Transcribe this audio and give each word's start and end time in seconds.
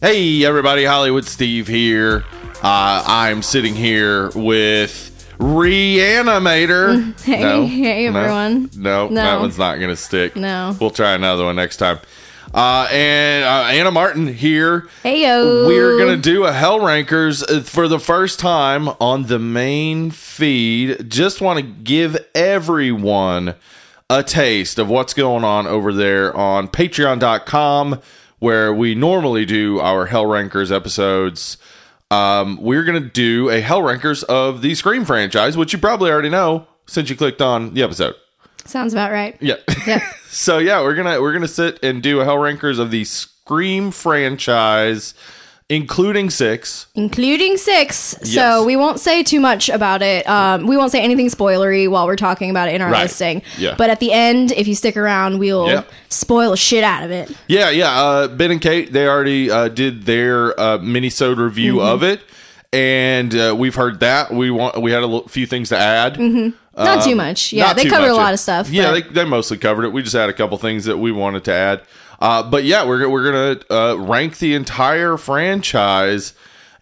Hey, 0.00 0.44
everybody, 0.44 0.84
Hollywood 0.84 1.24
Steve 1.24 1.66
here. 1.66 2.24
Uh, 2.62 3.02
I'm 3.06 3.42
sitting 3.42 3.74
here 3.74 4.30
with 4.34 5.34
Reanimator. 5.38 7.18
Hey, 7.22 7.66
hey, 7.66 8.10
no, 8.10 8.18
everyone. 8.20 8.70
No, 8.76 9.08
No. 9.08 9.14
that 9.14 9.40
one's 9.40 9.58
not 9.58 9.76
going 9.78 9.88
to 9.90 9.96
stick. 9.96 10.36
No. 10.36 10.76
We'll 10.80 10.90
try 10.90 11.12
another 11.14 11.44
one 11.44 11.56
next 11.56 11.78
time. 11.78 11.98
Uh, 12.54 12.88
and 12.92 13.44
uh, 13.44 13.68
Anna 13.70 13.90
Martin 13.90 14.26
here. 14.28 14.88
Hey 15.02 15.22
yo. 15.26 15.66
We're 15.66 15.98
going 15.98 16.14
to 16.14 16.22
do 16.22 16.44
a 16.44 16.52
Hell 16.52 16.80
Rankers 16.84 17.42
uh, 17.42 17.62
for 17.62 17.88
the 17.88 17.98
first 17.98 18.38
time 18.38 18.88
on 19.00 19.24
the 19.24 19.38
main 19.38 20.10
feed. 20.10 21.10
Just 21.10 21.40
want 21.40 21.58
to 21.58 21.62
give 21.64 22.16
everyone 22.34 23.54
a 24.08 24.22
taste 24.22 24.78
of 24.78 24.88
what's 24.88 25.14
going 25.14 25.44
on 25.44 25.66
over 25.66 25.92
there 25.92 26.36
on 26.36 26.68
patreon.com, 26.68 28.00
where 28.38 28.72
we 28.72 28.94
normally 28.94 29.44
do 29.44 29.80
our 29.80 30.06
Hell 30.06 30.26
Rankers 30.26 30.70
episodes. 30.70 31.58
Um, 32.10 32.58
we're 32.62 32.84
going 32.84 33.02
to 33.02 33.08
do 33.08 33.48
a 33.50 33.60
Hell 33.60 33.82
Rankers 33.82 34.22
of 34.24 34.62
the 34.62 34.74
Scream 34.74 35.04
franchise, 35.04 35.56
which 35.56 35.72
you 35.72 35.78
probably 35.78 36.10
already 36.10 36.28
know 36.28 36.66
since 36.86 37.10
you 37.10 37.16
clicked 37.16 37.42
on 37.42 37.74
the 37.74 37.82
episode. 37.82 38.14
Sounds 38.64 38.92
about 38.92 39.10
right. 39.10 39.36
Yeah. 39.40 39.56
Yep. 39.86 40.02
so 40.28 40.58
yeah, 40.58 40.80
we're 40.82 40.94
gonna 40.94 41.20
we're 41.20 41.32
gonna 41.32 41.46
sit 41.48 41.82
and 41.84 42.02
do 42.02 42.20
a 42.20 42.24
Hell 42.24 42.38
Rankers 42.38 42.78
of 42.78 42.90
the 42.90 43.04
Scream 43.04 43.90
franchise, 43.92 45.14
including 45.68 46.30
six. 46.30 46.86
Including 46.94 47.56
six. 47.56 48.14
Yes. 48.22 48.34
So 48.34 48.64
we 48.64 48.76
won't 48.76 49.00
say 49.00 49.22
too 49.22 49.40
much 49.40 49.68
about 49.68 50.00
it. 50.02 50.28
Um, 50.28 50.66
we 50.66 50.76
won't 50.76 50.92
say 50.92 51.00
anything 51.02 51.26
spoilery 51.28 51.90
while 51.90 52.06
we're 52.06 52.16
talking 52.16 52.50
about 52.50 52.68
it 52.68 52.74
in 52.76 52.82
our 52.82 52.90
Right. 52.90 53.02
listing. 53.02 53.42
Yeah. 53.58 53.74
But 53.76 53.90
at 53.90 53.98
the 54.00 54.12
end, 54.12 54.52
if 54.52 54.68
you 54.68 54.74
stick 54.74 54.96
around, 54.96 55.38
we'll 55.38 55.68
Yeah. 55.68 55.82
spoil 56.08 56.50
the 56.52 56.56
shit 56.56 56.84
out 56.84 57.02
of 57.02 57.10
it. 57.10 57.30
Yeah, 57.48 57.70
yeah. 57.70 57.90
Uh, 58.00 58.28
ben 58.28 58.50
and 58.52 58.60
Kate 58.60 58.92
they 58.92 59.06
already 59.08 59.50
uh, 59.50 59.68
did 59.68 60.06
their 60.06 60.58
uh, 60.60 60.78
mini-sode 60.78 61.38
review 61.38 61.74
Mm-hmm. 61.76 61.88
of 61.94 62.02
it, 62.04 62.20
and 62.72 63.34
uh, 63.34 63.54
we've 63.58 63.74
heard 63.74 64.00
that. 64.00 64.32
We 64.32 64.50
want 64.50 64.80
we 64.80 64.92
had 64.92 65.02
a 65.02 65.06
l- 65.06 65.26
few 65.28 65.46
things 65.46 65.70
to 65.70 65.76
add. 65.78 66.14
mm-hmm. 66.14 66.50
Not 66.78 67.02
too 67.04 67.16
much. 67.16 67.54
Yeah, 67.54 67.70
Um, 67.70 67.76
they 67.76 67.86
covered 67.86 68.10
a 68.10 68.14
lot 68.14 68.34
of 68.34 68.38
stuff. 68.38 68.68
Yeah, 68.68 68.90
they, 68.92 69.00
they 69.00 69.24
mostly 69.24 69.56
covered 69.56 69.86
it. 69.86 69.92
We 69.92 70.02
just 70.02 70.14
had 70.14 70.28
a 70.28 70.34
couple 70.34 70.58
things 70.58 70.84
that 70.84 70.98
we 70.98 71.10
wanted 71.10 71.42
to 71.44 71.52
add. 71.54 71.80
Uh, 72.20 72.42
but 72.42 72.64
yeah, 72.64 72.84
we're 72.86 73.08
we're 73.08 73.24
gonna 73.24 73.60
uh, 73.70 73.98
rank 73.98 74.38
the 74.38 74.54
entire 74.54 75.16
franchise, 75.16 76.32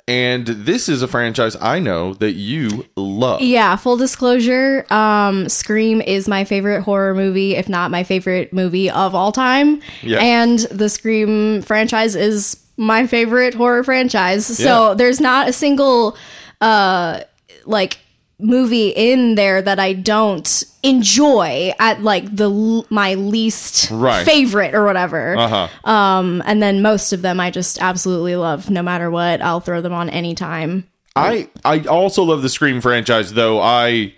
and 0.07 0.47
this 0.47 0.89
is 0.89 1.03
a 1.03 1.09
franchise 1.09 1.57
I 1.61 1.79
know 1.79 2.15
that 2.15 2.33
you 2.33 2.87
love. 2.97 3.41
Yeah, 3.41 3.75
full 3.77 3.97
disclosure, 3.97 4.87
um, 4.93 5.49
Scream 5.49 6.01
is 6.03 6.29
my 6.29 6.45
favorite 6.45 6.83
horror 6.83 7.15
movie, 7.15 7.57
if 7.57 7.69
not 7.69 7.91
my 7.91 8.05
favorite 8.05 8.53
movie 8.53 8.91
of 8.91 9.15
all 9.15 9.33
time. 9.33 9.81
Yeah. 10.03 10.19
And 10.21 10.59
the 10.71 10.89
Scream 10.89 11.63
franchise 11.63 12.15
is 12.15 12.57
my 12.77 13.07
favorite 13.07 13.55
horror 13.55 13.83
franchise. 13.85 14.47
So 14.47 14.89
Yeah. 14.91 14.95
there's 14.95 15.21
not 15.21 15.49
a 15.49 15.53
single 15.53 16.17
uh 16.61 17.21
like 17.67 17.99
movie 18.41 18.89
in 18.89 19.37
there 19.37 19.63
that 19.63 19.79
I 19.79 19.93
don't 19.93 20.65
enjoy 20.83 21.73
at 21.79 22.03
like 22.03 22.35
the 22.35 22.85
my 22.91 23.15
least 23.15 23.91
Right. 23.91 24.25
favorite 24.25 24.75
or 24.75 24.85
whatever. 24.85 25.37
Uh 25.37 25.69
huh. 25.85 25.91
Um 25.91 26.43
and 26.47 26.63
then 26.63 26.83
most 26.83 27.13
of 27.13 27.23
them 27.23 27.39
I 27.41 27.51
just 27.51 27.81
absolutely 27.81 28.37
love 28.37 28.71
no 28.71 28.83
matter 28.83 29.11
what. 29.11 29.41
I'll 29.41 29.61
throw 29.61 29.81
them 29.81 29.93
on 29.93 30.11
anytime. 30.11 30.87
I 31.17 31.49
I 31.65 31.81
also 31.85 32.23
love 32.25 32.43
the 32.43 32.49
Scream 32.49 32.81
franchise 32.81 33.33
though. 33.35 33.61
I 33.61 34.15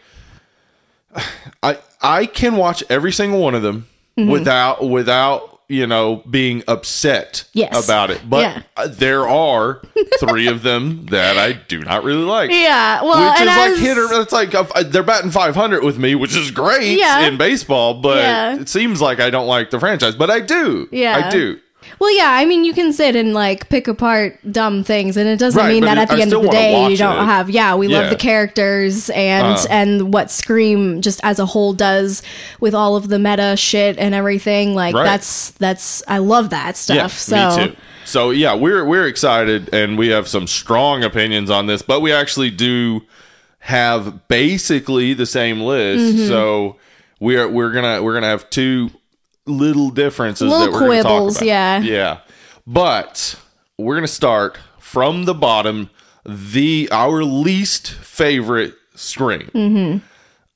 I 1.62 1.78
I 2.02 2.26
can 2.26 2.56
watch 2.56 2.82
every 2.88 3.12
single 3.12 3.40
one 3.40 3.54
of 3.54 3.62
them 3.62 3.86
Mm-hmm. 4.18 4.30
without 4.30 4.88
without 4.88 5.55
you 5.68 5.86
know 5.86 6.22
being 6.30 6.62
upset 6.68 7.44
Yes. 7.52 7.84
about 7.84 8.10
it. 8.10 8.20
But 8.28 8.40
Yeah. 8.42 8.62
uh, 8.76 8.88
there 8.88 9.28
are 9.28 9.82
three 10.20 10.46
of 10.46 10.62
them 10.62 11.06
that 11.10 11.36
I 11.36 11.52
do 11.54 11.80
not 11.80 12.04
really 12.04 12.22
like. 12.24 12.50
Yeah, 12.50 13.02
well, 13.02 13.30
Which 13.32 13.40
and 13.40 13.50
is 13.50 13.56
like 13.56 13.76
hit 13.76 13.98
or 13.98 14.20
it's 14.22 14.32
like 14.32 14.54
uh, 14.54 14.64
they're 14.84 15.02
batting 15.02 15.30
500 15.30 15.82
with 15.82 15.98
me, 15.98 16.14
which 16.14 16.36
is 16.36 16.50
great 16.50 16.98
Yeah. 16.98 17.20
in 17.26 17.36
baseball. 17.36 17.94
But 17.94 18.18
Yeah. 18.18 18.60
it 18.60 18.68
seems 18.68 19.00
like 19.00 19.18
I 19.20 19.30
don't 19.30 19.46
like 19.48 19.70
the 19.70 19.80
franchise, 19.80 20.14
but 20.14 20.30
I 20.30 20.40
do. 20.40 20.88
Yeah. 20.92 21.26
I 21.26 21.30
do. 21.30 21.58
Well, 21.98 22.14
yeah, 22.14 22.30
I 22.30 22.44
mean, 22.44 22.64
you 22.64 22.74
can 22.74 22.92
sit 22.92 23.16
and 23.16 23.32
like 23.32 23.68
pick 23.70 23.88
apart 23.88 24.38
dumb 24.52 24.84
things, 24.84 25.16
and 25.16 25.28
it 25.28 25.38
doesn't 25.38 25.58
Right, 25.58 25.72
mean 25.72 25.80
but 25.82 25.94
that 25.94 25.98
at 25.98 26.08
the 26.08 26.16
I 26.16 26.20
end 26.20 26.30
still 26.30 26.40
of 26.40 26.44
the 26.44 26.48
wanna 26.48 26.58
day 26.60 26.72
watch 26.74 26.90
you 26.90 26.96
don't 26.98 27.22
it. 27.22 27.24
have. 27.24 27.48
Yeah, 27.50 27.74
we 27.74 27.86
Yeah. 27.88 28.00
love 28.00 28.10
the 28.10 28.16
characters 28.16 29.08
and 29.10 29.46
Uh. 29.56 29.66
and 29.70 30.12
what 30.12 30.30
Scream 30.30 31.00
just 31.00 31.20
as 31.22 31.38
a 31.38 31.46
whole 31.46 31.72
does 31.72 32.22
with 32.60 32.74
all 32.74 32.96
of 32.96 33.08
the 33.08 33.18
meta 33.18 33.56
shit 33.56 33.96
and 33.98 34.14
everything. 34.14 34.74
Like 34.74 34.94
Right. 34.94 35.04
that's 35.04 35.50
that's 35.52 36.02
I 36.06 36.18
love 36.18 36.50
that 36.50 36.76
stuff. 36.76 37.12
so 37.18 37.56
me 37.56 37.64
too. 37.68 37.76
So 38.04 38.30
yeah, 38.30 38.54
we're 38.54 38.84
we're 38.84 39.06
excited 39.06 39.72
and 39.72 39.96
we 39.98 40.08
have 40.08 40.28
some 40.28 40.46
strong 40.46 41.02
opinions 41.02 41.50
on 41.50 41.66
this, 41.66 41.80
but 41.82 42.00
we 42.02 42.12
actually 42.12 42.50
do 42.50 43.02
have 43.60 44.28
basically 44.28 45.12
the 45.14 45.26
same 45.26 45.60
list. 45.60 46.14
Mm-hmm. 46.14 46.28
So 46.28 46.76
we're 47.20 47.48
we're 47.48 47.70
gonna 47.72 48.02
we're 48.02 48.14
gonna 48.14 48.28
have 48.28 48.48
two 48.50 48.90
little 49.46 49.90
differences 49.90 50.50
Little 50.50 50.66
that 50.66 50.72
we're 50.72 50.86
quibbles, 51.02 51.36
about. 51.36 51.46
yeah. 51.46 51.80
yeah. 51.80 52.18
But 52.66 53.38
we're 53.78 53.94
gonna 53.94 54.08
start 54.08 54.58
from 54.78 55.24
the 55.24 55.34
bottom. 55.34 55.90
The 56.24 56.88
our 56.90 57.22
least 57.22 57.92
favorite 57.92 58.74
Scream. 58.94 59.50
Mm-hmm. 59.54 59.98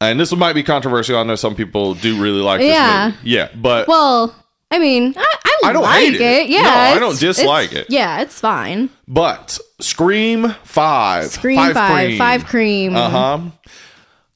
And 0.00 0.18
this 0.18 0.30
one 0.32 0.38
might 0.40 0.54
be 0.54 0.62
controversial. 0.62 1.16
I 1.18 1.22
know 1.24 1.34
some 1.36 1.54
people 1.54 1.94
do 1.94 2.20
really 2.20 2.40
like 2.40 2.60
Yeah. 2.62 3.08
this 3.10 3.16
movie. 3.18 3.30
Yeah, 3.30 3.48
but 3.54 3.86
well, 3.86 4.34
I 4.70 4.78
mean, 4.78 5.14
I, 5.16 5.24
I, 5.44 5.60
I 5.66 5.72
don't 5.74 5.82
like 5.82 6.00
hate 6.00 6.14
it. 6.14 6.20
it. 6.22 6.48
Yeah, 6.48 6.62
No, 6.62 6.68
I 6.70 6.98
don't 6.98 7.18
dislike 7.20 7.72
it. 7.72 7.86
Yeah, 7.90 8.22
it's 8.22 8.40
fine. 8.40 8.88
But 9.06 9.58
Scream 9.78 10.54
Five, 10.64 11.26
Scream 11.26 11.74
five, 11.74 12.16
five 12.16 12.46
cream. 12.46 12.96
Uh 12.96 13.10
huh. 13.10 13.40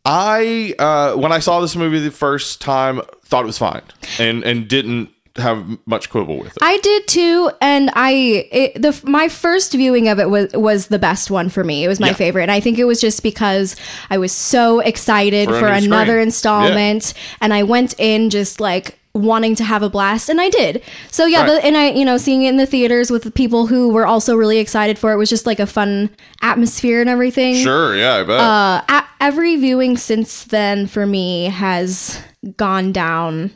I 0.04 0.74
uh, 0.78 1.14
when 1.14 1.32
I 1.32 1.38
saw 1.38 1.60
this 1.60 1.74
movie 1.76 1.98
the 2.00 2.10
first 2.10 2.60
time, 2.60 3.00
thought 3.34 3.42
it 3.44 3.46
was 3.46 3.58
fine, 3.58 3.82
and 4.18 4.44
and 4.44 4.68
didn't 4.68 5.08
have 5.36 5.66
much 5.84 6.10
quibble 6.10 6.38
with 6.38 6.52
it. 6.52 6.58
I 6.62 6.78
did 6.78 7.08
too, 7.08 7.50
and 7.60 7.90
I 7.96 8.12
it, 8.52 8.80
the 8.80 9.00
my 9.04 9.28
first 9.28 9.72
viewing 9.72 10.06
of 10.08 10.20
it 10.20 10.30
was 10.30 10.52
was 10.52 10.86
the 10.86 10.98
best 11.00 11.28
one 11.30 11.48
for 11.48 11.64
me. 11.64 11.82
It 11.84 11.88
was 11.88 11.98
my 11.98 12.08
Yeah. 12.08 12.12
favorite, 12.12 12.42
and 12.42 12.52
I 12.52 12.60
think 12.60 12.78
it 12.78 12.84
was 12.84 13.00
just 13.00 13.22
because 13.24 13.74
I 14.10 14.18
was 14.18 14.30
so 14.30 14.78
excited 14.78 15.48
For 15.48 15.58
for, 15.58 15.66
another 15.66 16.12
Scream. 16.12 16.22
installment, 16.28 17.14
and 17.40 17.52
I 17.52 17.64
went 17.64 17.94
in 17.98 18.30
just 18.30 18.60
like 18.60 19.00
wanting 19.16 19.54
to 19.56 19.64
have 19.64 19.82
a 19.82 19.88
blast, 19.90 20.28
and 20.28 20.40
I 20.40 20.50
did. 20.50 20.82
So 21.10 21.26
yeah, 21.26 21.40
Right. 21.42 21.46
the, 21.60 21.66
and 21.66 21.76
I 21.76 21.90
you 21.90 22.04
know 22.04 22.16
seeing 22.16 22.42
it 22.44 22.50
in 22.50 22.56
the 22.56 22.66
theaters 22.66 23.10
with 23.10 23.24
the 23.24 23.32
people 23.32 23.66
who 23.66 23.88
were 23.88 24.06
also 24.06 24.36
really 24.36 24.58
excited 24.58 24.98
for 25.00 25.12
it 25.12 25.16
was 25.16 25.28
just 25.30 25.46
like 25.46 25.58
a 25.58 25.66
fun 25.66 26.10
atmosphere 26.42 27.00
and 27.00 27.10
everything. 27.10 27.56
sure, 27.56 27.96
yeah, 27.96 28.14
I 28.14 28.22
bet. 28.22 28.38
Uh, 28.40 28.82
a- 28.88 29.04
every 29.20 29.56
viewing 29.56 29.96
since 29.96 30.44
then 30.44 30.86
for 30.86 31.06
me 31.06 31.46
has 31.46 32.20
gone 32.56 32.92
down 32.92 33.52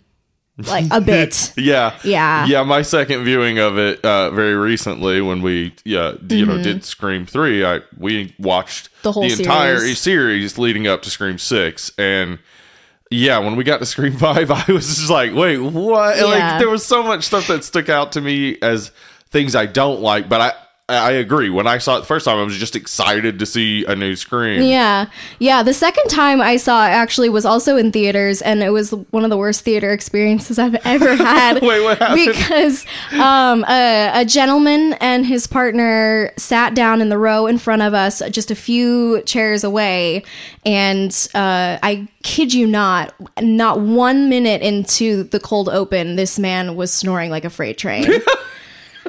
like 0.56 0.86
a 0.90 1.00
bit. 1.00 1.52
yeah, 1.56 1.96
yeah. 2.02 2.46
yeah. 2.46 2.62
My 2.64 2.82
second 2.82 3.24
viewing 3.24 3.58
of 3.58 3.78
it 3.78 4.04
uh, 4.04 4.30
very 4.30 4.54
recently, 4.54 5.20
when 5.20 5.40
we 5.42 5.74
yeah 5.84 6.14
you 6.28 6.44
know 6.44 6.62
did 6.62 6.84
Scream 6.84 7.26
Three, 7.26 7.64
I 7.64 7.80
we 7.96 8.34
watched 8.38 8.88
Mm-hmm. 8.88 9.02
The 9.02 9.12
whole 9.12 9.24
entire 9.24 9.78
series. 9.78 10.00
series 10.00 10.58
leading 10.58 10.88
up 10.88 11.02
to 11.02 11.10
Scream 11.10 11.38
Six, 11.38 11.92
and 11.96 12.40
yeah, 13.10 13.38
when 13.38 13.54
we 13.54 13.62
got 13.64 13.78
to 13.78 13.86
Scream 13.86 14.16
Five, 14.18 14.50
I 14.50 14.64
was 14.72 14.86
just 14.88 15.08
like, 15.10 15.32
wait, 15.34 15.58
what? 15.58 16.16
Yeah. 16.16 16.24
Like 16.24 16.58
there 16.58 16.68
was 16.68 16.84
so 16.84 17.02
much 17.04 17.24
stuff 17.24 17.46
that 17.46 17.62
stuck 17.64 17.88
out 17.88 18.12
to 18.12 18.20
me 18.20 18.58
as 18.60 18.90
things 19.30 19.54
I 19.54 19.66
don't 19.66 20.00
like, 20.00 20.28
but 20.28 20.40
I 20.40 20.52
I 20.90 21.10
agree. 21.10 21.50
When 21.50 21.66
I 21.66 21.76
saw 21.76 21.98
it 21.98 22.00
the 22.00 22.06
first 22.06 22.24
time, 22.24 22.38
I 22.38 22.42
was 22.44 22.56
just 22.56 22.74
excited 22.74 23.38
to 23.40 23.46
see 23.46 23.84
a 23.84 23.94
new 23.94 24.16
Scream. 24.16 24.62
Yeah. 24.62 25.06
Yeah. 25.38 25.62
The 25.62 25.74
second 25.74 26.08
time 26.08 26.40
I 26.40 26.56
saw 26.56 26.86
it 26.86 26.90
actually 26.90 27.28
was 27.28 27.44
also 27.44 27.76
in 27.76 27.92
theaters, 27.92 28.40
and 28.40 28.62
it 28.62 28.70
was 28.70 28.92
one 29.10 29.22
of 29.22 29.28
the 29.28 29.36
worst 29.36 29.64
theater 29.64 29.92
experiences 29.92 30.58
I've 30.58 30.76
ever 30.86 31.14
had. 31.14 31.60
Wait, 31.60 31.82
what 31.82 31.98
happened? 31.98 32.26
Because 32.26 32.86
um, 33.12 33.64
a, 33.68 34.22
a 34.22 34.24
gentleman 34.24 34.94
and 34.94 35.26
his 35.26 35.46
partner 35.46 36.32
sat 36.38 36.74
down 36.74 37.02
in 37.02 37.10
the 37.10 37.18
row 37.18 37.46
in 37.46 37.58
front 37.58 37.82
of 37.82 37.92
us, 37.92 38.22
just 38.30 38.50
a 38.50 38.54
few 38.54 39.20
chairs 39.22 39.64
away. 39.64 40.24
And 40.64 41.10
uh, 41.34 41.78
I 41.82 42.08
kid 42.22 42.54
you 42.54 42.66
not, 42.66 43.14
not 43.42 43.80
one 43.80 44.30
minute 44.30 44.62
into 44.62 45.24
the 45.24 45.38
cold 45.38 45.68
open, 45.68 46.16
this 46.16 46.38
man 46.38 46.76
was 46.76 46.92
snoring 46.94 47.30
like 47.30 47.44
a 47.44 47.50
freight 47.50 47.76
train. 47.76 48.06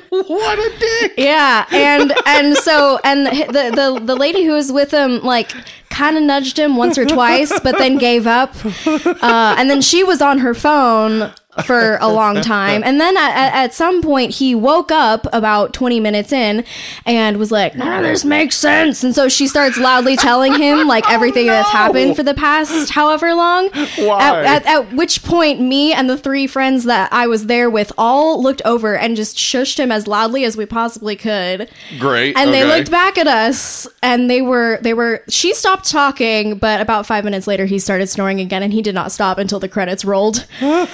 What 0.28 0.58
a 0.60 0.80
dick! 0.80 1.14
Yeah, 1.18 1.66
and 1.72 2.14
and 2.26 2.58
so 2.58 3.00
and 3.04 3.28
the 3.28 3.72
the 3.76 4.02
the 4.04 4.16
lady 4.16 4.44
who 4.44 4.54
was 4.54 4.72
with 4.72 4.92
him 4.92 5.22
like 5.22 5.52
kind 5.90 6.18
of 6.18 6.24
nudged 6.24 6.58
him 6.58 6.76
once 6.76 6.98
or 6.98 7.06
twice, 7.06 7.60
but 7.60 7.78
then 7.78 7.98
gave 7.98 8.26
up. 8.26 8.56
Uh, 8.86 9.56
and 9.58 9.70
then 9.70 9.82
she 9.82 10.04
was 10.04 10.22
on 10.22 10.40
her 10.40 10.54
phone 10.54 11.32
for 11.66 11.98
a 12.02 12.08
long 12.08 12.36
time. 12.42 12.84
And 12.84 13.00
then 13.00 13.16
at, 13.18 13.54
at, 13.54 13.74
some 13.74 14.02
point, 14.02 14.36
he 14.36 14.56
woke 14.56 14.92
up 14.92 15.28
about 15.32 15.74
20 15.74 16.00
minutes 16.00 16.32
in 16.32 16.66
and 17.06 17.38
was 17.38 17.52
like, 17.52 17.74
of 17.76 18.04
this 18.04 18.26
makes 18.26 18.56
sense. 18.56 19.04
And 19.04 19.14
so 19.16 19.30
she 19.30 19.48
starts 19.48 19.78
loudly 19.78 20.16
telling 20.16 20.54
him 20.54 20.88
like 20.88 21.10
everything 21.10 21.50
oh, 21.50 21.52
that's 21.52 21.70
Oh, 21.70 21.74
no. 21.74 21.78
happened 21.78 22.16
for 22.16 22.24
the 22.24 22.34
past 22.34 22.90
however 22.92 23.34
long. 23.34 23.70
Why? 23.98 24.22
At, 24.22 24.46
at, 24.46 24.66
at 24.66 24.94
which 24.94 25.24
point, 25.24 25.62
me 25.62 25.94
and 25.94 26.10
the 26.10 26.18
three 26.18 26.48
friends 26.48 26.86
that 26.86 27.12
I 27.14 27.28
was 27.28 27.46
there 27.46 27.70
with 27.70 27.92
all 27.98 28.42
looked 28.42 28.62
over 28.66 28.96
and 28.96 29.16
just 29.16 29.38
shushed 29.38 29.78
him 29.78 29.92
as 29.92 30.08
loudly 30.08 30.44
as 30.46 30.58
we 30.58 30.66
possibly 30.66 31.16
could. 31.16 31.70
Great. 32.00 32.38
And 32.38 32.54
they 32.54 32.64
looked 32.64 32.92
back 32.92 33.18
at 33.18 33.28
us 33.28 33.88
and 34.02 34.30
they 34.30 34.42
were 34.42 34.80
they 34.82 34.94
were 34.94 35.24
she 35.30 35.54
stopped 35.54 35.90
talking, 35.90 36.58
but 36.58 36.82
about 36.82 37.06
5 37.06 37.24
minutes 37.24 37.48
later 37.48 37.66
he 37.66 37.80
started 37.80 38.08
snoring 38.08 38.40
again 38.40 38.64
and 38.64 38.74
he 38.74 38.82
did 38.82 38.96
not 38.96 39.12
stop 39.12 39.38
until 39.38 39.60
the 39.60 39.70
credits 39.70 40.06
rolled. 40.06 40.46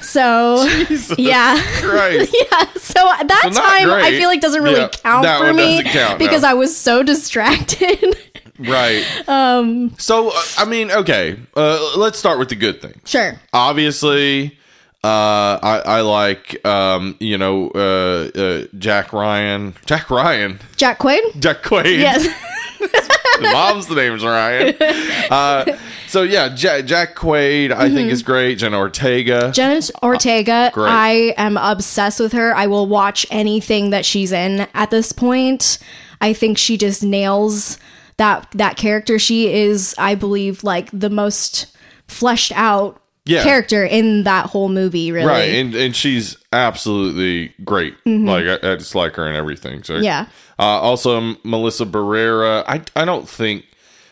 So 0.00 0.64
yeah. 1.18 1.60
Christ. 1.80 2.34
Yeah, 2.50 2.64
so 2.76 2.94
that 3.04 3.50
So 3.52 3.60
time 3.60 3.90
I 3.90 4.10
feel 4.12 4.28
like 4.28 4.40
doesn't 4.40 4.62
really 4.62 4.80
Yeah, 4.80 4.88
count 4.88 5.26
for 5.26 5.52
me 5.52 5.82
count, 5.82 6.18
no. 6.20 6.26
because 6.26 6.44
I 6.44 6.54
was 6.54 6.76
so 6.76 7.02
distracted. 7.12 8.16
Right. 8.58 9.04
Um. 9.28 9.94
So 9.98 10.30
uh, 10.30 10.42
I 10.58 10.64
mean, 10.64 10.90
okay. 10.90 11.38
Uh, 11.56 11.92
let's 11.96 12.18
start 12.18 12.38
with 12.38 12.48
the 12.48 12.56
good 12.56 12.80
things. 12.82 12.96
sure. 13.04 13.40
Obviously, 13.52 14.58
uh, 15.04 15.58
I, 15.62 15.82
I 15.86 16.00
like 16.00 16.64
um, 16.66 17.16
you 17.20 17.38
know, 17.38 17.70
uh, 17.74 18.30
uh, 18.38 18.64
Jack 18.76 19.12
Ryan. 19.12 19.74
Jack 19.86 20.10
Ryan. 20.10 20.58
Jack 20.76 20.98
Quaid? 20.98 21.38
Jack 21.38 21.62
Quaid. 21.62 21.98
Yes. 22.00 22.26
Mom's 23.52 23.88
name's 23.90 24.24
Ryan. 24.24 24.74
Uh, 25.30 25.76
so 26.06 26.22
yeah, 26.22 26.48
Jack, 26.48 26.86
Jack 26.86 27.14
Quaid, 27.14 27.70
I 27.70 27.84
Mm-hmm. 27.86 27.94
think 27.94 28.10
is 28.12 28.22
great. 28.22 28.54
Jenna 28.56 28.78
Ortega. 28.78 29.52
Jenna 29.52 29.82
Ortega, 30.02 30.70
great. 30.72 30.88
I 30.90 31.10
am 31.36 31.58
obsessed 31.58 32.18
with 32.18 32.32
her. 32.32 32.54
I 32.56 32.66
will 32.66 32.86
watch 32.86 33.26
anything 33.30 33.90
that 33.90 34.06
she's 34.06 34.32
in 34.32 34.66
at 34.72 34.90
this 34.90 35.12
point. 35.12 35.78
I 36.22 36.32
think 36.32 36.56
she 36.56 36.78
just 36.78 37.02
nails 37.02 37.76
that 38.16 38.50
that 38.54 38.78
character. 38.78 39.18
She 39.18 39.52
is, 39.52 39.94
I 39.98 40.14
believe, 40.14 40.64
like 40.64 40.88
the 40.98 41.10
most 41.10 41.66
fleshed 42.06 42.52
out 42.56 43.02
Yeah. 43.26 43.42
character 43.42 43.84
in 43.84 44.22
that 44.24 44.46
whole 44.46 44.70
movie, 44.70 45.12
really. 45.12 45.26
Right, 45.28 45.50
and 45.56 45.74
and 45.74 45.94
she's 45.94 46.38
absolutely 46.54 47.52
great. 47.64 47.94
Like 48.06 48.46
I, 48.46 48.72
I 48.72 48.76
just 48.76 48.94
like 48.94 49.14
her 49.16 49.26
and 49.26 49.36
everything. 49.36 49.82
So 49.82 49.94
Mm-hmm. 49.94 50.04
Yeah. 50.04 50.26
Uh, 50.58 50.62
also, 50.62 51.36
Melissa 51.44 51.86
Barrera. 51.86 52.64
I 52.66 52.82
I 52.96 53.04
don't 53.04 53.28
think, 53.28 53.64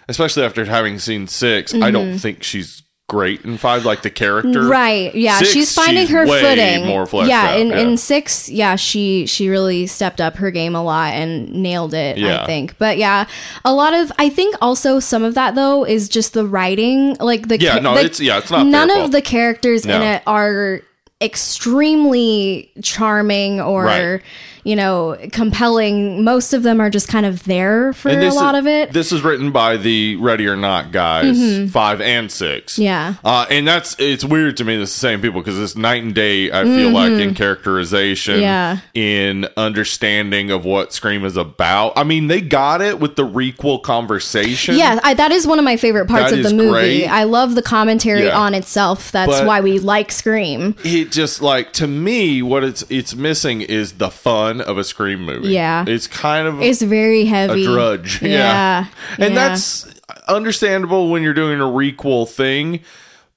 especially 0.08 0.44
after 0.44 0.64
having 0.64 0.98
seen 0.98 1.26
6 1.26 1.74
I 1.74 1.90
don't 1.90 2.18
think 2.18 2.42
she's 2.42 2.82
great 3.08 3.42
in 3.44 3.56
five. 3.56 3.84
Like 3.84 4.02
the 4.02 4.10
character, 4.10 4.48
Mm-hmm. 4.50 4.68
Right. 4.68 5.14
Yeah. 5.14 5.38
Six, 5.38 5.50
she's 5.52 5.72
finding 5.74 6.06
she's 6.06 6.10
her 6.14 6.26
footing. 6.26 6.86
more 6.86 7.06
fleshed 7.06 7.28
yeah, 7.30 7.50
out, 7.50 7.60
in, 7.60 7.68
yeah. 7.68 7.78
in 7.78 7.96
six, 7.96 8.48
yeah, 8.48 8.74
she 8.74 9.26
she 9.26 9.48
really 9.48 9.86
stepped 9.86 10.20
up 10.20 10.36
her 10.38 10.50
game 10.50 10.74
a 10.74 10.82
lot 10.82 11.12
and 11.14 11.52
nailed 11.52 11.94
it, 11.94 12.18
Yeah. 12.18 12.42
I 12.42 12.46
think. 12.46 12.76
But 12.78 12.98
yeah, 12.98 13.26
a 13.64 13.72
lot 13.72 13.94
of 13.94 14.10
I 14.18 14.28
think 14.28 14.56
also 14.60 14.98
some 14.98 15.22
of 15.22 15.34
that 15.34 15.54
though 15.54 15.84
is 15.86 16.08
just 16.08 16.32
the 16.32 16.44
writing. 16.46 17.16
Like 17.20 17.46
the 17.46 17.60
Yeah, 17.60 17.78
no, 17.78 17.94
the- 17.94 18.00
it's- 18.00 18.20
yeah, 18.20 18.38
it's 18.38 18.50
not 18.50 18.66
none 18.66 18.90
of 18.90 19.12
the 19.12 19.22
characters 19.22 19.84
in 19.86 20.02
it 20.02 20.22
are 20.26 20.80
extremely 21.22 22.70
charming 22.82 23.60
or 23.60 23.84
Right. 23.84 24.20
You 24.66 24.76
know 24.76 25.16
compelling. 25.32 26.24
Most 26.24 26.52
of 26.52 26.62
them 26.62 26.80
are 26.80 26.90
just 26.90 27.08
kind 27.08 27.24
of 27.24 27.44
there 27.44 27.92
for 27.92 28.08
a 28.10 28.30
lot 28.30 28.54
is, 28.54 28.58
of 28.60 28.66
it. 28.66 28.88
Mm-hmm. 28.88 28.92
This 28.92 29.12
is 29.12 29.22
written 29.22 29.52
by 29.52 29.76
the 29.76 30.16
Ready 30.16 30.46
or 30.46 30.56
Not 30.56 30.90
guys, 30.92 31.70
five 31.70 32.00
and 32.00 32.30
six. 32.30 32.78
Yeah. 32.78 33.14
uh, 33.24 33.46
and 33.50 33.66
that's 33.66 33.96
it's 33.98 34.24
weird 34.24 34.56
to 34.58 34.64
me. 34.64 34.74
It's 34.80 34.92
the 34.92 34.98
same 34.98 35.20
people 35.22 35.40
because 35.40 35.58
it's 35.58 35.76
night 35.76 36.02
and 36.02 36.14
day. 36.14 36.50
I 36.50 36.64
feel 36.64 36.90
like 36.90 37.12
in 37.12 37.34
characterization, 37.34 38.34
Mm-hmm. 38.36 38.42
Yeah. 38.42 38.78
in 38.94 39.46
understanding 39.56 40.50
of 40.50 40.64
what 40.64 40.92
Scream 40.92 41.24
is 41.24 41.36
about. 41.36 41.92
I 41.96 42.02
mean, 42.04 42.26
they 42.26 42.40
got 42.40 42.80
it 42.80 42.98
with 42.98 43.16
the 43.16 43.26
requel 43.26 43.82
conversation. 43.82 44.76
Yeah, 44.76 44.98
I, 45.02 45.14
that 45.14 45.32
is 45.32 45.46
one 45.46 45.58
of 45.58 45.64
my 45.64 45.76
favorite 45.76 46.06
parts 46.08 46.30
That 46.30 46.38
of 46.40 46.44
the 46.44 46.54
movie. 46.54 46.70
great. 46.70 47.06
I 47.06 47.24
love 47.24 47.54
the 47.54 47.62
commentary 47.62 48.24
Yeah. 48.26 48.38
on 48.38 48.54
itself. 48.54 49.12
That's 49.12 49.30
But- 49.30 49.46
why 49.46 49.60
we 49.60 49.78
like 49.78 50.10
Scream. 50.12 50.74
it 50.84 51.12
just 51.12 51.40
like 51.42 51.72
to 51.74 51.86
me 51.86 52.42
what 52.42 52.64
it's 52.64 52.84
it's 52.88 53.14
missing 53.14 53.60
is 53.60 53.92
the 53.94 54.10
fun 54.10 54.55
of 54.60 54.78
a 54.78 54.84
scream 54.84 55.24
movie 55.24 55.48
Yeah. 55.48 55.84
it's 55.86 56.06
kind 56.06 56.46
of 56.48 56.60
It's 56.62 56.82
very 56.82 57.22
a 57.22 57.26
heavy. 57.26 57.64
drudge 57.64 58.22
yeah, 58.22 58.28
Yeah. 58.30 58.86
and 59.18 59.34
yeah. 59.34 59.48
that's 59.48 59.86
understandable 60.28 61.10
when 61.10 61.22
you're 61.22 61.34
doing 61.34 61.60
a 61.60 61.64
requel 61.64 62.28
thing 62.28 62.80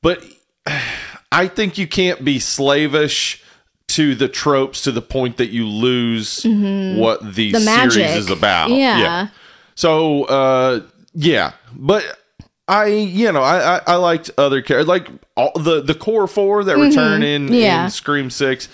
but 0.01 0.23
i 1.31 1.47
think 1.47 1.77
you 1.77 1.87
can't 1.87 2.23
be 2.23 2.39
slavish 2.39 3.43
to 3.87 4.13
the 4.15 4.27
tropes 4.27 4.81
to 4.83 4.91
the 4.91 5.01
point 5.01 5.37
that 5.37 5.49
you 5.49 5.67
lose 5.67 6.43
what 6.43 7.21
the, 7.35 7.51
Mm-hmm. 7.51 7.51
The 7.53 7.59
series 7.59 7.65
magic. 7.65 8.05
is 8.17 8.29
about 8.29 8.69
Yeah. 8.69 8.99
yeah. 8.99 9.27
so 9.75 10.23
uh 10.25 10.81
yeah 11.13 11.53
but 11.73 12.03
I, 12.71 12.85
you 12.85 13.31
know, 13.31 13.41
I, 13.41 13.77
I, 13.77 13.81
I 13.87 13.95
liked 13.95 14.29
other 14.37 14.61
characters, 14.61 14.87
like 14.87 15.07
all 15.35 15.51
the 15.59 15.81
the 15.81 15.95
core 15.95 16.27
four 16.27 16.63
that 16.63 16.77
return 16.77 17.23
in, 17.23 17.45
Mm-hmm. 17.45 17.53
Yeah. 17.55 17.85
in 17.85 17.89
Scream 17.89 18.29
Six. 18.29 18.69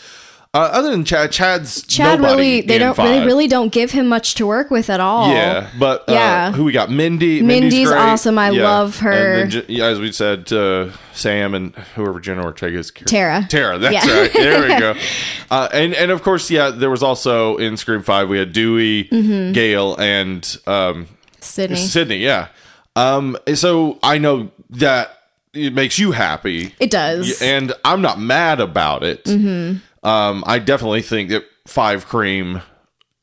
Uh, 0.56 0.70
other 0.72 0.90
than 0.92 1.04
Chad, 1.04 1.34
Chad's 1.34 1.86
Chad 1.86 2.22
nobody 2.22 2.42
really 2.42 2.62
they 2.62 2.78
don't 2.78 2.96
five. 2.96 3.10
they 3.10 3.26
really 3.26 3.48
don't 3.48 3.74
give 3.74 3.92
him 3.92 4.08
much 4.08 4.36
to 4.36 4.48
work 4.48 4.72
with 4.72 4.90
at 4.90 5.02
all. 5.02 5.30
Yeah, 5.30 5.70
but 5.78 6.08
uh, 6.08 6.14
Yeah. 6.14 6.52
who 6.54 6.64
we 6.64 6.72
got? 6.72 6.90
Mindy. 6.90 7.42
Mindy's 7.42 7.90
great. 7.90 7.98
awesome. 8.00 8.38
I 8.38 8.52
love 8.52 9.00
her. 9.00 9.12
And 9.42 9.52
then, 9.52 9.66
yeah, 9.68 9.88
as 9.88 10.00
we 10.00 10.14
said, 10.14 10.52
uh, 10.54 10.92
Sam 11.14 11.54
and 11.56 11.76
whoever 11.96 12.22
Jenna 12.22 12.44
Ortega's 12.44 12.86
is. 12.88 12.92
Tara. 13.06 13.46
Tara. 13.50 13.78
That's 13.80 13.94
Yeah. 14.08 14.20
right. 14.22 14.34
There 14.34 14.62
we 14.62 14.80
go. 14.80 14.96
Uh, 15.52 15.70
and 15.74 15.94
and 15.94 16.10
of 16.10 16.24
course, 16.24 16.50
yeah, 16.50 16.70
there 16.72 16.90
was 16.90 17.04
also 17.04 17.58
in 17.58 17.78
Scream 17.78 18.02
Five 18.02 18.30
we 18.30 18.40
had 18.40 18.52
Dewey, 18.52 19.04
Mm-hmm. 19.06 19.52
Gale, 19.52 19.96
and 19.98 20.58
um, 20.66 21.08
Sidney. 21.40 21.76
Sidney. 21.76 22.18
Yeah. 22.18 22.48
Um. 22.96 23.38
So 23.54 24.00
I 24.02 24.18
know 24.18 24.52
that 24.72 25.12
it 25.54 25.74
makes 25.74 26.00
you 26.00 26.14
happy. 26.14 26.74
It 26.80 26.90
does. 26.92 27.42
and 27.42 27.74
I'm 27.86 28.02
not 28.02 28.20
mad 28.20 28.60
about 28.60 29.04
it. 29.04 29.24
Mm-hmm. 29.26 29.80
Um, 30.06 30.44
I 30.46 30.60
definitely 30.60 31.02
think 31.02 31.30
that 31.30 31.44
Five 31.68 32.06
Cream 32.06 32.62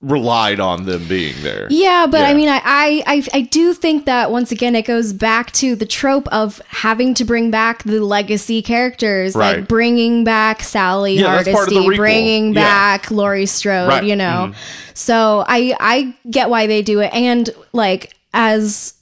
relied 0.01 0.59
on 0.59 0.85
them 0.85 1.07
being 1.07 1.35
there. 1.43 1.69
Yeah, 1.71 2.09
but 2.11 2.23
Yeah. 2.23 2.27
I 2.27 2.35
mean, 2.35 2.49
I, 2.49 2.61
I, 3.07 3.25
I, 3.33 3.41
do 3.43 3.73
think 3.73 4.05
that 4.07 4.33
once 4.33 4.51
again, 4.51 4.75
it 4.75 4.83
goes 4.85 5.13
back 5.13 5.53
to 5.53 5.77
the 5.77 5.87
trope 5.87 6.27
of 6.33 6.61
having 6.67 7.15
to 7.15 7.25
bring 7.25 7.53
back 7.53 7.85
the 7.85 8.01
legacy 8.05 8.63
characters, 8.63 9.37
Right. 9.37 9.59
like 9.59 9.69
bringing 9.69 10.25
back 10.25 10.65
Sally 10.65 11.19
Yeah, 11.21 11.37
that's 11.37 11.51
part 11.51 11.69
of 11.69 11.75
the 11.75 11.81
Hardesty, 11.83 11.97
bringing 11.99 12.47
Yeah. 12.53 12.61
back 12.63 13.13
Laurie 13.13 13.47
Strode, 13.47 13.89
Right. 13.91 13.99
Mm-hmm. 14.01 14.09
you 14.09 14.17
know. 14.17 14.53
So 14.95 15.45
I, 15.47 15.77
I 15.79 16.17
get 16.29 16.51
why 16.51 16.67
they 16.67 16.83
do 16.83 16.99
it, 16.99 17.15
and 17.15 17.49
like 17.73 18.13
as 18.35 18.95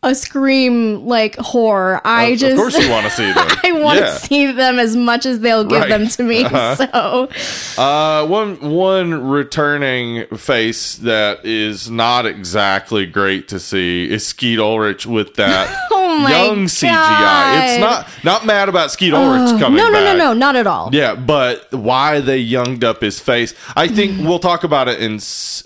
a 0.00 0.14
scream 0.14 1.06
like 1.06 1.34
horror, 1.38 2.00
I 2.04 2.26
Of- 2.26 2.38
just 2.38 2.52
of 2.52 2.58
course 2.58 2.78
you 2.78 2.88
want 2.88 3.06
to 3.06 3.10
see 3.10 3.32
them. 3.32 3.48
I 3.64 3.72
want 3.72 3.98
Yeah. 3.98 4.06
to 4.06 4.12
see 4.12 4.52
them 4.52 4.78
as 4.78 4.94
much 4.94 5.26
as 5.26 5.40
they'll 5.40 5.64
give 5.64 5.80
Right. 5.80 5.88
them 5.88 6.06
to 6.08 6.22
me. 6.22 6.44
So 6.76 7.28
Uh, 7.76 8.24
one 8.26 8.56
one 8.60 9.28
returning 9.28 10.26
face 10.36 10.94
that 10.96 11.44
is 11.44 11.90
not 11.90 12.26
exactly 12.26 13.06
great 13.06 13.48
to 13.48 13.58
see 13.58 14.08
is 14.08 14.24
Skeet 14.26 14.60
Ulrich 14.60 15.04
with 15.06 15.34
that 15.34 15.68
Oh 15.90 16.28
young 16.28 16.66
CGI. 16.66 17.70
It's 17.72 17.80
not 17.80 18.06
not 18.22 18.46
mad 18.46 18.68
about 18.68 18.92
Skeet 18.92 19.12
Ulrich 19.12 19.58
coming 19.60 19.78
no, 19.78 19.88
no, 19.90 19.98
no, 19.98 20.04
back. 20.04 20.16
no, 20.18 20.32
not 20.32 20.54
at 20.54 20.66
all. 20.68 20.90
Yeah, 20.92 21.16
but 21.16 21.72
why 21.72 22.20
they 22.20 22.38
younged 22.38 22.84
up 22.84 23.00
his 23.02 23.18
face? 23.18 23.52
I 23.76 23.88
think 23.88 24.18
we'll 24.26 24.38
talk 24.38 24.62
about 24.62 24.86
it 24.86 25.00
in 25.00 25.14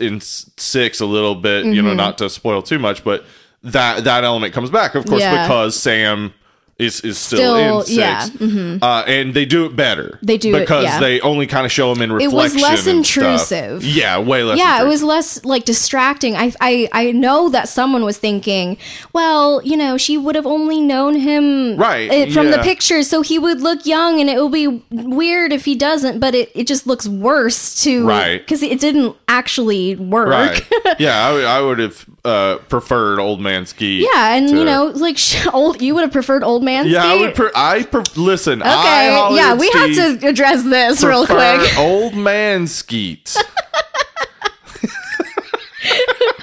in 0.00 0.20
six 0.22 1.00
a 1.00 1.06
little 1.06 1.34
bit. 1.34 1.66
You 1.66 1.72
Mm-hmm. 1.82 1.86
know, 1.88 1.94
not 1.94 2.16
to 2.18 2.30
spoil 2.30 2.62
too 2.62 2.78
much, 2.78 3.04
but 3.04 3.24
that 3.64 4.04
that 4.04 4.24
element 4.24 4.52
comes 4.54 4.70
back, 4.70 4.94
of 4.94 5.06
course, 5.06 5.20
Yeah. 5.20 5.46
because 5.46 5.78
Sam 5.78 6.34
is 6.78 7.00
is 7.02 7.18
still, 7.18 7.38
Still, 7.38 7.78
in 7.80 7.84
six. 7.84 7.96
yeah, 7.96 8.26
mm-hmm. 8.26 8.82
uh, 8.82 9.02
and 9.06 9.34
they 9.34 9.44
do 9.44 9.66
it 9.66 9.76
better. 9.76 10.18
They 10.22 10.36
do 10.38 10.56
it, 10.56 10.60
because 10.60 10.84
yeah. 10.84 10.98
they 10.98 11.20
only 11.20 11.46
kind 11.46 11.64
of 11.66 11.70
show 11.70 11.92
him 11.92 12.00
in 12.02 12.10
reflection. 12.10 12.32
It 12.32 12.42
was 12.42 12.54
less 12.56 12.86
and 12.88 13.06
stuff. 13.06 13.22
intrusive. 13.24 13.84
Yeah, 13.84 14.18
way 14.18 14.42
less. 14.42 14.58
yeah, 14.58 14.82
it 14.82 14.86
was 14.88 15.02
less 15.02 15.44
like 15.44 15.64
distracting. 15.64 16.34
I, 16.34 16.52
I 16.60 16.88
I 16.92 17.12
know 17.12 17.50
that 17.50 17.68
someone 17.68 18.04
was 18.04 18.16
thinking, 18.18 18.78
well, 19.12 19.60
you 19.62 19.76
know, 19.76 19.96
she 19.96 20.16
would 20.16 20.34
have 20.34 20.46
only 20.46 20.80
known 20.80 21.14
him 21.14 21.76
Right, 21.76 22.10
uh, 22.10 22.32
from 22.32 22.50
the 22.50 22.58
pictures, 22.58 23.06
so 23.06 23.20
he 23.20 23.38
would 23.38 23.60
look 23.60 23.86
young, 23.86 24.18
and 24.20 24.28
it 24.28 24.36
will 24.36 24.48
be 24.48 24.82
weird 24.90 25.52
if 25.52 25.66
he 25.66 25.76
doesn't. 25.76 26.18
But 26.18 26.34
it, 26.34 26.50
it 26.54 26.66
just 26.66 26.86
looks 26.86 27.06
worse 27.06 27.80
to 27.84 28.04
Right. 28.06 28.38
because 28.40 28.62
it 28.62 28.80
didn't 28.80 29.14
actually 29.28 29.94
work. 29.96 30.28
right. 30.28 30.66
yeah, 30.98 31.28
I 31.28 31.58
I 31.58 31.60
would 31.60 31.78
have 31.78 32.06
uh, 32.24 32.58
preferred 32.68 33.18
Old 33.18 33.40
Man 33.40 33.66
Skeet. 33.66 34.02
Yeah, 34.12 34.34
and 34.34 34.48
to- 34.48 34.56
you 34.58 34.64
know, 34.64 34.86
like 34.94 35.18
sh- 35.18 35.46
old, 35.52 35.80
you 35.82 35.94
would 35.94 36.02
have 36.02 36.12
preferred 36.12 36.44
old 36.44 36.62
man. 36.62 36.86
Yeah, 36.86 37.04
I 37.04 37.16
would. 37.16 37.34
Pre- 37.34 37.50
I 37.54 37.82
pre- 37.82 38.02
listen. 38.16 38.62
Okay, 38.62 38.70
I, 38.70 39.30
yeah, 39.34 39.54
we 39.54 39.68
Steve, 39.70 39.96
have 39.96 40.20
to 40.20 40.28
address 40.28 40.62
this 40.62 41.02
real 41.02 41.26
quick. 41.26 41.60
Old 41.78 42.14
man 42.14 42.66
Skeet. 42.66 43.36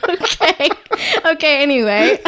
okay, 0.10 0.70
okay. 1.26 1.64
Anyway, 1.64 2.20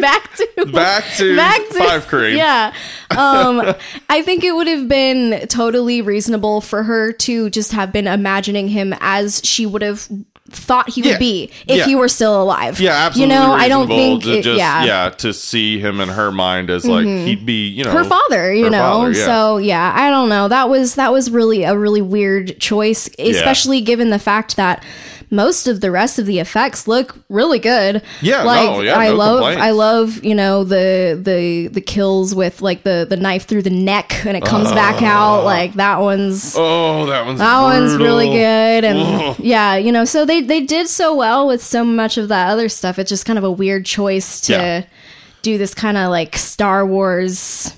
back 0.00 0.34
to 0.36 0.66
back 0.72 1.04
to 1.16 1.36
Back 1.36 1.60
to 1.68 1.74
Five 1.78 2.06
Cream. 2.06 2.36
Yeah. 2.36 2.72
Um, 3.10 3.74
I 4.08 4.22
think 4.22 4.44
it 4.44 4.52
would 4.54 4.68
have 4.68 4.88
been 4.88 5.46
totally 5.48 6.00
reasonable 6.00 6.60
for 6.60 6.82
her 6.82 7.12
to 7.12 7.50
just 7.50 7.72
have 7.72 7.92
been 7.92 8.06
imagining 8.06 8.68
him 8.68 8.94
as 9.00 9.40
she 9.44 9.66
would 9.66 9.82
have 9.82 10.08
thought 10.52 10.90
he 10.90 11.02
would 11.02 11.12
Yeah. 11.12 11.18
be 11.18 11.50
if 11.66 11.78
Yeah. 11.78 11.84
he 11.86 11.94
were 11.94 12.08
still 12.08 12.40
alive. 12.42 12.78
Yeah, 12.78 12.92
absolutely. 12.92 13.34
You 13.34 13.40
know, 13.40 13.52
I 13.52 13.68
don't 13.68 13.88
think 13.88 14.26
it, 14.26 14.42
just, 14.42 14.58
yeah. 14.58 15.08
Mm-hmm. 15.08 15.16
to 15.16 15.32
see 15.32 15.78
him 15.80 16.00
in 16.00 16.08
her 16.10 16.30
mind 16.30 16.70
as 16.70 16.84
like 16.84 17.06
he'd 17.06 17.44
be, 17.44 17.66
you 17.68 17.84
know, 17.84 17.90
her 17.92 18.04
father 18.04 18.52
you 18.54 18.64
her 18.64 18.70
know 18.70 18.78
father, 18.78 19.12
yeah. 19.12 19.24
so 19.24 19.56
yeah 19.58 19.92
i 19.96 20.10
don't 20.10 20.28
know 20.28 20.48
that 20.48 20.68
was 20.68 20.94
that 20.96 21.12
was 21.12 21.30
really 21.30 21.62
a 21.64 21.76
really 21.76 22.02
weird 22.02 22.58
choice 22.60 23.08
especially 23.18 23.80
given 23.80 24.10
the 24.10 24.18
fact 24.18 24.56
that 24.56 24.82
most 25.32 25.66
of 25.66 25.80
the 25.80 25.90
rest 25.90 26.18
of 26.20 26.26
the 26.26 26.38
effects 26.38 26.86
look 26.86 27.18
really 27.28 27.58
good. 27.58 28.02
Yeah, 28.20 28.42
like 28.44 28.70
no, 28.70 28.80
yeah, 28.82 28.96
i 28.98 29.08
no 29.08 29.14
love 29.16 29.38
complaints. 29.38 29.62
i 29.62 29.70
love 29.70 30.24
you 30.24 30.34
know 30.34 30.62
the 30.62 31.18
the 31.20 31.68
the 31.68 31.80
kills 31.80 32.34
with 32.34 32.62
like 32.62 32.84
the 32.84 33.06
the 33.08 33.16
knife 33.16 33.46
through 33.46 33.62
the 33.62 33.70
neck 33.70 34.24
and 34.24 34.36
it 34.36 34.44
comes 34.44 34.70
back 34.72 35.02
ah. 35.02 35.06
out. 35.38 35.44
Like 35.44 35.72
that 35.74 36.00
one's 36.00 36.54
Oh, 36.56 37.06
that 37.06 37.26
one's 37.26 37.38
that 37.40 37.60
one's 37.62 37.96
really 37.96 38.28
good 38.28 38.84
and 38.84 39.38
yeah 39.40 39.74
you 39.76 39.90
know 39.90 40.04
so 40.04 40.24
they 40.24 40.40
they 40.42 40.60
did 40.60 40.86
so 40.88 41.14
well 41.14 41.48
with 41.48 41.62
so 41.64 41.84
much 41.84 42.16
of 42.18 42.28
that 42.28 42.50
other 42.50 42.68
stuff. 42.68 42.98
It's 42.98 43.08
just 43.08 43.24
kind 43.26 43.38
of 43.38 43.44
a 43.44 43.50
weird 43.50 43.84
choice 43.86 44.40
to 44.42 44.52
Yeah. 44.52 44.84
do 45.42 45.58
this 45.58 45.74
kind 45.74 45.96
of 45.96 46.10
like 46.10 46.36
star 46.36 46.86
wars 46.86 47.74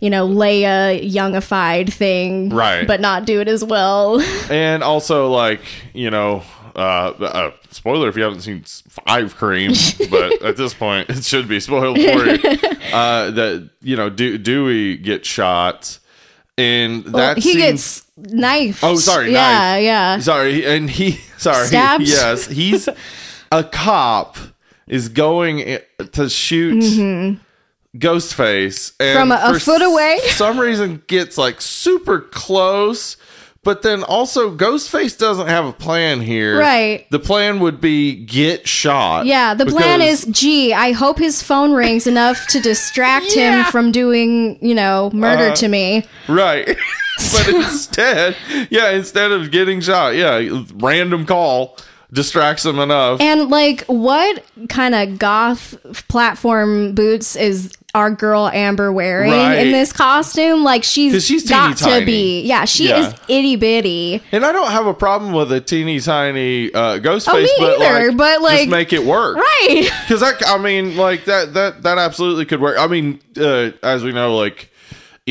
you 0.00 0.08
know 0.10 0.26
leia 0.28 1.00
youngified 1.10 1.92
thing 1.92 2.48
Right. 2.50 2.86
but 2.86 3.00
not 3.00 3.24
do 3.26 3.40
it 3.40 3.48
as 3.48 3.64
well. 3.64 4.20
And 4.50 4.82
also, 4.82 5.30
like, 5.30 5.60
you 5.94 6.10
know, 6.10 6.42
uh, 6.76 6.78
uh, 7.20 7.50
spoiler 7.70 8.08
if 8.08 8.16
you 8.16 8.22
haven't 8.22 8.40
seen 8.40 8.62
Five 8.64 9.36
Cream, 9.36 9.72
but 10.10 10.42
at 10.42 10.56
this 10.56 10.74
point, 10.74 11.10
it 11.10 11.24
should 11.24 11.48
be 11.48 11.60
spoiled 11.60 11.96
for 11.96 12.02
you. 12.26 12.38
Uh, 12.90 13.30
that, 13.30 13.70
you 13.82 13.94
know, 13.94 14.10
De- 14.10 14.36
Dewey 14.36 14.96
gets 14.96 15.28
shot. 15.28 16.00
And 16.58 17.04
that 17.04 17.36
he 17.36 17.52
scene- 17.52 17.58
gets 17.58 18.04
knifed 18.16 18.82
Oh, 18.82 18.96
sorry, 18.96 19.30
yeah 19.32 19.74
knife. 19.74 19.82
yeah 19.84 20.18
Sorry, 20.18 20.66
and 20.66 20.90
he 20.90 21.12
sorry. 21.38 21.66
Stabbed? 21.68 22.02
Yes, 22.02 22.46
he's 22.48 22.88
a 23.52 23.62
cop 23.62 24.38
is 24.88 25.08
going 25.08 25.78
to 26.12 26.28
shoot 26.28 27.38
Ghostface 27.96 28.92
and 29.00 29.18
Mm-hmm. 29.18 29.18
From 29.18 29.32
a- 29.32 29.56
a 29.56 29.60
foot 29.60 29.82
away? 29.82 30.18
Some 30.30 30.58
reason 30.58 31.02
gets 31.06 31.36
like 31.38 31.60
super 31.60 32.20
close, 32.20 33.16
but 33.62 33.82
then 33.82 34.02
also 34.02 34.56
Ghostface 34.56 35.18
doesn't 35.18 35.48
have 35.48 35.66
a 35.66 35.72
plan 35.72 36.20
here. 36.22 36.58
Right. 36.58 37.06
The 37.10 37.18
plan 37.18 37.60
would 37.60 37.80
be 37.80 38.14
get 38.24 38.66
shot. 38.66 39.26
yeah, 39.26 39.52
the 39.54 39.66
plan 39.66 40.00
is, 40.00 40.24
gee, 40.30 40.72
I 40.72 40.92
hope 40.92 41.18
his 41.18 41.42
phone 41.42 41.72
rings 41.72 42.06
enough 42.06 42.46
to 42.48 42.60
distract 42.60 43.36
Yeah. 43.36 43.64
him 43.64 43.70
from 43.70 43.92
doing, 43.92 44.58
you 44.62 44.74
know, 44.74 45.10
murder 45.12 45.50
Uh, 45.50 45.54
to 45.56 45.68
me. 45.68 46.04
right. 46.28 46.66
but 47.32 47.48
instead, 47.54 48.36
yeah, 48.70 48.90
instead 48.92 49.30
of 49.30 49.50
getting 49.50 49.80
shot, 49.82 50.14
yeah, 50.16 50.40
random 50.76 51.26
call 51.26 51.76
distracts 52.12 52.64
him 52.64 52.78
enough. 52.80 53.20
And 53.20 53.50
like, 53.50 53.84
what 53.86 54.42
kind 54.68 54.94
of 54.94 55.18
goth 55.18 55.76
platform 56.08 56.92
boots 56.94 57.36
is 57.36 57.72
our 57.94 58.10
girl 58.10 58.48
Amber 58.48 58.92
wearing 58.92 59.30
Right. 59.32 59.66
in 59.66 59.72
this 59.72 59.92
costume? 59.92 60.62
Like 60.64 60.84
she's, 60.84 61.24
she's 61.24 61.48
got 61.48 61.76
teeny 61.78 62.00
to 62.00 62.06
be. 62.06 62.42
Yeah, 62.42 62.64
she 62.64 62.88
Yeah. 62.88 63.08
is 63.08 63.14
itty 63.28 63.56
bitty. 63.56 64.22
And 64.32 64.44
I 64.44 64.52
don't 64.52 64.70
have 64.70 64.86
a 64.86 64.94
problem 64.94 65.32
with 65.32 65.50
a 65.52 65.60
teeny 65.60 66.00
tiny 66.00 66.72
uh, 66.72 66.98
ghost 66.98 67.28
Oh, 67.28 67.32
face, 67.32 67.48
me 67.48 67.54
but, 67.58 67.80
either, 67.80 68.08
like, 68.08 68.16
but, 68.16 68.42
like- 68.42 68.58
just 68.60 68.70
make 68.70 68.92
it 68.92 69.04
work, 69.04 69.36
Right. 69.36 69.90
Because 70.08 70.20
that, 70.20 70.42
I 70.46 70.58
mean, 70.58 70.96
like 70.96 71.24
that 71.26 71.54
that 71.54 71.82
that 71.82 71.98
absolutely 71.98 72.44
could 72.46 72.60
work. 72.60 72.76
I 72.78 72.86
mean, 72.86 73.20
uh, 73.36 73.70
as 73.82 74.02
we 74.02 74.12
know, 74.12 74.36
like 74.36 74.69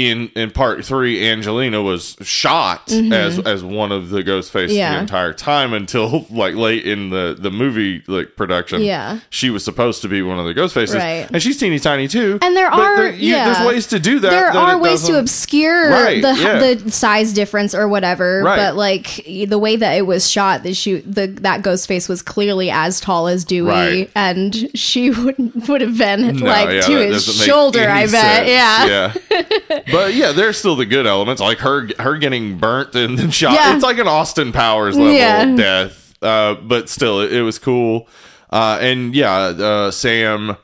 in 0.07 0.29
in 0.35 0.51
part 0.51 0.85
three, 0.85 1.27
Angelina 1.27 1.81
was 1.81 2.15
shot 2.21 2.91
as 2.91 3.39
as 3.39 3.63
one 3.63 3.91
of 3.91 4.09
the 4.09 4.23
ghost 4.23 4.51
faces 4.51 4.69
Mm-hmm. 4.69 4.77
Yeah. 4.77 4.93
the 4.95 4.99
entire 4.99 5.33
time 5.33 5.73
until 5.73 6.25
like 6.29 6.53
late 6.55 6.85
in 6.85 7.09
the 7.09 7.35
the 7.37 7.49
movie 7.51 8.03
like 8.07 8.35
production. 8.35 8.81
Yeah. 8.81 9.19
she 9.29 9.49
was 9.49 9.63
supposed 9.63 10.01
to 10.03 10.07
be 10.07 10.21
one 10.21 10.37
of 10.39 10.45
the 10.45 10.53
ghost 10.53 10.73
faces, 10.73 10.95
Right. 10.95 11.27
and 11.31 11.41
she's 11.41 11.57
teeny 11.57 11.79
tiny 11.79 12.07
too. 12.07 12.37
And 12.41 12.55
there 12.55 12.69
But 12.69 12.79
are- 12.79 13.09
you- 13.09 13.33
yeah. 13.33 13.51
there's 13.53 13.67
ways 13.67 13.87
to 13.87 13.99
do 13.99 14.19
that. 14.19 14.29
There 14.29 14.51
that 14.53 14.55
are 14.55 14.77
ways 14.77 15.03
to 15.07 15.17
obscure 15.17 15.89
Right, 15.89 16.21
the 16.21 16.33
yeah. 16.35 16.73
the 16.75 16.91
size 16.91 17.33
difference 17.33 17.73
or 17.73 17.87
whatever, 17.87 18.43
Right. 18.43 18.57
but 18.57 18.75
like 18.75 19.23
the 19.25 19.57
way 19.57 19.75
that 19.75 19.93
it 19.97 20.05
was 20.05 20.29
shot, 20.29 20.63
the 20.63 20.73
shoot 20.73 21.03
the 21.05 21.27
that 21.41 21.61
ghost 21.61 21.87
face 21.87 22.07
was 22.07 22.21
clearly 22.21 22.69
as 22.69 22.99
tall 22.99 23.27
as 23.27 23.43
Dewey, 23.45 24.09
and 24.15 24.69
she 24.75 25.09
would 25.11 25.67
would 25.67 25.81
have 25.81 25.97
been 25.97 26.37
No, 26.37 26.45
like 26.45 26.85
to 26.85 26.91
his 27.07 27.25
shoulder. 27.25 27.89
I 27.89 28.05
bet, 28.07 28.11
sense. 28.45 28.49
yeah. 28.49 29.13
yeah. 29.31 29.79
but 29.91 30.13
yeah, 30.13 30.31
there's 30.31 30.57
still 30.57 30.75
the 30.75 30.85
good 30.85 31.05
elements, 31.07 31.41
like 31.41 31.59
her 31.59 31.87
her 31.99 32.17
getting 32.17 32.57
burnt 32.57 32.95
and 32.95 33.17
then 33.17 33.31
shot. 33.31 33.53
Yeah. 33.53 33.73
It's 33.75 33.83
like 33.83 33.97
an 33.97 34.07
Austin 34.07 34.51
Powers 34.51 34.97
level 34.97 35.13
Yeah. 35.13 35.55
death, 35.55 36.13
uh, 36.21 36.55
but 36.55 36.89
still, 36.89 37.21
it, 37.21 37.31
it 37.33 37.41
was 37.41 37.59
cool. 37.59 38.07
Uh, 38.51 38.77
and 38.81 39.13
yeah, 39.15 39.31
uh, 39.35 39.91
Sam 39.91 40.57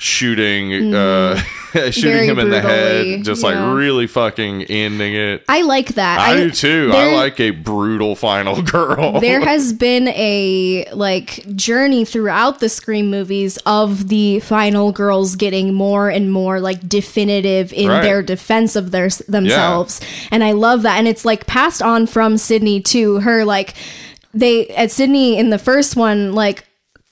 shooting 0.00 0.94
uh, 0.94 1.36
shooting 1.90 1.90
Mm-hmm. 2.00 2.00
Very 2.00 2.26
him 2.26 2.38
in 2.40 2.48
the 2.50 2.60
head, 2.62 3.22
just 3.22 3.42
yeah. 3.44 3.50
like 3.50 3.76
really 3.76 4.06
fucking 4.06 4.62
ending 4.64 5.14
it. 5.14 5.44
I 5.48 5.60
like 5.62 5.88
that. 5.90 6.18
I, 6.18 6.36
do 6.36 6.50
too. 6.50 6.90
there- 6.90 7.10
I 7.12 7.14
like 7.14 7.38
a 7.38 7.50
brutal 7.50 8.16
final 8.16 8.62
girl. 8.76 9.20
there 9.20 9.40
has 9.40 9.72
been 9.74 10.08
a 10.08 10.86
like 10.94 11.54
journey 11.54 12.04
throughout 12.06 12.60
the 12.60 12.68
scream 12.70 13.10
movies 13.10 13.58
of 13.66 14.08
the 14.08 14.40
final 14.40 14.90
girls 14.90 15.36
getting 15.36 15.74
more 15.74 16.08
and 16.08 16.32
more 16.32 16.60
like 16.60 16.88
definitive 16.88 17.72
in 17.72 17.88
Right. 17.88 18.02
their 18.02 18.22
defense 18.22 18.76
of 18.76 18.90
their 18.92 19.10
themselves 19.28 20.00
and 20.30 20.42
i 20.44 20.52
love 20.52 20.82
that 20.82 20.98
and 20.98 21.06
it's 21.08 21.24
like 21.24 21.46
passed 21.46 21.82
on 21.82 22.06
from 22.06 22.36
sidney 22.38 22.80
to 22.82 23.18
her 23.20 23.44
like 23.44 23.74
they 24.32 24.68
at 24.68 24.90
sidney 24.90 25.36
in 25.38 25.50
the 25.50 25.58
first 25.58 25.96
one 25.96 26.32
like 26.32 26.64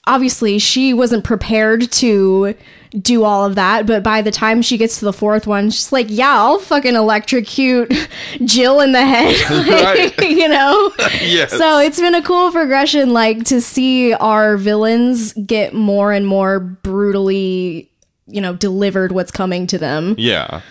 obviously 0.07 0.57
she 0.59 0.93
wasn't 0.93 1.23
prepared 1.23 1.91
to 1.91 2.55
do 2.91 3.23
all 3.23 3.45
of 3.45 3.55
that 3.55 3.85
but 3.85 4.01
by 4.01 4.21
the 4.21 4.31
time 4.31 4.61
she 4.61 4.77
gets 4.77 4.97
to 4.99 5.05
the 5.05 5.13
fourth 5.13 5.45
one 5.45 5.69
she's 5.69 5.91
like 5.91 6.07
yeah 6.09 6.33
i'll 6.41 6.57
fucking 6.57 6.95
electrocute 6.95 7.93
jill 8.45 8.79
in 8.79 8.91
the 8.93 9.05
head 9.05 9.35
Like, 10.09 10.21
you 10.21 10.47
know 10.47 10.91
yes. 11.21 11.51
so 11.51 11.79
it's 11.79 11.99
been 11.99 12.15
a 12.15 12.21
cool 12.21 12.51
progression, 12.51 13.13
like 13.13 13.43
to 13.45 13.61
see 13.61 14.13
our 14.13 14.57
villains 14.57 15.33
get 15.33 15.73
more 15.73 16.11
and 16.11 16.25
more 16.25 16.59
brutally, 16.59 17.91
you 18.27 18.41
know, 18.41 18.53
delivered 18.55 19.11
what's 19.11 19.31
coming 19.31 19.67
to 19.67 19.77
them. 19.77 20.15
Yeah. 20.17 20.61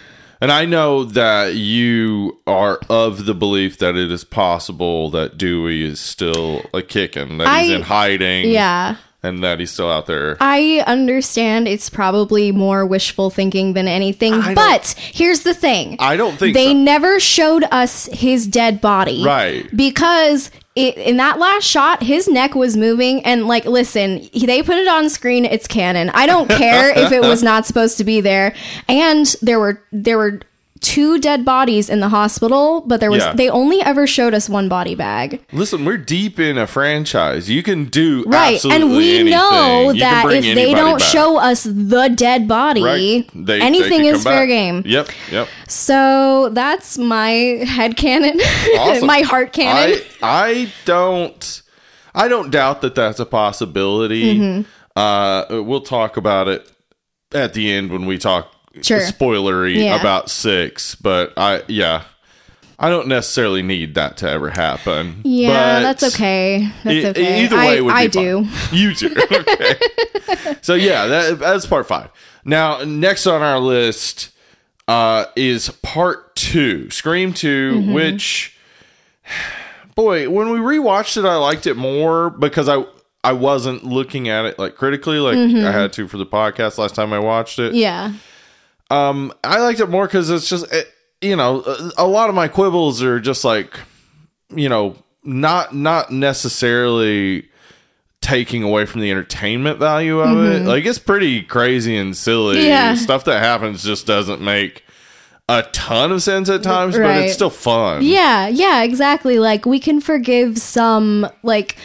And 0.41 0.53
I 0.53 0.65
know 0.67 1.05
that 1.05 1.55
you 1.55 2.39
are 2.47 2.79
of 2.89 3.27
the 3.27 3.35
belief 3.35 3.79
that 3.79 3.97
it 3.97 4.11
is 4.13 4.25
possible 4.25 5.11
that 5.11 5.37
Dewey 5.37 5.85
is 5.85 5.99
still 6.01 6.65
a 6.73 6.83
kicking, 6.83 7.39
that 7.39 7.63
he's 7.63 7.73
in 7.73 7.83
hiding, 7.83 8.51
Yeah. 8.51 8.97
And 9.23 9.43
that 9.43 9.59
he's 9.59 9.71
still 9.71 9.91
out 9.91 10.07
there. 10.07 10.37
I 10.41 10.85
understand 10.87 11.67
it's 11.67 11.91
probably 11.91 12.53
more 12.53 12.87
wishful 12.87 13.31
thinking 13.31 13.73
than 13.73 13.89
anything, 13.89 14.35
I 14.35 14.55
but 14.55 14.95
here's 14.97 15.41
the 15.41 15.55
thing. 15.55 15.97
I 15.99 16.17
don't 16.17 16.39
think 16.39 16.55
they 16.55 16.69
so. 16.69 16.75
never 16.75 17.19
showed 17.21 17.65
us 17.71 18.07
his 18.13 18.47
dead 18.47 18.81
body. 18.81 19.25
Right. 19.25 19.69
Because 19.75 20.51
it, 20.77 20.97
in 20.97 21.17
that 21.17 21.41
last 21.41 21.65
shot, 21.65 22.05
his 22.05 22.29
neck 22.29 22.55
was 22.55 22.77
moving. 22.77 23.25
And, 23.25 23.49
like, 23.49 23.65
listen, 23.65 24.19
he- 24.19 24.47
they 24.47 24.63
put 24.63 24.77
it 24.77 24.87
on 24.87 25.09
screen. 25.11 25.45
It's 25.45 25.67
canon. 25.67 26.11
I 26.11 26.27
don't 26.27 26.49
care 26.49 26.91
if 26.97 27.11
it 27.11 27.21
was 27.21 27.43
not 27.43 27.67
supposed 27.67 27.99
to 27.99 28.05
be 28.05 28.21
there. 28.21 28.55
And 28.89 29.27
there 29.43 29.59
were, 29.59 29.83
there 29.91 30.17
were, 30.19 30.41
two 30.81 31.19
dead 31.19 31.45
bodies 31.45 31.89
in 31.91 32.01
the 32.01 32.09
hospital 32.09 32.81
but 32.87 33.01
there 33.01 33.11
was 33.11 33.23
Yeah. 33.25 33.33
they 33.35 33.49
only 33.51 33.81
ever 33.83 34.07
showed 34.07 34.35
us 34.35 34.49
one 34.49 34.69
body 34.69 34.95
bag 34.95 35.45
Listen, 35.53 35.85
we're 35.85 35.97
deep 35.99 36.39
in 36.39 36.57
a 36.59 36.67
franchise. 36.67 37.49
You 37.51 37.63
can 37.63 37.85
do 37.87 38.25
right 38.27 38.63
and 38.65 38.91
we 38.91 39.21
anything. 39.21 39.31
know 39.31 39.91
You 39.91 40.01
that 40.01 40.25
if 40.33 40.55
they 40.55 40.75
don't 40.75 40.99
back. 40.99 41.09
show 41.09 41.39
us 41.39 41.65
the 41.65 42.09
dead 42.15 42.47
body 42.49 42.83
right, 42.83 43.31
they, 43.35 43.61
anything 43.61 44.03
they 44.03 44.09
is 44.09 44.23
fair 44.25 44.43
back. 44.43 44.49
game 44.49 44.83
Yep, 44.87 45.09
yep. 45.31 45.49
So 45.69 46.51
that's 46.53 46.99
my 46.99 47.29
head 47.31 47.97
canon, 47.97 48.41
Awesome. 48.79 49.07
my 49.07 49.21
heart 49.21 49.53
canon. 49.53 49.99
I 50.23 50.43
I 50.51 50.73
don't 50.85 51.63
I 52.15 52.29
don't 52.29 52.51
doubt 52.51 52.81
that 52.83 52.95
that's 52.95 53.21
a 53.21 53.27
possibility. 53.27 54.39
Mm-hmm. 54.39 54.63
Uh, 54.99 55.63
we'll 55.63 55.83
talk 55.83 56.17
about 56.17 56.49
it 56.49 56.69
at 57.33 57.55
the 57.55 57.71
end 57.71 57.91
when 57.93 58.07
we 58.07 58.19
talk 58.19 58.53
Sure. 58.85 59.01
spoilery 59.01 59.77
Yeah. 59.77 60.01
about 60.01 60.31
six. 60.31 60.95
But 60.95 61.33
I 61.37 61.63
yeah, 61.69 62.05
I 62.79 62.89
don't 62.91 63.09
necessarily 63.09 63.63
need 63.63 63.95
that 63.97 64.17
to 64.19 64.31
ever 64.31 64.51
happen. 64.51 65.21
yeah, 65.25 65.81
that's 65.81 66.03
okay. 66.15 66.71
That's 66.85 67.07
okay. 67.07 67.45
Either 67.45 67.57
way, 67.57 67.79
I, 67.79 67.81
would 67.81 67.89
be 67.91 67.95
I 67.95 68.09
fine. 68.09 68.23
do. 68.25 68.49
You 68.77 68.95
do. 68.95 69.15
Okay. 69.31 69.75
so 70.63 70.75
yeah, 70.75 71.07
that, 71.07 71.39
that's 71.39 71.67
part 71.67 71.87
five. 71.89 72.11
Now, 72.45 72.83
next 72.85 73.27
on 73.27 73.43
our 73.43 73.59
list 73.59 74.31
uh, 74.87 75.25
is 75.37 75.71
part 75.83 76.37
two, 76.37 76.91
Scream 76.91 77.33
2 77.33 77.73
Mm-hmm. 77.75 77.93
which, 77.95 78.57
boy, 79.95 80.29
when 80.31 80.51
we 80.51 80.59
rewatched 80.59 81.17
it, 81.17 81.25
I 81.25 81.37
liked 81.37 81.67
it 81.67 81.77
more 81.77 82.31
because 82.31 82.69
I 82.69 82.85
I 83.25 83.33
wasn't 83.33 83.85
looking 83.85 84.29
at 84.29 84.45
it 84.45 84.59
like 84.59 84.77
critically, 84.77 85.19
like 85.19 85.37
Mm-hmm. 85.37 85.67
I 85.67 85.73
had 85.73 85.93
to 85.95 86.07
for 86.09 86.17
the 86.19 86.27
podcast 86.27 86.79
last 86.79 86.95
time 86.95 87.13
I 87.13 87.19
watched 87.19 87.59
it. 87.59 87.75
Yeah. 87.75 88.13
Um, 88.91 89.33
I 89.45 89.61
liked 89.61 89.81
it 89.81 89.89
more 89.89 90.07
because 90.07 90.31
it's 90.31 90.49
just, 90.49 90.73
it, 90.73 90.93
you 91.21 91.37
know, 91.37 91.63
a, 91.63 91.91
a 91.99 92.07
lot 92.07 92.29
of 92.29 92.35
my 92.35 92.49
quibbles 92.49 93.03
are 93.03 93.21
just 93.21 93.45
like, 93.45 93.81
you 94.51 94.69
know, 94.69 94.97
not 95.25 95.75
not 95.75 96.11
necessarily 96.11 97.49
taking 98.21 98.63
away 98.63 98.87
from 98.87 99.01
the 99.01 99.11
entertainment 99.11 99.79
value 99.79 100.21
of 100.21 100.39
it. 100.45 100.63
Like 100.67 100.85
it's 100.85 100.99
pretty 100.99 101.43
crazy 101.43 101.97
and 101.97 102.17
silly. 102.17 102.57
Mm-hmm. 102.57 102.67
Yeah. 102.67 102.95
Stuff 102.95 103.25
that 103.25 103.41
happens 103.41 103.83
just 103.83 104.07
doesn't 104.07 104.41
make 104.41 104.85
a 105.49 105.63
ton 105.73 106.13
of 106.13 106.23
sense 106.23 106.49
at 106.51 106.63
times, 106.63 106.97
but 106.97 107.17
it's 107.23 107.35
still 107.35 107.51
fun. 107.51 108.03
Yeah, 108.03 108.49
yeah, 108.49 108.83
exactly. 108.83 109.39
Like 109.39 109.67
we 109.67 109.81
can 109.81 110.01
forgive 110.01 110.59
some 110.59 111.29
like 111.43 111.77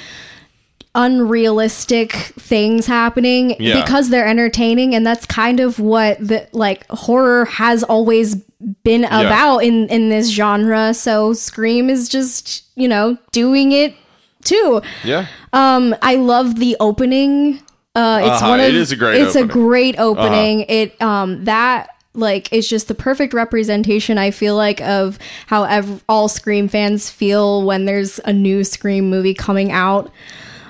unrealistic 0.96 2.12
things 2.14 2.86
happening 2.86 3.56
Yeah. 3.60 3.82
because 3.82 4.10
they're 4.10 4.28
entertaining 4.28 4.94
and 4.96 5.06
that's 5.06 5.26
kind 5.26 5.60
of 5.60 5.80
what 5.80 6.20
the 6.20 6.48
like 6.52 6.88
horror 6.90 7.46
has 7.46 7.84
always 7.84 8.36
been 8.84 9.04
about 9.06 9.60
in 9.60 9.88
in 9.90 10.10
this 10.10 10.30
genre. 10.30 10.94
So 10.94 11.34
Scream 11.34 11.90
is 11.90 12.08
just, 12.10 12.64
you 12.76 12.88
know, 12.88 13.18
doing 13.32 13.72
it 13.72 13.96
too. 14.44 14.82
Yeah. 15.04 15.28
Um, 15.52 15.96
I 16.02 16.16
love 16.16 16.56
the 16.60 16.76
opening. 16.80 17.60
Uh, 17.96 18.20
it's 18.24 18.42
Uh-huh, 18.42 18.50
one 18.50 18.60
of 18.60 18.66
it 18.68 18.76
is 18.76 18.92
a 18.92 18.96
great 18.96 19.22
It's 19.22 19.36
opening. 19.36 19.50
a 19.50 19.54
great 19.54 20.00
opening. 20.00 20.62
It 20.70 21.02
um 21.02 21.44
that 21.46 21.90
like 22.16 22.54
is 22.54 22.70
just 22.70 22.88
the 22.88 22.96
perfect 22.96 23.34
representation. 23.34 24.18
I 24.20 24.32
feel 24.32 24.56
like 24.56 24.80
of 24.82 25.18
how 25.48 25.64
ev- 25.64 26.04
all 26.08 26.28
Scream 26.28 26.68
fans 26.68 27.10
feel 27.10 27.64
when 27.64 27.86
there's 27.86 28.20
a 28.26 28.32
new 28.34 28.64
Scream 28.64 29.10
movie 29.10 29.34
coming 29.34 29.72
out. 29.72 30.12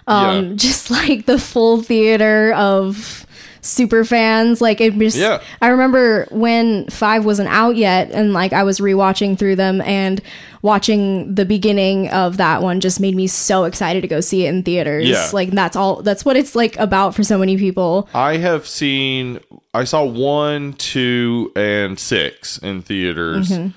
Um, 0.07 0.45
Yeah. 0.49 0.53
just 0.55 0.91
like 0.91 1.25
the 1.25 1.39
full 1.39 1.81
theater 1.81 2.53
of 2.53 3.25
super 3.61 4.03
fans. 4.03 4.59
Like 4.61 4.81
it 4.81 4.97
just. 4.99 5.17
Yeah. 5.17 5.41
I 5.61 5.67
remember 5.69 6.27
when 6.31 6.87
five 6.87 7.23
wasn't 7.25 7.49
out 7.49 7.75
yet, 7.75 8.11
and 8.11 8.33
like 8.33 8.53
I 8.53 8.63
was 8.63 8.79
rewatching 8.79 9.37
through 9.39 9.55
them 9.55 9.81
and 9.81 10.21
watching 10.61 11.35
the 11.35 11.43
beginning 11.45 12.09
of 12.09 12.37
that 12.37 12.61
one 12.61 12.79
just 12.79 12.99
made 12.99 13.15
me 13.15 13.27
so 13.27 13.65
excited 13.65 13.99
to 14.01 14.07
go 14.07 14.21
see 14.21 14.45
it 14.45 14.49
in 14.49 14.63
theaters. 14.63 15.07
Yeah. 15.09 15.29
Like 15.33 15.51
that's 15.51 15.75
all. 15.75 16.01
That's 16.01 16.23
what 16.25 16.35
it's 16.37 16.55
like 16.55 16.77
about 16.77 17.15
for 17.15 17.23
so 17.23 17.37
many 17.37 17.57
people. 17.57 18.09
I 18.13 18.37
have 18.37 18.67
seen. 18.67 19.39
I 19.73 19.85
saw 19.85 20.03
one, 20.03 20.73
two, 20.73 21.51
and 21.55 21.97
six 21.99 22.57
in 22.59 22.81
theaters, 22.83 23.49
Mm-hmm. 23.49 23.69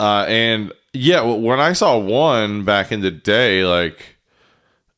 uh, 0.00 0.24
and 0.26 0.72
yeah, 0.94 1.20
when 1.22 1.60
I 1.60 1.72
saw 1.74 1.98
one 1.98 2.64
back 2.64 2.90
in 2.92 3.00
the 3.00 3.10
day, 3.10 3.64
like 3.64 4.13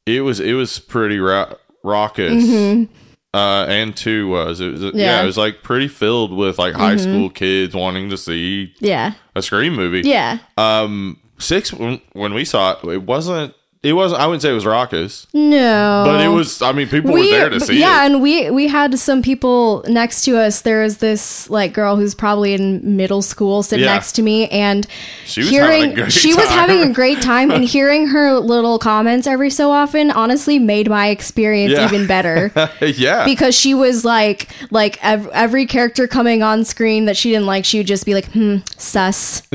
it 0.06 0.20
was 0.22 0.40
it 0.40 0.52
was 0.54 0.78
pretty 0.78 1.18
ra- 1.18 1.52
raucous. 1.82 2.86
Uh, 3.34 3.66
and 3.68 3.94
two 3.94 4.28
was 4.28 4.60
it 4.60 4.72
was 4.72 4.82
yeah. 4.82 4.88
Mm-hmm. 4.88 4.98
Yeah. 4.98 5.16
Mm-hmm. 5.16 5.24
it 5.24 5.26
was 5.26 5.36
like 5.36 5.62
pretty 5.62 5.88
filled 5.88 6.32
with 6.32 6.58
like 6.58 6.74
high 6.74 6.96
school 6.96 7.28
kids 7.28 7.74
wanting 7.74 8.08
to 8.10 8.16
see 8.16 8.72
Yeah. 8.78 9.12
a 9.34 9.42
scream 9.42 9.74
movie. 9.74 10.08
Yeah. 10.08 10.38
Um, 10.56 11.20
six 11.38 11.72
when, 11.72 12.00
when 12.14 12.32
we 12.32 12.44
saw 12.46 12.72
it, 12.72 12.84
it 12.88 13.02
wasn't. 13.02 13.52
It 13.82 13.92
wasn't. 13.92 14.20
I 14.20 14.26
wouldn't 14.26 14.42
say 14.42 14.50
it 14.50 14.54
was 14.54 14.66
raucous, 14.66 15.28
No. 15.32 16.02
but 16.06 16.20
it 16.20 16.26
was. 16.28 16.60
I 16.60 16.72
mean, 16.72 16.88
people 16.88 17.12
were 17.12 17.22
there 17.22 17.48
to 17.50 17.60
see 17.60 17.78
yeah, 17.78 18.02
it. 18.02 18.06
and 18.06 18.20
we 18.20 18.50
we 18.50 18.66
had 18.66 18.98
some 18.98 19.22
people 19.22 19.84
next 19.86 20.24
to 20.24 20.36
us. 20.38 20.62
There 20.62 20.82
was 20.82 20.96
this 20.98 21.48
like 21.50 21.72
girl 21.72 21.94
who's 21.94 22.12
probably 22.14 22.54
in 22.54 22.96
middle 22.96 23.22
school 23.22 23.62
sitting 23.62 23.84
Yeah. 23.84 23.92
next 23.94 24.12
to 24.12 24.22
me, 24.22 24.48
and 24.48 24.86
She 25.24 25.42
was 25.42 25.50
having 25.50 25.92
a 25.92 25.94
great 25.94 26.12
she 26.12 26.34
was 26.34 26.46
time. 26.46 26.58
having 26.58 26.82
a 26.82 26.92
great 26.92 27.20
time, 27.32 27.52
and 27.52 27.64
hearing 27.64 28.08
her 28.08 28.38
little 28.40 28.80
comments 28.80 29.26
every 29.28 29.50
so 29.50 29.70
often 29.70 30.10
honestly 30.10 30.58
made 30.58 30.88
my 30.90 31.08
experience 31.08 31.74
Yeah. 31.74 31.84
even 31.86 32.08
better. 32.08 32.50
yeah, 32.80 33.24
because 33.24 33.54
she 33.54 33.72
was 33.72 34.04
like 34.04 34.48
like 34.72 34.98
ev- 35.04 35.28
every 35.32 35.64
character 35.66 36.08
coming 36.08 36.42
on 36.42 36.64
screen 36.64 37.04
that 37.04 37.16
she 37.16 37.30
didn't 37.30 37.46
like 37.46 37.64
she 37.64 37.78
would 37.78 37.86
just 37.86 38.04
be 38.04 38.14
like 38.14 38.26
hmm 38.32 38.56
sus 38.78 39.42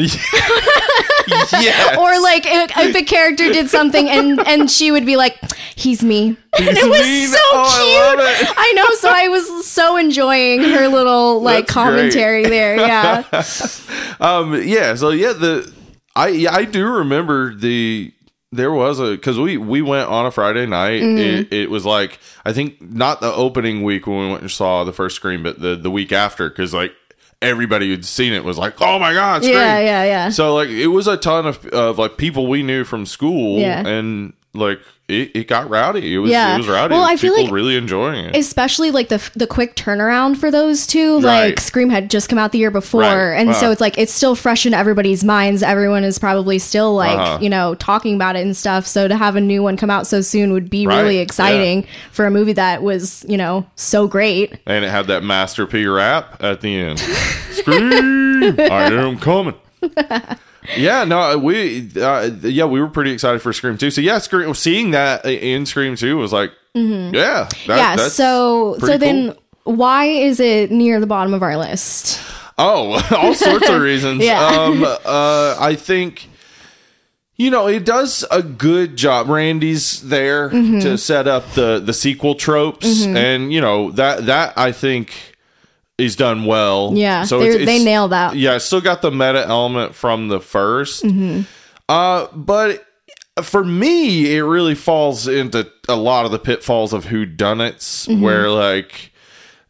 yes. 1.53 1.97
or 1.97 2.21
like 2.21 2.43
if, 2.45 2.77
if 2.77 2.95
a 2.95 3.03
character 3.03 3.51
did 3.51 3.69
something 3.69 4.09
and 4.09 4.39
and 4.47 4.69
she 4.69 4.91
would 4.91 5.05
be 5.05 5.17
like 5.17 5.37
he's 5.75 6.03
me 6.03 6.29
and 6.57 6.67
it 6.77 6.89
was 6.89 7.01
me. 7.01 7.25
so 7.25 7.37
Oh, 7.41 7.65
I 7.65 8.15
cute 8.15 8.49
it. 8.49 8.55
I 8.57 8.73
know 8.73 8.85
so 8.95 9.09
i 9.09 9.27
was 9.27 9.65
so 9.65 9.97
enjoying 9.97 10.61
her 10.61 10.87
little 10.87 11.41
like 11.41 11.65
That's 11.65 11.73
commentary 11.73 12.43
there 12.43 12.75
yeah 12.75 13.23
um, 14.19 14.61
yeah. 14.63 14.95
So 14.95 15.09
yeah, 15.09 15.33
the 15.33 15.71
I 16.15 16.29
yeah, 16.29 16.53
I 16.53 16.65
do 16.65 16.85
remember 16.85 17.53
the 17.55 18.13
there 18.51 18.71
was 18.71 18.99
a 18.99 19.11
because 19.11 19.39
we 19.39 19.57
we 19.57 19.81
went 19.81 20.09
on 20.09 20.25
a 20.25 20.31
Friday 20.31 20.65
night. 20.65 21.01
Mm-hmm. 21.01 21.17
It, 21.17 21.53
it 21.53 21.69
was 21.69 21.85
like 21.85 22.19
I 22.45 22.53
think 22.53 22.81
not 22.81 23.21
the 23.21 23.33
opening 23.33 23.83
week 23.83 24.07
when 24.07 24.19
we 24.19 24.29
went 24.29 24.41
and 24.41 24.51
saw 24.51 24.83
the 24.83 24.93
first 24.93 25.15
Scream, 25.15 25.43
but 25.43 25.59
the 25.59 25.75
the 25.75 25.91
week 25.91 26.11
after 26.11 26.49
because 26.49 26.73
like 26.73 26.93
everybody 27.41 27.87
who'd 27.89 28.05
seen 28.05 28.33
it 28.33 28.43
was 28.43 28.57
like, 28.57 28.81
oh 28.81 28.99
my 28.99 29.13
god, 29.13 29.43
Scream. 29.43 29.57
yeah 29.57 29.79
yeah 29.79 30.03
yeah 30.03 30.29
So 30.29 30.53
like 30.55 30.69
it 30.69 30.87
was 30.87 31.07
a 31.07 31.17
ton 31.17 31.45
of 31.47 31.65
of 31.67 31.97
like 31.97 32.17
people 32.17 32.47
we 32.47 32.63
knew 32.63 32.83
from 32.83 33.05
school, 33.05 33.59
Yeah. 33.59 33.85
and 33.87 34.33
like 34.53 34.79
it, 35.11 35.31
it 35.35 35.47
got 35.47 35.69
rowdy. 35.69 36.13
It 36.15 36.17
was 36.19 36.31
Yeah. 36.31 36.55
it 36.55 36.59
was 36.59 36.67
rowdy. 36.67 36.93
Well, 36.93 37.03
I 37.03 37.15
feel 37.17 37.31
people 37.31 37.45
like- 37.45 37.53
really 37.53 37.75
enjoying 37.75 38.25
it. 38.25 38.35
especially 38.35 38.91
like 38.91 39.09
the 39.09 39.21
the 39.35 39.47
quick 39.47 39.75
turnaround 39.75 40.37
for 40.37 40.49
those 40.51 40.87
two 40.87 41.15
Right. 41.15 41.49
like 41.49 41.59
scream 41.59 41.89
had 41.89 42.09
just 42.09 42.29
come 42.29 42.39
out 42.39 42.51
the 42.51 42.57
year 42.59 42.71
before 42.71 43.01
Right. 43.01 43.33
and 43.39 43.53
so 43.55 43.67
Uh. 43.67 43.71
it's 43.71 43.81
like 43.81 43.97
it's 43.97 44.13
still 44.13 44.35
fresh 44.35 44.65
in 44.65 44.73
everybody's 44.73 45.23
minds 45.23 45.61
everyone 45.63 46.03
is 46.03 46.17
probably 46.17 46.57
still 46.59 46.93
like 46.95 47.17
Uh-huh. 47.17 47.37
you 47.41 47.49
know 47.49 47.75
talking 47.75 48.15
about 48.15 48.35
it 48.35 48.41
and 48.45 48.55
stuff 48.55 48.87
so 48.87 49.07
to 49.07 49.15
have 49.17 49.35
a 49.35 49.41
new 49.41 49.61
one 49.63 49.77
come 49.77 49.89
out 49.89 50.07
so 50.07 50.21
soon 50.21 50.53
would 50.53 50.69
be 50.69 50.87
Right. 50.87 51.01
really 51.01 51.15
Yeah. 51.17 51.21
exciting 51.23 51.85
for 52.11 52.25
a 52.25 52.31
movie 52.31 52.53
that 52.53 52.81
was 52.83 53.25
you 53.27 53.37
know 53.37 53.65
so 53.75 54.07
great 54.07 54.53
and 54.65 54.85
it 54.85 54.91
had 54.91 55.07
that 55.07 55.23
Master 55.23 55.65
P 55.67 55.85
rap 55.85 56.41
at 56.41 56.61
the 56.61 56.75
end. 56.75 56.99
Scream! 57.51 58.55
I 58.59 58.85
am 58.91 59.17
coming. 59.19 59.55
Yeah, 60.77 61.03
no, 61.05 61.37
we 61.37 61.89
uh, 61.95 62.29
yeah 62.41 62.65
we 62.65 62.79
were 62.79 62.87
pretty 62.89 63.11
excited 63.11 63.41
for 63.41 63.51
Scream 63.53 63.77
2. 63.77 63.91
So 63.91 64.01
yeah, 64.01 64.19
Scream 64.19 64.53
seeing 64.53 64.91
that 64.91 65.25
in 65.25 65.65
Scream 65.65 65.95
2 65.95 66.17
was 66.17 66.31
like 66.31 66.51
yeah, 66.73 66.81
Mm-hmm. 66.81 67.15
yeah 67.71 67.95
that's 67.97 68.13
so 68.13 68.75
so 68.79 68.79
pretty 68.79 68.97
then 68.97 69.33
cool. 69.63 69.75
why 69.75 70.05
is 70.05 70.39
it 70.39 70.71
near 70.71 70.99
the 71.01 71.07
bottom 71.07 71.33
of 71.33 71.43
our 71.43 71.57
list 71.57 72.21
Oh, 72.57 72.91
all 73.17 73.33
sorts 73.33 73.67
of 73.69 73.81
reasons. 73.81 74.23
Yeah. 74.23 74.39
Um, 74.45 74.83
uh, 74.83 75.55
I 75.59 75.75
think, 75.75 76.29
you 77.35 77.49
know, 77.49 77.67
it 77.67 77.85
does 77.85 78.23
a 78.29 78.43
good 78.43 78.95
job. 78.97 79.29
Randy's 79.29 80.07
there 80.07 80.49
Mm-hmm. 80.49 80.79
to 80.81 80.97
set 80.97 81.27
up 81.27 81.49
the 81.53 81.79
the 81.79 81.93
sequel 81.93 82.35
tropes, 82.35 83.03
and 83.05 83.51
you 83.51 83.61
know 83.61 83.89
that 83.91 84.27
that 84.27 84.53
I 84.57 84.71
think 84.73 85.30
is 86.01 86.15
done 86.15 86.45
well. 86.45 86.91
Yeah, 86.95 87.23
so 87.23 87.39
they're- 87.39 87.51
it's- 87.51 87.65
they 87.65 87.83
nail 87.83 88.07
that. 88.09 88.35
Yeah, 88.35 88.55
it's 88.55 88.65
still 88.65 88.81
got 88.81 89.01
the 89.01 89.11
meta 89.11 89.45
element 89.47 89.93
from 89.95 90.27
the 90.29 90.39
1st 90.39 91.03
Mm-hmm. 91.03 91.41
Uh, 91.89 92.27
but 92.33 92.85
for 93.41 93.63
me, 93.63 94.35
it 94.35 94.41
really 94.41 94.75
falls 94.75 95.27
into 95.27 95.67
a 95.89 95.95
lot 95.95 96.25
of 96.25 96.31
the 96.31 96.39
pitfalls 96.39 96.93
of 96.93 97.05
who 97.05 97.25
done 97.25 97.59
it, 97.61 97.77
Mm-hmm. 97.77 98.21
where 98.21 98.49
like 98.49 99.11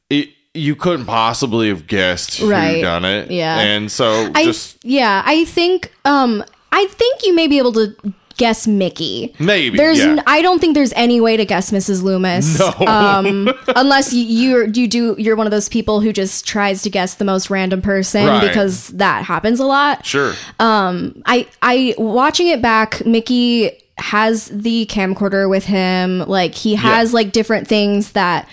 it 0.09 0.29
you 0.53 0.75
couldn't 0.75 1.05
possibly 1.05 1.69
have 1.69 1.87
guessed 1.87 2.41
Right. 2.41 2.75
who 2.75 2.81
done 2.81 3.05
it. 3.05 3.31
Yeah. 3.31 3.57
And 3.59 3.91
so 3.91 4.29
I 4.35 4.43
just 4.43 4.77
yeah, 4.83 5.23
I 5.25 5.45
think 5.45 5.91
um 6.05 6.43
I 6.71 6.85
think 6.87 7.25
you 7.25 7.33
may 7.33 7.47
be 7.47 7.57
able 7.57 7.73
to 7.73 7.95
guess 8.41 8.67
Mickey. 8.67 9.33
maybe 9.39 9.77
There's 9.77 9.99
yeah. 9.99 10.05
n- 10.17 10.23
I 10.27 10.41
don't 10.41 10.59
think 10.59 10.73
there's 10.75 10.93
any 10.93 11.21
way 11.21 11.37
to 11.37 11.45
guess 11.45 11.71
Mrs. 11.71 12.03
Loomis. 12.03 12.59
No. 12.59 12.71
Um 12.87 13.49
unless 13.75 14.11
you 14.13 14.23
you're, 14.25 14.67
you 14.67 14.87
do 14.87 15.15
you're 15.17 15.35
one 15.35 15.47
of 15.47 15.51
those 15.51 15.69
people 15.69 16.01
who 16.01 16.11
just 16.11 16.47
tries 16.47 16.81
to 16.83 16.89
guess 16.89 17.15
the 17.15 17.25
most 17.25 17.49
random 17.49 17.81
person 17.81 18.25
Right. 18.27 18.47
because 18.47 18.87
that 18.89 19.23
happens 19.25 19.59
a 19.59 19.65
lot. 19.65 20.05
sure. 20.05 20.33
Um, 20.59 21.21
I 21.25 21.47
I 21.61 21.95
watching 21.97 22.47
it 22.47 22.61
back, 22.61 23.05
Mickey 23.05 23.71
has 23.97 24.47
the 24.47 24.87
camcorder 24.87 25.47
with 25.49 25.65
him. 25.65 26.19
Like 26.27 26.55
he 26.55 26.75
has 26.75 27.11
Yeah. 27.11 27.15
like 27.15 27.31
different 27.31 27.67
things 27.67 28.13
that 28.13 28.47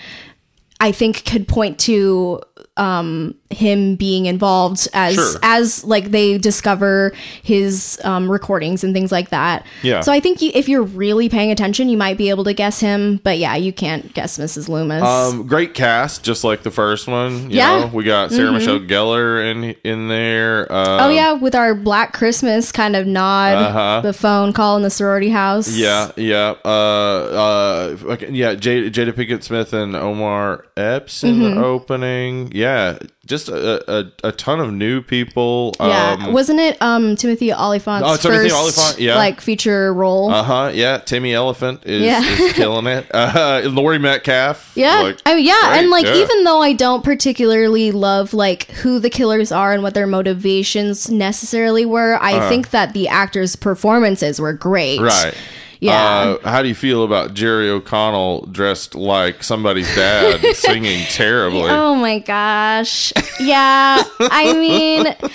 I 0.79 0.91
think 0.91 1.25
could 1.25 1.47
point 1.47 1.79
to 1.79 2.41
um 2.77 3.33
him 3.49 3.95
being 3.95 4.27
involved 4.27 4.87
as 4.93 5.15
Sure. 5.15 5.39
as 5.41 5.83
like 5.83 6.11
they 6.11 6.37
discover 6.37 7.11
his 7.41 7.99
um 8.03 8.29
recordings 8.31 8.83
and 8.83 8.93
things 8.93 9.11
like 9.11 9.29
that. 9.29 9.65
Yeah. 9.81 10.01
So 10.01 10.11
I 10.11 10.19
think 10.19 10.41
you, 10.41 10.51
if 10.53 10.69
you're 10.69 10.83
really 10.83 11.29
paying 11.29 11.49
attention, 11.51 11.89
you 11.89 11.97
might 11.97 12.17
be 12.17 12.29
able 12.29 12.43
to 12.43 12.53
guess 12.53 12.79
him, 12.79 13.19
but 13.23 13.39
yeah, 13.39 13.55
you 13.55 13.73
can't 13.73 14.13
guess 14.13 14.37
Mrs. 14.37 14.69
Loomis. 14.69 15.01
Um, 15.03 15.47
great 15.47 15.73
cast, 15.73 16.23
just 16.23 16.43
like 16.43 16.61
the 16.61 16.69
first 16.71 17.07
one. 17.07 17.49
You 17.49 17.57
Yeah. 17.57 17.69
Mm-hmm. 17.71 17.89
know, 17.91 17.95
we 17.97 18.03
got 18.03 18.31
Sarah 18.31 18.51
Michelle 18.51 18.79
Gellar 18.81 19.49
in 19.51 19.75
in 19.83 20.07
there. 20.09 20.71
Um, 20.71 20.99
oh 21.01 21.09
yeah, 21.09 21.33
with 21.33 21.55
our 21.55 21.73
Black 21.73 22.13
Christmas 22.13 22.71
kind 22.71 22.95
of 22.95 23.07
nod, 23.07 23.57
Uh-huh. 23.57 24.01
the 24.01 24.13
phone 24.13 24.53
call 24.53 24.77
in 24.77 24.83
the 24.83 24.89
sorority 24.91 25.29
house. 25.29 25.69
Yeah, 25.75 26.11
yeah, 26.17 26.53
uh, 26.63 26.67
uh, 26.69 27.95
okay, 28.13 28.29
yeah. 28.31 28.53
Jada, 28.55 28.91
Jada 28.91 29.11
Pinkett 29.13 29.43
Smith 29.43 29.73
and 29.73 29.95
Omar 29.95 30.65
Epps 30.77 31.23
in 31.23 31.35
Mm-hmm. 31.39 31.55
the 31.59 31.65
opening. 31.65 32.51
Yeah, 32.53 32.97
just 33.25 33.38
just 33.45 33.49
a, 33.49 33.99
a, 34.23 34.27
a 34.29 34.31
ton 34.31 34.59
of 34.59 34.71
new 34.73 35.01
people. 35.01 35.73
Yeah, 35.79 36.17
Um, 36.19 36.33
wasn't 36.33 36.59
it 36.59 36.77
um 36.81 37.15
Timothy 37.15 37.51
Olyphant's 37.53 38.07
Oh, 38.07 38.15
Timothy 38.17 38.49
first 38.49 38.55
Olyphant, 38.79 38.99
yeah. 38.99 39.15
like 39.15 39.41
feature 39.41 39.93
role? 39.93 40.29
uh 40.31 40.43
huh. 40.43 40.71
Yeah, 40.73 40.97
Timmy 40.99 41.33
Elephant 41.33 41.81
is, 41.85 42.01
Yeah. 42.03 42.21
is 42.23 42.53
killing 42.53 42.87
it. 42.87 43.05
Uh, 43.19 43.61
Laurie 43.65 43.99
Metcalf. 43.99 44.71
yeah, 44.75 45.01
like, 45.01 45.19
oh 45.25 45.35
yeah, 45.35 45.53
great, 45.63 45.77
and 45.79 45.89
like 45.89 46.05
yeah. 46.05 46.15
even 46.15 46.43
though 46.43 46.61
I 46.61 46.73
don't 46.73 47.03
particularly 47.03 47.91
love 47.91 48.33
like 48.33 48.69
who 48.71 48.99
the 48.99 49.09
killers 49.09 49.51
are 49.51 49.73
and 49.73 49.83
what 49.83 49.93
their 49.93 50.07
motivations 50.07 51.09
necessarily 51.09 51.85
were, 51.85 52.17
I 52.21 52.47
think 52.49 52.71
that 52.71 52.93
the 52.93 53.07
actors' 53.07 53.55
performances 53.55 54.39
were 54.39 54.53
great. 54.53 54.99
Uh-huh. 54.99 55.25
Right. 55.27 55.35
Yeah. 55.81 56.37
Uh, 56.43 56.49
how 56.49 56.61
do 56.61 56.67
you 56.67 56.75
feel 56.75 57.03
about 57.03 57.33
Jerry 57.33 57.69
O'Connell 57.69 58.45
dressed 58.47 58.95
like 58.95 59.43
somebody's 59.43 59.93
dad 59.95 60.41
singing 60.55 61.05
terribly? 61.05 61.69
Oh 61.69 61.95
my 61.95 62.19
gosh. 62.19 63.13
Yeah, 63.39 64.03
I 64.19 64.53
mean. 64.53 65.15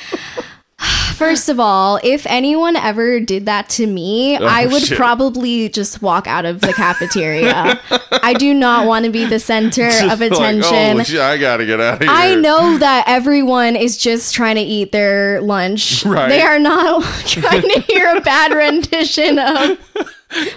First 1.14 1.48
of 1.48 1.61
all, 1.61 1.98
if 2.02 2.26
anyone 2.26 2.74
ever 2.76 3.20
did 3.20 3.46
that 3.46 3.68
to 3.70 3.87
me, 3.87 4.37
I 4.37 4.66
would 4.66 4.74
Oh, 4.74 4.78
shit. 4.87 4.98
probably 4.98 5.68
just 5.68 6.02
walk 6.02 6.26
out 6.26 6.44
of 6.44 6.61
the 6.61 6.72
cafeteria. 6.74 7.80
I 8.11 8.35
do 8.35 8.52
not 8.52 8.87
want 8.87 9.04
to 9.07 9.11
be 9.12 9.24
the 9.24 9.38
center 9.38 9.87
of 10.11 10.20
Like, 10.20 10.33
attention. 10.33 11.00
oh, 11.00 11.02
shit, 11.04 11.20
I 11.20 11.38
gotta 11.38 11.64
get 11.64 11.80
out 11.80 11.94
of 11.94 12.00
here. 12.00 12.09
I 12.11 12.35
know 12.35 12.76
that 12.78 13.04
everyone 13.07 13.76
is 13.76 13.96
just 13.96 14.35
trying 14.35 14.57
to 14.57 14.61
eat 14.62 14.90
their 14.92 15.40
lunch. 15.40 16.04
Right. 16.04 16.28
They 16.28 16.42
are 16.42 16.59
not 16.59 17.02
trying 17.26 17.62
to 17.62 17.80
hear 17.80 18.14
a 18.16 18.20
bad 18.20 18.52
rendition 18.52 19.38
of 19.38 19.78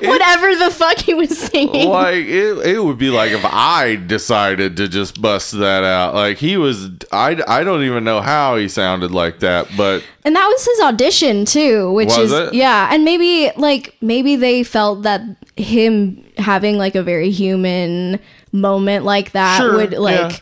whatever 0.02 0.56
the 0.56 0.72
fuck 0.72 0.98
he 0.98 1.14
was 1.14 1.38
singing. 1.38 1.90
like 1.90 2.26
it, 2.26 2.58
it 2.66 2.84
would 2.84 2.98
be 2.98 3.10
like 3.10 3.32
if 3.32 3.44
I 3.46 3.96
decided 3.96 4.78
to 4.78 4.88
just 4.88 5.22
bust 5.22 5.52
that 5.60 5.84
out. 5.84 6.14
Like 6.16 6.38
he 6.38 6.58
was, 6.58 6.90
I, 7.12 7.42
I 7.48 7.64
don't 7.64 7.84
even 7.84 8.04
know 8.04 8.22
how 8.22 8.56
he 8.58 8.68
sounded 8.68 9.12
like 9.12 9.40
that, 9.40 9.68
but 9.78 10.04
And 10.26 10.36
that 10.36 10.48
was 10.48 10.66
his 10.66 10.80
audition 10.82 11.46
too, 11.46 11.92
which 11.94 12.16
is 12.18 12.32
it? 12.32 12.54
yeah, 12.54 12.90
and 12.92 13.04
maybe 13.06 13.52
like 13.58 13.96
maybe 14.02 14.36
they 14.36 14.64
felt 14.64 15.04
that 15.04 15.22
him 15.56 16.24
having 16.38 16.78
like 16.78 16.96
a 16.96 17.04
very 17.04 17.30
human 17.32 18.20
moment 18.52 19.06
like 19.06 19.32
that 19.32 19.58
Sure, 19.58 19.76
would 19.76 19.94
like 19.94 20.32
yeah. 20.32 20.38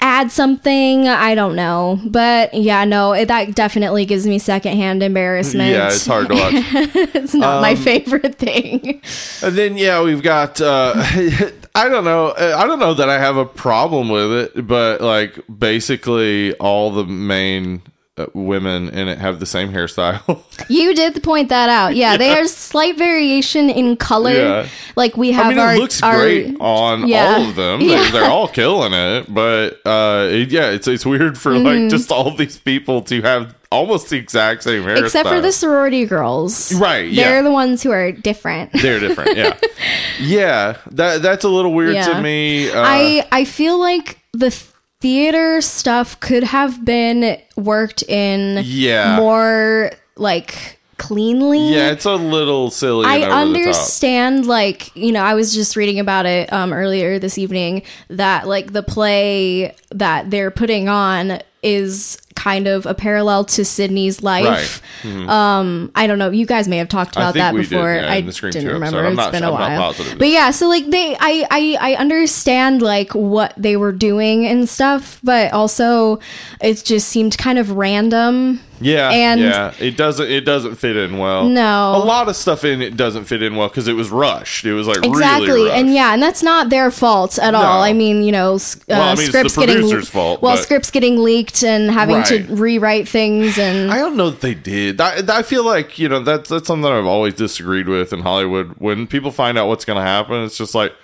Add 0.00 0.30
something. 0.32 1.08
I 1.08 1.34
don't 1.34 1.54
know, 1.56 2.00
but 2.06 2.52
yeah, 2.54 2.84
no, 2.84 3.12
it, 3.12 3.26
that 3.28 3.54
definitely 3.54 4.04
gives 4.06 4.26
me 4.26 4.38
secondhand 4.38 5.02
embarrassment. 5.02 5.70
yeah, 5.72 5.86
it's 5.88 6.06
hard 6.06 6.28
to 6.28 6.34
watch. 6.34 6.52
it's 7.14 7.34
not 7.34 7.56
Um, 7.56 7.62
my 7.62 7.74
favorite 7.74 8.36
thing. 8.36 9.02
And 9.42 9.56
then 9.56 9.76
yeah, 9.76 10.02
we've 10.02 10.22
got 10.22 10.60
uh 10.60 10.92
I 11.74 11.88
don't 11.88 12.04
know. 12.04 12.34
I 12.36 12.66
don't 12.66 12.80
know 12.80 12.94
that 12.94 13.08
I 13.08 13.18
have 13.18 13.36
a 13.36 13.44
problem 13.46 14.08
with 14.08 14.32
it, 14.32 14.66
but 14.66 15.00
like 15.00 15.38
basically 15.56 16.52
all 16.54 16.90
the 16.90 17.04
main 17.04 17.82
uh, 17.86 17.90
women 18.34 18.88
in 18.90 19.08
it 19.08 19.18
have 19.18 19.40
the 19.40 19.46
same 19.46 19.72
hairstyle. 19.72 20.42
You 20.68 20.94
did 20.94 21.20
point 21.24 21.48
that 21.48 21.68
out. 21.68 21.96
Yeah, 21.96 22.16
there's 22.16 22.54
slight 22.54 22.96
variation 22.96 23.70
in 23.70 23.96
color. 23.96 24.30
Yeah. 24.32 24.68
Like 24.94 25.16
we 25.16 25.32
have 25.32 25.46
I 25.46 25.48
mean, 25.48 25.58
our 25.58 25.74
it 25.74 25.78
looks 25.78 26.00
our- 26.02 26.18
great 26.20 26.54
on 26.60 27.08
yeah. 27.08 27.24
all 27.34 27.48
of 27.48 27.56
them. 27.56 27.80
Yeah. 27.80 27.88
They're, 28.02 28.10
they're 28.12 28.30
all 28.30 28.46
killing 28.46 28.92
it, 28.92 29.32
but 29.32 29.80
uh 29.84 30.28
it- 30.30 30.50
yeah, 30.50 30.70
it's 30.70 30.86
it's 30.86 31.04
weird 31.04 31.36
for 31.38 31.58
like 31.58 31.90
just 31.90 32.12
all 32.12 32.36
these 32.36 32.56
people 32.58 33.02
to 33.02 33.20
have 33.22 33.56
almost 33.72 34.10
the 34.10 34.16
exact 34.18 34.62
same 34.62 34.82
hairstyle. 34.84 35.04
except 35.04 35.28
for 35.28 35.40
the 35.40 35.50
sorority 35.50 36.04
girls. 36.06 36.72
Right. 36.74 37.12
They're 37.14 37.42
the 37.42 37.50
ones 37.50 37.82
who 37.82 37.90
are 37.90 38.12
different. 38.12 38.72
They're 38.72 39.00
different, 39.00 39.36
yeah. 39.36 39.58
yeah, 40.20 40.76
that 40.92 41.22
that's 41.22 41.44
a 41.44 41.48
little 41.48 41.72
weird 41.72 41.94
Yeah. 41.94 42.14
to 42.14 42.22
me. 42.22 42.70
Uh, 42.70 42.80
I 42.84 43.26
I 43.32 43.44
feel 43.44 43.78
like 43.78 44.20
the 44.32 44.50
theater 45.00 45.60
stuff 45.60 46.18
could 46.20 46.44
have 46.44 46.84
been 46.84 47.40
worked 47.56 48.02
in 48.04 48.62
Yeah. 48.64 49.16
more 49.16 49.92
like 50.16 50.78
cleanly. 50.98 51.72
yeah, 51.72 51.90
it's 51.92 52.04
a 52.04 52.14
little 52.14 52.70
silly. 52.70 53.06
I 53.06 53.14
and 53.16 53.24
over 53.24 53.30
the 53.30 53.30
top. 53.30 53.46
understand, 53.46 54.46
like, 54.46 54.94
you 54.94 55.12
know, 55.12 55.22
I 55.22 55.32
was 55.32 55.54
just 55.54 55.74
reading 55.74 55.98
about 55.98 56.26
it 56.26 56.52
um, 56.52 56.74
earlier 56.74 57.18
this 57.18 57.38
evening 57.38 57.82
that, 58.08 58.46
like, 58.46 58.72
the 58.74 58.82
play 58.82 59.74
that 59.90 60.30
they're 60.30 60.50
putting 60.50 60.90
on 60.90 61.40
is 61.62 62.18
kind 62.40 62.66
of 62.66 62.86
a 62.86 62.94
parallel 62.94 63.44
to 63.44 63.64
Sidney's 63.66 64.22
life. 64.22 64.80
Um, 65.04 65.90
I 65.94 66.06
don't 66.06 66.18
know. 66.18 66.30
You 66.30 66.46
guys 66.46 66.68
may 66.68 66.78
have 66.78 66.88
talked 66.88 67.16
about 67.16 67.34
that 67.34 67.52
we 67.52 67.60
did, 67.62 67.70
before. 67.70 67.94
yeah, 67.94 68.10
I 68.10 68.20
didn't 68.22 68.66
remember. 68.66 69.04
It's 69.04 69.16
not- 69.16 69.32
been 69.32 69.44
a 69.44 69.52
while. 69.52 69.94
But 70.18 70.28
yeah, 70.28 70.50
so 70.50 70.66
like 70.68 70.86
they, 70.88 71.14
I, 71.20 71.46
I, 71.50 71.76
I 71.80 71.94
understand 71.96 72.80
like 72.80 73.14
what 73.14 73.52
they 73.58 73.76
were 73.76 73.92
doing 73.92 74.46
and 74.46 74.66
stuff, 74.68 75.20
but 75.22 75.52
also 75.52 76.18
it 76.62 76.82
just 76.84 77.08
seemed 77.08 77.36
kind 77.36 77.58
of 77.58 77.72
random. 77.72 78.60
Yeah, 78.80 79.10
And- 79.10 79.40
yeah, 79.40 79.72
it 79.78 79.96
doesn't 79.96 80.30
it 80.30 80.40
doesn't 80.42 80.76
fit 80.76 80.96
in 80.96 81.18
well. 81.18 81.44
No. 81.48 81.94
a 81.96 82.02
lot 82.04 82.28
of 82.28 82.36
stuff 82.36 82.64
in 82.64 82.80
it 82.80 82.96
doesn't 82.96 83.24
fit 83.24 83.42
in 83.42 83.56
well 83.56 83.68
because 83.68 83.88
it 83.88 83.92
was 83.92 84.08
rushed. 84.10 84.64
It 84.64 84.72
was 84.74 84.86
like 84.86 85.04
Exactly, 85.04 85.46
really 85.48 85.68
rushed. 85.68 85.76
and 85.80 85.94
yeah, 85.94 86.14
and 86.14 86.22
that's 86.22 86.42
not 86.42 86.70
their 86.70 86.90
fault 86.90 87.38
at 87.38 87.54
all. 87.54 87.82
I 87.82 87.92
mean, 87.92 88.22
you 88.22 88.32
know, 88.32 88.54
uh, 88.54 88.58
Well, 88.88 89.02
I 89.02 89.14
mean, 89.14 89.24
it's 89.24 89.32
the 89.32 89.48
scripts 89.48 89.56
getting 89.56 90.02
fault, 90.02 90.40
well, 90.42 90.56
but- 90.56 90.62
scripts 90.62 90.90
getting 90.90 91.22
leaked 91.22 91.62
and 91.62 91.90
having 91.90 92.22
to 92.24 92.44
rewrite 92.54 93.08
things, 93.08 93.58
and 93.58 93.90
I 93.90 93.98
don't 93.98 94.16
know 94.16 94.30
that 94.30 94.40
they 94.40 94.54
did. 94.54 95.00
I, 95.00 95.20
I 95.28 95.42
feel 95.42 95.64
like 95.64 95.98
you 95.98 96.08
know 96.08 96.20
that's 96.20 96.48
that's 96.48 96.66
something 96.66 96.90
I've 96.90 97.04
always 97.06 97.34
disagreed 97.34 97.88
with 97.88 98.12
in 98.12 98.20
Hollywood. 98.20 98.74
When 98.78 99.06
people 99.06 99.30
find 99.30 99.58
out 99.58 99.68
what's 99.68 99.84
going 99.84 99.98
to 99.98 100.02
happen, 100.02 100.42
it's 100.44 100.56
just 100.56 100.74
like, 100.74 100.94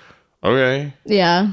okay. 0.42 0.92
yeah, 1.04 1.48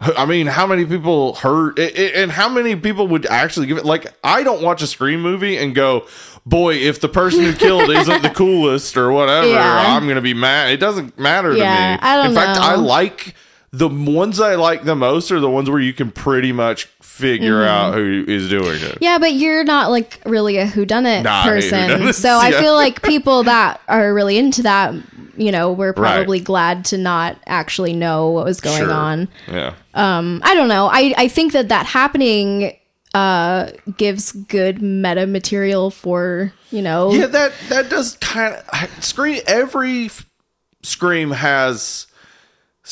I 0.00 0.24
mean, 0.24 0.46
how 0.46 0.66
many 0.66 0.84
people 0.86 1.34
heard, 1.34 1.78
and 1.78 2.30
how 2.32 2.48
many 2.48 2.74
people 2.74 3.06
would 3.08 3.26
actually 3.26 3.66
give 3.66 3.76
it? 3.76 3.84
Like, 3.84 4.06
I 4.24 4.42
don't 4.42 4.62
watch 4.62 4.80
a 4.82 4.86
Scream 4.86 5.20
movie 5.20 5.58
and 5.58 5.74
go, 5.74 6.06
"Boy, 6.46 6.74
if 6.76 7.00
the 7.00 7.08
person 7.08 7.42
who 7.42 7.52
killed 7.52 7.90
isn't 7.96 8.22
the 8.22 8.30
coolest 8.30 8.96
or 8.96 9.12
whatever, 9.12 9.46
Yeah. 9.48 9.94
I'm 9.96 10.08
gonna 10.08 10.22
be 10.22 10.32
mad." 10.32 10.70
It 10.70 10.78
doesn't 10.80 11.18
matter 11.18 11.52
Yeah, 11.54 11.96
to 11.96 12.02
me. 12.02 12.08
I 12.08 12.16
don't 12.16 12.26
In 12.30 12.34
fact. 12.34 12.58
I 12.58 12.76
like 12.76 13.34
the 13.72 13.88
ones 13.88 14.40
I 14.40 14.56
like 14.56 14.82
the 14.84 14.96
most 14.96 15.30
are 15.30 15.38
the 15.40 15.50
ones 15.50 15.70
where 15.70 15.78
you 15.80 15.92
can 15.92 16.10
pretty 16.10 16.52
much 16.52 16.86
figure 17.00 17.60
Mm-hmm. 17.60 17.68
out 17.68 17.94
who 17.94 18.24
is 18.26 18.48
doing 18.48 18.80
it. 18.80 18.98
yeah, 19.00 19.18
but 19.18 19.34
you're 19.34 19.62
not 19.64 19.90
like 19.90 20.20
really 20.24 20.56
a 20.56 20.66
whodunit 20.66 21.22
Nah, 21.22 21.44
person, 21.44 21.88
whodunits, 21.90 22.14
so 22.14 22.36
I 22.38 22.50
feel 22.52 22.74
like 22.74 23.02
people 23.04 23.42
that 23.44 23.80
are 23.88 24.12
really 24.14 24.38
into 24.38 24.62
that, 24.62 24.94
you 25.36 25.52
know, 25.52 25.70
were 25.72 25.92
probably 25.92 26.40
glad 26.40 26.84
to 26.86 26.98
not 26.98 27.36
actually 27.46 27.92
know 27.92 28.30
what 28.30 28.44
was 28.46 28.60
going 28.60 28.78
Sure. 28.78 28.92
on. 28.92 29.28
Yeah. 29.48 29.74
I 29.94 30.54
don't 30.54 30.68
know. 30.68 30.86
I 30.90 31.14
I 31.16 31.28
think 31.28 31.52
that 31.52 31.68
that 31.68 31.86
happening 31.86 32.76
uh 33.12 33.70
gives 33.96 34.30
good 34.32 34.80
meta 34.80 35.26
material 35.26 35.90
for 35.90 36.52
you 36.70 36.80
know 36.80 37.12
Yeah, 37.12 37.26
that 37.26 37.52
that 37.68 37.90
does 37.90 38.16
kind 38.20 38.54
of 38.54 39.04
scream. 39.04 39.42
Every 39.46 40.10
scream 40.82 41.32
has 41.32 42.06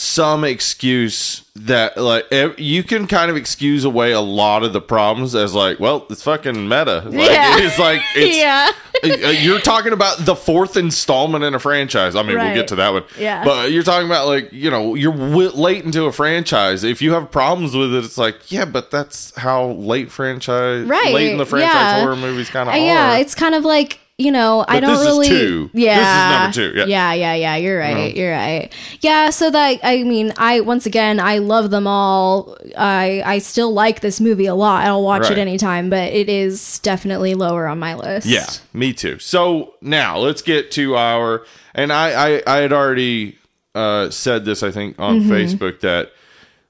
some 0.01 0.45
excuse 0.45 1.43
that 1.57 1.97
like 1.97 2.25
you 2.57 2.85
can 2.85 3.09
kind 3.09 3.33
of 3.33 3.37
excuse 3.37 3.85
away 3.85 4.13
a 4.13 4.21
lot 4.21 4.63
of 4.63 4.73
the 4.73 4.81
problems 4.81 5.35
as 5.35 5.55
like, 5.55 5.81
well, 5.81 6.07
it's 6.09 6.23
fucking 6.23 6.69
meta. 6.69 7.01
Like, 7.07 7.15
Yeah. 7.15 7.57
it's 7.59 7.81
like 7.81 8.01
it's 8.15 8.37
yeah 8.37 8.71
uh, 9.03 9.31
you're 9.31 9.59
talking 9.59 9.93
about 9.93 10.19
the 10.25 10.37
fourth 10.37 10.77
installment 10.77 11.43
in 11.43 11.53
a 11.55 11.59
franchise. 11.59 12.15
I 12.15 12.23
mean, 12.23 12.37
we'll 12.39 12.55
get 12.55 12.69
to 12.69 12.77
that 12.77 12.93
one. 12.93 13.03
Yeah. 13.19 13.45
But 13.45 13.73
you're 13.73 13.83
talking 13.83 14.07
about 14.07 14.29
like, 14.29 14.53
you 14.53 14.71
know, 14.71 14.95
you're 14.95 15.13
w- 15.13 15.51
late 15.51 15.85
into 15.85 16.05
a 16.05 16.13
franchise. 16.13 16.85
If 16.85 17.03
you 17.03 17.13
have 17.15 17.31
problems 17.33 17.75
with 17.75 17.93
it, 17.93 18.05
it's 18.05 18.19
like, 18.19 18.53
yeah, 18.53 18.65
but 18.67 18.93
that's 18.93 19.35
how 19.37 19.67
late 19.71 20.13
franchise, 20.13 20.87
Right, 20.87 21.13
late 21.13 21.33
in 21.33 21.39
the 21.39 21.47
franchise 21.47 21.73
yeah. 21.75 22.01
horror 22.01 22.17
movies 22.17 22.51
kind 22.51 22.69
of 22.69 22.75
Uh, 22.77 22.79
yeah, 22.79 23.17
it's 23.17 23.35
kind 23.35 23.55
of 23.57 23.65
like 23.65 23.99
you 24.19 24.33
know 24.33 24.65
I 24.67 24.81
don't 24.81 24.91
this 24.91 25.01
is 25.01 25.07
really. 25.07 25.29
two. 25.29 25.71
This 25.73 25.75
is 25.75 25.81
Yeah, 25.85 26.39
number 26.41 26.53
two, 26.55 26.73
yeah. 26.77 26.85
yeah, 26.87 27.13
yeah, 27.13 27.35
yeah. 27.35 27.57
You're 27.57 27.79
right. 27.79 28.15
You're 28.17 28.33
right. 28.33 28.73
Yeah. 29.01 29.31
So 29.31 29.49
that 29.51 29.79
I 29.85 30.03
mean, 30.03 30.33
I 30.37 30.61
once 30.61 30.87
again 30.87 31.21
I 31.21 31.39
love 31.39 31.71
them 31.71 31.87
all. 31.87 32.57
I 32.77 33.23
I 33.25 33.39
still 33.39 33.73
like 33.73 34.01
this 34.01 34.21
movie 34.21 34.47
a 34.47 34.55
lot. 34.57 34.85
I'll 34.85 35.05
watch 35.05 35.23
Right. 35.23 35.33
it 35.33 35.39
anytime, 35.39 35.89
but 35.89 36.13
it 36.13 36.29
is 36.29 36.81
definitely 36.81 37.35
lower 37.35 37.67
on 37.69 37.79
my 37.79 37.95
list. 37.95 38.27
Yeah, 38.27 38.47
me 38.73 38.93
too. 38.93 39.19
So 39.21 39.75
now 39.81 40.19
let's 40.19 40.43
get 40.43 40.73
to 40.73 40.97
our 40.97 41.47
and 41.75 41.93
I 41.93 42.39
I, 42.39 42.43
I 42.47 42.57
had 42.59 42.73
already 42.73 43.39
uh, 43.77 44.11
said 44.11 44.45
this 44.45 44.63
I 44.65 44.73
think 44.73 44.99
on 44.99 45.21
Mm-hmm. 45.21 45.31
Facebook 45.33 45.81
that 45.81 46.11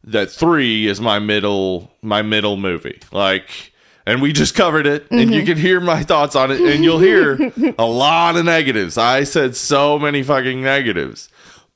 that 0.05 0.31
three 0.31 0.87
is 0.87 1.01
my 1.01 1.19
middle 1.19 1.91
my 2.03 2.21
middle 2.21 2.59
movie 2.59 3.01
like. 3.11 3.73
And 4.09 4.23
we 4.23 4.33
just 4.33 4.55
covered 4.55 4.87
it, 4.87 5.07
and 5.11 5.21
Mm-hmm. 5.21 5.33
you 5.33 5.45
can 5.45 5.59
hear 5.59 5.81
my 5.81 6.03
thoughts 6.03 6.35
on 6.35 6.51
it, 6.51 6.61
and 6.61 6.83
you'll 6.83 6.99
hear 6.99 7.53
a 7.79 7.85
lot 7.85 8.37
of 8.37 8.45
negatives. 8.45 8.97
I 8.97 9.25
said 9.25 9.55
so 9.55 9.99
many 9.99 10.23
fucking 10.23 10.63
negatives. 10.63 11.29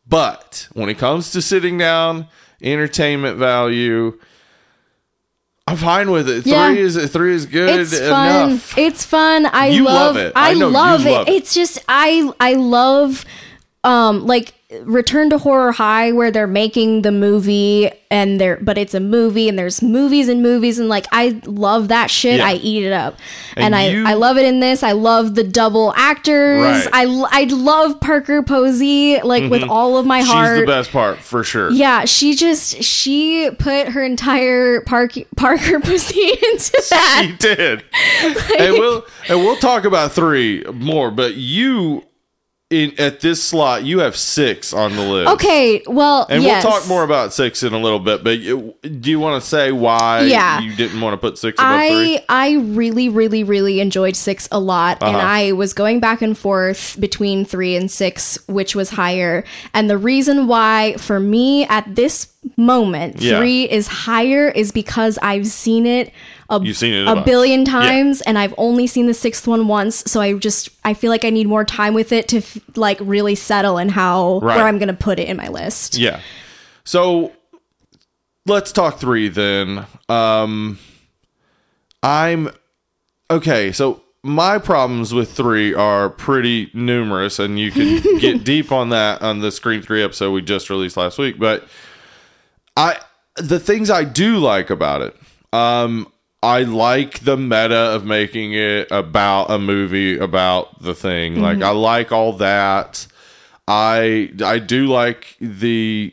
But 0.09 0.69
when 0.73 0.89
it 0.89 0.97
comes 0.99 1.31
to 1.33 1.43
sitting 1.43 1.77
down, 1.79 2.27
entertainment 2.63 3.37
value, 3.39 4.19
I'm 5.67 5.77
fine 5.77 6.11
with 6.11 6.29
it. 6.29 6.47
Yeah. 6.47 6.69
Three 6.69 6.81
is 6.81 7.11
three 7.13 7.35
is 7.35 7.47
good 7.47 7.81
It's 7.81 7.99
fun. 7.99 8.49
enough. 8.51 8.77
It's 8.79 9.05
fun. 9.05 9.47
I 9.53 9.71
love, 9.79 9.85
love 9.85 10.17
it. 10.17 10.33
I 10.35 10.51
I, 10.51 10.53
love 10.55 11.07
it. 11.07 11.11
love 11.11 11.29
it. 11.29 11.33
It's 11.33 11.55
just 11.55 11.79
I 11.89 12.31
I 12.41 12.55
love 12.55 13.25
um 13.85 14.27
like 14.27 14.55
Return 14.83 15.31
to 15.31 15.39
Horror 15.39 15.73
High 15.73 16.13
where 16.13 16.31
they're 16.31 16.47
making 16.47 17.03
the 17.03 17.13
movie 17.13 17.91
and 18.11 18.41
they're 18.41 18.59
but 18.61 18.77
it's 18.79 18.95
a 18.95 19.01
movie 19.01 19.49
and 19.49 19.59
there's 19.59 19.83
movies 19.83 20.29
and 20.29 20.43
movies 20.43 20.79
and 20.79 20.89
like 20.89 21.07
I 21.13 21.41
love 21.45 21.89
that 21.89 22.11
shit. 22.11 22.39
Yeah. 22.39 22.47
I 22.47 22.55
eat 22.55 22.85
it 22.85 22.93
up. 22.93 23.17
And 23.57 23.75
And, 23.75 23.93
you- 23.95 24.07
I 24.07 24.13
I 24.13 24.15
love 24.15 24.37
it 24.39 24.45
in 24.47 24.61
this. 24.61 24.83
I 24.83 24.93
love 24.93 25.35
the 25.35 25.45
double 25.45 25.93
actors. 25.97 26.87
Right. 26.93 27.09
I 27.33 27.45
love 27.45 28.01
Parker 28.01 28.43
Posey 28.43 29.21
like 29.23 29.51
with 29.51 29.63
all 29.65 29.97
of 29.99 30.07
my 30.07 30.21
Mm-hmm. 30.21 30.27
She's 30.27 30.33
heart. 30.35 30.61
the 30.61 30.67
best 30.67 30.91
part 30.93 31.19
for 31.19 31.43
sure. 31.45 31.71
Yeah, 31.71 32.05
she 32.05 32.35
just 32.35 32.83
she 32.83 33.51
put 33.59 33.89
her 33.89 34.03
entire 34.05 34.81
Park, 34.83 35.15
Parker 35.37 35.81
pussy 35.81 36.31
into 36.31 36.83
that. 36.91 37.25
She 37.27 37.37
did. 37.37 37.85
and 38.59 38.73
we'll 38.75 39.05
and 39.29 39.39
we'll 39.41 39.57
talk 39.57 39.85
about 39.85 40.13
three 40.13 40.63
more, 40.73 41.11
but 41.11 41.35
you 41.35 42.05
in 42.73 42.99
at 42.99 43.21
this 43.21 43.43
slot 43.43 43.85
you 43.85 43.99
have 44.01 44.17
six 44.17 44.73
on 44.73 44.97
the 44.97 45.03
list. 45.03 45.31
Okay, 45.35 45.83
well, 45.87 46.27
And 46.31 46.43
yes. 46.43 46.65
we'll 46.65 46.73
talk 46.73 46.89
more 46.89 47.05
about 47.05 47.33
six 47.35 47.63
in 47.63 47.73
a 47.75 47.79
little 47.79 47.99
bit, 48.01 48.25
but 48.25 48.39
you, 48.39 48.75
do 48.83 49.11
you 49.11 49.21
want 49.21 49.41
to 49.43 49.47
say 49.49 49.71
why 49.73 50.23
Yeah. 50.23 50.61
you 50.61 50.75
didn't 50.75 51.01
want 51.01 51.13
to 51.15 51.19
put 51.19 51.37
six 51.39 51.59
above 51.61 51.81
three? 51.89 52.19
I 52.19 52.25
I 52.29 52.53
really 52.57 53.09
really 53.09 53.45
really 53.45 53.81
enjoyed 53.81 54.17
6 54.17 54.49
a 54.51 54.59
lot 54.59 54.99
and 55.03 55.17
Uh-huh. 55.17 55.27
I 55.27 55.53
was 55.53 55.73
going 55.75 56.01
back 56.01 56.23
and 56.23 56.37
forth 56.37 56.97
between 56.99 57.45
3 57.45 57.77
and 57.77 57.91
6 57.91 58.39
which 58.49 58.75
was 58.75 58.91
higher 58.91 59.45
and 59.75 59.89
the 59.91 59.99
reason 59.99 60.47
why 60.47 60.95
for 60.99 61.21
me 61.21 61.65
at 61.67 61.95
this 61.95 62.32
moment 62.57 63.21
Yeah. 63.21 63.39
3 63.39 63.65
is 63.71 63.87
higher 63.87 64.49
is 64.49 64.73
because 64.73 65.17
I've 65.23 65.47
seen 65.47 65.87
it 65.87 66.13
a, 66.51 66.61
You've 66.61 66.77
seen 66.77 66.93
it 66.93 67.07
a 67.07 67.13
a 67.21 67.25
billion 67.25 67.65
times 67.65 68.21
and 68.23 68.37
I've 68.39 68.53
only 68.59 68.87
seen 68.89 69.07
the 69.07 69.15
sixth 69.15 69.47
one 69.47 69.69
once 69.69 70.03
so 70.11 70.21
I 70.21 70.33
just 70.35 70.69
I 70.85 70.93
feel 70.95 71.11
like 71.11 71.25
I 71.25 71.31
need 71.31 71.47
more 71.47 71.65
time 71.65 71.95
with 71.95 72.11
it 72.13 72.27
to 72.29 72.39
f- 72.39 72.59
like 72.75 72.99
really 73.01 73.35
settle 73.37 73.79
in 73.79 73.89
how 73.91 74.41
Right. 74.41 74.57
where 74.57 74.67
I'm 74.67 74.79
going 74.79 74.89
to 74.89 74.95
put 74.95 75.19
it 75.21 75.29
in 75.29 75.37
my 75.37 75.49
list. 75.49 75.97
Yeah. 75.97 76.21
So 76.85 77.33
let's 78.45 78.73
talk 78.73 78.99
three 78.99 79.29
then. 79.29 79.87
Um 80.09 80.79
I'm 82.03 82.51
okay, 83.31 83.71
so 83.73 84.03
my 84.25 84.59
problems 84.59 85.15
with 85.15 85.33
three 85.33 85.75
are 85.75 86.09
pretty 86.11 86.71
numerous, 86.75 87.39
and 87.39 87.59
you 87.59 87.71
can 87.71 88.19
get 88.19 88.45
deep 88.45 88.71
on 88.73 88.89
that 88.91 89.23
on 89.23 89.41
the 89.41 89.51
Scream 89.53 89.83
Three 89.83 90.03
episode 90.03 90.33
we 90.33 90.43
just 90.43 90.69
released 90.71 90.97
last 90.97 91.19
week. 91.19 91.39
But 91.39 91.67
I 92.77 92.99
the 93.37 93.59
things 93.59 93.91
I 93.91 94.05
do 94.05 94.39
like 94.39 94.71
about 94.71 95.03
it, 95.03 95.17
um, 95.53 96.11
I 96.43 96.63
like 96.63 97.21
the 97.21 97.37
meta 97.37 97.95
of 97.95 98.05
making 98.05 98.55
it 98.55 98.91
about 98.91 99.51
a 99.51 99.59
movie 99.59 100.19
about 100.19 100.83
the 100.83 100.95
thing. 100.95 101.41
Like 101.41 101.63
I 101.63 101.71
like 101.71 102.13
all 102.13 102.33
that. 102.35 103.07
I 103.69 104.31
I 104.45 104.59
do 104.59 104.87
like 104.87 105.37
the 105.41 106.13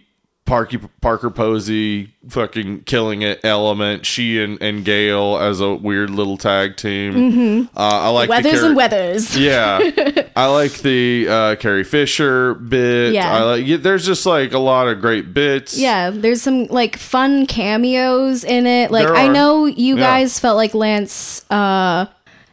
Parky, 0.49 0.77
Parker 1.01 1.29
Posey 1.29 2.13
fucking 2.27 2.81
killing 2.81 3.21
it 3.21 3.39
element. 3.43 4.05
She 4.05 4.41
and, 4.41 4.61
and 4.61 4.83
Gale 4.83 5.37
as 5.37 5.61
a 5.61 5.73
weird 5.75 6.09
little 6.09 6.37
tag 6.37 6.75
team. 6.75 7.69
Uh, 7.75 7.79
I 7.79 8.09
like 8.09 8.27
the 8.27 8.31
Weathers 8.31 8.59
char- 8.59 8.65
and 8.65 8.75
weathers. 8.75 9.37
yeah, 9.37 9.79
I 10.35 10.47
like 10.47 10.73
the 10.79 11.27
uh, 11.29 11.55
Carrie 11.57 11.83
Fisher 11.83 12.55
bit. 12.55 13.13
Yeah. 13.13 13.31
I 13.31 13.43
like. 13.43 13.65
Yeah, 13.67 13.77
there's 13.77 14.05
just 14.05 14.25
like 14.25 14.51
a 14.53 14.59
lot 14.59 14.87
of 14.87 14.99
great 15.01 15.33
bits. 15.33 15.77
Yeah, 15.77 16.09
there's 16.09 16.41
some 16.41 16.65
like 16.65 16.97
fun 16.97 17.45
cameos 17.45 18.43
in 18.43 18.65
it. 18.65 18.89
Like 18.91 19.07
I 19.07 19.27
know 19.27 19.65
you 19.67 19.95
Yeah. 19.97 20.01
guys 20.03 20.39
felt 20.39 20.57
like 20.57 20.73
Lance 20.73 21.45
uh 21.51 22.07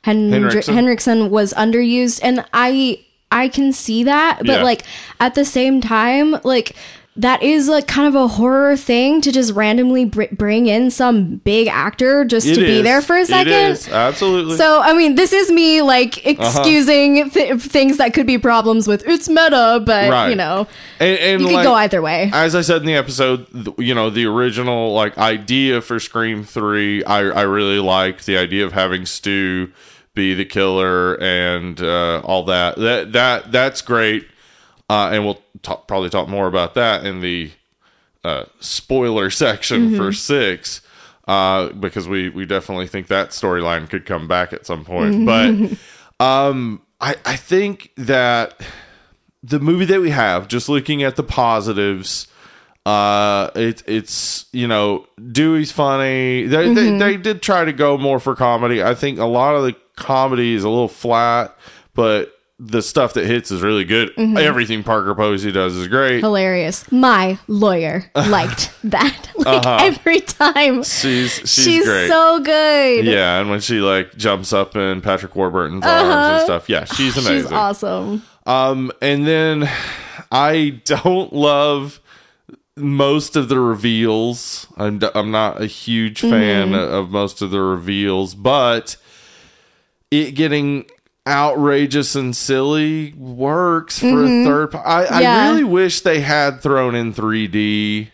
Hendri- 0.05 0.31
Henriksen. 0.33 0.75
Henriksen 0.75 1.31
was 1.31 1.53
underused 1.55 2.21
and 2.23 2.45
I 2.53 3.03
I 3.33 3.49
can 3.49 3.73
see 3.73 4.05
that, 4.05 4.39
but 4.39 4.47
Yeah. 4.59 4.63
like 4.63 4.83
at 5.19 5.35
the 5.35 5.45
same 5.45 5.81
time 5.81 6.37
like 6.45 6.77
that 7.19 7.43
is 7.43 7.67
like 7.69 7.87
kind 7.87 8.07
of 8.07 8.15
a 8.15 8.29
horror 8.29 8.77
thing 8.77 9.21
to 9.23 9.33
just 9.33 9.53
randomly 9.55 10.05
br- 10.05 10.25
bring 10.33 10.67
in 10.67 10.91
some 10.91 11.37
big 11.37 11.67
actor 11.69 12.25
just 12.25 12.47
It 12.47 12.55
to 12.57 12.61
be 12.61 12.83
there 12.83 13.01
for 13.01 13.17
a 13.17 13.25
second. 13.25 13.53
is. 13.53 13.89
Absolutely. 13.89 14.57
So 14.57 14.81
I 14.83 14.93
mean, 14.93 15.15
this 15.15 15.33
is 15.33 15.51
me 15.51 15.81
like 15.83 16.19
Uh-huh. 16.27 16.33
excusing 16.61 17.31
th- 17.31 17.61
things 17.61 17.97
that 17.97 18.13
could 18.13 18.27
be 18.27 18.37
problems 18.39 18.87
with 18.87 19.07
it's 19.09 19.29
meta, 19.29 19.83
but 19.85 20.11
Right. 20.11 20.29
you 20.29 20.37
know, 20.37 20.67
and, 21.01 21.19
and 21.19 21.41
you 21.41 21.47
could 21.49 21.55
like, 21.55 21.65
go 21.65 21.75
either 21.75 22.03
way. 22.03 22.31
As 22.33 22.55
I 22.55 22.61
said 22.61 22.83
in 22.83 22.87
the 22.87 22.95
episode, 22.97 23.47
th- 23.53 23.77
you 23.79 23.95
know, 23.95 24.11
the 24.11 24.27
original 24.27 24.93
like 24.93 25.17
idea 25.17 25.81
for 25.81 25.99
Scream 25.99 26.45
Three, 26.45 27.03
I 27.05 27.21
I 27.21 27.43
really 27.43 27.79
liked 27.81 28.27
the 28.27 28.37
idea 28.37 28.65
of 28.67 28.73
having 28.73 29.07
Stu 29.07 29.71
be 30.15 30.33
the 30.35 30.45
killer 30.45 31.15
and 31.23 31.81
uh, 31.81 32.21
all 32.25 32.43
that. 32.45 32.77
That 32.77 33.13
that 33.13 33.53
that's 33.53 33.83
great. 33.83 34.27
Uh, 34.89 35.11
and 35.13 35.25
we'll 35.25 35.43
talk, 35.63 35.89
probably 35.89 36.11
talk 36.11 36.29
more 36.29 36.47
about 36.47 36.75
that 36.75 37.05
in 37.05 37.21
the 37.21 37.51
uh, 38.25 38.45
spoiler 38.61 39.31
section 39.31 39.97
for 39.97 40.13
six, 40.13 40.81
uh, 41.27 41.71
because 41.71 42.09
we 42.09 42.29
we 42.29 42.47
definitely 42.47 42.87
think 42.87 43.09
that 43.09 43.31
storyline 43.31 43.89
could 43.89 44.07
come 44.07 44.29
back 44.29 44.53
at 44.53 44.67
some 44.67 44.85
point. 44.85 45.27
But 45.27 45.79
um, 46.25 46.83
I 47.01 47.17
I 47.25 47.37
think 47.37 47.93
that 47.97 48.61
the 49.43 49.61
movie 49.61 49.85
that 49.87 50.01
we 50.01 50.11
have, 50.11 50.49
just 50.49 50.69
looking 50.69 51.03
at 51.03 51.17
the 51.17 51.23
positives, 51.23 52.29
uh, 52.85 53.51
it, 53.55 53.83
it's 53.87 54.47
you 54.53 54.69
know 54.69 55.07
Dewey's 55.33 55.73
funny. 55.73 56.47
They, 56.47 56.73
they 56.73 56.99
they 56.99 57.17
did 57.17 57.43
try 57.43 57.65
to 57.65 57.73
go 57.73 57.99
more 57.99 58.21
for 58.21 58.35
comedy. 58.35 58.83
I 58.83 58.95
think 58.95 59.19
a 59.19 59.25
lot 59.25 59.57
of 59.57 59.65
the 59.65 59.75
comedy 59.97 60.55
is 60.55 60.65
a 60.65 60.69
little 60.69 60.89
flat, 60.89 61.57
but 61.95 62.36
the 62.59 62.81
stuff 62.81 63.13
that 63.15 63.27
hits 63.27 63.51
is 63.51 63.61
really 63.61 63.85
good. 63.85 64.13
Everything 64.19 64.83
Parker 64.83 65.15
Posey 65.15 65.53
does 65.53 65.77
is 65.77 65.89
great. 65.89 66.21
Hilarious. 66.21 66.91
My 66.91 67.39
lawyer 67.49 68.11
liked 68.15 68.73
that 68.85 69.31
like 69.37 69.67
every 69.83 70.21
time. 70.21 70.83
She's 70.83 71.35
she's, 71.35 71.65
She's, 71.65 71.85
so 71.85 72.41
good. 72.41 73.05
yeah, 73.05 73.41
and 73.41 73.51
when 73.51 73.61
she 73.61 73.81
like 73.81 74.17
jumps 74.17 74.53
up 74.55 74.75
in 74.75 75.03
Patrick 75.03 75.37
Warburton's 75.37 75.85
arms 75.85 76.09
and 76.39 76.43
stuff, 76.45 76.69
yeah, 76.71 76.85
she's 76.85 77.15
amazing. 77.19 77.43
She's 77.43 77.53
awesome. 77.53 78.23
Um, 78.47 78.91
and 79.03 79.27
then 79.27 79.69
I 80.33 80.81
don't 80.85 81.33
love 81.35 82.01
most 82.77 83.37
of 83.37 83.49
the 83.51 83.59
reveals. 83.61 84.67
I'm, 84.79 85.01
I'm 85.15 85.31
not 85.31 85.61
a 85.61 85.67
huge 85.67 86.21
fan 86.21 86.69
Mm-hmm. 86.71 86.95
of 86.95 87.11
most 87.11 87.43
of 87.43 87.51
the 87.51 87.61
reveals, 87.61 88.35
but 88.35 88.97
it 90.11 90.33
getting 90.33 90.87
outrageous 91.27 92.15
and 92.15 92.37
silly 92.37 93.13
works 93.15 93.99
for 93.99 94.25
a 94.25 94.45
third. 94.45 94.75
I, 94.75 95.05
Mm-hmm. 95.05 95.21
Yeah. 95.23 95.37
I 95.37 95.49
really 95.51 95.65
wish 95.65 96.01
they 96.03 96.21
had 96.21 96.61
thrown 96.61 96.95
in 96.95 97.13
3D. 97.15 98.09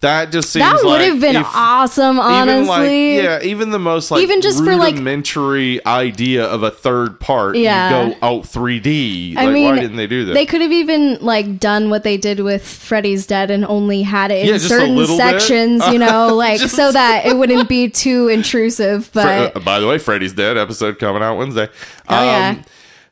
That 0.00 0.30
just 0.30 0.50
seems 0.50 0.62
like 0.64 0.76
That 0.76 0.84
would 0.84 0.92
like 1.00 1.10
have 1.10 1.20
been 1.20 1.34
if- 1.36 1.46
awesome, 1.56 2.20
honestly. 2.20 2.52
even 2.52 2.66
like 2.68 3.42
yeah, 3.42 3.48
even 3.50 3.70
the 3.70 3.80
most 3.80 4.12
like 4.12 4.22
Even 4.22 4.40
just 4.40 4.62
for, 4.62 4.76
like- 4.76 4.92
rudimentary 4.92 5.84
idea 5.84 6.44
of 6.44 6.62
a 6.62 6.70
third 6.70 7.18
part, 7.18 7.56
Yeah. 7.56 8.06
you 8.06 8.10
go 8.12 8.16
oh 8.22 8.40
3D. 8.42 9.34
I 9.36 9.46
like 9.46 9.54
mean, 9.54 9.64
why 9.64 9.80
didn't 9.80 9.96
they 9.96 10.06
do 10.06 10.24
that? 10.26 10.34
They 10.34 10.46
could 10.46 10.60
have 10.60 10.70
even 10.70 11.18
like 11.20 11.58
done 11.58 11.90
what 11.90 12.04
they 12.04 12.16
did 12.16 12.38
with 12.40 12.64
Freddy's 12.64 13.26
Dead 13.26 13.50
and 13.50 13.64
only 13.64 14.02
had 14.02 14.30
it 14.30 14.46
in 14.46 14.52
Yeah, 14.52 14.58
certain 14.58 14.94
little 14.94 15.16
bit. 15.18 15.40
sections, 15.40 15.84
you 15.88 15.98
know, 16.06 16.32
like 16.32 16.60
Just- 16.60 16.76
so 16.76 16.92
that 16.92 17.26
it 17.26 17.36
wouldn't 17.36 17.68
be 17.68 17.88
too 17.88 18.28
intrusive. 18.28 19.06
Fre- 19.12 19.20
But 19.22 19.56
uh, 19.56 19.60
by 19.60 19.80
the 19.80 19.88
way, 19.88 19.98
Freddy's 19.98 20.32
Dead 20.32 20.56
episode 20.56 21.00
coming 21.00 21.22
out 21.24 21.38
Wednesday. 21.38 21.68
oh 22.08 22.24
yeah, 22.24 22.50
Um, 22.56 22.64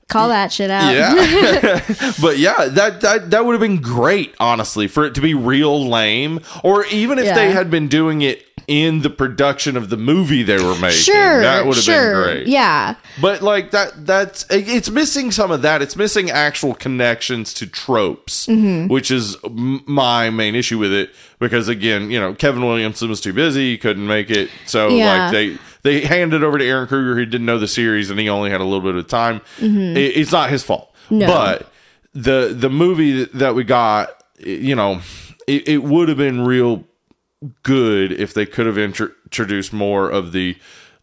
call 0.09 0.29
that 0.29 0.53
shit 0.53 0.71
out. 0.71 0.93
Yeah, 0.95 1.83
but 2.21 2.39
yeah, 2.39 2.67
that 2.67 3.01
that 3.03 3.31
that 3.31 3.45
would 3.45 3.53
have 3.53 3.61
been 3.61 3.81
great, 3.81 4.35
honestly, 4.39 4.87
for 4.89 5.05
it 5.05 5.15
to 5.15 5.21
be 5.21 5.35
real 5.35 5.89
lame, 5.89 6.41
or 6.63 6.85
even 6.87 7.19
if 7.19 7.35
they 7.35 7.51
had 7.53 7.71
been 7.71 7.89
doing 7.89 8.23
it 8.23 8.43
in 8.69 9.03
the 9.03 9.11
production 9.11 9.77
of 9.77 9.91
the 9.91 9.97
movie 9.97 10.43
they 10.43 10.57
were 10.61 10.75
making. 10.75 10.91
Sure, 10.99 11.41
that 11.41 11.65
would 11.67 11.77
have 11.77 11.85
sure, 11.85 12.25
been 12.25 12.35
great. 12.35 12.47
yeah. 12.49 12.97
But 13.21 13.41
like 13.41 13.71
that, 13.71 14.05
that's 14.07 14.45
it's 14.51 14.91
missing 14.91 15.31
some 15.31 15.53
of 15.53 15.63
that. 15.63 15.83
It's 15.83 15.95
missing 15.95 16.31
actual 16.31 16.75
connections 16.75 17.55
to 17.55 17.67
tropes, 17.69 18.47
Mm-hmm. 18.49 18.89
which 18.93 19.11
is 19.13 19.37
my 19.49 20.31
main 20.31 20.55
issue 20.57 20.79
with 20.79 20.93
it 20.93 21.11
because 21.39 21.69
again, 21.69 22.11
you 22.11 22.19
know, 22.19 22.35
Kevin 22.35 22.65
Williamson 22.65 23.09
was 23.09 23.21
too 23.21 23.33
busy, 23.33 23.71
he 23.73 23.79
couldn't 23.79 24.07
make 24.07 24.31
it. 24.31 24.51
So 24.67 24.89
Yeah. 24.89 25.25
like 25.27 25.33
they 25.33 25.59
they 25.87 26.01
handed 26.03 26.43
over 26.45 26.59
to 26.59 26.65
Ehren 26.65 26.89
Kruger 26.89 27.15
who 27.15 27.25
didn't 27.25 27.47
know 27.47 27.59
the 27.59 27.69
series 27.69 28.11
and 28.11 28.19
he 28.21 28.29
only 28.29 28.51
had 28.51 28.61
a 28.61 28.65
little 28.65 28.81
bit 28.81 28.95
of 28.97 29.07
time. 29.09 29.41
Mm-hmm. 29.59 29.97
It- 29.97 30.17
it's 30.17 30.33
not 30.33 30.51
his 30.51 30.63
fault. 30.63 30.93
No. 31.11 31.27
But 31.27 31.71
the 32.15 32.55
the 32.59 32.69
movie 32.71 33.25
that 33.25 33.55
we 33.55 33.63
got, 33.65 34.11
you 34.39 34.75
know, 34.75 35.01
it, 35.47 35.69
it 35.69 35.83
would 35.85 36.09
have 36.09 36.19
been 36.19 36.45
real 36.45 36.85
good 37.63 38.13
if 38.13 38.35
they 38.35 38.47
could 38.47 38.67
have 38.67 38.79
intro- 38.79 39.13
introduced 39.25 39.73
more 39.73 40.11
of 40.11 40.33
the 40.33 40.57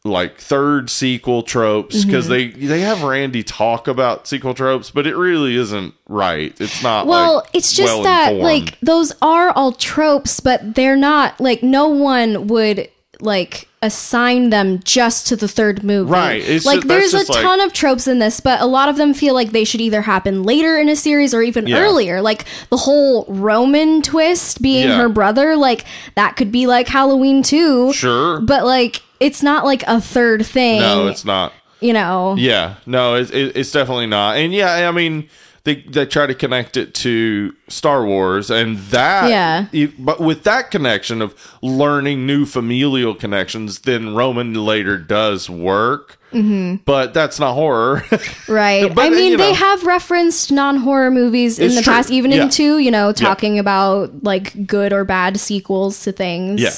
like 0.05 0.37
third 0.37 0.89
sequel 0.89 1.43
tropes 1.43 2.03
because 2.03 2.27
they 2.27 2.47
they 2.49 2.81
have 2.81 3.03
Randy 3.03 3.41
talk 3.43 3.87
about 3.87 4.27
sequel 4.27 4.53
tropes, 4.53 4.91
but 4.91 5.07
it 5.07 5.15
really 5.15 5.55
isn't 5.55 5.93
right. 6.09 6.53
It's 6.59 6.83
not 6.83 7.07
Well, 7.07 7.35
like, 7.37 7.49
it's 7.53 7.71
just 7.73 8.03
that 8.03 8.33
well-informed. 8.33 8.41
like 8.65 8.79
those 8.81 9.13
are 9.21 9.51
all 9.51 9.71
tropes, 9.71 10.41
but 10.41 10.75
they're 10.75 10.97
not 10.97 11.39
like 11.39 11.63
no 11.63 11.87
one 11.87 12.47
would 12.47 12.89
like 13.19 13.67
assign 13.81 14.49
them 14.49 14.79
just 14.83 15.27
to 15.27 15.35
the 15.35 15.47
third 15.47 15.83
movie. 15.83 16.11
Right. 16.11 16.41
It's 16.41 16.65
like 16.65 16.81
ju- 16.81 16.87
that's 16.87 17.11
there's 17.11 17.13
a 17.13 17.17
just 17.19 17.29
like- 17.29 17.41
ton 17.43 17.59
of 17.61 17.73
tropes 17.73 18.07
in 18.07 18.19
this, 18.19 18.39
but 18.39 18.61
a 18.61 18.65
lot 18.65 18.89
of 18.89 18.95
them 18.97 19.13
feel 19.13 19.33
like 19.33 19.51
they 19.51 19.63
should 19.65 19.81
either 19.81 20.01
happen 20.01 20.43
later 20.43 20.77
in 20.77 20.87
a 20.89 20.95
series 20.95 21.33
or 21.33 21.41
even 21.41 21.67
Yeah. 21.67 21.79
earlier. 21.79 22.21
Like 22.21 22.45
the 22.69 22.77
whole 22.77 23.25
Roman 23.27 24.01
twist 24.01 24.61
being 24.61 24.87
Yeah. 24.87 24.97
her 24.97 25.09
brother, 25.09 25.55
like 25.55 25.85
that 26.15 26.35
could 26.37 26.51
be 26.51 26.65
like 26.67 26.87
Halloween 26.87 27.43
too. 27.43 27.91
Sure. 27.93 28.39
But 28.41 28.65
like 28.65 29.01
it's 29.19 29.43
not 29.43 29.63
like 29.65 29.83
a 29.87 30.01
third 30.01 30.45
thing. 30.45 30.79
no, 30.81 31.07
it's 31.07 31.23
not. 31.25 31.53
you 31.81 31.93
know. 31.93 32.35
Yeah, 32.37 32.75
no, 32.85 33.15
it's 33.15 33.31
it's 33.31 33.71
definitely 33.71 34.07
not. 34.07 34.37
And 34.37 34.53
yeah, 34.53 34.87
I 34.87 34.91
mean, 34.91 35.27
they 35.65 35.75
they 35.75 36.05
try 36.05 36.25
to 36.27 36.35
connect 36.35 36.75
it 36.75 36.93
to 36.95 37.55
Star 37.69 38.05
Wars, 38.05 38.49
and 38.51 38.77
that 38.89 39.29
Yeah. 39.29 39.87
But 39.97 40.19
with 40.19 40.43
that 40.43 40.71
connection 40.71 41.21
of 41.21 41.33
learning 41.61 42.25
new 42.25 42.45
familial 42.45 43.15
connections, 43.15 43.79
then 43.79 44.13
Roman 44.13 44.53
later 44.53 44.97
does 44.97 45.49
work. 45.49 46.19
Mm-hmm. 46.33 46.81
But 46.83 47.13
that's 47.13 47.39
not 47.39 47.53
horror. 47.53 48.03
Right. 48.47 48.93
But, 48.93 49.05
I 49.05 49.09
mean, 49.09 49.31
you 49.33 49.37
they 49.37 49.53
have 49.53 49.83
referenced 49.85 50.51
non 50.51 50.77
horror 50.77 51.11
movies 51.11 51.59
in 51.59 51.75
the 51.75 51.81
true. 51.81 51.93
past, 51.93 52.11
even 52.11 52.31
Yeah. 52.31 52.43
in 52.43 52.49
two, 52.49 52.79
you 52.79 52.91
know, 52.91 53.13
talking 53.13 53.57
about 53.57 54.23
like 54.23 54.65
good 54.67 54.91
or 54.91 55.05
bad 55.05 55.39
sequels 55.39 56.03
to 56.03 56.11
things. 56.11 56.59
Yeah. 56.61 56.71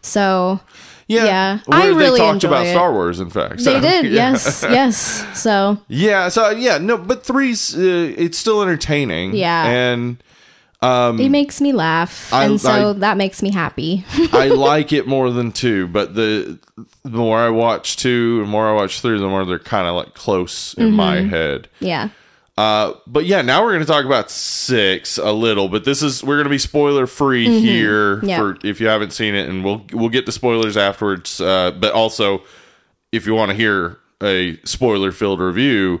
So 0.00 0.60
Yeah. 1.08 1.58
Where 1.66 1.80
I 1.80 1.86
really 1.88 2.18
they 2.18 2.26
talked 2.26 2.44
about 2.44 2.66
it. 2.66 2.70
Star 2.70 2.92
Wars. 2.92 3.20
In 3.20 3.30
fact, 3.30 3.64
they 3.64 3.80
did. 3.80 4.04
yeah. 4.12 4.32
Yes. 4.32 4.64
Yes. 4.68 5.40
So 5.40 5.78
Yeah, 5.88 6.28
so 6.28 6.50
yeah, 6.50 6.78
no, 6.78 6.96
but 6.98 7.24
three's 7.24 7.76
uh, 7.76 8.14
it's 8.16 8.36
still 8.38 8.62
entertaining. 8.62 9.34
Yeah. 9.34 9.66
and 9.66 10.22
um, 10.82 11.18
it 11.20 11.30
makes 11.30 11.60
me 11.60 11.72
laugh. 11.72 12.32
I- 12.32 12.44
and 12.44 12.60
so 12.60 12.90
I- 12.90 12.92
that 12.94 13.16
makes 13.16 13.42
me 13.42 13.50
happy. 13.50 14.04
I 14.32 14.48
like 14.70 14.92
it 14.92 15.06
more 15.06 15.30
than 15.30 15.52
two, 15.52 15.86
but 15.88 16.14
the 16.14 16.58
the 17.04 17.10
more 17.18 17.38
I 17.38 17.48
watch 17.48 17.96
two 17.96 18.40
and 18.42 18.50
more 18.50 18.68
I 18.68 18.72
watch 18.72 19.00
three, 19.00 19.18
the 19.18 19.28
more 19.28 19.44
they're 19.44 19.58
kind 19.58 19.86
of 19.88 19.94
like 19.94 20.14
close 20.14 20.74
in 20.74 20.92
my 20.92 21.16
Mm-hmm. 21.18 21.28
head. 21.30 21.68
yeah. 21.80 22.08
Uh, 22.58 22.94
but 23.06 23.26
yeah, 23.26 23.42
now 23.42 23.62
we're 23.62 23.72
going 23.72 23.84
to 23.84 23.86
talk 23.86 24.06
about 24.06 24.30
six 24.30 25.18
a 25.18 25.30
little, 25.32 25.68
but 25.68 25.84
this 25.84 26.02
is 26.02 26.24
we're 26.24 26.36
going 26.36 26.44
to 26.44 26.50
be 26.50 26.56
spoiler 26.58 27.06
free 27.06 27.60
here 27.60 28.16
Mm-hmm. 28.16 28.26
Yeah. 28.28 28.38
for 28.38 28.56
if 28.64 28.80
you 28.80 28.86
haven't 28.86 29.12
seen 29.12 29.34
it, 29.34 29.48
and 29.48 29.62
we'll 29.64 29.84
we'll 29.92 30.08
get 30.08 30.24
to 30.26 30.32
spoilers 30.32 30.76
afterwards. 30.76 31.38
Uh, 31.40 31.70
but 31.72 31.92
also, 31.92 32.42
if 33.12 33.26
you 33.26 33.34
want 33.34 33.50
to 33.50 33.54
hear 33.56 33.98
a 34.22 34.56
spoiler 34.64 35.12
filled 35.12 35.40
review, 35.40 36.00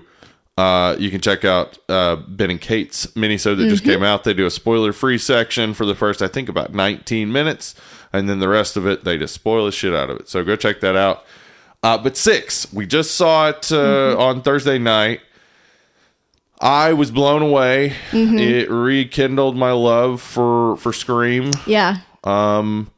uh, 0.56 0.96
you 0.98 1.10
can 1.10 1.20
check 1.20 1.44
out 1.44 1.76
uh, 1.90 2.16
Ben 2.26 2.50
and 2.50 2.60
Kate's 2.60 3.04
minisode 3.08 3.58
that 3.58 3.68
just 3.68 3.82
Mm-hmm. 3.82 3.92
came 3.92 4.02
out. 4.02 4.24
They 4.24 4.32
do 4.32 4.46
a 4.46 4.50
spoiler 4.50 4.94
free 4.94 5.18
section 5.18 5.74
for 5.74 5.84
the 5.84 5.94
first, 5.94 6.22
I 6.22 6.28
think, 6.28 6.48
about 6.48 6.72
19 6.72 7.30
minutes, 7.30 7.74
and 8.14 8.30
then 8.30 8.38
the 8.38 8.48
rest 8.48 8.78
of 8.78 8.86
it 8.86 9.04
they 9.04 9.18
just 9.18 9.34
spoil 9.34 9.66
the 9.66 9.72
shit 9.72 9.94
out 9.94 10.08
of 10.08 10.16
it. 10.20 10.28
So 10.30 10.42
go 10.42 10.56
check 10.56 10.80
that 10.80 10.96
out. 10.96 11.22
Uh, 11.82 11.98
but 11.98 12.16
six, 12.16 12.72
we 12.72 12.86
just 12.86 13.14
saw 13.14 13.50
it 13.50 13.70
uh, 13.70 13.76
Mm-hmm. 13.76 14.20
on 14.22 14.40
Thursday 14.42 14.78
night. 14.78 15.20
I 16.60 16.92
was 16.94 17.10
blown 17.10 17.42
away. 17.42 17.92
Mm-hmm. 18.10 18.38
It 18.38 18.70
rekindled 18.70 19.56
my 19.56 19.72
love 19.72 20.20
for 20.22 20.76
for 20.76 20.92
Scream. 20.92 21.52
Yeah. 21.66 21.98
Um 22.24 22.90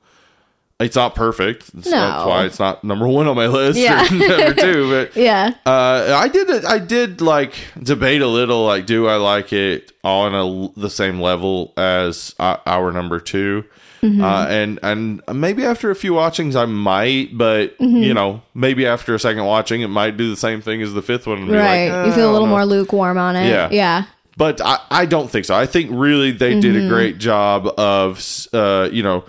it's 0.81 0.95
not 0.95 1.17
perfect. 1.17 1.73
That's, 1.75 1.89
No. 1.89 1.97
that's 1.99 2.27
why 2.27 2.45
it's 2.45 2.59
not 2.61 2.85
number 2.85 3.09
one 3.09 3.27
on 3.27 3.35
my 3.35 3.49
list. 3.49 3.81
Yeah. 3.81 4.07
or 4.07 4.11
number 4.29 4.55
two, 4.55 4.89
but 4.89 5.17
Yeah. 5.21 5.55
uh, 5.67 6.15
I 6.17 6.29
did. 6.29 6.65
I 6.65 6.79
did 6.79 7.21
like 7.21 7.55
debate 7.83 8.23
a 8.23 8.29
little. 8.29 8.65
Like, 8.65 8.87
do 8.87 9.09
I 9.09 9.17
like 9.17 9.53
it 9.53 9.91
on 10.05 10.35
a, 10.37 10.81
the 10.81 10.89
same 10.89 11.21
level 11.21 11.73
as 11.77 12.33
uh, 12.39 12.59
our 12.65 12.93
number 12.93 13.19
2 13.19 13.65
Mm-hmm. 14.03 14.23
Uh, 14.23 14.47
and 14.47 14.79
and 14.83 15.23
maybe 15.35 15.65
after 15.65 15.91
a 15.91 15.95
few 15.97 16.15
watchings, 16.15 16.55
I 16.57 16.67
might. 16.67 17.37
But 17.37 17.77
Mm-hmm. 17.79 17.97
you 17.99 18.15
know, 18.15 18.43
maybe 18.55 18.87
after 18.87 19.15
a 19.15 19.19
second 19.19 19.45
watching, 19.45 19.81
it 19.83 19.89
might 19.89 20.17
do 20.17 20.31
the 20.31 20.37
same 20.37 20.61
thing 20.61 20.83
as 20.83 20.93
the 20.95 21.03
fifth 21.03 21.27
one. 21.27 21.49
Right. 21.49 21.89
like, 21.91 22.07
you 22.07 22.13
"Eh, 22.13 22.15
feel 22.15 22.31
a 22.31 22.33
little 22.33 22.47
more 22.49 22.65
lukewarm 22.65 23.19
on 23.19 23.35
it. 23.37 23.49
Yeah. 23.49 23.69
Yeah. 23.71 24.05
but 24.37 24.61
I, 24.61 24.79
I 24.91 25.07
don't 25.07 25.29
think 25.31 25.45
so. 25.47 25.55
I 25.57 25.67
think 25.67 25.91
really 25.93 26.31
they 26.31 26.61
did 26.61 26.75
Mm-hmm. 26.77 26.87
a 26.87 26.89
great 26.89 27.19
job 27.19 27.67
of, 27.79 28.25
uh, 28.53 28.89
you 28.93 29.03
know, 29.03 29.25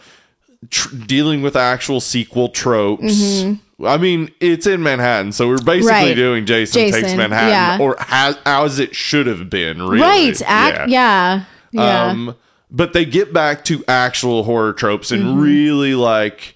tr- 0.69 0.93
dealing 1.07 1.41
with 1.41 1.55
actual 1.55 1.99
sequel 1.99 2.49
tropes. 2.49 3.43
I 3.83 3.97
mean, 3.97 4.29
it's 4.41 4.67
in 4.67 4.83
Manhattan, 4.83 5.31
so 5.31 5.47
we're 5.47 5.57
basically 5.57 5.93
Mm-hmm. 5.93 6.05
Right. 6.09 6.15
doing 6.15 6.45
Jason, 6.45 6.91
takes 6.91 7.15
Manhattan, 7.15 7.49
yeah. 7.49 7.77
or 7.79 7.95
as, 8.09 8.37
as 8.45 8.77
it 8.77 8.93
should 8.95 9.25
have 9.25 9.49
been. 9.49 9.81
Really, 9.81 10.01
Right. 10.01 10.41
Act. 10.45 10.89
Yeah. 10.89 11.45
Yeah. 11.71 12.05
Um, 12.07 12.35
but 12.71 12.93
they 12.93 13.05
get 13.05 13.33
back 13.33 13.63
to 13.65 13.83
actual 13.87 14.43
horror 14.43 14.73
tropes 14.73 15.11
and 15.11 15.23
Mm-hmm. 15.23 15.39
really 15.39 15.95
like 15.95 16.55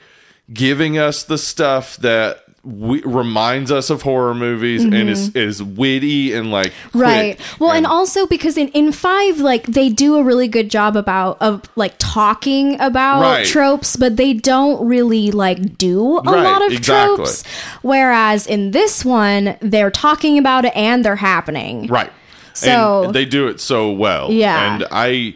giving 0.52 0.97
us 0.97 1.23
the 1.23 1.38
stuff 1.38 1.97
that 1.97 2.39
we, 2.65 3.02
reminds 3.02 3.71
us 3.73 3.89
of 3.89 4.04
horror 4.04 4.34
movies 4.34 4.86
and 4.86 4.93
is 5.10 5.36
is 5.36 5.62
witty 5.62 6.32
and 6.34 6.49
like 6.49 6.71
quick 6.91 6.93
Mm-hmm. 6.93 6.99
Right. 7.02 7.60
Well, 7.60 7.71
and, 7.71 7.86
also 7.86 8.26
because 8.26 8.58
in, 8.58 8.69
in 8.69 8.93
five, 8.93 9.39
like 9.39 9.65
they 9.67 9.89
do 9.89 10.15
a 10.15 10.23
really 10.23 10.47
good 10.47 10.69
job 10.71 10.95
about 10.95 11.41
of 11.41 11.63
like 11.76 11.95
talking 11.97 12.80
about 12.80 13.21
Right. 13.21 13.45
tropes, 13.45 13.97
but 13.97 14.15
they 14.15 14.32
don't 14.34 14.86
really 14.88 15.32
like 15.32 15.78
do 15.78 16.19
a 16.19 16.21
Right, 16.21 16.43
lot 16.43 16.65
of 16.65 16.71
exactly. 16.71 17.15
tropes. 17.17 17.43
Whereas 17.82 18.47
in 18.47 18.71
this 18.71 19.04
one, 19.04 19.58
they're 19.60 19.91
talking 19.91 20.38
about 20.38 20.63
it 20.63 20.73
and 20.76 21.04
they're 21.04 21.17
happening. 21.17 21.88
Right. 21.88 22.12
So- 22.54 23.04
and 23.06 23.13
they 23.13 23.26
do 23.26 23.47
it 23.49 23.60
so 23.60 23.91
well. 23.91 24.32
Yeah. 24.32 24.76
And 24.76 24.86
I 24.89 25.36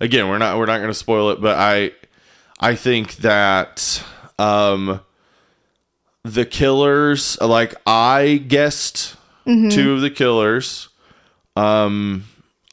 again, 0.00 0.28
we're 0.28 0.38
not 0.38 0.58
we're 0.58 0.66
not 0.66 0.78
going 0.78 0.88
to 0.90 0.94
spoil 0.94 1.30
it, 1.30 1.40
but 1.40 1.56
I 1.58 1.92
I 2.60 2.74
think 2.74 3.16
that 3.16 4.02
um 4.38 5.00
the 6.24 6.44
killers 6.44 7.38
like 7.40 7.74
I 7.86 8.42
guessed 8.46 9.14
Mm-hmm. 9.46 9.70
two 9.70 9.92
of 9.94 10.02
the 10.02 10.10
killers. 10.10 10.88
Um 11.56 12.24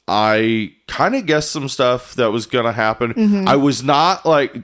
I 0.09 0.73
kind 0.87 1.15
of 1.15 1.25
guessed 1.25 1.51
some 1.51 1.69
stuff 1.69 2.15
that 2.15 2.31
was 2.31 2.45
going 2.47 2.65
to 2.65 2.71
happen. 2.73 3.47
I 3.47 3.55
was 3.55 3.81
not 3.81 4.25
like 4.25 4.61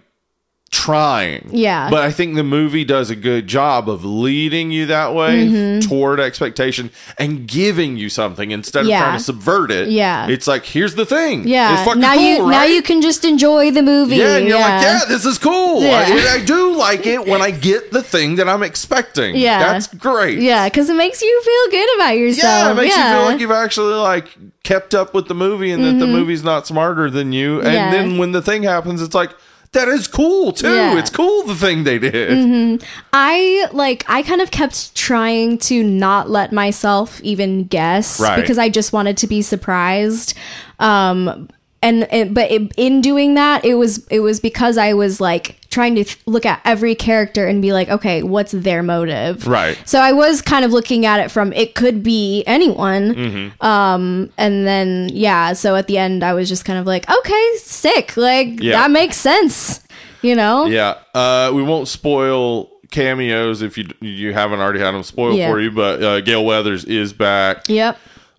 trying. 0.72 1.42
Mm-hmm. 1.42 1.56
Yeah. 1.58 1.90
But 1.90 2.00
I 2.04 2.12
think 2.12 2.36
the 2.36 2.44
movie 2.46 2.86
does 2.86 3.10
a 3.10 3.16
good 3.16 3.46
job 3.46 3.90
of 3.90 4.06
leading 4.06 4.72
you 4.72 4.86
that 4.88 5.14
way 5.14 5.46
Mm-hmm. 5.46 5.88
toward 5.90 6.20
expectation 6.22 6.90
and 7.18 7.46
giving 7.46 7.98
you 7.98 8.08
something 8.10 8.52
instead 8.52 8.84
of 8.84 8.88
Yeah. 8.88 9.02
trying 9.02 9.18
to 9.18 9.24
subvert 9.24 9.70
it. 9.70 9.90
Yeah. 9.90 10.28
It's 10.30 10.48
like, 10.48 10.66
here's 10.66 10.96
the 10.96 11.06
thing. 11.06 11.46
Yeah. 11.48 11.74
It's 11.74 11.84
fucking 11.84 12.00
now 12.02 12.14
cool, 12.16 12.24
you 12.24 12.50
now 12.50 12.64
you 12.64 12.82
can 12.82 13.02
just 13.02 13.26
enjoy 13.26 13.72
the 13.72 13.84
movie. 13.84 14.16
yeah, 14.16 14.38
and 14.38 14.48
you're 14.48 14.60
like, 14.60 14.82
yeah, 14.82 15.02
this 15.10 15.26
is 15.26 15.38
cool. 15.38 15.82
Yeah. 15.82 16.06
I, 16.08 16.36
I 16.42 16.46
do 16.46 16.76
like 16.76 17.06
it 17.06 17.28
when 17.28 17.42
I 17.42 17.52
get 17.52 17.92
the 17.92 18.02
thing 18.02 18.36
that 18.38 18.48
I'm 18.48 18.64
expecting. 18.64 19.36
Yeah. 19.36 19.60
That's 19.60 19.88
great. 19.88 20.40
Yeah, 20.40 20.70
because 20.70 20.90
it 20.90 20.96
makes 20.96 21.22
you 21.22 21.42
feel 21.44 21.72
good 21.80 21.96
about 21.98 22.12
yourself. 22.18 22.44
Yeah, 22.44 22.72
it 22.72 22.76
makes 22.76 22.96
you 22.96 23.04
feel 23.04 23.24
like 23.24 23.40
you've 23.42 23.52
actually 23.52 23.94
like 23.96 24.30
kept 24.64 24.96
up 24.96 25.14
with 25.14 25.28
the 25.28 25.34
movie 25.36 25.72
and 25.72 25.84
that 25.84 26.00
the 26.00 26.08
movie's 26.08 26.44
not 26.44 26.66
smarter 26.66 27.10
than 27.10 27.34
you. 27.34 27.58
And 27.60 27.66
Mm-hmm. 27.68 27.76
Yeah. 27.76 27.92
then 27.92 28.18
when 28.18 28.32
the 28.32 28.42
thing 28.42 28.64
happens, 28.64 29.02
it's 29.02 29.16
like 29.16 29.32
that 29.74 29.88
is 29.88 30.08
cool 30.08 30.52
too. 30.52 30.68
Yeah. 30.68 30.90
Mm-hmm. 30.90 30.98
It's 31.00 31.10
cool 31.10 31.44
the 31.44 31.56
thing 31.56 31.84
they 31.86 31.98
did. 31.98 32.84
I 33.14 33.68
like 33.72 34.04
I 34.08 34.22
kind 34.24 34.42
of 34.42 34.52
kept 34.52 34.96
trying 34.96 35.58
to 35.60 35.84
not 35.84 36.30
let 36.30 36.52
myself 36.52 37.22
even 37.22 37.66
guess 37.66 38.20
Right. 38.20 38.40
because 38.42 38.58
I 38.58 38.70
just 38.70 38.92
wanted 38.92 39.18
to 39.18 39.28
be 39.28 39.42
surprised. 39.42 40.34
Um 40.80 41.48
and, 41.84 42.04
and 42.12 42.36
but 42.36 42.52
it, 42.52 42.72
in 42.78 43.02
doing 43.02 43.34
that 43.36 43.64
it 43.66 43.76
was 43.76 44.06
it 44.08 44.20
was 44.20 44.40
because 44.40 44.78
I 44.78 44.94
was 44.94 45.20
like 45.22 45.58
trying 45.72 45.96
to 45.96 46.04
th- 46.04 46.20
look 46.28 46.46
at 46.46 46.62
every 46.66 46.94
character 46.94 47.48
and 47.48 47.62
be 47.62 47.74
like 47.74 47.90
okay 47.90 48.22
what's 48.22 48.52
their 48.52 48.84
motive 48.84 49.48
Right. 49.48 49.76
so 49.86 50.00
I 50.00 50.12
was 50.12 50.42
kind 50.42 50.64
of 50.64 50.72
looking 50.72 51.06
at 51.08 51.20
it 51.20 51.32
from 51.32 51.52
it 51.54 51.74
could 51.74 52.04
be 52.04 52.44
anyone 52.46 53.16
Mm-hmm. 53.16 53.66
um 53.66 54.30
and 54.38 54.68
then 54.68 55.10
yeah 55.14 55.54
so 55.54 55.76
at 55.76 55.88
the 55.88 55.98
end 55.98 56.24
I 56.24 56.34
was 56.34 56.48
just 56.50 56.66
kind 56.66 56.78
of 56.78 56.86
like 56.86 57.10
okay 57.10 57.54
sick 57.58 58.16
like 58.18 58.62
Yeah. 58.62 58.74
that 58.74 58.92
makes 58.92 59.18
sense 59.18 59.82
you 60.22 60.36
know 60.36 60.66
Yeah. 60.66 60.96
Uh, 61.16 61.52
we 61.56 61.64
won't 61.64 61.88
spoil 61.88 62.70
cameos 62.92 63.62
if 63.62 63.78
you 63.78 63.86
you 64.02 64.34
haven't 64.34 64.60
already 64.60 64.80
had 64.80 64.92
them 64.94 65.04
spoiled 65.04 65.38
Yeah. 65.38 65.50
for 65.50 65.60
you, 65.62 65.72
but 65.72 66.04
uh, 66.04 66.20
Gale 66.22 66.44
Weathers 66.46 66.84
is 66.86 67.14
back. 67.14 67.70
yep 67.70 67.98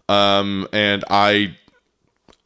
Um, 0.09 0.69
and 0.73 1.03
I 1.09 1.57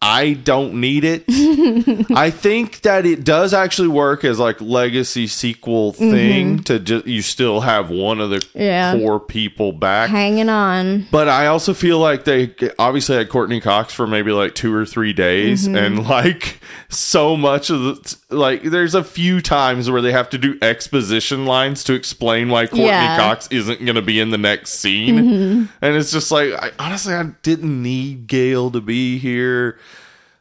I 0.03 0.35
don't 0.35 0.75
need 0.75 1.05
it. 1.05 1.25
I 2.15 2.31
think 2.31 2.83
that 2.83 3.07
it 3.07 3.25
does 3.25 3.55
actually 3.55 3.89
work 3.89 4.25
as 4.25 4.39
like 4.39 4.61
legacy 4.61 5.27
sequel 5.27 5.93
thing 5.95 6.63
to 6.65 6.79
just 6.79 7.07
you 7.07 7.23
still 7.23 7.61
have 7.63 7.91
one 7.91 8.21
of 8.21 8.31
the 8.31 8.37
Mm-hmm. 8.37 8.59
Yeah. 8.61 8.93
core 8.99 9.19
people 9.19 9.73
back. 9.73 10.11
hanging 10.11 10.49
on 10.51 11.07
But 11.11 11.29
I 11.29 11.47
also 11.47 11.73
feel 11.75 11.99
like 11.99 12.25
they 12.25 12.55
obviously 12.79 13.17
had 13.17 13.29
Courteney 13.31 13.61
Cox 13.61 13.95
for 13.95 14.07
maybe 14.07 14.31
like 14.33 14.55
two 14.55 14.73
or 14.75 14.85
three 14.85 15.13
days, 15.15 15.67
Mm-hmm. 15.67 15.77
and 15.77 16.07
like 16.07 16.61
so 16.91 17.37
much 17.37 17.71
of 17.71 17.81
the 17.81 18.17
like, 18.31 18.63
there's 18.65 18.95
a 18.95 19.05
few 19.05 19.41
times 19.41 19.89
where 19.91 20.03
they 20.03 20.13
have 20.13 20.29
to 20.31 20.39
do 20.39 20.59
exposition 20.63 21.47
lines 21.47 21.85
to 21.85 21.95
explain 21.95 22.49
why 22.49 22.67
Courteney 22.67 22.87
Yeah. 22.87 23.17
Mm-hmm. 23.17 23.21
Cox 23.21 23.49
isn't 23.51 23.85
going 23.85 23.95
to 23.97 24.03
be 24.03 24.19
in 24.21 24.31
the 24.31 24.39
next 24.39 24.73
scene, 24.75 25.69
and 25.81 25.97
it's 25.97 26.11
just 26.13 26.31
like, 26.33 26.53
I, 26.53 26.71
honestly, 26.79 27.15
I 27.15 27.23
didn't 27.43 27.83
need 27.83 28.27
Gale 28.27 28.71
to 28.73 28.81
be 28.81 29.19
here. 29.19 29.79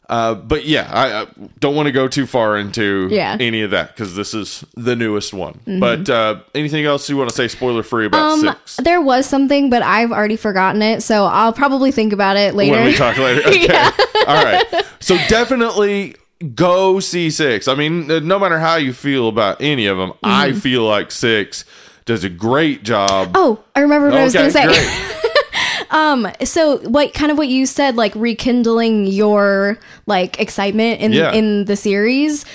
Uh, 0.07 0.35
but 0.35 0.65
yeah, 0.65 0.87
I, 0.93 1.21
I 1.23 1.27
don't 1.59 1.75
want 1.75 1.87
to 1.87 1.91
go 1.91 2.07
too 2.07 2.27
far 2.27 2.57
into 2.57 3.07
Yeah. 3.09 3.33
Mm-hmm. 3.33 3.41
any 3.41 3.61
of 3.63 3.71
that 3.71 3.87
because 3.95 4.15
this 4.15 4.35
is 4.35 4.63
the 4.75 4.95
newest 4.95 5.33
one. 5.33 5.59
But 5.79 6.07
uh, 6.09 6.41
anything 6.53 6.85
else 6.85 7.09
you 7.09 7.17
want 7.17 7.31
to 7.31 7.35
say 7.35 7.47
spoiler 7.47 7.81
free 7.81 8.05
about 8.05 8.21
Um, 8.33 8.39
six? 8.41 8.75
there 8.77 9.01
was 9.01 9.25
something, 9.25 9.71
but 9.71 9.81
I've 9.81 10.11
already 10.11 10.35
forgotten 10.37 10.83
it, 10.83 11.01
so 11.01 11.25
I'll 11.25 11.53
probably 11.53 11.91
think 11.91 12.13
about 12.13 12.37
it 12.37 12.53
later. 12.53 12.73
When 12.73 12.85
we 12.85 12.93
talk 12.93 13.17
later. 13.17 13.41
Okay. 13.47 13.89
All 14.27 14.43
right. 14.43 14.63
So 14.99 15.17
definitely 15.27 16.15
go 16.53 16.99
see 16.99 17.29
six. 17.29 17.67
I 17.67 17.75
mean, 17.75 18.07
no 18.07 18.37
matter 18.39 18.59
how 18.59 18.75
you 18.75 18.93
feel 18.93 19.27
about 19.29 19.61
any 19.61 19.87
of 19.87 19.97
them, 19.97 20.13
I 20.23 20.49
Mm-hmm. 20.49 20.59
feel 20.59 20.83
like 20.83 21.11
six 21.11 21.65
does 22.05 22.23
a 22.23 22.29
great 22.29 22.83
job. 22.83 23.31
oh, 23.35 23.63
I 23.75 23.79
remember 23.79 24.09
what 24.09 24.19
I 24.19 24.23
was 24.25 24.33
going 24.33 24.45
to 24.47 24.51
say. 24.51 24.65
great. 24.65 26.47
so 26.47 26.77
what 26.89 27.13
kind 27.13 27.31
of 27.31 27.37
what 27.37 27.47
you 27.47 27.65
said 27.65 27.95
like 27.95 28.13
rekindling 28.15 29.05
your 29.07 29.79
like 30.05 30.39
excitement 30.39 31.01
in 31.01 31.13
Yeah. 31.13 31.31
in 31.33 31.65
the 31.65 31.75
series 31.75 32.45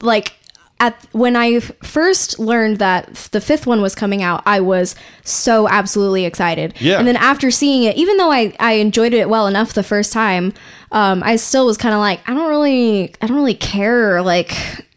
like 0.00 0.34
at 0.78 1.06
when 1.12 1.36
I 1.36 1.60
first 1.60 2.38
learned 2.38 2.78
that 2.78 3.14
the 3.32 3.40
fifth 3.40 3.66
one 3.66 3.80
was 3.80 3.94
coming 3.94 4.22
out, 4.22 4.42
I 4.44 4.60
was 4.60 4.94
so 5.24 5.68
absolutely 5.68 6.24
excited. 6.24 6.74
Yeah. 6.80 6.98
And 6.98 7.08
then 7.08 7.16
after 7.16 7.50
seeing 7.50 7.84
it, 7.84 7.96
even 7.96 8.18
though 8.18 8.30
I, 8.30 8.54
I 8.60 8.72
enjoyed 8.72 9.14
it 9.14 9.28
well 9.28 9.46
enough 9.46 9.72
the 9.72 9.82
first 9.82 10.12
time, 10.12 10.52
um, 10.92 11.22
I 11.22 11.36
still 11.36 11.66
was 11.66 11.78
kind 11.78 11.94
of 11.94 12.00
like, 12.00 12.20
I 12.28 12.34
don't 12.34 12.48
really, 12.48 13.14
I 13.22 13.26
don't 13.26 13.36
really 13.36 13.54
care 13.54 14.20
like 14.22 14.52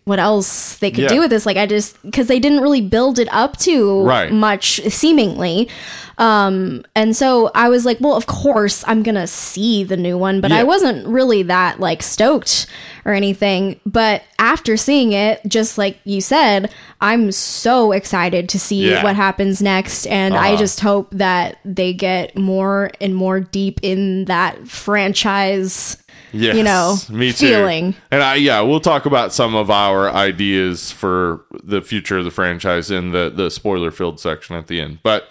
what 0.10 0.20
else 0.20 0.76
they 0.80 0.92
could 0.92 1.04
Yeah. 1.04 1.08
do 1.10 1.20
with 1.22 1.30
this. 1.30 1.46
Like 1.46 1.56
I 1.58 1.66
just 1.66 2.02
because 2.04 2.28
they 2.28 2.40
didn't 2.40 2.60
really 2.60 2.82
build 2.82 3.20
it 3.20 3.30
up 3.32 3.56
to 3.60 4.02
Right. 4.04 4.32
much 4.32 4.82
seemingly. 4.90 5.70
Um, 6.18 6.84
and 6.96 7.16
so 7.16 7.50
I 7.56 7.70
was 7.70 7.86
like, 7.86 7.98
well, 8.02 8.16
of 8.18 8.26
course 8.26 8.84
I'm 8.88 9.04
gonna 9.04 9.26
see 9.28 9.86
the 9.86 9.96
new 9.96 10.18
one, 10.18 10.42
but 10.42 10.52
Yeah. 10.52 10.58
I 10.60 10.64
wasn't 10.64 11.08
really 11.08 11.44
that 11.44 11.80
like 11.80 12.04
stoked 12.04 12.66
or 13.06 13.14
anything. 13.14 13.80
But 13.86 14.24
after 14.38 14.76
seeing 14.76 15.14
it, 15.14 15.40
just 15.48 15.78
like 15.78 15.98
you 16.04 16.20
said, 16.20 16.70
I'm 17.00 17.32
so 17.32 17.94
excited 17.94 18.50
to 18.50 18.60
see 18.60 18.90
Yeah. 18.90 19.02
what 19.04 19.16
happens 19.16 19.62
next, 19.62 20.06
and 20.08 20.36
I 20.36 20.50
Uh-huh. 20.50 20.58
just 20.58 20.82
hope 20.82 21.08
that 21.14 21.56
they 21.64 21.94
get 21.94 22.38
more 22.38 22.92
and 23.00 23.16
more 23.16 23.40
deep 23.40 23.80
in 23.82 24.26
that 24.26 24.68
franchise. 24.68 25.96
Yes, 26.32 26.56
you 26.56 26.64
know, 26.64 26.96
me 27.10 27.32
too. 27.32 27.48
feeling. 27.48 27.96
And 28.12 28.22
I, 28.24 28.36
yeah, 28.36 28.62
we'll 28.62 28.80
talk 28.80 29.06
about 29.06 29.34
some 29.34 29.56
of 29.56 29.70
our 29.72 30.10
ideas 30.12 30.92
for 30.92 31.46
the 31.64 31.82
future 31.82 32.18
of 32.20 32.26
the 32.26 32.32
franchise 32.32 32.92
in 32.92 33.12
the 33.12 33.30
the 33.34 33.50
spoiler 33.50 33.92
filled 33.92 34.20
section 34.20 34.56
at 34.56 34.68
the 34.68 34.80
end. 34.82 35.00
But 35.04 35.28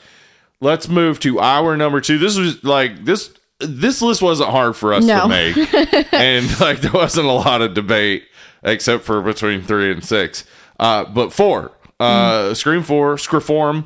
let's 0.60 0.88
move 0.88 1.20
to 1.20 1.38
our 1.40 1.76
number 1.76 2.00
two. 2.00 2.18
This 2.18 2.36
was 2.36 2.62
like 2.64 3.04
this. 3.04 3.32
This 3.60 4.00
list 4.00 4.22
wasn't 4.22 4.50
hard 4.50 4.76
for 4.76 4.92
us 4.94 5.04
No. 5.04 5.22
to 5.22 5.28
make, 5.28 5.56
and 6.12 6.60
like 6.60 6.80
there 6.80 6.92
wasn't 6.92 7.26
a 7.26 7.32
lot 7.32 7.60
of 7.60 7.74
debate 7.74 8.24
except 8.62 9.04
for 9.04 9.20
between 9.20 9.62
three 9.62 9.90
and 9.92 10.04
six. 10.04 10.44
Uh, 10.78 11.04
but 11.04 11.32
four, 11.32 11.72
uh, 12.00 12.54
Scream 12.54 12.82
Four, 12.82 13.16
Scriform. 13.16 13.84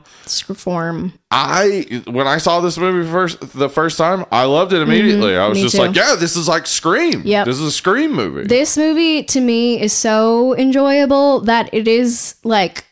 Form. 0.57 1.13
I 1.31 2.03
when 2.07 2.27
I 2.27 2.37
saw 2.39 2.61
this 2.61 2.77
movie 2.77 3.09
first 3.11 3.41
the 3.59 3.69
first 3.69 3.97
time, 3.99 4.25
I 4.31 4.45
loved 4.45 4.73
it 4.73 4.83
immediately. 4.83 5.37
I 5.37 5.49
was 5.49 5.57
Mm-hmm. 5.57 5.63
me 5.63 5.63
just 5.63 5.77
too. 5.77 5.83
like, 5.83 5.97
yeah, 5.97 6.15
this 6.17 6.37
is 6.37 6.47
like 6.49 6.67
Scream. 6.67 7.23
Yeah, 7.25 7.45
This 7.45 7.57
is 7.59 7.63
a 7.67 7.73
Scream 7.73 8.13
movie. 8.13 8.45
This 8.47 8.77
movie 8.77 9.23
to 9.25 9.41
me 9.41 9.81
is 9.81 9.93
so 9.93 10.55
enjoyable 10.57 11.41
that 11.41 11.71
it 11.73 11.89
is 11.89 12.35
like 12.45 12.85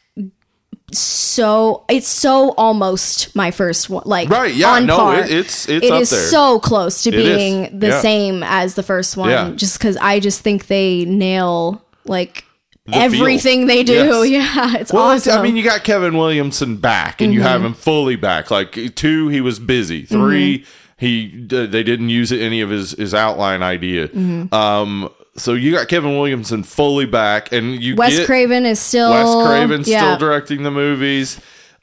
so 0.92 1.84
it's 1.88 2.08
so 2.08 2.50
almost 2.56 3.34
my 3.36 3.50
first 3.52 3.88
one 3.88 4.02
like 4.06 4.28
Right, 4.28 4.52
yeah, 4.54 4.70
on 4.72 4.86
no, 4.86 4.96
par. 4.96 5.20
it- 5.20 5.30
it's- 5.30 5.68
it's 5.68 5.86
It 5.86 5.92
up 5.92 6.00
is 6.00 6.10
there. 6.10 6.20
so 6.28 6.58
close 6.58 7.02
to 7.02 7.10
It 7.10 7.14
is, 7.14 7.36
being 7.36 7.78
the 7.78 7.88
yeah. 7.88 8.00
same 8.00 8.42
as 8.42 8.74
the 8.74 8.82
first 8.82 9.16
one 9.16 9.30
Yeah. 9.30 9.50
just 9.54 9.78
because 9.78 9.96
i 9.98 10.18
just 10.18 10.40
think 10.40 10.66
they 10.66 11.04
nail 11.04 11.80
like 12.06 12.44
feel. 12.86 13.02
everything 13.02 13.66
they 13.66 13.82
do 13.82 14.24
Yes. 14.24 14.28
yeah 14.56 14.76
it's 14.76 14.92
well, 14.92 15.10
it's- 15.10 15.26
awesome 15.26 15.40
I 15.40 15.42
mean, 15.42 15.56
you 15.56 15.62
got 15.62 15.84
Kevin 15.84 16.16
Williamson 16.16 16.76
back, 16.76 17.20
and 17.20 17.32
you 17.32 17.42
have 17.42 17.58
mm-hmm. 17.58 17.68
him 17.68 17.74
fully 17.74 18.16
back. 18.16 18.50
Like 18.50 18.94
two, 18.94 19.28
he 19.28 19.40
was 19.40 19.58
busy. 19.58 20.04
3 20.04 20.58
mm-hmm. 20.58 20.70
he 20.96 21.26
d- 21.26 21.66
they 21.66 21.82
didn't 21.82 22.08
use 22.08 22.32
any 22.32 22.60
of 22.60 22.70
his 22.70 22.92
his 22.92 23.14
outline 23.14 23.62
idea. 23.62 24.08
Mm-hmm. 24.08 24.54
Um, 24.54 25.10
so 25.36 25.54
you 25.54 25.72
got 25.72 25.88
Kevin 25.88 26.16
Williamson 26.18 26.62
fully 26.62 27.06
back, 27.06 27.52
and 27.52 27.80
you 27.80 27.96
wes 27.96 28.24
craven 28.26 28.66
is 28.66 28.80
still 28.80 29.10
Wes 29.10 29.46
Craven 29.46 29.82
yeah. 29.86 30.00
still 30.00 30.18
directing 30.18 30.62
the 30.62 30.70
movies. 30.70 31.40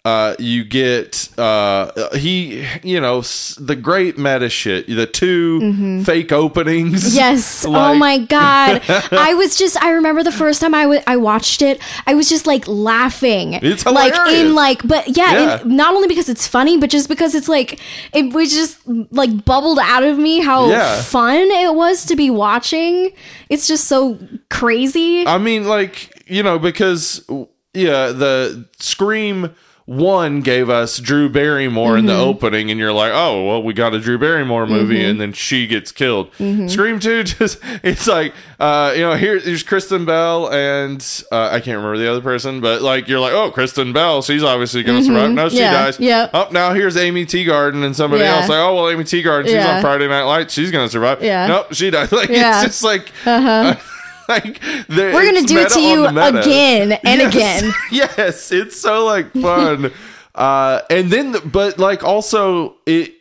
Uh, 0.08 0.36
you 0.40 0.64
get 0.64 1.28
uh, 1.38 1.92
he, 2.16 2.66
you 2.84 3.00
know, 3.02 3.20
the 3.60 3.76
great 3.76 4.18
meta 4.18 4.48
shit. 4.48 4.88
The 4.88 5.06
2 5.06 6.04
fake 6.06 6.32
openings. 6.32 7.04
Mm-hmm. 7.04 7.18
Yes. 7.28 7.66
oh 7.68 7.94
my 7.96 8.18
god. 8.20 8.82
I 9.12 9.34
was 9.34 9.58
just 9.58 9.76
I 9.84 9.90
remember 9.92 10.24
the 10.24 10.32
first 10.32 10.62
time 10.62 10.74
I 10.74 10.86
wa- 10.86 11.04
I 11.08 11.18
watched 11.18 11.62
it, 11.62 11.82
I 12.06 12.14
was 12.14 12.30
just 12.30 12.46
like 12.48 12.66
laughing. 12.68 13.54
It's 13.56 13.84
hilarious. 13.84 14.18
like 14.18 14.32
in 14.34 14.56
like 14.56 14.80
but 14.88 15.18
yeah, 15.18 15.34
Yeah. 15.34 15.62
not 15.66 15.94
only 15.96 16.08
because 16.08 16.30
it's 16.30 16.48
funny, 16.48 16.78
but 16.78 16.90
just 16.90 17.10
because 17.10 17.36
it's 17.36 17.50
like 17.50 17.80
it 18.14 18.34
was 18.34 18.54
just 18.54 18.78
like 19.12 19.44
bubbled 19.44 19.80
out 19.82 20.04
of 20.04 20.18
me 20.18 20.40
how 20.40 20.70
Yeah. 20.70 21.02
fun 21.02 21.38
it 21.66 21.74
was 21.76 22.06
to 22.06 22.16
be 22.16 22.30
watching. 22.30 23.12
It's 23.50 23.68
just 23.68 23.86
so 23.86 24.18
crazy. 24.50 25.26
I 25.28 25.38
mean, 25.38 25.68
like 25.68 25.96
you 26.28 26.44
know, 26.44 26.60
because 26.60 27.26
yeah, 27.74 28.12
the 28.14 28.66
Scream 28.80 29.54
one 29.88 30.42
gave 30.42 30.70
us 30.70 30.98
Drew 31.00 31.30
Barrymore 31.30 31.98
in 31.98 32.06
the 32.08 32.12
Mm-hmm. 32.12 32.22
opening, 32.30 32.70
and 32.70 32.78
you're 32.80 32.92
like, 32.92 33.14
oh, 33.16 33.46
well, 33.48 33.64
we 33.64 33.74
got 33.74 33.94
a 33.94 34.00
Drew 34.02 34.18
Barrymore 34.18 34.68
movie, 34.68 35.02
and 35.04 35.20
then 35.20 35.32
she 35.32 35.66
gets 35.66 35.94
killed. 35.94 36.30
Mm-hmm. 36.34 36.68
Scream 36.68 37.00
two, 37.00 37.24
just 37.24 37.58
it's 37.84 38.06
like, 38.06 38.34
uh, 38.60 38.92
you 38.96 39.02
know, 39.02 39.16
here 39.16 39.40
there's 39.40 39.64
Kristen 39.64 40.04
Bell, 40.04 40.52
and 40.52 41.02
uh, 41.32 41.48
I 41.54 41.62
can't 41.62 41.78
remember 41.78 41.98
the 41.98 42.12
other 42.12 42.20
person, 42.22 42.60
but 42.60 42.82
like 42.82 43.08
you're 43.08 43.22
like, 43.22 43.32
oh, 43.32 43.50
Kristen 43.50 43.94
Bell, 43.94 44.22
she's 44.22 44.44
obviously 44.44 44.84
gonna 44.84 45.04
survive. 45.04 45.32
No, 45.32 45.48
she 45.48 45.56
Mm-hmm. 45.56 45.64
Yeah, 45.64 45.72
dies. 45.86 46.00
yeah. 46.02 46.30
Oh, 46.34 46.50
now 46.52 46.74
here's 46.74 46.98
Aimee 46.98 47.26
Teegarden 47.26 47.86
and 47.86 47.96
somebody 47.96 48.24
Yeah. 48.24 48.36
else. 48.40 48.50
Like, 48.50 48.60
oh, 48.60 48.76
well, 48.76 48.90
Aimee 48.90 49.06
Teegarden, 49.06 49.46
she's 49.46 49.54
Yeah. 49.54 49.78
on 49.78 49.82
Friday 49.82 50.08
Night 50.10 50.24
Lights, 50.24 50.54
she's 50.54 50.70
gonna 50.70 50.90
survive. 50.90 51.24
Yeah. 51.24 51.48
Nope, 51.48 51.74
she 51.74 51.90
died. 51.90 52.12
Like 52.18 52.28
Yeah. 52.30 52.62
it's 52.64 52.82
just 52.82 52.84
like. 52.84 53.10
like 54.30 54.60
We're 54.90 55.26
gonna 55.26 55.48
do 55.48 55.58
it 55.60 55.70
to 55.72 55.82
you 55.82 56.06
again 56.06 56.94
and 57.04 57.22
again. 57.22 57.72
yes, 57.92 58.52
it's 58.52 58.80
so 58.80 59.06
like 59.06 59.32
fun. 59.34 59.92
uh 60.36 60.82
and 60.90 61.10
then 61.10 61.36
but 61.46 61.80
like 61.80 62.04
also 62.04 62.76
it 62.86 63.14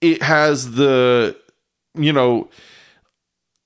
it 0.00 0.22
has 0.22 0.72
the 0.72 1.36
you 1.94 2.12
know 2.12 2.48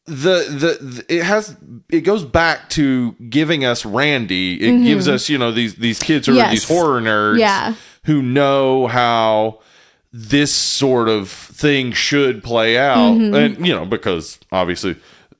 the, 0.06 0.46
the 0.48 0.84
the 0.84 1.04
it 1.08 1.24
has 1.24 1.56
it 1.90 2.02
goes 2.02 2.24
back 2.24 2.68
to 2.70 3.12
giving 3.28 3.64
us 3.64 3.84
Randy. 3.84 4.54
It 4.54 4.84
gives 4.84 5.08
us, 5.08 5.28
you 5.28 5.36
know, 5.36 5.50
these 5.50 5.74
these 5.74 5.98
kids 5.98 6.26
who 6.28 6.34
are 6.34 6.36
Mm-hmm. 6.36 6.52
Yes. 6.52 6.68
these 6.68 6.68
horror 6.68 7.00
nerds 7.00 7.38
Yeah. 7.40 7.74
who 8.04 8.22
know 8.22 8.86
how 8.86 9.60
this 10.12 10.52
sort 10.52 11.08
of 11.08 11.28
thing 11.28 11.90
should 11.92 12.44
play 12.44 12.78
out. 12.78 13.14
Mm-hmm. 13.16 13.34
And 13.34 13.66
you 13.66 13.74
know, 13.74 13.84
because 13.84 14.38
obviously 14.52 14.94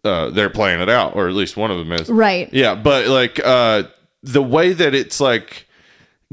uh, 0.07 0.31
they're 0.31 0.51
playing 0.51 0.81
it 0.81 0.89
out, 0.89 1.17
or 1.17 1.29
at 1.29 1.35
least 1.35 1.57
one 1.57 1.71
of 1.71 1.79
them 1.79 1.93
is. 1.93 2.09
Right. 2.09 2.49
Yeah, 2.53 2.75
but 2.75 3.07
like 3.09 3.41
uh 3.45 3.85
the 4.23 4.43
way 4.43 4.73
that 4.73 4.95
it's 4.95 5.21
like 5.21 5.65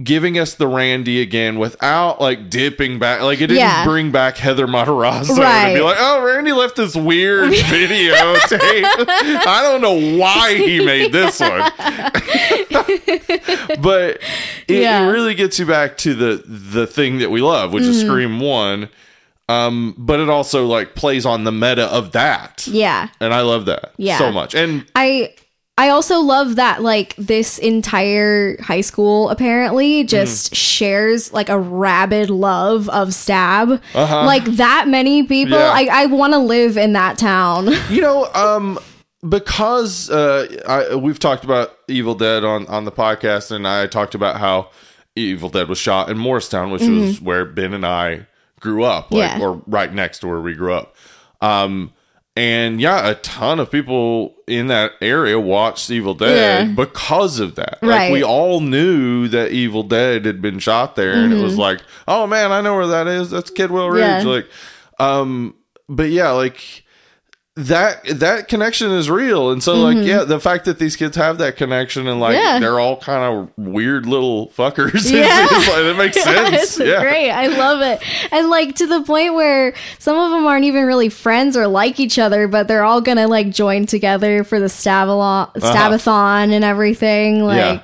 giving 0.01 0.39
us 0.39 0.55
the 0.55 0.67
Randy 0.67 1.21
again 1.21 1.59
without 1.59 2.19
like 2.19 2.49
dipping 2.49 2.97
back 2.97 3.21
like 3.21 3.37
it 3.41 3.47
didn't 3.47 3.57
Yeah. 3.57 3.83
bring 3.85 4.11
back 4.11 4.37
Heather 4.37 4.65
Matarazzo 4.65 5.37
Right. 5.37 5.75
be 5.75 5.81
like, 5.81 5.97
oh 5.99 6.25
Randy 6.25 6.51
left 6.51 6.77
this 6.77 6.95
weird 6.95 7.51
videotape. 7.53 9.05
I 9.45 9.59
don't 9.61 9.81
know 9.81 10.17
why 10.17 10.55
he 10.55 10.83
made 10.83 11.11
this 11.11 11.39
one. 11.39 11.71
but 13.81 14.19
it, 14.67 14.81
Yeah. 14.81 15.07
it 15.07 15.11
really 15.11 15.35
gets 15.35 15.59
you 15.59 15.65
back 15.65 15.97
to 15.97 16.13
the 16.13 16.43
the 16.45 16.87
thing 16.87 17.19
that 17.19 17.31
we 17.31 17.41
love, 17.41 17.73
which 17.73 17.83
is 17.83 17.97
Mm-hmm. 17.97 18.07
Scream 18.07 18.39
One. 18.39 18.89
Um, 19.49 19.93
but 19.97 20.19
it 20.19 20.29
also 20.29 20.65
like 20.65 20.95
plays 20.95 21.25
on 21.25 21.43
the 21.43 21.51
meta 21.51 21.85
of 21.85 22.13
that. 22.13 22.65
Yeah. 22.67 23.09
And 23.19 23.33
I 23.33 23.41
love 23.41 23.65
that 23.65 23.91
Yeah. 23.97 24.17
so 24.17 24.31
much. 24.31 24.55
And 24.55 24.85
I 24.95 25.33
I 25.77 25.89
also 25.89 26.19
love 26.19 26.55
that 26.57 26.83
like 26.83 27.15
this 27.17 27.57
entire 27.57 28.61
high 28.61 28.81
school 28.81 29.29
apparently 29.29 30.03
just 30.03 30.55
shares 30.55 31.33
like 31.33 31.49
a 31.49 31.57
rabid 31.57 32.29
love 32.29 32.87
of 32.89 33.13
stab. 33.13 33.81
Like 33.95 34.45
that 34.45 34.87
many 34.87 35.23
people. 35.23 35.57
Uh-huh. 35.57 35.81
Yeah. 35.81 35.93
I, 35.93 36.03
I 36.03 36.05
want 36.05 36.33
to 36.33 36.39
live 36.39 36.77
in 36.77 36.93
that 36.93 37.17
town. 37.17 37.69
You 37.89 38.01
know, 38.01 38.31
um, 38.33 38.79
because 39.27 40.09
uh, 40.09 40.47
I, 40.67 40.95
we've 40.95 41.19
talked 41.19 41.43
about 41.43 41.75
Evil 41.87 42.15
Dead 42.15 42.43
on 42.43 42.67
on 42.67 42.85
the 42.85 42.91
podcast, 42.91 43.51
and 43.51 43.67
I 43.67 43.87
talked 43.87 44.15
about 44.15 44.37
how 44.39 44.69
Evil 45.15 45.49
Dead 45.49 45.67
was 45.69 45.77
shot 45.77 46.09
in 46.09 46.17
Morristown, 46.17 46.71
which 46.71 46.81
was 46.83 47.19
where 47.21 47.45
Ben 47.45 47.73
and 47.73 47.85
I 47.85 48.27
grew 48.63 48.83
up, 48.83 49.11
like, 49.11 49.29
Mm-hmm. 49.31 49.39
Yeah. 49.41 49.45
or 49.47 49.61
right 49.67 49.93
next 49.93 50.19
to 50.19 50.27
where 50.27 50.41
we 50.41 50.55
grew 50.55 50.73
up. 50.73 50.95
Um, 51.41 51.91
and 52.35 52.81
yeah, 52.81 53.07
a 53.09 53.13
ton 53.15 53.59
of 53.59 53.69
people 53.69 54.33
in 54.47 54.65
that 54.67 54.93
area 55.01 55.39
watched 55.39 55.91
Evil 55.91 56.15
Dead 56.15 56.67
Yeah. 56.67 56.73
because 56.73 57.39
of 57.39 57.53
that. 57.55 57.77
Like 57.83 57.89
Right. 57.99 58.11
we 58.11 58.23
all 58.23 58.59
knew 58.59 59.27
that 59.27 59.51
Evil 59.51 59.83
Dead 59.83 60.25
had 60.25 60.41
been 60.41 60.57
shot 60.57 60.95
there, 60.95 61.13
and 61.13 61.31
it 61.31 61.35
Mm-hmm. 61.35 61.43
was 61.43 61.57
like, 61.59 61.81
oh 62.07 62.25
man, 62.25 62.51
I 62.51 62.61
know 62.61 62.75
where 62.75 62.87
that 62.87 63.05
is. 63.07 63.29
That's 63.29 63.51
Kidwell 63.51 63.91
Ridge. 63.91 64.23
Yeah. 64.25 64.29
Like, 64.31 64.47
um, 64.99 65.53
but 65.87 66.09
yeah, 66.09 66.31
like 66.31 66.82
that 67.55 68.03
that 68.19 68.47
connection 68.47 68.89
is 68.89 69.11
real 69.11 69.51
and 69.51 69.61
so 69.61 69.75
like 69.75 69.97
yeah 69.99 70.23
the 70.23 70.39
fact 70.39 70.65
that 70.65 70.79
these 70.79 70.95
kids 70.95 71.15
have 71.15 71.37
that 71.37 71.55
connection 71.55 72.07
and 72.07 72.19
like 72.19 72.35
Mm-hmm. 72.35 72.43
Yeah. 72.53 72.59
they're 72.59 72.79
all 72.79 72.97
kind 72.99 73.23
of 73.23 73.51
weird 73.63 74.07
little 74.07 74.47
fuckers 74.49 74.93
Yeah. 75.11 75.45
is 75.45 75.51
like, 75.67 75.83
that 75.83 75.95
makes 75.95 76.23
sense 76.23 76.79
yeah 76.79 76.99
great. 77.01 77.29
I 77.29 77.45
love 77.47 77.81
it. 77.81 78.01
And 78.33 78.49
like 78.49 78.73
to 78.77 78.87
the 78.87 79.03
point 79.03 79.35
where 79.35 79.75
some 79.99 80.17
of 80.17 80.31
them 80.31 80.47
aren't 80.47 80.65
even 80.65 80.85
really 80.85 81.09
friends 81.09 81.55
or 81.55 81.67
like 81.67 81.99
each 81.99 82.17
other, 82.17 82.47
but 82.47 82.67
they're 82.67 82.83
all 82.83 83.01
gonna 83.01 83.27
like 83.27 83.51
join 83.51 83.85
together 83.85 84.43
for 84.43 84.59
the 84.59 84.65
stabalon, 84.65 85.53
stabathon 85.53 86.51
and 86.51 86.63
everything. 86.63 87.43
Like 87.43 87.61
Uh-huh. 87.61 87.83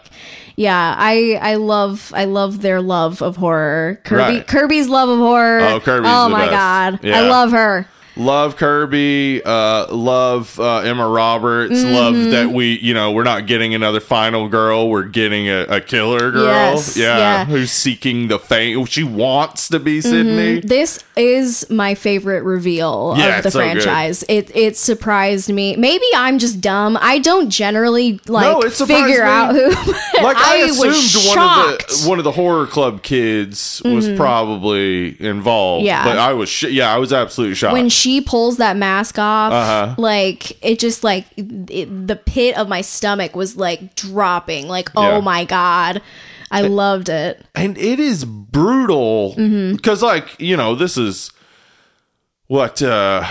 Yeah. 0.55 0.95
yeah. 0.95 0.95
I 0.97 1.39
I 1.51 1.55
love 1.55 2.11
I 2.15 2.25
love 2.25 2.63
their 2.63 2.81
love 2.81 3.21
of 3.21 3.35
horror. 3.37 4.01
Kirby 4.03 4.21
Right. 4.37 4.47
Kirby's 4.47 4.89
love 4.89 5.09
of 5.09 5.19
horror. 5.19 5.59
Oh, 5.61 5.79
Kirby's 5.79 6.09
Oh 6.11 6.23
the 6.23 6.29
my 6.29 6.39
best. 6.45 6.51
god. 6.51 6.99
Yeah. 7.03 7.17
I 7.19 7.21
love 7.29 7.51
her. 7.51 7.85
Love 8.19 8.57
kirby 8.57 9.41
uh 9.45 9.87
love 9.95 10.59
uh 10.59 10.79
emma 10.79 11.07
roberts 11.07 11.81
love 11.83 12.13
Mm-hmm. 12.15 12.31
that 12.31 12.49
we 12.49 12.77
you 12.79 12.93
know 12.93 13.11
we're 13.11 13.23
not 13.23 13.45
getting 13.47 13.73
another 13.73 13.99
final 14.01 14.49
girl 14.49 14.89
we're 14.89 15.03
getting 15.03 15.47
a, 15.47 15.61
a 15.69 15.79
killer 15.81 16.29
girl 16.31 16.45
Yes, 16.45 16.97
yeah, 16.97 17.17
yeah. 17.17 17.45
who's 17.45 17.71
seeking 17.71 18.27
the 18.27 18.37
fame 18.39 18.85
she 18.85 19.03
wants 19.03 19.69
to 19.69 19.79
be 19.79 19.99
Mm-hmm. 19.99 20.09
sidney 20.09 20.59
This 20.61 21.03
is 21.15 21.69
my 21.69 21.95
favorite 21.95 22.43
reveal 22.43 23.13
Yeah, 23.17 23.37
of 23.37 23.43
the 23.43 23.47
it's 23.47 23.53
so 23.53 23.59
franchise. 23.59 24.23
It 24.27 24.53
it 24.55 24.75
surprised 24.77 25.49
me. 25.51 25.75
Maybe 25.75 26.05
I'm 26.15 26.39
just 26.39 26.59
dumb. 26.61 26.97
I 27.01 27.19
don't 27.19 27.49
generally 27.49 28.19
like 28.27 28.43
No, 28.63 28.69
figure 28.69 29.23
me. 29.23 29.29
out 29.29 29.53
who. 29.55 29.69
like 30.23 30.37
I, 30.37 30.65
was 30.65 30.79
assumed 30.83 31.37
one 31.37 31.39
of. 31.39 31.77
Mm-hmm. 31.79 32.03
the 32.03 32.09
one 32.09 32.17
of 32.19 32.23
the 32.23 32.31
horror 32.31 32.65
club 32.67 33.01
kids 33.03 33.81
was 33.85 34.09
probably 34.17 35.15
involved. 35.21 35.85
Yeah. 35.85 36.03
but 36.03 36.17
I 36.17 36.33
was 36.33 36.49
sh- 36.49 36.63
yeah, 36.65 36.93
I 36.93 36.97
was 36.97 37.11
absolutely 37.13 37.55
shocked. 37.55 37.73
when 37.73 37.89
she 37.89 38.08
pulls 38.19 38.57
that 38.57 38.75
mask 38.77 39.17
off, 39.19 39.53
Uh-huh. 39.53 39.95
like 39.97 40.57
it 40.65 40.79
just 40.79 41.03
like 41.03 41.25
it, 41.37 42.07
the 42.07 42.15
pit 42.15 42.57
of 42.57 42.67
my 42.67 42.81
stomach 42.81 43.35
was 43.35 43.55
like 43.55 43.95
dropping. 43.95 44.67
Like 44.67 44.89
oh 44.95 45.15
Yeah. 45.17 45.19
my 45.21 45.45
god, 45.45 46.01
I 46.51 46.61
loved 46.61 47.09
it. 47.09 47.45
and 47.55 47.77
it 47.77 47.99
is 47.99 48.25
brutal 48.25 49.35
Mm-hmm. 49.37 49.75
because 49.75 50.01
like 50.01 50.27
you 50.39 50.57
know 50.57 50.73
this 50.75 50.97
is 50.97 51.31
what 52.47 52.81
uh 52.81 53.25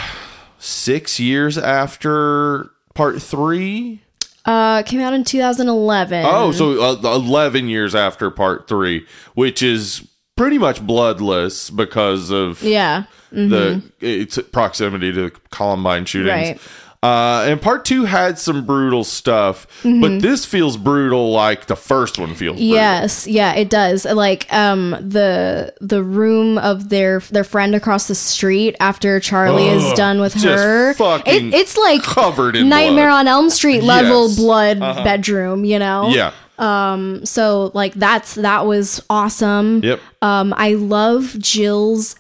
six 0.59 1.19
years 1.19 1.59
after 1.59 2.71
part 2.95 3.21
three 3.23 4.01
Uh, 4.45 4.83
came 4.83 5.01
out 5.01 5.13
in 5.13 5.25
2011. 5.25 6.25
Oh, 6.27 6.53
so 6.53 6.81
uh, 6.81 6.97
11 7.17 7.69
years 7.69 7.95
after 7.95 8.31
part 8.31 8.67
three, 8.67 9.05
which 9.35 9.63
is 9.63 10.09
pretty 10.39 10.57
much 10.57 10.81
bloodless 10.87 11.69
because 11.69 12.31
of 12.31 12.63
yeah, 12.63 13.05
the 13.31 13.83
its 14.01 14.39
proximity 14.53 15.13
to 15.13 15.31
Columbine 15.51 16.07
shootings. 16.07 16.31
Right. 16.31 16.61
Uh, 17.01 17.45
and 17.47 17.63
part 17.63 17.85
two 17.85 18.07
had 18.07 18.41
some 18.41 18.67
brutal 18.67 19.05
stuff, 19.05 19.69
Mm-hmm. 19.85 20.01
but 20.01 20.21
this 20.21 20.45
feels 20.45 20.77
brutal 20.77 21.31
like 21.31 21.67
the 21.67 21.77
first 21.77 22.19
one 22.19 22.35
feels. 22.35 22.57
Brutal. 22.57 22.75
Yes, 22.75 23.25
yeah, 23.29 23.55
it 23.55 23.71
does. 23.71 24.05
Like 24.05 24.53
um 24.53 24.91
the 25.01 25.73
the 25.81 26.03
room 26.03 26.59
of 26.59 26.89
their 26.89 27.21
their 27.21 27.45
friend 27.45 27.77
across 27.77 28.09
the 28.09 28.17
street 28.17 28.75
after 28.81 29.21
Charlie 29.21 29.69
is 29.69 29.93
done 29.93 30.21
with 30.21 30.35
her. 30.43 30.91
It, 30.91 31.55
it's 31.55 31.77
like 31.77 32.03
covered 32.03 32.57
in 32.57 32.69
Nightmare 32.69 33.11
blood. 33.11 33.21
on 33.21 33.29
Elm 33.29 33.51
Street 33.51 33.85
level 33.85 34.27
Yes. 34.27 34.37
Uh-huh. 34.37 34.43
blood 34.45 35.05
bedroom, 35.05 35.65
you 35.65 35.79
know? 35.79 36.09
Yeah. 36.09 36.33
So 36.59 37.71
like 37.75 37.95
that's 37.95 38.35
that 38.37 38.67
was 38.67 39.03
awesome. 39.09 39.81
Yep. 39.83 40.01
Um 40.23 40.55
I 40.57 40.75
love 40.75 41.37
Jill's 41.39 42.17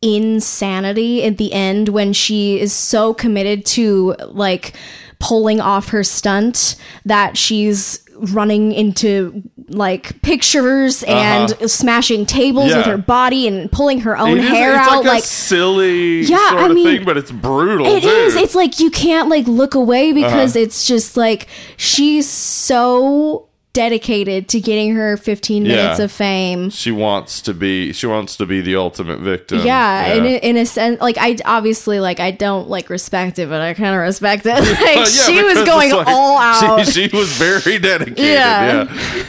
insanity 0.00 1.24
at 1.24 1.38
the 1.38 1.52
end 1.52 1.88
when 1.88 2.12
she 2.12 2.58
is 2.60 2.72
so 2.72 3.14
committed 3.14 3.64
to 3.64 4.14
like 4.28 4.74
pulling 5.20 5.60
off 5.60 5.90
her 5.90 6.02
stunt 6.02 6.74
that 7.04 7.36
she's 7.38 8.00
running 8.32 8.72
into 8.72 9.42
like 9.68 10.20
pictures 10.22 11.02
and 11.04 11.50
smashing 11.70 12.26
tables 12.26 12.70
Uh-huh. 12.72 12.72
Yeah. 12.72 12.76
with 12.78 12.86
her 12.86 12.98
body 12.98 13.46
and 13.48 13.70
pulling 13.70 14.00
her 14.00 14.16
own 14.18 14.38
It 14.38 14.44
is- 14.44 14.50
hair 14.50 14.70
it's 14.76 14.88
out 14.88 14.96
like, 14.98 15.06
like 15.06 15.22
a 15.22 15.26
silly 15.26 16.20
Yeah, 16.22 16.48
sort 16.50 16.60
I 16.62 16.66
of 16.66 16.74
mean, 16.74 16.84
thing, 16.98 17.04
but 17.04 17.16
it's 17.16 17.30
brutal. 17.30 17.86
it 17.86 18.02
too. 18.02 18.08
is. 18.08 18.34
It's 18.36 18.54
like 18.56 18.80
you 18.80 18.90
can't 18.90 19.28
like 19.28 19.46
look 19.46 19.74
away 19.74 20.12
because 20.12 20.56
Uh-huh. 20.56 20.64
it's 20.64 20.84
just 20.86 21.16
like 21.16 21.46
she's 21.76 22.28
so 22.28 23.48
dedicated 23.72 24.48
to 24.48 24.60
getting 24.60 24.94
her 24.94 25.16
15 25.16 25.62
minutes 25.62 25.98
Yeah. 25.98 26.04
of 26.04 26.12
fame. 26.12 26.68
she 26.70 26.90
wants 26.90 27.40
to 27.42 27.54
be. 27.54 27.92
She 27.92 28.06
wants 28.06 28.36
to 28.36 28.46
be 28.46 28.60
the 28.60 28.76
ultimate 28.76 29.20
victim. 29.20 29.60
Yeah, 29.64 30.12
In, 30.14 30.24
a, 30.26 30.36
in 30.38 30.56
a 30.58 30.66
sense, 30.66 31.00
like 31.00 31.16
I 31.18 31.38
obviously 31.44 31.98
like 32.00 32.20
I 32.20 32.30
don't 32.32 32.68
like 32.68 32.90
respect 32.90 33.38
it, 33.38 33.48
but 33.48 33.60
I 33.62 33.72
kind 33.74 33.94
of 33.94 34.00
respect 34.02 34.44
it. 34.46 34.52
Like 34.82 34.96
Yeah, 34.96 35.04
she 35.04 35.42
was 35.42 35.62
going 35.64 35.90
like- 35.92 36.06
all 36.06 36.36
out. 36.38 36.86
She, 36.86 37.08
she 37.08 37.16
was 37.16 37.32
very 37.32 37.78
dedicated. 37.78 38.18
Yeah. 38.18 38.84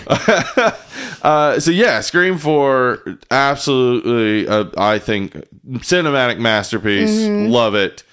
Yeah. 0.08 0.76
uh, 1.22 1.60
so 1.60 1.72
yeah, 1.72 2.02
Scream 2.02 2.38
Four, 2.38 3.00
absolutely. 3.32 4.48
Uh, 4.48 4.66
I 4.78 5.00
think 5.00 5.34
cinematic 5.80 6.40
masterpiece. 6.40 7.12
Mm-hmm. 7.12 7.52
Love 7.52 7.76
it. 7.76 8.04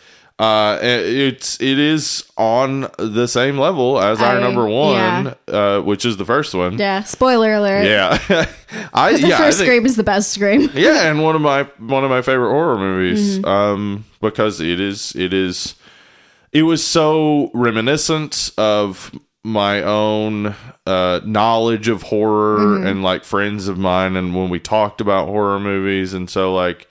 Uh, 0.41 0.79
it's 0.83 1.61
it 1.61 1.79
is 1.79 2.25
on 2.39 2.89
the 2.97 3.27
same 3.27 3.59
level 3.59 4.01
as 4.01 4.21
our 4.23 4.39
I- 4.39 4.41
number 4.41 4.67
one, 4.67 5.35
uh, 5.49 5.81
which 5.83 6.07
is 6.07 6.17
the 6.17 6.25
first 6.25 6.55
one. 6.55 6.79
yeah, 6.79 7.03
spoiler 7.03 7.53
alert. 7.53 7.85
Yeah, 7.85 8.19
I 8.95 9.13
The 9.21 9.29
yeah, 9.29 9.35
I 9.35 9.39
first 9.39 9.59
think- 9.59 9.67
scream 9.69 9.85
is 9.85 9.97
the 9.97 10.03
best 10.03 10.31
scream. 10.33 10.71
yeah, 10.75 11.11
and 11.11 11.23
one 11.23 11.37
of 11.37 11.43
my 11.43 11.65
one 11.79 12.05
of 12.05 12.11
my 12.11 12.23
favorite 12.23 12.51
horror 12.53 12.79
movies. 12.79 13.39
Mm-hmm. 13.39 13.45
Um, 13.49 14.05
because 14.23 14.61
it 14.61 14.81
is 14.81 15.15
it 15.15 15.35
is 15.35 15.75
it 16.53 16.63
was 16.63 16.83
so 16.83 17.51
reminiscent 17.53 18.51
of 18.57 19.13
my 19.45 19.83
own 19.83 20.55
uh 20.87 21.21
knowledge 21.25 21.89
of 21.89 22.03
horror 22.03 22.59
Mm-hmm. 22.59 22.87
and 22.87 23.03
like 23.03 23.25
friends 23.25 23.69
of 23.69 23.79
mine 23.79 24.17
and 24.17 24.35
when 24.35 24.51
we 24.51 24.59
talked 24.61 25.01
about 25.01 25.29
horror 25.29 25.59
movies 25.61 26.13
and 26.15 26.29
so 26.29 26.55
like 26.55 26.87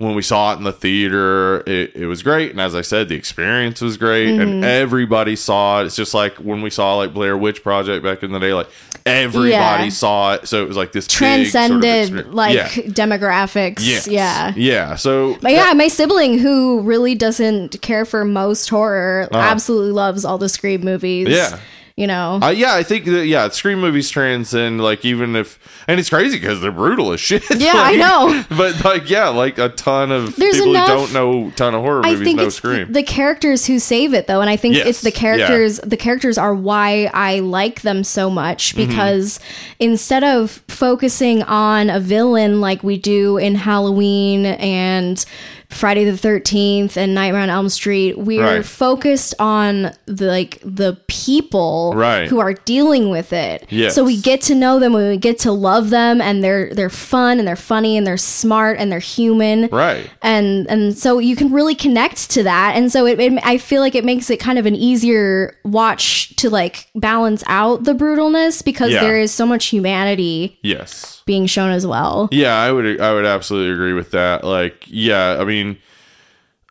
when 0.00 0.14
we 0.14 0.22
saw 0.22 0.54
it 0.54 0.56
in 0.56 0.64
the 0.64 0.72
theater 0.72 1.58
it, 1.66 1.94
it 1.94 2.06
was 2.06 2.22
great 2.22 2.50
and 2.50 2.60
as 2.60 2.74
i 2.74 2.80
said 2.80 3.08
the 3.08 3.14
experience 3.14 3.80
was 3.82 3.96
great 3.98 4.28
Mm-hmm. 4.30 4.40
and 4.40 4.64
everybody 4.64 5.36
saw 5.36 5.82
it 5.82 5.86
it's 5.86 5.96
just 5.96 6.14
like 6.14 6.36
when 6.38 6.62
we 6.62 6.70
saw 6.70 6.96
like 6.96 7.12
blair 7.12 7.36
witch 7.36 7.62
project 7.62 8.02
back 8.02 8.22
in 8.22 8.32
the 8.32 8.38
day 8.38 8.54
like 8.54 8.68
everybody 9.04 9.50
Yeah. 9.84 9.88
saw 9.90 10.34
it 10.34 10.48
so 10.48 10.62
it 10.62 10.68
was 10.68 10.76
like 10.76 10.92
this 10.92 11.06
big 11.06 11.10
sort 11.12 11.22
of 11.22 11.80
Transcended 11.80 12.34
like 12.34 12.54
Yeah. 12.54 12.68
demographics. 12.68 13.80
Yes. 13.86 14.06
Yeah. 14.08 14.52
Yeah. 14.56 14.94
So 14.96 15.36
But 15.40 15.52
yeah, 15.52 15.72
my 15.74 15.88
sibling 15.88 16.38
who 16.38 16.80
really 16.82 17.14
doesn't 17.14 17.80
care 17.82 18.04
for 18.04 18.24
most 18.24 18.68
horror 18.68 19.28
absolutely 19.32 19.92
loves 19.92 20.24
all 20.24 20.38
the 20.38 20.48
Scream 20.48 20.82
movies. 20.82 21.28
Yeah. 21.28 21.58
You 22.00 22.06
know. 22.06 22.38
uh, 22.42 22.48
yeah, 22.48 22.74
I 22.74 22.82
think 22.82 23.04
that 23.04 23.26
yeah, 23.26 23.48
scream 23.50 23.78
movies 23.80 24.08
transcend 24.08 24.80
like 24.82 25.04
even 25.04 25.36
if 25.36 25.58
and 25.86 26.00
it's 26.00 26.08
crazy 26.08 26.38
because 26.38 26.60
they're 26.62 26.72
brutal 26.72 27.12
as 27.12 27.20
shit. 27.20 27.42
Yeah, 27.60 27.72
I 27.74 27.96
know. 27.96 28.44
But 28.56 28.82
like 28.84 29.10
yeah, 29.10 29.28
like 29.28 29.58
a 29.58 29.68
ton 29.68 30.10
of 30.10 30.34
There's 30.36 30.54
people 30.56 30.70
enough- 30.70 30.88
who 30.88 30.94
don't 30.94 31.12
know 31.12 31.50
ton 31.56 31.74
of 31.74 31.82
horror 31.82 32.00
I 32.06 32.12
movies 32.12 32.26
think 32.26 32.38
know 32.38 32.46
it's 32.46 32.56
scream. 32.56 32.90
the, 32.90 33.02
characters 33.02 33.66
who 33.66 33.78
save 33.78 34.14
it 34.14 34.26
though, 34.26 34.40
and 34.40 34.48
I 34.48 34.56
think 34.56 34.76
Yes. 34.76 34.86
it's 34.86 35.00
the 35.02 35.10
characters. 35.12 35.78
The 35.80 35.96
characters 35.98 36.38
are 36.38 36.54
why 36.54 37.10
I 37.12 37.40
like 37.40 37.82
them 37.82 38.02
so 38.04 38.30
much 38.30 38.74
Mm-hmm. 38.74 38.88
because 38.88 39.38
instead 39.78 40.24
of 40.24 40.50
focusing 40.68 41.42
on 41.42 41.90
a 41.90 42.00
villain 42.00 42.60
like 42.60 42.82
we 42.82 42.96
do 42.96 43.36
in 43.36 43.54
Halloween 43.56 44.46
and 44.46 45.24
Friday 45.70 46.04
the 46.04 46.16
Thirteenth 46.16 46.96
and 46.96 47.14
Nightmare 47.14 47.42
on 47.42 47.48
Elm 47.50 47.68
Street, 47.68 48.18
we're 48.18 48.42
Right. 48.56 48.64
focused 48.64 49.34
on 49.38 49.92
the 50.06 50.26
like 50.26 50.58
the 50.64 50.98
people 51.06 51.92
Right. 51.94 52.28
who 52.28 52.38
are 52.40 52.52
dealing 52.54 53.08
with 53.10 53.32
it. 53.32 53.66
Yes. 53.70 53.94
So 53.94 54.04
we 54.04 54.16
get 54.20 54.40
to 54.42 54.54
know 54.54 54.78
them, 54.78 54.94
and 54.94 55.08
we 55.08 55.16
get 55.16 55.38
to 55.40 55.52
love 55.52 55.90
them, 55.90 56.20
and 56.20 56.42
they're 56.42 56.74
they're 56.74 56.90
fun 56.90 57.38
and 57.38 57.46
they're 57.46 57.56
funny 57.56 57.96
and 57.96 58.06
they're 58.06 58.16
smart 58.16 58.78
and 58.78 58.90
they're 58.90 58.98
human 58.98 59.68
right. 59.72 60.10
and 60.22 60.66
and 60.68 60.96
so 60.98 61.18
you 61.18 61.36
can 61.36 61.52
really 61.52 61.74
connect 61.74 62.30
to 62.30 62.42
that 62.42 62.74
and 62.76 62.90
so 62.90 63.06
it, 63.06 63.18
it 63.20 63.32
i 63.44 63.56
feel 63.58 63.80
like 63.80 63.94
it 63.94 64.04
makes 64.04 64.28
it 64.30 64.38
kind 64.40 64.58
of 64.58 64.66
an 64.66 64.74
easier 64.74 65.56
watch 65.64 66.34
to 66.36 66.50
like 66.50 66.88
balance 66.94 67.42
out 67.46 67.84
the 67.84 67.94
brutalness 67.94 68.64
because 68.64 68.90
Yeah. 68.92 69.00
there 69.00 69.18
is 69.18 69.32
so 69.32 69.46
much 69.46 69.66
humanity 69.66 70.58
Yes. 70.62 71.19
Being 71.30 71.46
shown 71.46 71.70
as 71.70 71.86
well 71.86 72.28
Yeah, 72.32 72.56
I 72.56 72.72
would 72.72 73.00
I 73.00 73.14
would 73.14 73.24
absolutely 73.24 73.72
agree 73.72 73.92
with 73.92 74.10
that. 74.10 74.42
Like, 74.42 74.82
yeah, 74.88 75.36
I 75.40 75.44
mean, 75.44 75.76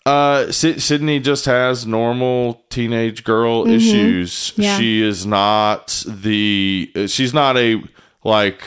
uh, 0.06 0.52
Sy- 0.52 0.78
Sidney 0.78 1.20
just 1.22 1.46
has 1.46 1.86
normal 1.86 2.62
teenage 2.70 3.24
girl 3.24 3.66
issues. 3.68 4.32
Mm-hmm. 4.52 4.62
Yeah. 4.62 4.78
She 4.78 5.02
is 5.02 5.26
not 5.26 6.04
the 6.06 6.92
she's 7.08 7.34
not 7.34 7.56
a 7.58 7.82
like 8.26 8.60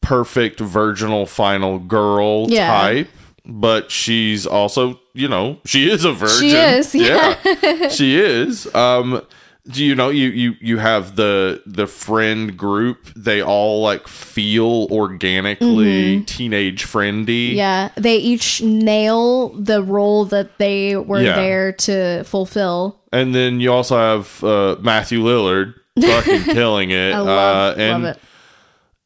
perfect 0.00 0.58
virginal 0.58 1.26
final 1.26 1.78
girl 1.78 2.46
Yeah. 2.50 2.66
type, 2.66 3.08
but 3.46 3.92
she's 3.92 4.44
also 4.46 4.98
you 5.14 5.28
know 5.28 5.58
she 5.64 5.88
is 5.88 6.04
a 6.04 6.12
virgin. 6.12 6.38
She 6.48 6.56
is, 6.56 6.94
yeah. 7.08 7.36
yeah, 7.62 7.88
she 7.88 8.18
is. 8.18 8.72
Um, 8.74 9.22
do 9.70 9.84
you 9.84 9.94
know 9.94 10.08
you 10.10 10.28
you 10.28 10.54
you 10.60 10.78
have 10.78 11.14
the 11.16 11.62
the 11.66 11.86
friend 11.86 12.56
group 12.56 13.06
they 13.14 13.40
all 13.40 13.80
like 13.82 14.08
feel 14.08 14.88
organically 14.90 16.22
teenage 16.24 16.84
friendy 16.84 17.50
Mm-hmm. 17.50 17.56
Yeah, 17.56 17.90
they 17.96 18.16
each 18.16 18.60
nail 18.62 19.50
the 19.50 19.82
role 19.82 20.24
that 20.26 20.58
they 20.58 20.96
were 20.96 21.22
Yeah. 21.22 21.34
there 21.36 21.72
to 21.72 22.24
fulfill. 22.24 23.00
and 23.12 23.34
then 23.34 23.60
you 23.60 23.72
also 23.72 23.96
have 23.96 24.42
uh 24.44 24.76
matthew 24.80 25.20
lillard 25.22 25.74
fucking 26.00 26.42
killing 26.54 26.90
it 26.90 27.14
I 27.14 27.18
love, 27.20 27.78
uh 27.78 27.80
and 27.80 28.02
love 28.04 28.16
it. 28.16 28.22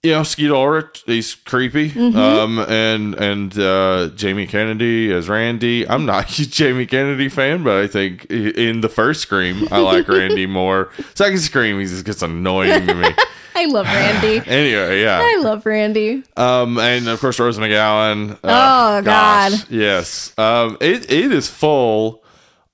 You 0.06 0.12
know 0.12 0.22
skeet 0.22 0.50
ulrich 0.50 1.02
he's 1.06 1.34
creepy 1.34 1.90
Mm-hmm. 1.90 2.16
um 2.16 2.58
and 2.60 3.14
and 3.14 3.58
uh 3.58 4.08
jamie 4.14 4.46
kennedy 4.46 5.12
as 5.12 5.28
randy 5.28 5.88
i'm 5.88 6.06
not 6.06 6.30
a 6.38 6.48
jamie 6.48 6.86
kennedy 6.86 7.28
fan 7.28 7.62
but 7.64 7.76
i 7.82 7.86
think 7.86 8.24
in 8.26 8.80
the 8.80 8.88
first 8.88 9.20
scream 9.22 9.66
i 9.70 9.78
like 9.78 10.08
randy 10.08 10.46
more 10.60 10.90
second 11.14 11.38
scream 11.38 11.78
he 11.80 11.86
just 11.86 12.04
gets 12.04 12.22
annoying 12.22 12.86
to 12.86 12.94
me 12.94 13.08
I 13.58 13.64
love 13.64 13.86
Randy. 13.86 14.36
anyway 14.50 15.00
yeah 15.02 15.18
I 15.22 15.40
love 15.42 15.64
Randy. 15.64 16.22
Um, 16.36 16.76
and 16.78 17.08
of 17.08 17.18
course, 17.20 17.40
Rose 17.40 17.56
McGowan. 17.58 18.32
Uh, 18.44 18.98
Oh, 18.98 19.02
God. 19.02 19.52
yes. 19.70 20.38
Um, 20.38 20.76
it 20.78 21.10
it 21.10 21.32
is 21.32 21.48
full 21.48 22.22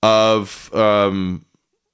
of 0.03 0.75
um 0.75 1.45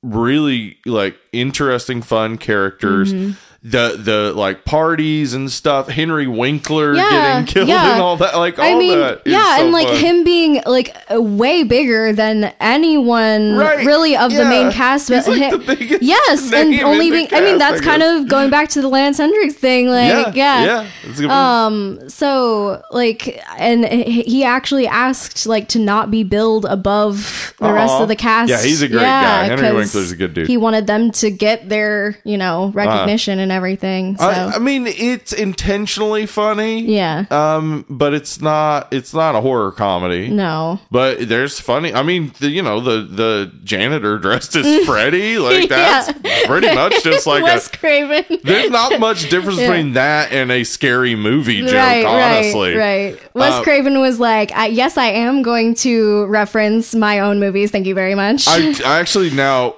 really 0.02 0.78
like 0.86 1.16
interesting, 1.32 2.02
fun 2.02 2.38
characters. 2.38 3.12
Mm-hmm. 3.12 3.32
The 3.60 3.96
the 4.00 4.32
like 4.34 4.64
parties 4.64 5.34
and 5.34 5.50
stuff. 5.50 5.88
Henry 5.88 6.28
Winkler 6.28 6.94
Yeah, 6.94 7.10
getting 7.42 7.46
killed 7.46 7.68
yeah. 7.68 7.94
and 7.94 8.00
all 8.00 8.16
that. 8.18 8.36
Like 8.36 8.56
all 8.56 8.64
I 8.64 8.78
mean, 8.78 9.00
that. 9.00 9.22
yeah, 9.26 9.56
so 9.56 9.64
and 9.64 9.72
like 9.72 9.88
fun. 9.88 9.96
him 9.96 10.24
being 10.24 10.62
like 10.64 10.96
way 11.10 11.64
bigger 11.64 12.12
than 12.12 12.54
anyone 12.60 13.56
Right, 13.56 13.84
really 13.84 14.16
of 14.16 14.32
the 14.32 14.44
main 14.44 14.70
cast. 14.70 15.08
He's, 15.08 15.26
like, 15.26 15.50
the 15.50 15.58
biggest 15.58 16.02
yes, 16.02 16.52
and 16.54 16.72
only 16.82 17.10
being. 17.10 17.26
I 17.32 17.40
mean, 17.40 17.58
that's 17.58 17.80
I 17.80 17.84
kind 17.84 18.02
of 18.04 18.28
going 18.28 18.48
back 18.48 18.68
to 18.70 18.80
the 18.80 18.88
Lance 18.88 19.18
Hendricks 19.18 19.54
thing. 19.54 19.88
Like, 19.88 20.36
yeah, 20.36 20.62
yeah, 20.62 20.64
yeah. 20.64 20.90
That's 21.04 21.18
a 21.18 21.22
good 21.22 21.28
point. 21.28 21.32
Um. 21.32 22.08
So 22.08 22.80
like, 22.92 23.42
and 23.58 23.84
he 23.84 24.44
actually 24.44 24.86
asked 24.86 25.46
like 25.48 25.66
to 25.70 25.80
not 25.80 26.12
be 26.12 26.22
billed 26.22 26.64
above 26.64 27.54
the 27.58 27.72
rest 27.72 27.94
of 27.94 28.06
the 28.06 28.16
cast. 28.16 28.50
Yeah, 28.50 28.62
he's 28.62 28.82
a 28.82 28.88
great 28.88 29.00
guy. 29.00 29.46
Henry 29.46 29.72
Winkler's 29.72 30.12
a 30.12 30.16
good 30.16 30.32
dude. 30.32 30.46
He 30.46 30.56
wanted 30.56 30.86
them 30.86 31.10
to 31.20 31.30
get 31.30 31.68
their 31.68 32.16
you 32.24 32.36
know 32.38 32.70
recognition 32.74 33.38
and 33.38 33.52
everything. 33.52 34.16
So 34.16 34.24
I, 34.26 34.54
I 34.54 34.58
mean, 34.58 34.86
it's 34.86 35.32
intentionally 35.32 36.26
funny. 36.26 36.80
yeah, 36.82 37.24
Um, 37.30 37.84
but 37.88 38.14
it's 38.14 38.40
not. 38.40 38.92
It's 38.92 39.12
not 39.14 39.34
a 39.34 39.40
horror 39.40 39.72
comedy. 39.72 40.28
no. 40.28 40.80
But 40.90 41.28
there's 41.28 41.60
funny. 41.60 41.92
I 41.94 42.02
mean, 42.02 42.32
the, 42.40 42.48
you 42.48 42.62
know, 42.62 42.80
the 42.80 43.02
the 43.02 43.52
janitor 43.64 44.18
dressed 44.24 44.56
as 44.56 44.86
Freddy, 44.86 45.38
like 45.38 45.68
that's 45.68 46.12
pretty 46.46 46.74
much 46.74 47.02
just 47.04 47.26
like 47.26 47.42
Wes 47.42 47.66
a. 47.66 47.70
Craven. 47.76 48.40
There's 48.44 48.70
not 48.70 48.98
much 49.00 49.28
difference 49.30 49.58
Yeah. 49.58 49.68
between 49.68 49.92
that 49.94 50.32
and 50.32 50.50
a 50.50 50.64
scary 50.64 51.14
movie 51.16 51.60
joke. 51.62 51.74
right, 51.74 52.04
honestly, 52.04 52.74
right, 52.76 53.12
right. 53.12 53.34
Wes 53.34 53.54
Uh, 53.54 53.62
Craven 53.62 54.00
was 54.00 54.18
like, 54.20 54.52
I, 54.52 54.66
"Yes, 54.66 54.96
I 54.96 55.06
am 55.06 55.42
going 55.42 55.74
to 55.76 56.26
reference 56.26 56.94
my 56.94 57.20
own 57.20 57.38
movies. 57.40 57.70
Thank 57.70 57.86
you 57.86 57.94
very 57.94 58.14
much." 58.14 58.46
I, 58.48 58.74
I 58.84 59.00
actually 59.00 59.30
now, 59.30 59.76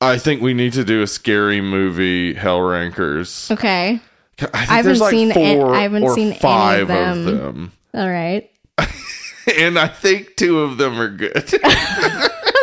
I 0.00 0.18
think 0.18 0.42
we 0.42 0.54
need 0.54 0.72
to 0.74 0.84
do 0.84 1.02
a 1.02 1.06
scary 1.06 1.60
movie 1.60 2.34
Hell 2.34 2.60
Rankers. 2.60 3.50
okay, 3.50 4.00
I, 4.40 4.46
think 4.46 4.56
haven't 4.56 4.98
like 4.98 5.10
seen 5.10 5.32
four 5.32 5.74
I 5.74 5.80
haven't 5.82 6.02
or 6.02 6.14
seen 6.14 6.26
any 6.28 6.36
of 6.36 6.40
five 6.42 6.88
them. 6.88 7.18
of 7.18 7.24
them, 7.24 7.72
all 7.94 8.10
right. 8.10 8.50
and 9.58 9.78
I 9.78 9.88
think 9.88 10.36
two 10.36 10.60
of 10.60 10.78
them 10.78 11.00
are 11.00 11.08
good. 11.08 11.52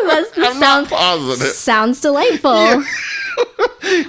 That 0.04 0.28
I'm 0.38 0.60
not 0.60 0.88
sounds 0.88 0.90
positive. 0.90 1.54
sounds 1.54 2.02
delightful. 2.02 2.52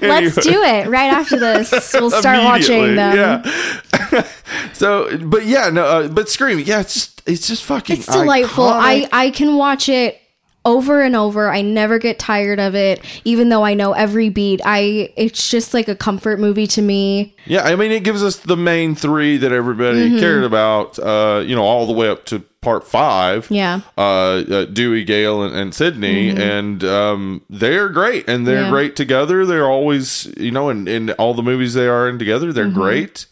Let's 0.00 0.34
do 0.36 0.62
it 0.62 0.88
right 0.88 1.12
after 1.12 1.38
this. 1.38 1.92
We'll 1.94 2.10
start 2.10 2.42
watching 2.42 2.96
them. 2.96 3.44
Yeah. 3.44 4.26
so, 4.72 5.16
but 5.18 5.46
yeah, 5.46 5.68
no, 5.68 5.84
uh, 5.84 6.08
but 6.08 6.28
Scream, 6.28 6.58
yeah, 6.60 6.80
it's 6.80 6.94
just 6.94 7.22
it's 7.26 7.46
just 7.46 7.62
fucking. 7.64 7.98
It's 7.98 8.06
delightful. 8.06 8.64
I. 8.64 9.08
I 9.12 9.30
can 9.30 9.56
watch 9.56 9.88
it 9.88 10.20
over 10.64 11.02
and 11.02 11.16
over. 11.16 11.48
I 11.50 11.62
never 11.62 11.98
get 11.98 12.18
tired 12.18 12.60
of 12.60 12.74
it, 12.74 13.02
even 13.24 13.48
though 13.48 13.64
I 13.64 13.74
know 13.74 13.92
every 13.92 14.28
beat. 14.28 14.60
I 14.64 15.12
it's 15.16 15.50
just 15.50 15.74
like 15.74 15.88
a 15.88 15.96
comfort 15.96 16.38
movie 16.38 16.66
to 16.68 16.82
me. 16.82 17.34
yeah, 17.46 17.62
I 17.62 17.74
mean, 17.76 17.90
it 17.92 18.04
gives 18.04 18.22
us 18.22 18.36
the 18.36 18.56
main 18.56 18.94
three 18.94 19.36
that 19.38 19.52
everybody 19.52 20.08
Mm-hmm. 20.08 20.18
cared 20.20 20.44
about. 20.44 20.98
Uh, 20.98 21.42
you 21.44 21.54
know, 21.56 21.62
all 21.64 21.86
the 21.86 21.92
way 21.92 22.08
up 22.08 22.24
to 22.26 22.40
part 22.60 22.84
five. 22.86 23.50
Yeah. 23.50 23.80
Uh, 23.98 24.02
uh 24.02 24.64
Dewey, 24.66 25.02
Gale, 25.04 25.42
and, 25.42 25.52
and 25.54 25.74
Sidney, 25.74 26.30
and 26.30 26.84
um, 26.84 27.42
they're 27.50 27.88
great, 27.88 28.28
and 28.28 28.46
they're 28.46 28.56
Mm-hmm. 28.56 28.64
Yeah. 28.66 28.70
great 28.70 28.94
together. 28.96 29.44
They're 29.44 29.66
always, 29.68 30.32
you 30.36 30.52
know, 30.52 30.68
in, 30.68 30.86
in 30.86 31.10
all 31.12 31.34
the 31.34 31.42
movies 31.42 31.74
they 31.74 31.88
are 31.88 32.08
in 32.08 32.18
together, 32.20 32.52
they're 32.52 32.66
Mm-hmm. 32.66 32.80
great. 32.80 33.26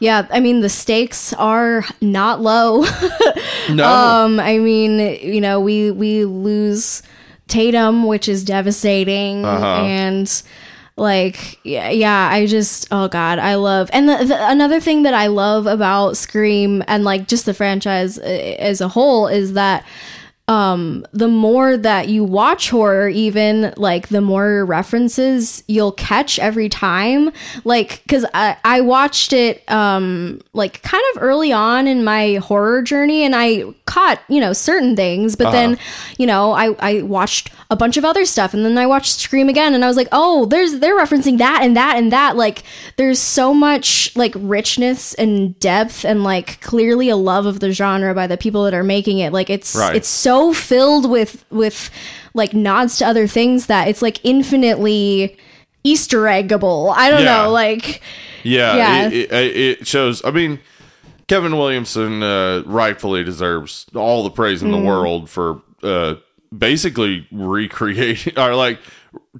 Yeah, 0.00 0.26
I 0.30 0.40
mean 0.40 0.60
the 0.60 0.68
stakes 0.68 1.32
are 1.34 1.84
not 2.00 2.40
low. 2.40 2.84
No, 3.70 3.84
um, 3.88 4.40
I 4.40 4.58
mean, 4.58 4.98
you 5.22 5.40
know, 5.40 5.58
we 5.58 5.90
we 5.90 6.26
lose 6.26 7.02
Tatum, 7.48 8.04
which 8.06 8.28
is 8.28 8.44
devastating, 8.44 9.42
Uh-huh. 9.44 9.82
and 9.84 10.42
like 10.96 11.58
yeah, 11.64 11.88
yeah, 11.90 12.28
I 12.30 12.44
just 12.46 12.86
oh 12.90 13.08
god, 13.08 13.38
I 13.38 13.54
love 13.54 13.88
and 13.92 14.08
the, 14.08 14.24
the, 14.26 14.50
another 14.50 14.80
thing 14.80 15.02
that 15.04 15.14
I 15.14 15.28
love 15.28 15.66
about 15.66 16.16
Scream 16.18 16.84
and 16.86 17.04
like 17.04 17.26
just 17.26 17.46
the 17.46 17.54
franchise 17.54 18.18
uh, 18.18 18.22
as 18.22 18.80
a 18.82 18.88
whole 18.88 19.26
is 19.28 19.54
that 19.54 19.84
um 20.46 21.06
the 21.12 21.28
more 21.28 21.76
that 21.76 22.08
you 22.08 22.22
watch 22.22 22.68
horror 22.68 23.08
even 23.08 23.72
like 23.78 24.08
the 24.08 24.20
more 24.20 24.64
references 24.66 25.64
you'll 25.68 25.92
catch 25.92 26.38
every 26.38 26.68
time. 26.68 27.30
Like 27.64 28.02
because 28.02 28.26
I, 28.34 28.56
I 28.62 28.82
watched 28.82 29.32
it 29.32 29.62
um 29.70 30.40
like 30.52 30.82
kind 30.82 31.02
of 31.14 31.22
early 31.22 31.52
on 31.52 31.86
in 31.86 32.04
my 32.04 32.34
horror 32.36 32.82
journey 32.82 33.22
and 33.24 33.34
i 33.34 33.64
caught 33.86 34.20
you 34.28 34.40
know 34.40 34.52
certain 34.52 34.96
things 34.96 35.36
but 35.36 35.50
then 35.52 35.78
you 36.18 36.26
know 36.26 36.52
i 36.52 36.74
i 36.80 37.02
watched 37.02 37.50
a 37.70 37.76
bunch 37.76 37.96
of 37.96 38.04
other 38.04 38.24
stuff 38.24 38.52
and 38.54 38.64
then 38.64 38.76
i 38.76 38.86
watched 38.86 39.20
scream 39.20 39.48
again 39.48 39.74
and 39.74 39.84
i 39.84 39.88
was 39.88 39.96
like 39.96 40.08
oh 40.12 40.44
there's 40.46 40.80
they're 40.80 40.96
referencing 40.98 41.38
that 41.38 41.60
and 41.62 41.76
that 41.76 41.96
and 41.96 42.12
that. 42.12 42.36
Like 42.36 42.62
there's 42.96 43.18
so 43.18 43.54
much 43.54 44.14
like 44.16 44.34
richness 44.36 45.14
and 45.14 45.58
depth 45.60 46.04
and 46.04 46.24
like 46.24 46.60
clearly 46.60 47.08
a 47.08 47.16
love 47.16 47.46
of 47.46 47.60
the 47.60 47.72
genre 47.72 48.14
by 48.14 48.26
the 48.26 48.36
people 48.36 48.64
that 48.64 48.74
are 48.74 48.82
making 48.84 49.18
it. 49.18 49.32
Like 49.32 49.50
it's 49.50 49.74
Right. 49.74 49.96
it's 49.96 50.08
so 50.08 50.33
filled 50.52 51.08
with 51.10 51.44
with 51.50 51.90
like 52.34 52.52
nods 52.54 52.98
to 52.98 53.06
other 53.06 53.26
things 53.26 53.66
that 53.66 53.86
it's 53.88 54.02
like 54.02 54.18
infinitely 54.24 55.36
easter 55.84 56.22
eggable 56.22 56.92
i 56.96 57.10
don't 57.10 57.22
Yeah. 57.22 57.42
know 57.44 57.50
like 57.50 58.00
Yeah, 58.42 58.76
Yeah. 58.76 59.06
It, 59.08 59.32
it, 59.32 59.56
it 59.80 59.86
shows. 59.86 60.22
I 60.24 60.30
mean, 60.30 60.58
Kevin 61.28 61.56
Williamson 61.56 62.22
uh, 62.22 62.62
rightfully 62.66 63.24
deserves 63.24 63.86
all 63.94 64.22
the 64.22 64.28
praise 64.30 64.62
in 64.62 64.70
the 64.70 64.76
Mm. 64.76 64.84
world 64.84 65.30
for 65.30 65.62
uh, 65.82 66.16
basically 66.56 67.26
recreating 67.32 68.34
or 68.38 68.54
like 68.54 68.78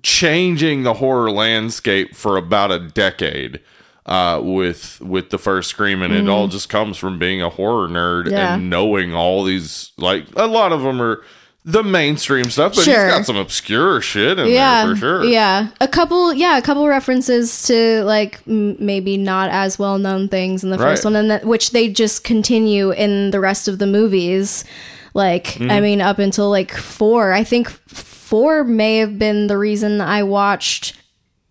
changing 0.02 0.82
the 0.84 0.94
horror 0.94 1.30
landscape 1.30 2.14
for 2.14 2.36
about 2.38 2.70
a 2.72 2.78
decade 2.78 3.60
uh, 4.06 4.40
with 4.42 5.00
with 5.00 5.30
the 5.30 5.38
first 5.38 5.70
Scream, 5.70 6.02
and 6.02 6.12
it 6.14 6.28
all 6.28 6.46
just 6.48 6.68
comes 6.68 6.96
from 6.96 7.18
being 7.18 7.40
a 7.42 7.48
horror 7.50 7.88
nerd 7.88 8.26
Mm. 8.26 8.30
Yeah. 8.32 8.54
and 8.54 8.68
knowing 8.70 9.14
all 9.14 9.44
these. 9.44 9.92
Like 9.96 10.26
a 10.36 10.46
lot 10.46 10.72
of 10.72 10.82
them 10.82 11.00
are 11.00 11.22
the 11.66 11.82
mainstream 11.82 12.50
stuff, 12.50 12.74
but 12.74 12.84
Sure. 12.84 13.06
he's 13.06 13.14
got 13.14 13.24
some 13.24 13.36
obscure 13.36 14.02
shit 14.02 14.38
in 14.38 14.48
yeah 14.48 14.84
there 14.84 14.94
for 14.94 15.00
sure. 15.00 15.24
yeah 15.24 15.68
a 15.80 15.88
couple 15.88 16.34
yeah 16.34 16.58
a 16.58 16.62
couple 16.62 16.86
references 16.86 17.62
to 17.68 18.04
like 18.04 18.42
m- 18.46 18.76
maybe 18.78 19.16
not 19.16 19.48
as 19.48 19.78
well 19.78 19.96
known 19.98 20.28
things 20.28 20.62
in 20.62 20.68
the 20.68 20.76
first 20.76 21.04
Right. 21.04 21.10
one 21.12 21.16
and 21.16 21.30
that 21.30 21.46
which 21.46 21.70
they 21.70 21.88
just 21.88 22.22
continue 22.22 22.90
in 22.90 23.30
the 23.30 23.40
rest 23.40 23.66
of 23.66 23.78
the 23.78 23.86
movies 23.86 24.66
like 25.14 25.46
Mm-hmm. 25.54 25.70
i 25.70 25.80
mean 25.80 26.02
up 26.02 26.18
until 26.18 26.50
like 26.50 26.70
four 26.70 27.32
i 27.32 27.42
think 27.42 27.70
four 27.70 28.62
may 28.62 28.98
have 28.98 29.18
been 29.18 29.46
the 29.46 29.56
reason 29.56 30.02
i 30.02 30.22
watched 30.22 30.92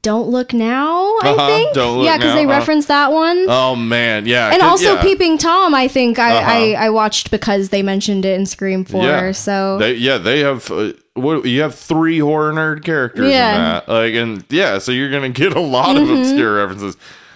don't 0.04 0.28
look 0.30 0.54
now 0.54 1.16
i 1.24 1.30
Uh-huh, 1.30 1.48
think 1.48 1.74
Don't 1.74 1.98
Look 1.98 2.06
yeah 2.06 2.18
because 2.18 2.36
they 2.36 2.46
Now, 2.46 2.54
uh, 2.54 2.60
referenced 2.60 2.88
that 2.90 3.12
one 3.12 3.46
Oh 3.50 3.76
man, 3.76 4.26
yeah, 4.28 4.52
And 4.54 4.62
also 4.62 4.94
yeah. 4.94 5.02
peeping 5.02 5.40
tom 5.40 5.74
i 5.74 5.88
think 5.88 6.20
I, 6.20 6.38
Uh-huh. 6.38 6.52
I 6.52 6.86
i 6.86 6.90
watched 6.92 7.32
because 7.32 7.70
they 7.70 7.82
mentioned 7.82 8.26
it 8.26 8.36
in 8.40 8.46
scream 8.46 8.86
4 8.86 9.34
so 9.34 9.78
they, 9.80 9.94
yeah, 9.96 10.18
they 10.20 10.40
have 10.42 10.70
uh, 10.70 10.92
what 11.16 11.46
you 11.46 11.62
have 11.62 11.74
three 11.76 12.20
horror 12.20 12.54
nerd 12.54 12.84
characters 12.84 13.32
Yeah. 13.32 13.54
Mm-hmm. 13.54 13.58
in 13.58 13.64
that, 13.74 13.88
like, 13.90 14.14
and 14.14 14.46
yeah, 14.50 14.78
so 14.80 14.92
you're 14.92 15.10
gonna 15.12 15.30
get 15.30 15.56
a 15.56 15.60
lot 15.60 15.96
of 15.98 16.10
obscure 16.10 16.56
references. 16.58 16.96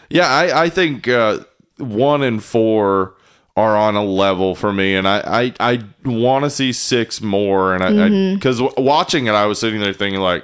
Yeah, 0.10 0.28
I 0.28 0.64
I 0.66 0.70
think 0.70 1.08
uh, 1.08 1.40
one 1.78 2.22
and 2.24 2.44
four 2.44 3.14
are 3.56 3.76
on 3.78 3.96
a 3.96 4.04
level 4.04 4.56
for 4.56 4.72
me, 4.74 4.96
and 4.96 5.08
I 5.08 5.54
I, 5.60 5.72
I 5.74 5.84
want 6.06 6.44
to 6.46 6.50
see 6.50 6.72
six 6.74 7.22
more, 7.22 7.74
and 7.76 7.84
I 7.84 7.92
Mm-hmm. 7.92 8.36
because 8.36 8.62
watching 8.78 9.28
it, 9.28 9.32
I 9.34 9.46
was 9.46 9.60
sitting 9.60 9.80
there 9.80 9.94
thinking 9.94 10.20
like. 10.22 10.44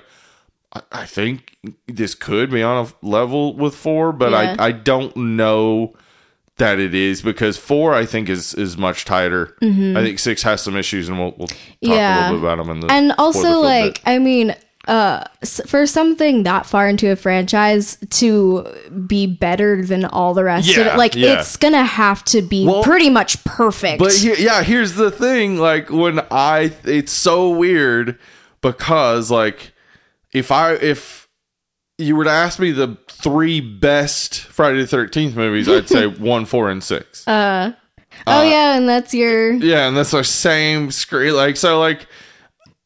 I- 0.76 0.82
I 0.92 1.06
think 1.06 1.58
this 1.88 2.16
could 2.16 2.50
be 2.52 2.64
on 2.64 2.86
a 2.86 3.06
level 3.06 3.54
with 3.56 3.76
four, 3.76 4.12
but 4.12 4.32
Yeah. 4.32 4.56
I, 4.60 4.68
I 4.68 4.72
don't 4.72 5.16
know 5.16 5.94
that 6.58 6.80
it 6.80 6.94
is 6.94 7.22
because 7.22 7.58
four 7.58 7.94
I 7.96 8.06
think 8.06 8.30
is 8.30 8.54
is 8.54 8.78
much 8.78 9.06
tighter. 9.06 9.56
I 9.62 9.66
think 10.04 10.20
six 10.20 10.44
has 10.44 10.62
some 10.62 10.76
issues, 10.76 11.10
and 11.10 11.18
we'll 11.20 11.34
we'll 11.38 11.48
talk 11.48 11.58
Mm-hmm. 11.84 11.92
Yeah. 11.94 12.16
a 12.16 12.32
little 12.32 12.40
bit 12.42 12.54
about 12.54 12.64
them 12.66 12.70
in 12.76 12.80
the 12.82 12.92
and 12.92 13.12
also 13.18 13.42
bit. 13.42 13.56
like 13.58 14.02
i 14.06 14.18
mean 14.20 14.56
s- 14.88 15.62
for 15.66 15.86
something 15.88 16.44
that 16.44 16.66
far 16.66 16.88
into 16.88 17.10
a 17.12 17.16
franchise 17.16 17.98
to 18.10 18.68
be 19.08 19.26
better 19.26 19.84
than 19.86 20.06
all 20.06 20.34
the 20.34 20.44
rest 20.44 20.70
of 20.78 20.86
it, 20.88 20.96
like 20.98 21.16
yeah. 21.16 21.40
it's 21.40 21.58
gonna 21.58 21.84
have 21.86 22.24
to 22.26 22.42
be 22.42 22.66
Well, 22.68 22.84
pretty 22.84 23.10
much 23.10 23.44
perfect. 23.46 24.00
But 24.00 24.14
he- 24.14 24.44
yeah, 24.44 24.62
here's 24.64 24.94
the 24.94 25.10
thing. 25.12 25.58
Like 25.58 25.90
when 25.90 26.20
I, 26.32 26.72
it's 26.84 27.12
so 27.14 27.50
weird 27.50 28.18
because 28.62 29.32
like 29.32 29.73
if 30.34 30.52
I 30.52 30.74
if 30.74 31.28
you 31.98 32.16
were 32.16 32.24
to 32.24 32.30
ask 32.30 32.60
me 32.60 32.72
the 32.72 32.98
three 33.10 33.62
best 33.62 34.40
Friday 34.42 34.80
the 34.82 34.88
Thirteenth 34.88 35.36
movies, 35.36 35.70
I'd 35.70 35.88
say 35.90 36.08
one, 36.08 36.46
four, 36.46 36.70
and 36.70 36.84
six. 36.84 37.28
Uh, 37.28 37.74
oh 38.28 38.44
yeah, 38.44 38.76
and 38.76 38.88
that's 38.90 39.14
your 39.14 39.54
yeah, 39.54 39.88
and 39.88 39.96
that's 39.96 40.14
our 40.14 40.24
same 40.24 40.92
screen. 40.92 41.36
Like 41.36 41.58
so, 41.58 41.80
like. 41.80 42.08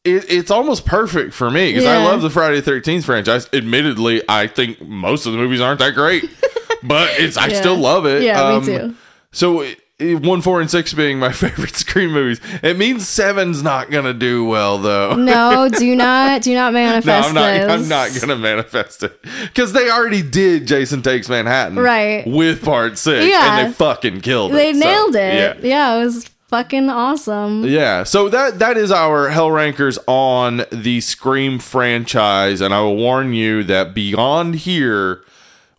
It, 0.04 0.30
it's 0.30 0.50
almost 0.50 0.86
perfect 0.86 1.34
for 1.34 1.50
me 1.50 1.70
because 1.72 1.84
I 1.84 2.02
love 2.02 2.22
the 2.22 2.30
Friday 2.30 2.56
the 2.56 2.62
Thirteenth 2.62 3.04
franchise. 3.04 3.48
Admittedly, 3.52 4.22
I 4.28 4.46
think 4.46 4.80
most 4.80 5.26
of 5.26 5.32
the 5.32 5.38
movies 5.38 5.60
aren't 5.60 5.80
that 5.80 5.94
great, 5.94 6.24
but 6.84 7.10
it's 7.18 7.36
I 7.36 7.48
Yeah. 7.48 7.60
still 7.60 7.76
love 7.76 8.06
it. 8.06 8.22
Yeah, 8.22 8.40
Um, 8.42 8.64
me 8.64 8.78
too. 8.78 8.94
So 9.32 9.62
it- 9.62 9.80
one, 10.00 10.42
four, 10.42 10.60
and 10.60 10.70
six 10.70 10.92
being 10.94 11.18
my 11.18 11.32
favorite 11.32 11.74
Scream 11.74 12.12
movies, 12.12 12.40
it 12.62 12.76
means 12.78 13.08
seven's 13.08 13.62
not 13.62 13.90
gonna 13.90 14.14
do 14.14 14.44
well 14.44 14.78
though. 14.78 15.14
No, 15.16 15.68
do 15.68 15.94
not 15.96 16.42
do 16.42 16.54
not 16.54 16.72
No, 16.72 16.78
manifest 16.78 17.28
I'm 17.28 17.34
not. 17.34 17.70
I'm 17.70 17.88
not 17.88 18.10
gonna 18.20 18.36
manifest 18.36 19.02
it 19.02 19.20
because 19.42 19.72
they 19.72 19.90
already 19.90 20.22
did 20.22 20.66
Jason 20.66 21.02
Takes 21.02 21.28
Manhattan, 21.28 21.76
Right. 21.78 22.24
With 22.26 22.64
part 22.64 22.96
six, 22.98 23.26
Yeah. 23.26 23.58
and 23.58 23.68
they 23.68 23.74
fucking 23.74 24.20
killed 24.20 24.52
it. 24.52 24.54
They 24.54 24.72
So, 24.72 24.78
nailed 24.78 25.16
it. 25.16 25.34
Yeah. 25.34 25.68
Yeah. 25.68 25.96
it 26.00 26.04
was 26.04 26.30
fucking 26.48 26.88
awesome. 26.88 27.64
Yeah, 27.64 28.04
so 28.04 28.28
that 28.28 28.60
that 28.60 28.76
is 28.76 28.92
our 28.92 29.28
Hell 29.30 29.50
Rankers 29.50 29.98
on 30.06 30.64
the 30.70 31.00
Scream 31.00 31.58
franchise, 31.58 32.60
and 32.60 32.72
I 32.72 32.80
will 32.82 32.96
warn 32.96 33.32
you 33.34 33.64
that 33.64 33.94
beyond 33.94 34.54
here, 34.54 35.22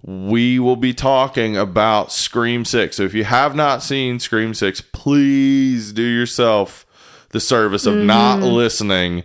we 0.03 0.59
will 0.59 0.75
be 0.77 0.93
talking 0.93 1.57
about 1.57 2.11
Scream 2.11 2.63
Six. 2.65 2.97
So 2.97 3.03
if 3.03 3.13
you 3.13 3.23
have 3.25 3.55
not 3.55 3.83
seen 3.83 4.19
Scream 4.19 4.53
Six, 4.53 4.81
please 4.81 5.91
do 5.91 6.03
yourself 6.03 6.85
the 7.31 7.39
service 7.39 7.85
of 7.85 7.95
not 7.95 8.39
listening 8.39 9.23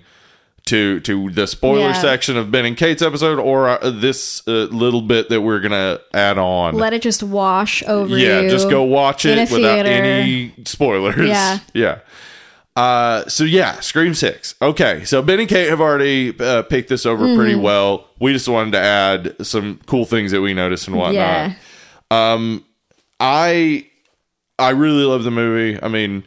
to 0.66 0.99
to 1.01 1.31
the 1.31 1.47
spoiler 1.47 1.81
Mm-hmm. 1.81 1.95
Yeah. 1.95 2.01
section 2.01 2.37
of 2.39 2.51
Ben 2.51 2.64
and 2.64 2.77
Kate's 2.77 3.03
episode 3.03 3.39
or 3.39 3.68
uh, 3.68 3.91
this 3.91 4.43
uh, 4.49 4.68
little 4.70 5.03
bit 5.03 5.29
that 5.29 5.43
we're 5.43 5.61
gonna 5.61 6.01
add 6.14 6.39
on. 6.39 6.75
Let 6.75 6.93
it 6.95 7.03
just 7.03 7.22
wash 7.22 7.83
over 7.85 8.16
Yeah, 8.16 8.39
you. 8.41 8.45
Yeah, 8.47 8.51
just 8.51 8.68
go 8.70 8.83
watch 8.83 9.25
it 9.27 9.39
without 9.51 9.85
theater. 9.85 9.89
any 9.91 10.55
spoilers. 10.64 11.29
Yeah. 11.29 11.59
Yeah. 11.75 11.99
Uh, 12.77 13.25
so 13.29 13.45
yeah, 13.45 13.79
Scream 13.81 14.14
Six. 14.14 14.55
Okay, 14.61 15.05
so 15.05 15.22
Ben 15.22 15.39
and 15.41 15.49
Kate 15.49 15.68
have 15.68 15.81
already 15.81 16.37
uh, 16.41 16.62
picked 16.62 16.89
this 16.89 17.07
over 17.07 17.25
Mm-hmm. 17.25 17.37
pretty 17.37 17.55
well. 17.55 18.09
We 18.20 18.33
just 18.33 18.49
wanted 18.49 18.72
to 18.72 18.81
add 18.81 19.47
some 19.47 19.79
cool 19.87 20.05
things 20.05 20.33
that 20.33 20.41
we 20.41 20.55
noticed 20.55 20.89
and 20.89 20.97
whatnot. 20.97 21.14
Yeah. 21.14 21.55
I 23.20 23.87
I 24.59 24.70
really 24.70 25.05
love 25.05 25.25
the 25.25 25.31
movie. 25.31 25.79
I 25.83 25.89
mean, 25.89 26.25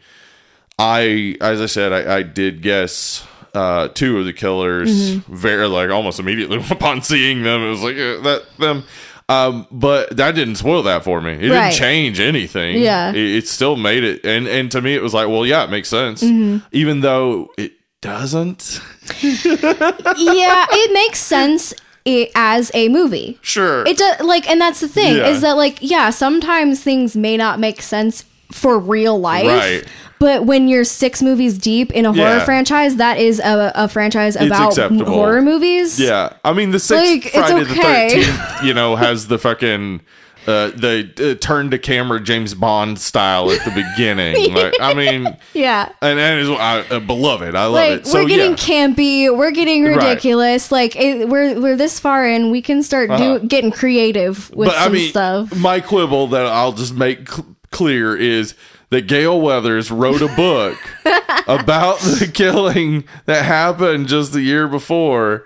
I 0.80 1.36
as 1.42 1.62
I 1.62 1.66
said, 1.66 1.92
I, 1.94 2.18
I 2.18 2.24
did 2.24 2.62
guess 2.62 3.26
uh, 3.54 3.90
two 3.90 4.18
of 4.20 4.26
the 4.26 4.34
killers 4.34 4.90
Mm-hmm. 5.18 5.36
very 5.36 5.68
like 5.68 5.90
almost 5.90 6.20
immediately 6.20 6.64
upon 6.72 7.02
seeing 7.02 7.44
them. 7.44 7.62
It 7.62 7.70
was 7.70 7.82
like 7.82 7.96
uh, 7.96 8.22
that 8.22 8.44
them. 8.60 8.84
Um, 9.30 9.68
but 9.72 10.16
that 10.16 10.36
didn't 10.36 10.56
spoil 10.56 10.84
that 10.84 11.04
for 11.04 11.20
me. 11.20 11.34
It 11.34 11.52
Right. 11.52 11.70
didn't 11.70 11.74
change 11.74 12.20
anything. 12.22 12.82
Yeah. 12.82 13.10
it, 13.10 13.18
it 13.18 13.48
still 13.48 13.76
made 13.76 14.04
it, 14.06 14.24
and 14.26 14.48
and 14.48 14.72
to 14.72 14.82
me, 14.82 14.96
it 14.96 15.02
was 15.02 15.14
like, 15.14 15.28
well, 15.28 15.46
yeah, 15.46 15.64
it 15.66 15.70
makes 15.70 15.90
sense, 15.90 16.24
Mm-hmm. 16.24 16.66
even 16.72 17.02
though 17.02 17.50
it 17.58 17.74
doesn't. 18.02 18.80
yeah, 19.22 20.66
it 20.70 20.94
makes 20.94 21.20
sense 21.20 21.74
i 22.08 22.30
as 22.36 22.72
a 22.74 22.88
movie. 22.90 23.38
Sure, 23.42 23.86
It 23.86 23.98
does 23.98 24.22
like 24.22 24.50
and 24.50 24.62
that's 24.62 24.80
the 24.80 24.88
thing 24.88 25.18
Yeah. 25.18 25.28
is 25.28 25.42
that 25.42 25.58
like 25.58 25.80
yeah, 25.82 26.10
sometimes 26.10 26.82
things 26.82 27.18
may 27.18 27.36
not 27.36 27.60
make 27.60 27.82
sense 27.82 28.24
for 28.52 28.80
real 28.80 29.20
life. 29.20 29.46
Right. 29.46 29.84
But 30.20 30.46
when 30.46 30.68
you're 30.68 30.84
six 30.84 31.22
movies 31.22 31.58
deep 31.58 31.92
in 31.92 32.06
a 32.06 32.12
horror 32.14 32.38
Yeah. 32.38 32.46
franchise, 32.46 32.96
that 32.96 33.18
is 33.20 33.40
a, 33.40 33.72
a 33.76 33.88
franchise 33.88 34.36
about 34.36 34.70
acceptable. 34.70 35.06
horror 35.06 35.42
movies. 35.42 36.00
Yeah, 36.00 36.34
I 36.44 36.54
mean 36.54 36.72
the 36.72 36.80
sixth 36.80 37.04
Like, 37.12 37.26
it's 37.28 37.36
Friday 37.36 37.62
okay. 37.62 38.10
the 38.20 38.26
Thirteenth, 38.26 38.64
you 38.64 38.74
know, 38.74 38.96
has 38.96 39.28
the 39.28 39.38
fucking 39.38 40.02
uh, 40.48 40.70
the 40.70 41.12
uh, 41.20 41.46
turn 41.46 41.70
to 41.72 41.78
camera 41.78 42.22
James 42.22 42.54
Bond 42.54 42.98
style 43.00 43.52
at 43.52 43.66
the 43.66 43.70
beginning. 43.72 44.54
like, 44.56 44.76
I 44.80 44.94
mean, 44.94 45.26
Yeah. 45.54 45.90
and 46.02 46.18
and 46.18 46.40
is 46.40 46.50
I 46.50 46.80
uh, 46.90 47.00
beloved. 47.02 47.54
I 47.54 47.66
love 47.66 47.74
Like 47.74 47.92
it. 48.00 48.08
So 48.08 48.24
we're 48.24 48.30
getting 48.30 48.52
yeah, 48.52 48.56
campy, 48.58 49.38
we're 49.38 49.52
getting 49.52 49.84
Right. 49.84 49.98
ridiculous. 49.98 50.72
Like 50.72 50.96
it, 50.96 51.28
we're 51.28 51.60
we're 51.60 51.76
this 51.76 52.00
far 52.00 52.26
in, 52.26 52.50
we 52.50 52.62
can 52.62 52.82
start 52.82 53.10
Uh-huh. 53.12 53.40
do, 53.40 53.46
getting 53.48 53.72
creative 53.72 54.50
with 54.56 54.70
but 54.70 54.78
I 54.78 54.86
some 54.86 54.94
mean, 54.94 55.10
stuff. 55.10 55.54
my 55.58 55.82
quibble 55.82 56.28
that 56.28 56.46
I'll 56.46 56.72
just 56.72 56.94
make 56.96 57.30
cl- 57.30 57.46
clear 57.72 58.16
is 58.16 58.54
that 58.90 59.08
Gale 59.08 59.40
Weathers 59.40 59.92
wrote 59.92 60.22
a 60.22 60.34
book 60.36 60.78
about 61.48 62.00
the 62.00 62.30
killing 62.34 63.04
that 63.26 63.46
happened 63.46 64.08
just 64.08 64.34
the 64.34 64.42
year 64.42 64.68
before. 64.68 65.46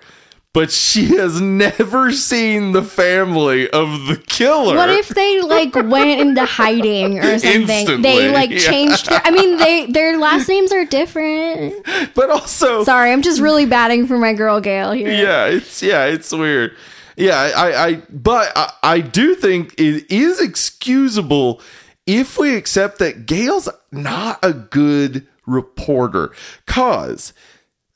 But 0.54 0.70
she 0.70 1.16
has 1.16 1.40
never 1.40 2.12
seen 2.12 2.74
the 2.74 2.82
family 2.82 3.70
of 3.70 4.08
the 4.08 4.18
killer. 4.18 4.76
What 4.76 4.90
if 4.90 5.08
they 5.08 5.40
like 5.40 5.74
went 5.76 6.20
into 6.20 6.44
hiding 6.44 7.20
or 7.20 7.40
something? 7.40 7.70
Instantly, 7.70 8.02
they 8.02 8.32
like 8.34 8.50
yeah. 8.50 8.60
changed 8.60 9.10
their 9.10 9.22
I 9.24 9.32
mean 9.32 9.56
they 9.56 9.86
their 9.86 10.18
last 10.18 10.50
names 10.50 10.74
are 10.74 10.84
different. 10.84 11.86
but 12.14 12.30
also 12.30 12.84
Sorry, 12.84 13.14
I'm 13.14 13.22
just 13.22 13.40
really 13.40 13.66
batting 13.66 14.08
for 14.08 14.18
my 14.18 14.34
girl 14.34 14.60
Gale 14.60 14.92
here. 14.92 15.10
yeah 15.10 15.46
it's 15.46 15.82
yeah 15.82 16.04
it's 16.04 16.34
weird 16.34 16.76
yeah 17.18 17.52
i 17.56 17.88
i 17.88 17.96
but 18.10 18.52
I, 18.56 18.74
I 18.84 19.00
do 19.02 19.36
think 19.36 19.74
it 19.78 20.12
is 20.12 20.42
excusable 20.42 21.62
if 22.08 22.38
we 22.38 22.56
accept 22.56 23.00
that 23.00 23.26
gale's 23.26 23.70
not 23.92 24.40
a 24.44 24.54
good 24.54 25.28
reporter 25.46 26.32
cause 26.66 27.34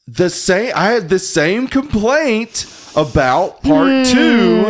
the 0.08 0.30
same 0.30 0.72
i 0.76 0.92
had 0.92 1.10
the 1.10 1.20
same 1.20 1.68
complaint 1.68 2.66
about 2.96 3.62
part 3.64 3.88
hmm. 3.90 4.04
two 4.14 4.62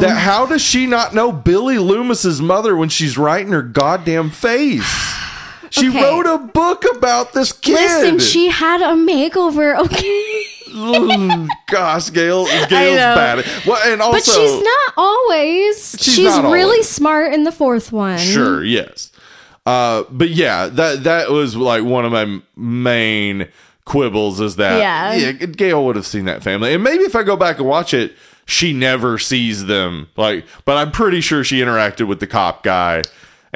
that 0.00 0.16
how 0.18 0.46
does 0.46 0.62
she 0.62 0.86
not 0.86 1.14
know 1.14 1.30
billy 1.32 1.76
loomis's 1.78 2.40
mother 2.40 2.76
when 2.76 2.88
she's 2.88 3.18
right 3.18 3.44
in 3.46 3.52
her 3.52 3.62
goddamn 3.62 4.30
face 4.30 4.84
she 5.70 5.88
Okay. 5.88 6.02
wrote 6.02 6.26
a 6.26 6.38
book 6.38 6.84
about 6.96 7.32
this 7.34 7.52
kid 7.52 7.74
Listen, 7.74 8.18
she 8.18 8.48
had 8.48 8.80
a 8.80 8.94
makeover, 8.94 9.78
okay? 9.78 10.44
Gosh, 11.66 12.10
Gale, 12.10 12.44
Gale's 12.68 12.96
bad. 12.96 13.44
Well, 13.66 13.80
and 13.92 14.00
also, 14.00 14.12
But 14.18 14.24
she's 14.24 14.62
not 14.62 14.92
always. 14.96 15.96
She's 16.00 16.14
She's, 16.14 16.24
not 16.36 16.44
really 16.44 16.62
always. 16.64 16.88
smart 16.88 17.32
in 17.32 17.44
the 17.44 17.52
fourth 17.52 17.92
one. 17.92 18.18
sure, 18.18 18.64
yes. 18.64 19.10
Uh, 19.66 20.04
but 20.10 20.30
yeah, 20.30 20.66
that 20.68 21.04
that 21.04 21.30
was 21.30 21.54
like 21.56 21.84
one 21.84 22.04
of 22.06 22.12
my 22.12 22.40
main 22.56 23.48
quibbles 23.84 24.40
is 24.40 24.56
that 24.56 24.78
Yeah. 24.78 25.32
Gale 25.32 25.84
would 25.84 25.96
have 25.96 26.06
seen 26.06 26.24
that 26.26 26.42
family, 26.42 26.74
and 26.74 26.82
maybe 26.82 27.04
if 27.04 27.14
I 27.14 27.22
go 27.22 27.36
back 27.36 27.58
and 27.58 27.66
watch 27.66 27.92
it, 27.92 28.14
she 28.46 28.72
never 28.72 29.18
sees 29.18 29.66
them. 29.66 30.08
Like, 30.16 30.46
but 30.64 30.76
I'm 30.78 30.90
pretty 30.90 31.20
sure 31.20 31.44
she 31.44 31.60
interacted 31.60 32.06
with 32.06 32.20
the 32.20 32.26
cop 32.26 32.62
guy, 32.62 33.04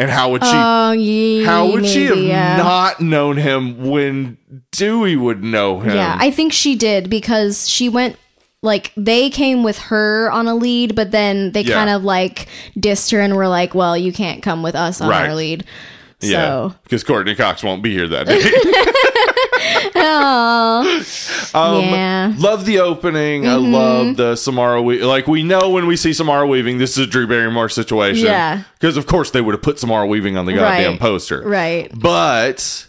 and 0.03 0.11
how 0.11 0.31
would 0.33 0.43
she? 0.45 0.51
Oh, 0.53 0.93
yeah. 0.93 1.47
how 1.47 1.71
would 1.71 1.87
she 1.87 2.07
have 2.07 2.19
yeah. 2.19 2.57
not 2.57 3.01
known 3.01 3.37
him 3.37 3.89
when 3.89 4.37
Dewey 4.73 5.17
would 5.17 5.43
know 5.43 5.81
him? 5.81 5.95
Yeah, 5.95 6.17
I 6.19 6.31
think 6.31 6.53
she 6.53 6.75
did 6.75 7.09
because 7.09 7.69
she 7.69 7.89
went 7.89 8.17
like 8.63 8.93
they 8.97 9.31
came 9.31 9.63
with 9.63 9.79
her 9.79 10.31
on 10.31 10.49
a 10.49 10.55
lead, 10.55 10.95
but 10.95 11.11
then 11.13 11.53
they 11.53 11.63
Yeah. 11.63 11.75
kind 11.75 11.91
of 11.91 12.05
like 12.05 12.49
dissed 12.77 13.13
her 13.13 13.21
and 13.21 13.37
were 13.37 13.49
like, 13.49 13.75
"Well, 13.75 13.97
you 13.97 14.13
can't 14.13 14.43
come 14.43 14.63
with 14.63 14.75
us 14.75 15.01
on 15.01 15.09
Right. 15.09 15.29
our 15.29 15.35
lead." 15.35 15.65
yeah, 16.21 16.71
because 16.85 17.03
Courteney 17.05 17.35
Cox 17.35 17.63
won't 17.63 17.83
be 17.83 17.93
here 17.93 18.09
that 18.09 18.27
day. 18.27 18.41
Um, 21.55 21.85
yeah, 21.85 22.33
Love 22.39 22.65
the 22.65 22.79
opening. 22.81 23.47
I 23.47 23.55
Mm-hmm. 23.57 23.73
love 23.73 24.17
the 24.17 24.37
Samara. 24.37 24.81
We- 24.83 25.03
like 25.05 25.27
we 25.27 25.43
know 25.43 25.69
when 25.71 25.87
we 25.87 25.97
see 25.97 26.13
Samara 26.15 26.47
Weaving, 26.47 26.79
this 26.79 26.93
is 26.93 27.07
a 27.07 27.07
Drew 27.07 27.27
Barrymore 27.27 27.69
situation. 27.69 28.25
Yeah. 28.27 28.63
because 28.79 28.97
of 28.97 29.07
course 29.07 29.31
they 29.33 29.41
would 29.41 29.53
have 29.55 29.63
put 29.63 29.79
Samara 29.79 30.07
Weaving 30.07 30.37
on 30.39 30.47
the 30.47 30.53
goddamn 30.55 30.93
Right. 30.93 31.01
poster. 31.01 31.43
right. 31.43 31.91
But 31.95 32.87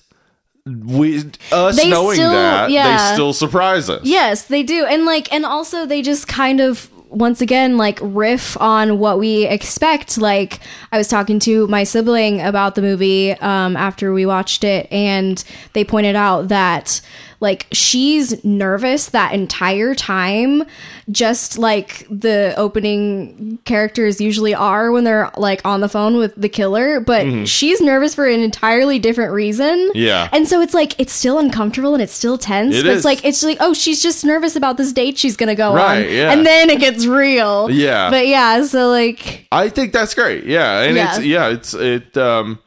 we 0.65 1.25
us 1.51 1.75
They 1.75 1.89
knowing 1.89 2.15
still- 2.15 2.31
that 2.31 2.71
yeah. 2.71 3.09
they 3.09 3.13
still 3.13 3.33
surprise 3.33 3.89
us. 3.89 4.01
Yes, 4.05 4.45
they 4.45 4.63
do. 4.63 4.85
And 4.85 5.05
like 5.05 5.31
and 5.33 5.45
also 5.45 5.85
they 5.85 6.01
just 6.01 6.27
kind 6.29 6.61
of 6.61 6.89
once 7.13 7.41
again 7.41 7.77
like 7.77 7.99
riff 8.01 8.59
on 8.59 8.97
what 8.97 9.19
we 9.19 9.45
expect. 9.45 10.17
Like 10.17 10.59
I 10.91 10.97
was 10.97 11.07
talking 11.07 11.39
to 11.39 11.67
my 11.67 11.83
sibling 11.83 12.41
about 12.41 12.75
the 12.75 12.81
movie 12.81 13.31
um 13.33 13.77
after 13.77 14.13
we 14.13 14.25
watched 14.25 14.63
it 14.63 14.91
and 14.91 15.43
they 15.73 15.83
pointed 15.83 16.15
out 16.15 16.47
that 16.47 17.01
like 17.43 17.67
she's 17.71 18.43
nervous 18.43 19.07
that 19.11 19.33
entire 19.33 19.93
time, 19.93 20.63
just 21.11 21.57
like 21.59 22.07
the 22.09 22.53
opening 22.57 23.59
characters 23.65 24.19
usually 24.19 24.55
are 24.55 24.91
when 24.91 25.03
they're 25.03 25.29
like 25.37 25.61
on 25.65 25.81
the 25.81 25.89
phone 25.89 26.15
with 26.17 26.33
the 26.35 26.49
killer. 26.49 26.99
But 27.01 27.47
she's 27.47 27.81
nervous 27.81 28.15
for 28.15 28.25
an 28.25 28.39
entirely 28.39 28.97
different 28.97 29.33
reason. 29.33 29.89
Mm-hmm. 29.89 29.97
Yeah. 29.97 30.29
and 30.31 30.47
so 30.47 30.61
it's 30.61 30.73
like 30.73 30.99
it's 30.99 31.13
still 31.13 31.37
uncomfortable 31.37 31.93
and 31.93 32.01
it's 32.01 32.13
still 32.13 32.37
tense. 32.39 32.73
It 32.75 32.83
but 32.83 32.91
is. 32.91 32.95
it's 32.97 33.05
like 33.05 33.23
it's 33.25 33.43
like 33.43 33.57
oh 33.59 33.73
she's 33.73 34.01
just 34.01 34.23
nervous 34.25 34.55
about 34.55 34.77
this 34.77 34.91
date 34.91 35.17
she's 35.17 35.37
gonna 35.37 35.53
go 35.53 35.75
Right, 35.75 36.05
on, 36.07 36.11
yeah. 36.13 36.31
and 36.31 36.45
then 36.45 36.69
it 36.71 36.79
gets 36.79 37.05
real. 37.05 37.69
Yeah. 37.69 38.09
but 38.09 38.25
yeah, 38.25 38.63
so 38.63 38.87
like 38.89 39.47
I 39.51 39.69
think 39.69 39.91
that's 39.93 40.15
great. 40.15 40.45
Yeah, 40.45 40.81
and 40.81 40.95
Yeah. 40.95 41.15
it's 41.17 41.25
yeah, 41.25 41.49
it's 41.49 41.73
it 41.73 42.17
um 42.17 42.59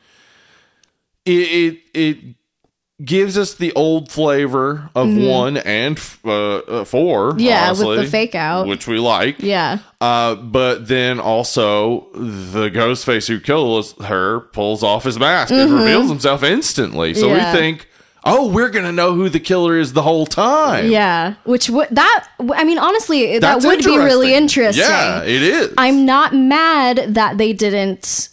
it 1.24 1.30
it, 1.30 1.78
it 1.94 2.36
gives 3.04 3.36
us 3.36 3.54
the 3.54 3.72
old 3.74 4.10
flavor 4.10 4.88
of 4.94 5.14
one 5.14 5.58
and 5.58 6.00
uh, 6.24 6.56
uh, 6.56 6.84
four. 6.84 7.32
Mm-hmm. 7.32 7.40
Yeah, 7.40 7.70
with 7.72 7.98
the 7.98 8.06
fake 8.06 8.34
out. 8.34 8.66
which 8.66 8.86
we 8.86 8.98
like. 8.98 9.40
yeah. 9.40 9.78
Uh, 10.00 10.34
but 10.34 10.88
then 10.88 11.20
also 11.20 12.08
the 12.14 12.68
ghost 12.70 13.04
face 13.04 13.26
who 13.26 13.38
kills 13.40 13.92
her 14.04 14.40
pulls 14.40 14.82
off 14.82 15.04
his 15.04 15.18
mask 15.18 15.52
and 15.52 15.72
reveals 15.72 16.08
himself 16.08 16.42
instantly. 16.42 17.12
So 17.14 17.26
Mm-hmm. 17.28 17.36
Yeah. 17.36 17.52
we 17.52 17.58
think, 17.58 17.88
oh, 18.24 18.48
we're 18.50 18.70
gonna 18.70 18.92
know 18.92 19.14
who 19.14 19.28
the 19.28 19.40
killer 19.40 19.78
is 19.78 19.92
the 19.92 20.02
whole 20.02 20.24
time. 20.26 20.90
Yeah, 20.90 21.34
which 21.44 21.68
would 21.68 21.88
that 21.90 22.28
I 22.54 22.64
mean 22.64 22.78
honestly 22.78 23.38
That's 23.38 23.62
that 23.62 23.68
would 23.68 23.84
be 23.84 23.96
really 23.98 24.32
interesting. 24.34 24.82
Yeah, 24.84 25.22
it 25.22 25.42
is. 25.42 25.74
I'm 25.76 26.06
not 26.06 26.34
mad 26.34 27.14
that 27.14 27.36
they 27.38 27.52
didn't 27.52 28.30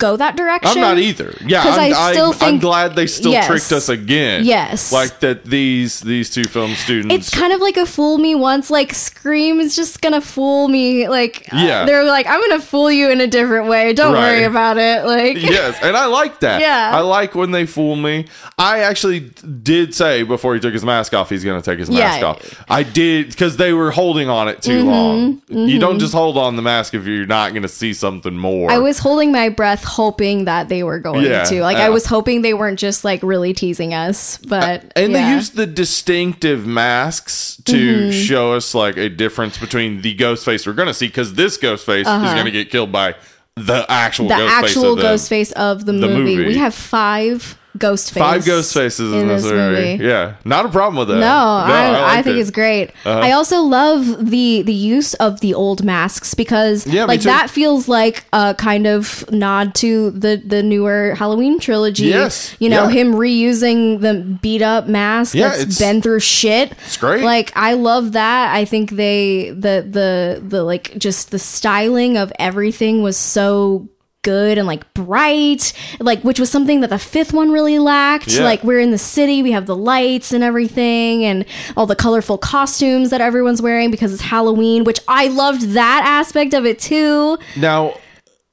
go 0.00 0.16
that 0.16 0.36
direction. 0.36 0.70
I'm 0.72 0.80
not 0.80 0.98
either. 0.98 1.34
Yeah, 1.46 1.62
I 1.64 2.12
still 2.12 2.32
I'm, 2.40 2.54
I'm 2.54 2.58
glad 2.58 2.96
they 2.96 3.06
still 3.06 3.30
Yes. 3.32 3.46
tricked 3.46 3.70
us 3.72 3.88
again. 3.88 4.44
Yes. 4.44 4.90
like 4.92 5.20
that. 5.20 5.44
These 5.44 6.00
these 6.00 6.30
two 6.30 6.44
film 6.44 6.74
students. 6.74 7.14
It's 7.14 7.30
kind 7.30 7.52
of 7.52 7.60
like 7.60 7.76
a 7.76 7.86
fool 7.86 8.18
me 8.18 8.34
once. 8.34 8.70
Like 8.70 8.92
Scream 8.94 9.60
is 9.60 9.76
just 9.76 10.00
gonna 10.02 10.20
fool 10.20 10.66
me. 10.68 11.08
Like 11.08 11.46
uh, 11.52 11.56
Yeah. 11.58 11.84
they're 11.84 12.04
like 12.04 12.26
I'm 12.26 12.40
gonna 12.40 12.60
fool 12.60 12.90
you 12.90 13.10
in 13.10 13.20
a 13.20 13.26
different 13.26 13.68
way. 13.68 13.92
Don't 13.92 14.14
Right. 14.14 14.20
worry 14.38 14.44
about 14.44 14.78
it. 14.78 15.04
Like 15.04 15.36
yes, 15.40 15.78
and 15.82 15.96
I 15.96 16.06
like 16.06 16.40
that. 16.40 16.60
Yeah. 16.70 16.90
I 16.94 17.00
like 17.00 17.34
when 17.34 17.52
they 17.52 17.64
fool 17.66 17.94
me. 17.96 18.26
I 18.58 18.80
actually 18.80 19.20
did 19.20 19.94
say 19.94 20.22
before 20.24 20.54
he 20.54 20.60
took 20.60 20.72
his 20.72 20.84
mask 20.84 21.14
off, 21.14 21.30
he's 21.30 21.44
to 21.60 21.70
take 21.70 21.78
his 21.78 21.90
mask 21.90 22.22
off. 22.24 22.64
I 22.68 22.82
did 22.82 23.28
because 23.28 23.56
they 23.56 23.72
were 23.72 23.90
holding 23.90 24.28
on 24.28 24.48
it 24.48 24.62
too 24.62 24.80
Mm-hmm. 24.84 24.88
long. 24.88 25.42
You 25.68 25.78
don't 25.78 25.98
just 25.98 26.12
hold 26.14 26.36
on 26.38 26.56
the 26.56 26.62
mask 26.62 26.94
if 26.94 27.06
you're 27.06 27.26
not 27.26 27.52
to 27.62 27.68
see 27.68 27.92
something 27.92 28.36
more. 28.36 28.70
I 28.70 28.78
was 28.78 28.98
holding 28.98 29.32
my 29.32 29.48
breath, 29.48 29.84
hoping 29.90 30.44
that 30.46 30.68
they 30.68 30.82
were 30.82 30.98
going 30.98 31.24
Yeah, 31.26 31.44
to. 31.44 31.62
Like 31.62 31.76
uh, 31.76 31.80
I 31.82 31.88
was 31.90 32.06
hoping 32.06 32.42
they 32.42 32.54
weren't 32.54 32.78
just 32.78 33.04
like 33.04 33.22
really 33.22 33.52
teasing 33.52 33.92
us. 33.92 34.38
But 34.38 34.92
and 34.96 35.14
they 35.14 35.20
yeah. 35.20 35.34
used 35.34 35.56
the 35.56 35.66
distinctive 35.66 36.66
masks 36.66 37.60
to 37.66 37.76
Mm-hmm. 37.76 38.10
show 38.12 38.52
us 38.52 38.74
like 38.74 38.96
a 38.96 39.08
difference 39.08 39.58
between 39.58 40.02
the 40.02 40.14
ghost 40.14 40.44
face 40.44 40.66
we're 40.66 40.72
going 40.74 40.88
to 40.88 40.94
see 40.94 41.06
because 41.08 41.34
this 41.34 41.56
ghost 41.56 41.84
face 41.84 42.06
is 42.06 42.32
going 42.34 42.44
to 42.46 42.50
get 42.50 42.70
killed 42.70 42.92
by 42.92 43.14
the 43.56 43.84
actual 43.88 44.30
Uh-huh. 44.32 44.38
the 44.40 44.46
ghost 44.46 44.60
face 44.62 44.70
actual 44.76 44.90
of 44.92 44.96
the, 44.96 45.02
ghost 45.02 45.28
face 45.28 45.52
of 45.52 45.84
the, 45.86 45.92
movie. 45.92 46.36
movie. 46.36 46.46
We 46.46 46.56
have 46.56 46.74
five 46.74 47.58
ghost 47.78 48.12
faces. 48.12 48.28
Five 48.28 48.44
ghost 48.44 48.74
faces 48.74 49.12
in, 49.12 49.28
this, 49.28 49.44
movie. 49.44 50.02
Yeah, 50.02 50.36
not 50.44 50.66
a 50.66 50.68
problem 50.68 50.96
with 50.96 51.08
that. 51.08 51.20
No, 51.20 51.26
I, 51.26 51.86
I, 51.86 52.00
liked 52.00 52.24
think 52.24 52.26
it. 52.26 52.30
Uh-huh. 52.30 52.40
it's 52.40 52.50
great. 52.50 52.90
I 53.04 53.32
also 53.32 53.60
love 53.62 54.30
the 54.30 54.62
the 54.62 54.74
use 54.74 55.14
of 55.14 55.40
the 55.40 55.54
old 55.54 55.84
masks 55.84 56.34
because 56.34 56.86
Yeah, 56.86 57.04
like 57.04 57.22
that 57.22 57.50
feels 57.50 57.88
like 57.88 58.24
a 58.32 58.54
kind 58.54 58.86
of 58.86 59.24
nod 59.30 59.74
to 59.76 60.10
the 60.10 60.42
the 60.44 60.62
newer 60.62 61.14
Halloween 61.16 61.58
trilogy. 61.60 62.06
Yes, 62.06 62.54
you 62.58 62.68
know 62.68 62.88
yeah. 62.88 63.00
him 63.02 63.12
reusing 63.12 64.00
the 64.00 64.14
beat 64.40 64.62
up 64.62 64.86
mask 64.86 65.34
Yeah, 65.34 65.48
that's 65.48 65.60
it's- 65.62 65.78
been 65.78 66.02
through 66.02 66.20
shit. 66.20 66.72
It's 66.86 66.96
great. 66.96 67.24
Like 67.24 67.52
I 67.56 67.74
love 67.74 68.12
that. 68.12 68.54
I 68.54 68.64
think 68.64 68.90
they 68.90 69.50
the 69.50 69.86
the 69.88 70.42
the 70.46 70.62
like 70.62 70.96
just 70.98 71.30
the 71.30 71.38
styling 71.38 72.16
of 72.16 72.32
everything 72.38 73.02
was 73.02 73.16
so 73.16 73.88
good 74.22 74.58
and 74.58 74.66
like 74.66 74.92
bright 74.92 75.72
like 75.98 76.22
which 76.22 76.38
was 76.38 76.50
something 76.50 76.80
that 76.82 76.90
the 76.90 76.98
fifth 76.98 77.32
one 77.32 77.50
really 77.50 77.78
lacked 77.78 78.28
Yeah. 78.28 78.44
like 78.44 78.62
we're 78.62 78.80
in 78.80 78.90
the 78.90 78.98
city 78.98 79.42
we 79.42 79.52
have 79.52 79.64
the 79.66 79.74
lights 79.76 80.32
and 80.32 80.44
everything 80.44 81.24
and 81.24 81.46
all 81.76 81.86
the 81.86 81.96
colorful 81.96 82.36
costumes 82.36 83.10
that 83.10 83.20
everyone's 83.22 83.62
wearing 83.62 83.90
because 83.90 84.12
it's 84.12 84.22
halloween 84.22 84.84
which 84.84 85.00
i 85.08 85.28
loved 85.28 85.62
that 85.70 86.02
aspect 86.04 86.52
of 86.52 86.66
it 86.66 86.78
too 86.78 87.38
Now, 87.56 87.94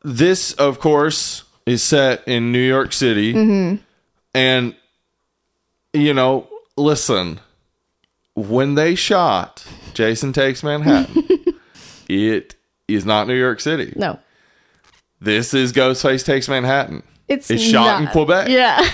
this, 0.04 0.54
of 0.54 0.80
course, 0.80 1.44
is 1.66 1.84
set 1.84 2.26
in 2.28 2.54
New 2.54 2.62
York 2.66 2.94
City. 2.94 3.34
Mm-hmm. 3.34 3.76
And, 4.34 4.74
you 5.92 6.14
know, 6.14 6.48
listen, 6.78 7.42
when 8.36 8.76
they 8.76 8.96
shot 8.96 9.66
Jason 9.94 10.32
Takes 10.32 10.64
Manhattan, 10.64 11.28
it 12.08 12.56
is 12.88 13.06
not 13.06 13.28
New 13.28 13.36
York 13.38 13.60
City. 13.60 13.92
no 13.98 14.18
This 15.20 15.54
is 15.54 15.74
Ghostface 15.74 16.26
Takes 16.26 16.48
Manhattan. 16.48 17.04
it's 17.28 17.50
It's 17.50 17.62
shot 17.64 18.02
in 18.02 18.08
Quebec. 18.08 18.50
yeah 18.50 18.88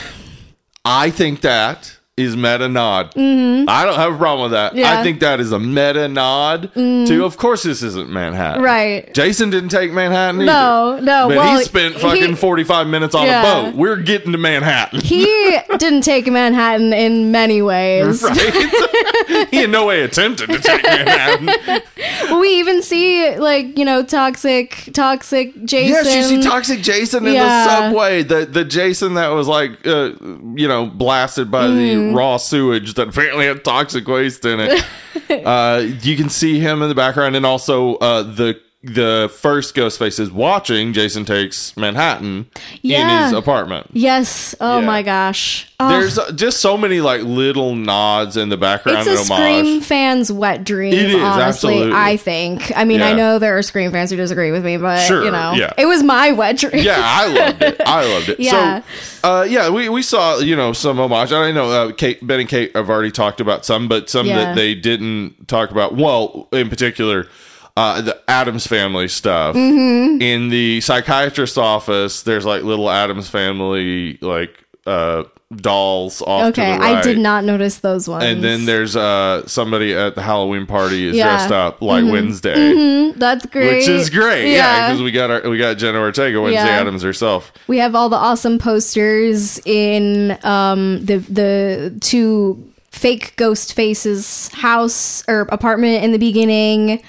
I 0.86 1.10
think 1.10 1.42
that 1.42 1.98
is 2.16 2.36
meta 2.38 2.70
nod. 2.70 3.08
I 3.18 3.86
don't 3.86 3.96
have 3.96 4.14
a 4.14 4.18
problem 4.20 4.44
with 4.44 4.52
that. 4.52 4.72
Mm-hmm. 4.74 4.78
Yeah. 4.80 4.92
Mm-hmm. 4.92 5.00
I 5.00 5.04
think 5.04 5.20
that 5.22 5.40
is 5.40 5.52
a 5.52 5.58
meta 5.60 6.08
nod 6.08 6.72
to, 6.76 7.26
of 7.26 7.38
course, 7.38 7.64
this 7.64 7.82
isn't 7.82 8.08
Manhattan. 8.12 8.62
Right. 8.62 9.12
Jason 9.16 9.50
didn't 9.50 9.70
take 9.70 9.92
Manhattan 9.92 10.42
either. 10.42 10.46
No, 10.46 11.00
no, 11.02 11.28
But 11.28 11.38
well, 11.38 11.58
he 11.58 11.64
spent 11.64 11.96
fucking 11.96 12.30
he- 12.32 12.36
45 12.36 12.86
minutes 12.86 13.16
on 13.16 13.26
Yeah. 13.26 13.42
a 13.42 13.64
boat. 13.72 13.76
We're 13.76 13.96
getting 13.96 14.32
to 14.34 14.38
Manhattan. 14.38 15.02
he 15.02 15.26
didn't 15.78 16.02
take 16.02 16.28
manhattan 16.28 16.94
in 16.94 17.32
many 17.32 17.62
ways 17.64 18.22
Right? 18.22 19.48
he 19.52 19.64
in 19.64 19.72
no 19.72 19.86
way 19.88 20.02
attempted 20.04 20.50
to 20.52 20.60
take 20.60 20.84
Manhattan. 20.84 22.40
we 22.40 22.60
even 22.60 22.84
see 22.84 23.36
like 23.38 23.78
you 23.78 23.86
know 23.86 24.04
toxic 24.04 24.90
toxic 24.94 25.54
jason 25.66 25.94
Yes, 26.06 26.16
you 26.16 26.24
see 26.24 26.44
Toxic 26.48 26.82
Jason 26.82 27.26
in 27.26 27.34
Yeah. 27.34 27.44
the 27.66 27.70
subway. 27.90 28.24
The 28.24 28.46
the 28.46 28.64
Jason 28.66 29.16
that 29.16 29.30
was 29.30 29.48
like, 29.48 29.86
uh, 29.88 30.12
you 30.56 30.68
know, 30.68 30.86
blasted 30.86 31.50
by 31.50 31.66
Mm. 31.68 31.76
the 31.78 32.03
raw 32.12 32.38
sewage 32.38 32.96
that 32.96 33.10
apparently 33.10 33.46
had 33.46 33.64
toxic 33.64 34.08
waste 34.08 34.46
in 34.46 34.60
it. 34.60 34.86
uh, 35.46 35.84
you 36.02 36.18
can 36.18 36.30
see 36.30 36.60
him 36.60 36.82
in 36.82 36.90
the 36.90 36.96
background, 36.96 37.36
and 37.36 37.46
also 37.46 37.96
uh, 37.96 38.24
the 38.24 38.60
the 38.84 39.32
first 39.38 39.76
Ghostface 39.76 40.20
is 40.20 40.30
watching 40.30 40.92
Jason 40.92 41.24
takes 41.24 41.76
Manhattan 41.78 42.48
in 42.84 43.08
his 43.24 43.32
apartment. 43.32 43.88
yes 43.94 44.54
oh 44.60 44.80
Yeah. 44.80 44.86
my 44.86 45.02
gosh 45.04 45.70
Oh, 45.80 45.90
There's 45.90 46.18
uh, 46.18 46.32
just 46.32 46.62
so 46.62 46.78
many 46.78 47.02
like 47.02 47.24
little 47.24 47.76
nods 47.76 48.38
in 48.38 48.48
the 48.48 48.56
background 48.56 49.00
it's 49.06 49.22
a. 49.22 49.26
Scream 49.26 49.82
fan's 49.82 50.32
wet 50.32 50.64
dream. 50.64 50.94
It 50.94 51.10
is, 51.10 51.16
honestly, 51.16 51.74
absolutely. 51.74 51.92
I 51.94 52.16
think. 52.16 52.72
I 52.78 52.86
mean, 52.86 53.02
I 53.02 53.12
know 53.12 53.38
there 53.38 53.58
are 53.58 53.62
Scream 53.62 53.92
fans 53.92 54.10
who 54.10 54.16
disagree 54.16 54.52
with 54.54 54.64
me, 54.64 54.78
but 54.78 55.06
Sure, 55.06 55.26
you 55.26 55.32
know, 55.32 55.52
yeah. 55.54 55.74
it 55.78 55.86
was 55.86 56.02
my 56.02 56.32
wet 56.32 56.58
dream. 56.58 56.84
yeah, 56.86 57.02
I 57.02 57.28
loved 57.28 57.62
it. 57.64 57.82
I 57.86 58.06
loved 58.14 58.30
it. 58.30 58.40
Yeah. 58.40 58.82
So, 59.22 59.28
uh, 59.30 59.44
yeah, 59.44 59.70
we, 59.70 59.90
we 59.90 60.02
saw 60.04 60.38
you 60.38 60.56
know 60.56 60.72
some 60.72 61.00
homage. 61.00 61.34
I 61.34 61.52
know 61.52 61.70
uh, 61.70 61.92
Kate, 61.92 62.26
Ben 62.26 62.40
and 62.40 62.48
Kate 62.48 62.74
have 62.78 62.90
already 62.90 63.12
talked 63.12 63.42
about 63.42 63.66
some, 63.66 63.90
but 63.90 64.10
some 64.10 64.26
Yeah. 64.26 64.38
that 64.38 64.56
they 64.56 64.76
didn't 64.76 65.50
talk 65.50 65.70
about. 65.70 65.96
Well, 65.98 66.48
in 66.54 66.70
particular, 66.70 67.28
uh, 67.76 68.02
the 68.02 68.20
Addams 68.28 68.68
family 68.68 69.08
stuff. 69.08 69.56
Mm-hmm. 69.56 70.22
In 70.22 70.50
the 70.50 70.82
psychiatrist's 70.82 71.58
office, 71.58 72.24
there's 72.24 72.46
like 72.46 72.64
little 72.64 72.90
Addams 72.90 73.30
family 73.30 74.18
like 74.22 74.58
uh, 74.86 75.24
dolls 75.56 76.22
off 76.22 76.46
Okay, 76.52 76.72
to 76.74 76.74
the 76.74 76.80
right. 76.80 76.98
I 76.98 77.02
did 77.02 77.18
not 77.18 77.44
notice 77.46 77.78
those 77.78 78.08
ones. 78.08 78.24
And 78.26 78.44
then 78.44 78.66
there's 78.66 78.96
uh, 78.96 79.48
somebody 79.48 79.94
at 79.94 80.16
the 80.16 80.22
Halloween 80.22 80.66
party 80.66 81.08
is 81.08 81.16
Yeah. 81.16 81.26
Mm-hmm. 81.28 81.38
dressed 81.38 81.52
up 81.52 81.82
like 81.82 82.04
Wednesday. 82.06 83.12
that's 83.16 83.46
great. 83.48 83.78
Which 83.78 83.88
is 83.88 84.10
great, 84.10 84.52
yeah, 84.52 84.58
Yeah, 84.58 84.88
because 84.90 85.02
we 85.04 85.12
got 85.12 85.32
our 85.32 85.50
we 85.50 85.58
got 85.58 85.76
Jenna 85.78 86.00
Ortega, 86.00 86.42
Wednesday 86.42 86.66
Yeah. 86.66 86.80
Addams 86.82 87.02
herself. 87.02 87.52
we 87.68 87.78
have 87.80 87.96
all 87.96 88.10
the 88.10 88.18
awesome 88.18 88.60
posters 88.60 89.60
in 89.66 90.38
um 90.44 91.04
the 91.06 91.18
the 91.18 91.98
two 92.02 92.70
fake 92.92 93.36
ghost 93.38 93.74
faces 93.74 94.50
house 94.54 95.24
or 95.28 95.42
apartment 95.52 96.04
in 96.04 96.12
the 96.12 96.20
beginning. 96.20 97.02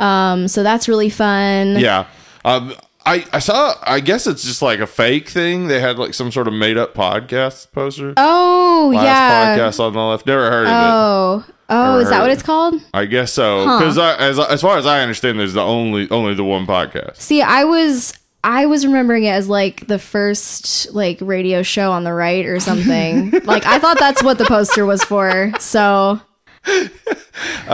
Um, 0.00 0.48
so 0.48 0.62
that's 0.62 0.88
really 0.88 1.10
fun. 1.10 1.78
Yeah. 1.78 2.06
Um, 2.44 2.74
I, 3.06 3.24
I 3.32 3.38
saw, 3.38 3.74
I 3.82 4.00
guess 4.00 4.26
it's 4.26 4.42
just 4.42 4.62
like 4.62 4.80
a 4.80 4.86
fake 4.86 5.28
thing. 5.28 5.68
They 5.68 5.80
had 5.80 5.98
like 5.98 6.14
some 6.14 6.30
sort 6.30 6.48
of 6.48 6.54
made 6.54 6.76
up 6.76 6.94
podcast 6.94 7.72
poster. 7.72 8.14
Oh 8.16 8.92
Last 8.94 9.04
yeah. 9.04 9.56
podcast 9.56 9.80
on 9.80 9.92
the 9.92 10.00
left. 10.00 10.26
Never 10.26 10.50
heard 10.50 10.66
of 10.66 10.72
it. 10.72 10.74
Oh. 10.74 11.44
Oh, 11.72 11.84
Never 11.90 12.00
is 12.02 12.10
that 12.10 12.20
what 12.20 12.30
it's 12.30 12.42
called? 12.42 12.82
I 12.92 13.04
guess 13.06 13.32
so. 13.32 13.78
Because 13.78 13.96
as, 13.96 14.38
as 14.40 14.60
far 14.60 14.76
as 14.76 14.86
I 14.86 15.02
understand, 15.02 15.38
there's 15.38 15.52
the 15.52 15.62
only 15.62 16.10
only 16.10 16.34
the 16.34 16.42
one 16.42 16.66
podcast. 16.66 17.16
See, 17.16 17.42
I 17.42 17.62
was 17.64 18.12
I 18.42 18.66
was 18.66 18.86
remembering 18.86 19.24
it 19.24 19.30
as 19.30 19.48
like 19.48 19.86
the 19.86 19.98
first 19.98 20.92
like 20.92 21.18
radio 21.20 21.62
show 21.62 21.92
on 21.92 22.04
the 22.04 22.12
right 22.12 22.44
or 22.46 22.58
something. 22.58 23.30
like 23.44 23.66
I 23.66 23.78
thought 23.78 23.98
that's 23.98 24.22
what 24.22 24.38
the 24.38 24.46
poster 24.46 24.84
was 24.84 25.04
for. 25.04 25.52
So 25.60 26.20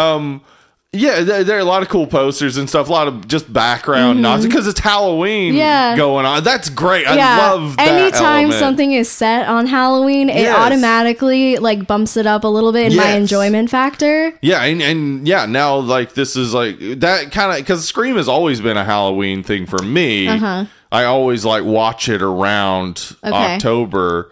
Yeah, 0.97 1.21
there, 1.23 1.45
there 1.45 1.57
are 1.57 1.61
a 1.61 1.65
lot 1.65 1.83
of 1.83 1.89
cool 1.89 2.07
posters 2.07 2.57
and 2.57 2.69
stuff. 2.69 2.89
A 2.89 2.93
lot 2.93 3.09
of 3.09 3.29
just 3.29 3.53
background 3.53 4.23
nods 4.23 4.47
because 4.47 4.67
it's 4.67 4.81
Halloween 4.81 5.53
Mm-hmm. 5.53 5.59
Yeah. 5.59 5.97
going 5.97 6.27
on. 6.27 6.43
That's 6.45 6.69
great. 6.69 7.07
I 7.07 7.17
yeah. 7.17 7.39
love 7.39 7.77
that 7.77 7.89
Anytime 7.89 8.37
element. 8.47 8.55
something 8.61 8.93
is 8.93 9.11
set 9.11 9.49
on 9.49 9.67
Halloween, 9.67 10.29
it 10.31 10.37
Yes. 10.43 10.57
automatically 10.59 11.57
like 11.57 11.87
bumps 11.87 12.17
it 12.17 12.27
up 12.27 12.45
a 12.45 12.49
little 12.49 12.73
bit 12.73 12.93
in 12.93 12.97
my 12.99 13.11
enjoyment 13.13 13.71
factor. 13.71 14.33
Yeah, 14.43 14.63
and, 14.63 14.81
and 14.83 15.27
yeah, 15.29 15.47
now 15.47 15.77
like 15.77 16.15
this 16.15 16.37
is 16.37 16.55
like 16.55 16.79
that 17.01 17.31
kind 17.33 17.53
of 17.53 17.59
because 17.59 17.87
Scream 17.87 18.17
has 18.17 18.29
always 18.29 18.61
been 18.61 18.77
a 18.77 18.85
Halloween 18.85 19.43
thing 19.43 19.67
for 19.67 19.83
me. 19.83 20.29
Uh-huh. 20.29 20.65
I 20.93 21.05
always 21.05 21.45
like 21.45 21.65
watch 21.65 22.09
it 22.09 22.23
around 22.23 23.17
Okay. 23.25 23.35
October. 23.35 24.31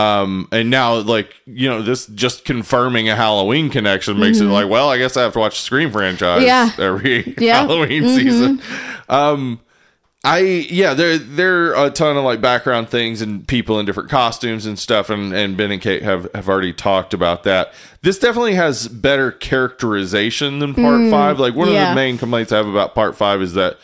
Um, 0.00 0.48
and 0.52 0.70
now 0.70 0.94
like 0.96 1.34
you 1.46 1.68
know 1.68 1.82
this 1.82 2.06
just 2.06 2.44
confirming 2.44 3.08
a 3.08 3.16
Halloween 3.16 3.70
connection 3.70 4.18
makes 4.18 4.40
it 4.40 4.44
like 4.44 4.68
well 4.68 4.88
I 4.88 4.98
guess 4.98 5.16
I 5.16 5.22
have 5.22 5.32
to 5.34 5.38
watch 5.38 5.58
the 5.58 5.62
Scream 5.64 5.90
franchise 5.90 6.42
Mm-hmm. 6.42 6.80
Yeah. 6.80 6.86
every 6.86 7.34
Yeah. 7.38 7.60
Mm-hmm. 7.62 7.68
Halloween 7.68 8.08
season. 8.08 8.62
Um, 9.08 9.60
I 10.22 10.40
yeah, 10.70 10.92
there 10.92 11.16
there 11.16 11.74
are 11.74 11.86
a 11.86 11.90
ton 11.90 12.18
of 12.18 12.24
like 12.24 12.42
background 12.42 12.90
things 12.90 13.22
and 13.22 13.48
people 13.48 13.80
in 13.80 13.86
different 13.86 14.10
costumes 14.10 14.66
and 14.66 14.78
stuff, 14.78 15.08
and 15.08 15.32
and 15.32 15.56
Ben 15.56 15.70
and 15.72 15.80
Kate 15.80 16.02
have 16.02 16.28
have 16.34 16.46
already 16.46 16.74
talked 16.74 17.14
about 17.14 17.42
that. 17.44 17.72
This 18.02 18.18
definitely 18.18 18.54
has 18.54 18.86
better 18.86 19.32
characterization 19.32 20.58
than 20.58 20.74
Part 20.74 21.10
Five. 21.10 21.40
Like 21.40 21.54
one 21.54 21.68
of 21.68 21.74
Mm, 21.74 21.90
the 21.90 21.94
main 21.94 22.18
complaints 22.18 22.52
I 22.52 22.58
have 22.58 22.68
about 22.68 22.94
Part 22.94 23.16
Five 23.16 23.40
is 23.40 23.54
that 23.54 23.78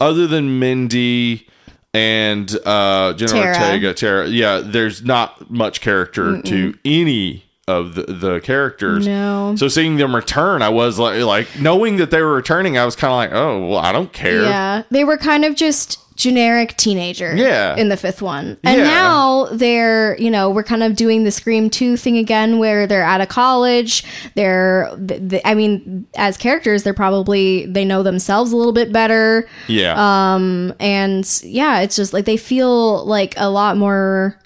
other 0.00 0.26
than 0.26 0.58
Mindy 0.58 1.46
and 1.94 2.54
uh 2.66 3.12
Jenna 3.14 3.32
Tara. 3.32 3.48
Ortega, 3.48 3.94
Tara, 3.94 4.28
yeah, 4.28 4.60
there's 4.60 5.02
not 5.04 5.50
much 5.50 5.80
character 5.80 6.42
to 6.42 6.74
any 6.84 7.44
of 7.68 7.94
the, 7.94 8.02
the 8.04 8.40
characters. 8.40 9.06
No. 9.06 9.54
So 9.56 9.68
seeing 9.68 9.96
them 9.96 10.14
return, 10.16 10.62
I 10.62 10.68
was 10.70 10.98
like, 10.98 11.20
like 11.22 11.60
knowing 11.60 11.96
that 11.98 12.10
they 12.10 12.22
were 12.22 12.34
returning, 12.34 12.76
I 12.78 12.84
was 12.84 12.96
kind 12.96 13.10
of 13.12 13.16
like, 13.16 13.30
oh, 13.32 13.68
well, 13.68 13.78
I 13.78 13.92
don't 13.92 14.12
care. 14.12 14.42
Yeah, 14.42 14.82
they 14.90 15.04
were 15.04 15.18
kind 15.18 15.44
of 15.44 15.54
just 15.54 15.98
generic 16.16 16.76
teenager. 16.76 17.36
Yeah. 17.36 17.76
in 17.76 17.90
the 17.90 17.96
fifth 17.96 18.20
one, 18.20 18.56
and 18.64 18.78
Yeah. 18.78 18.82
now 18.84 19.44
they're 19.52 20.18
you 20.18 20.32
know 20.32 20.50
we're 20.50 20.64
kind 20.64 20.82
of 20.82 20.96
doing 20.96 21.22
the 21.22 21.30
Scream 21.30 21.70
two 21.70 21.96
thing 21.96 22.16
again, 22.18 22.58
where 22.58 22.88
they're 22.88 23.04
out 23.04 23.20
of 23.20 23.28
college. 23.28 24.02
They're, 24.34 24.90
th- 25.06 25.30
th- 25.30 25.42
I 25.44 25.54
mean, 25.54 26.08
as 26.16 26.36
characters, 26.36 26.82
they're 26.82 26.92
probably 26.92 27.66
they 27.66 27.84
know 27.84 28.02
themselves 28.02 28.50
a 28.50 28.56
little 28.56 28.72
bit 28.72 28.92
better, 28.92 29.48
Yeah. 29.68 29.94
Um, 30.34 30.74
and 30.80 31.24
yeah, 31.44 31.80
it's 31.82 31.94
just 31.94 32.12
like 32.12 32.24
they 32.24 32.36
feel 32.36 33.04
like 33.06 33.34
a 33.36 33.48
lot 33.48 33.76
more 33.76 34.40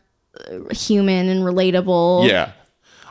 uh, 0.50 0.74
human 0.74 1.28
and 1.30 1.42
relatable. 1.42 2.28
Yeah. 2.28 2.52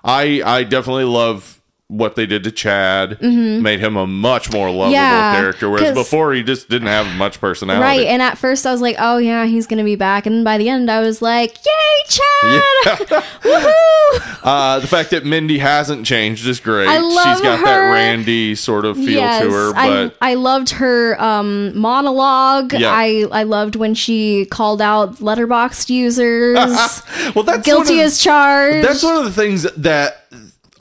I 0.04 0.42
I 0.44 0.64
definitely 0.64 1.06
love 1.06 1.61
what 1.92 2.16
they 2.16 2.26
did 2.26 2.44
to 2.46 2.52
Chad. 2.52 3.22
Made 3.22 3.80
him 3.82 3.98
a 3.98 4.08
much 4.08 4.52
more 4.52 4.68
lovable 4.70 4.82
Mm-hmm. 4.82 4.94
Yeah, 4.94 5.36
character, 5.36 5.70
Whereas 5.70 5.94
before 5.94 6.34
he 6.34 6.42
just 6.44 6.70
didn't 6.70 6.88
have 6.88 7.16
much 7.18 7.40
personality. 7.40 7.84
Right, 7.84 8.08
and 8.08 8.22
at 8.22 8.38
first 8.38 8.66
I 8.66 8.72
was 8.72 8.82
like, 8.82 8.96
"Oh 9.00 9.18
yeah, 9.18 9.46
he's 9.46 9.68
gonna 9.68 9.84
be 9.84 9.96
back," 9.96 10.26
and 10.26 10.44
by 10.44 10.58
the 10.58 10.70
end 10.70 10.90
I 10.90 11.00
was 11.02 11.22
like, 11.22 11.58
"Yay, 11.66 12.04
Chad! 12.08 12.62
Woohoo!" 13.42 14.40
Uh, 14.44 14.80
the 14.80 14.88
fact 14.88 15.12
that 15.12 15.26
Mindy 15.26 15.60
hasn't 15.60 16.06
changed 16.06 16.48
is 16.48 16.60
great. 16.60 16.88
I 16.88 17.00
love 17.00 17.38
She's 17.38 17.42
got 17.42 17.64
that 17.64 17.76
her. 17.76 17.94
Randy 17.94 18.56
sort 18.56 18.86
of 18.86 18.98
feel 18.98 19.22
to 19.22 19.52
her, 19.52 19.74
but 19.74 20.16
I 20.22 20.34
loved 20.36 20.72
her 20.72 21.22
um, 21.22 21.78
monologue. 21.78 22.74
Yeah. 22.74 22.92
I 22.92 23.26
I 23.32 23.44
loved 23.44 23.76
when 23.76 23.94
she 23.94 24.46
called 24.46 24.82
out 24.82 25.18
Letterboxd 25.18 25.90
users, 25.90 26.56
well, 27.36 27.44
that's 27.44 27.66
guilty 27.66 28.00
of, 28.00 28.06
as 28.06 28.20
charged. 28.20 28.88
That's 28.88 29.04
one 29.04 29.18
of 29.18 29.24
the 29.26 29.32
things 29.32 29.64
that 29.64 30.26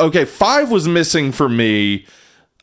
okay, 0.00 0.24
five 0.24 0.70
was 0.70 0.88
missing 0.88 1.32
for 1.32 1.48
me. 1.48 2.06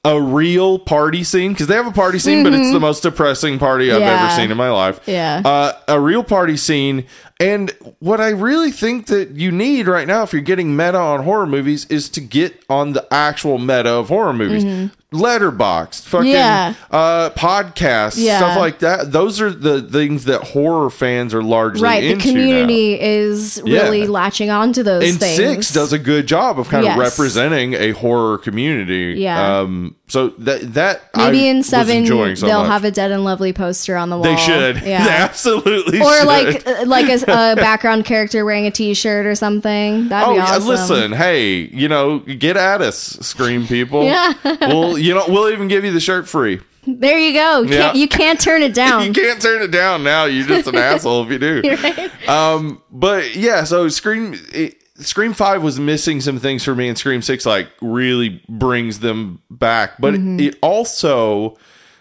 A 0.05 0.21
real 0.21 0.79
party 0.79 1.23
scene 1.25 1.51
because 1.51 1.67
they 1.67 1.75
have 1.75 1.87
a 1.87 1.91
party 1.91 2.17
scene, 2.17 2.41
but 2.43 2.53
it's 2.53 2.71
the 2.71 2.79
most 2.79 3.03
depressing 3.03 3.59
party 3.59 3.91
I've 3.91 3.97
Mm-hmm. 3.97 4.07
Yeah. 4.07 4.23
ever 4.27 4.35
seen 4.41 4.51
in 4.51 4.55
my 4.57 4.69
life. 4.69 5.01
Yeah. 5.05 5.41
uh, 5.43 5.73
a 5.89 5.99
real 5.99 6.23
party 6.23 6.55
scene, 6.55 7.05
and 7.39 7.71
what 7.99 8.19
I 8.19 8.29
really 8.29 8.71
think 8.71 9.07
that 9.07 9.31
you 9.31 9.51
need 9.51 9.87
right 9.87 10.07
now, 10.07 10.23
if 10.23 10.33
you're 10.33 10.41
getting 10.41 10.75
meta 10.75 10.97
on 10.97 11.23
horror 11.23 11.45
movies, 11.47 11.85
is 11.89 12.09
to 12.09 12.21
get 12.21 12.63
on 12.69 12.93
the 12.93 13.05
actual 13.11 13.57
meta 13.57 13.89
of 13.89 14.09
horror 14.09 14.33
movies. 14.33 14.91
Letterboxd, 15.13 16.03
fucking 16.03 16.27
Mm-hmm. 16.27 16.33
Yeah. 16.33 16.73
uh, 16.91 17.29
podcasts, 17.29 18.15
Yeah. 18.17 18.39
stuff 18.39 18.57
like 18.57 18.79
that. 18.79 19.11
Those 19.13 19.39
are 19.39 19.49
the 19.51 19.81
things 19.81 20.25
that 20.25 20.43
horror 20.43 20.89
fans 20.89 21.33
are 21.33 21.41
largely 21.41 21.83
right, 21.83 22.01
the 22.01 22.11
into 22.11 22.25
now. 22.27 22.31
community 22.33 22.99
is 22.99 23.61
really 23.63 24.01
Yeah. 24.01 24.09
latching 24.09 24.49
onto 24.49 24.83
those 24.83 25.09
and 25.09 25.17
things. 25.19 25.37
six 25.37 25.71
does 25.73 25.93
a 25.93 25.99
good 25.99 26.27
job 26.27 26.59
of 26.59 26.67
kind 26.67 26.83
Yes. 26.83 26.93
of 26.95 26.99
representing 26.99 27.73
a 27.73 27.91
horror 27.91 28.37
community. 28.37 29.15
Yeah. 29.17 29.59
Um. 29.59 29.95
So 30.09 30.29
that 30.39 30.73
that 30.73 31.01
Maybe 31.15 31.47
I 31.47 31.51
in 31.51 31.63
seven 31.63 32.05
so 32.05 32.45
they'll 32.45 32.59
much. 32.63 32.67
have 32.69 32.83
a 32.85 32.91
dead 32.91 33.11
and 33.11 33.23
lovely 33.25 33.51
poster 33.53 33.95
on 33.97 34.09
the 34.09 34.15
wall. 34.17 34.23
They 34.23 34.35
should. 34.37 34.81
Yeah. 34.85 35.03
They 35.05 35.09
absolutely 35.11 35.99
or 36.01 36.13
should. 36.17 36.27
like 36.27 36.67
uh, 36.67 36.85
like 36.85 37.09
a, 37.09 37.26
a 37.27 37.55
background 37.55 38.05
character 38.05 38.43
wearing 38.45 38.65
a 38.65 38.71
t-shirt 38.71 39.25
or 39.25 39.35
something. 39.35 40.07
That'd 40.09 40.29
Oh, 40.29 40.33
be 40.35 40.39
awesome. 40.39 40.67
listen, 40.67 41.11
hey, 41.13 41.67
you 41.73 41.87
know, 41.87 42.19
get 42.19 42.57
at 42.57 42.81
us, 42.81 42.97
Scream 43.21 43.67
people. 43.67 44.03
Yeah. 44.07 44.33
well, 44.61 44.97
you 44.97 45.13
know, 45.13 45.25
we'll 45.27 45.49
even 45.51 45.67
give 45.67 45.83
you 45.85 45.91
the 45.91 45.99
shirt 45.99 46.27
free. 46.27 46.59
There 46.85 47.19
you 47.19 47.33
go. 47.33 47.61
You, 47.63 47.69
Yeah. 47.73 47.81
can't, 47.81 47.97
you 47.97 48.07
can't 48.07 48.39
turn 48.39 48.61
it 48.63 48.73
down. 48.73 49.03
You 49.05 49.11
can't 49.13 49.41
turn 49.41 49.61
it 49.61 49.71
down 49.71 50.03
now. 50.03 50.23
You're 50.25 50.47
just 50.47 50.67
an 50.67 50.75
asshole 50.77 51.23
if 51.25 51.31
you 51.31 51.39
do. 51.39 51.61
right? 51.63 52.29
Um, 52.29 52.81
but 52.91 53.35
yeah, 53.35 53.65
so 53.65 53.89
Scream 53.89 54.35
it, 54.53 54.75
Scream 54.99 55.33
Five 55.33 55.61
was 55.61 55.79
missing 55.79 56.21
some 56.21 56.39
things 56.39 56.63
for 56.63 56.73
me, 56.75 56.87
and 56.87 56.97
Scream 56.97 57.21
Six 57.21 57.45
like 57.45 57.67
really 57.81 58.41
brings 58.49 58.99
them 58.99 59.41
back. 59.51 59.99
But 59.99 60.13
Mm-hmm. 60.15 60.39
it 60.39 60.57
also 60.61 61.57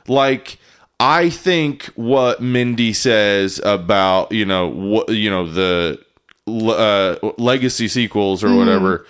like 0.09 0.59
I 0.99 1.29
think 1.31 1.85
what 1.97 2.41
Mindy 2.41 2.93
says 2.93 3.61
about 3.65 4.33
you 4.33 4.45
know 4.47 4.69
what 4.69 5.09
you 5.11 5.29
know 5.31 5.51
the 5.51 5.99
uh, 6.47 7.17
legacy 7.39 7.89
sequels 7.89 8.43
Mm-hmm. 8.43 8.55
or 8.55 8.57
whatever, 8.59 9.07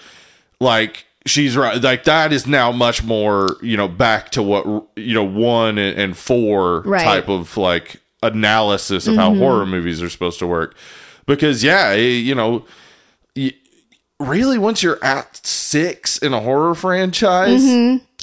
like. 0.61 1.05
She's 1.29 1.57
right. 1.57 1.83
Like 1.83 2.05
that 2.05 2.33
is 2.33 2.47
now 2.47 2.71
much 2.71 3.03
more, 3.03 3.57
you 3.61 3.77
know, 3.77 3.89
back 3.89 4.31
to 4.31 4.45
what 4.45 4.65
you 4.95 5.13
know, 5.13 5.25
one 5.25 5.77
and, 5.77 5.99
and 5.99 6.17
four 6.17 6.83
Right. 6.83 7.03
type 7.03 7.29
of 7.29 7.57
like 7.57 7.97
analysis 8.23 9.09
of 9.09 9.17
how 9.17 9.35
horror 9.35 9.67
movies 9.67 10.01
are 10.01 10.09
supposed 10.09 10.39
to 10.39 10.47
work 10.47 10.77
because 11.27 11.65
yeah 11.65 11.95
you 11.95 12.35
know 12.35 12.65
really 14.19 14.57
once 14.57 14.83
you're 14.83 15.03
at 15.05 15.45
six 15.47 16.17
in 16.19 16.33
a 16.33 16.41
horror 16.41 16.75
franchise 16.75 17.63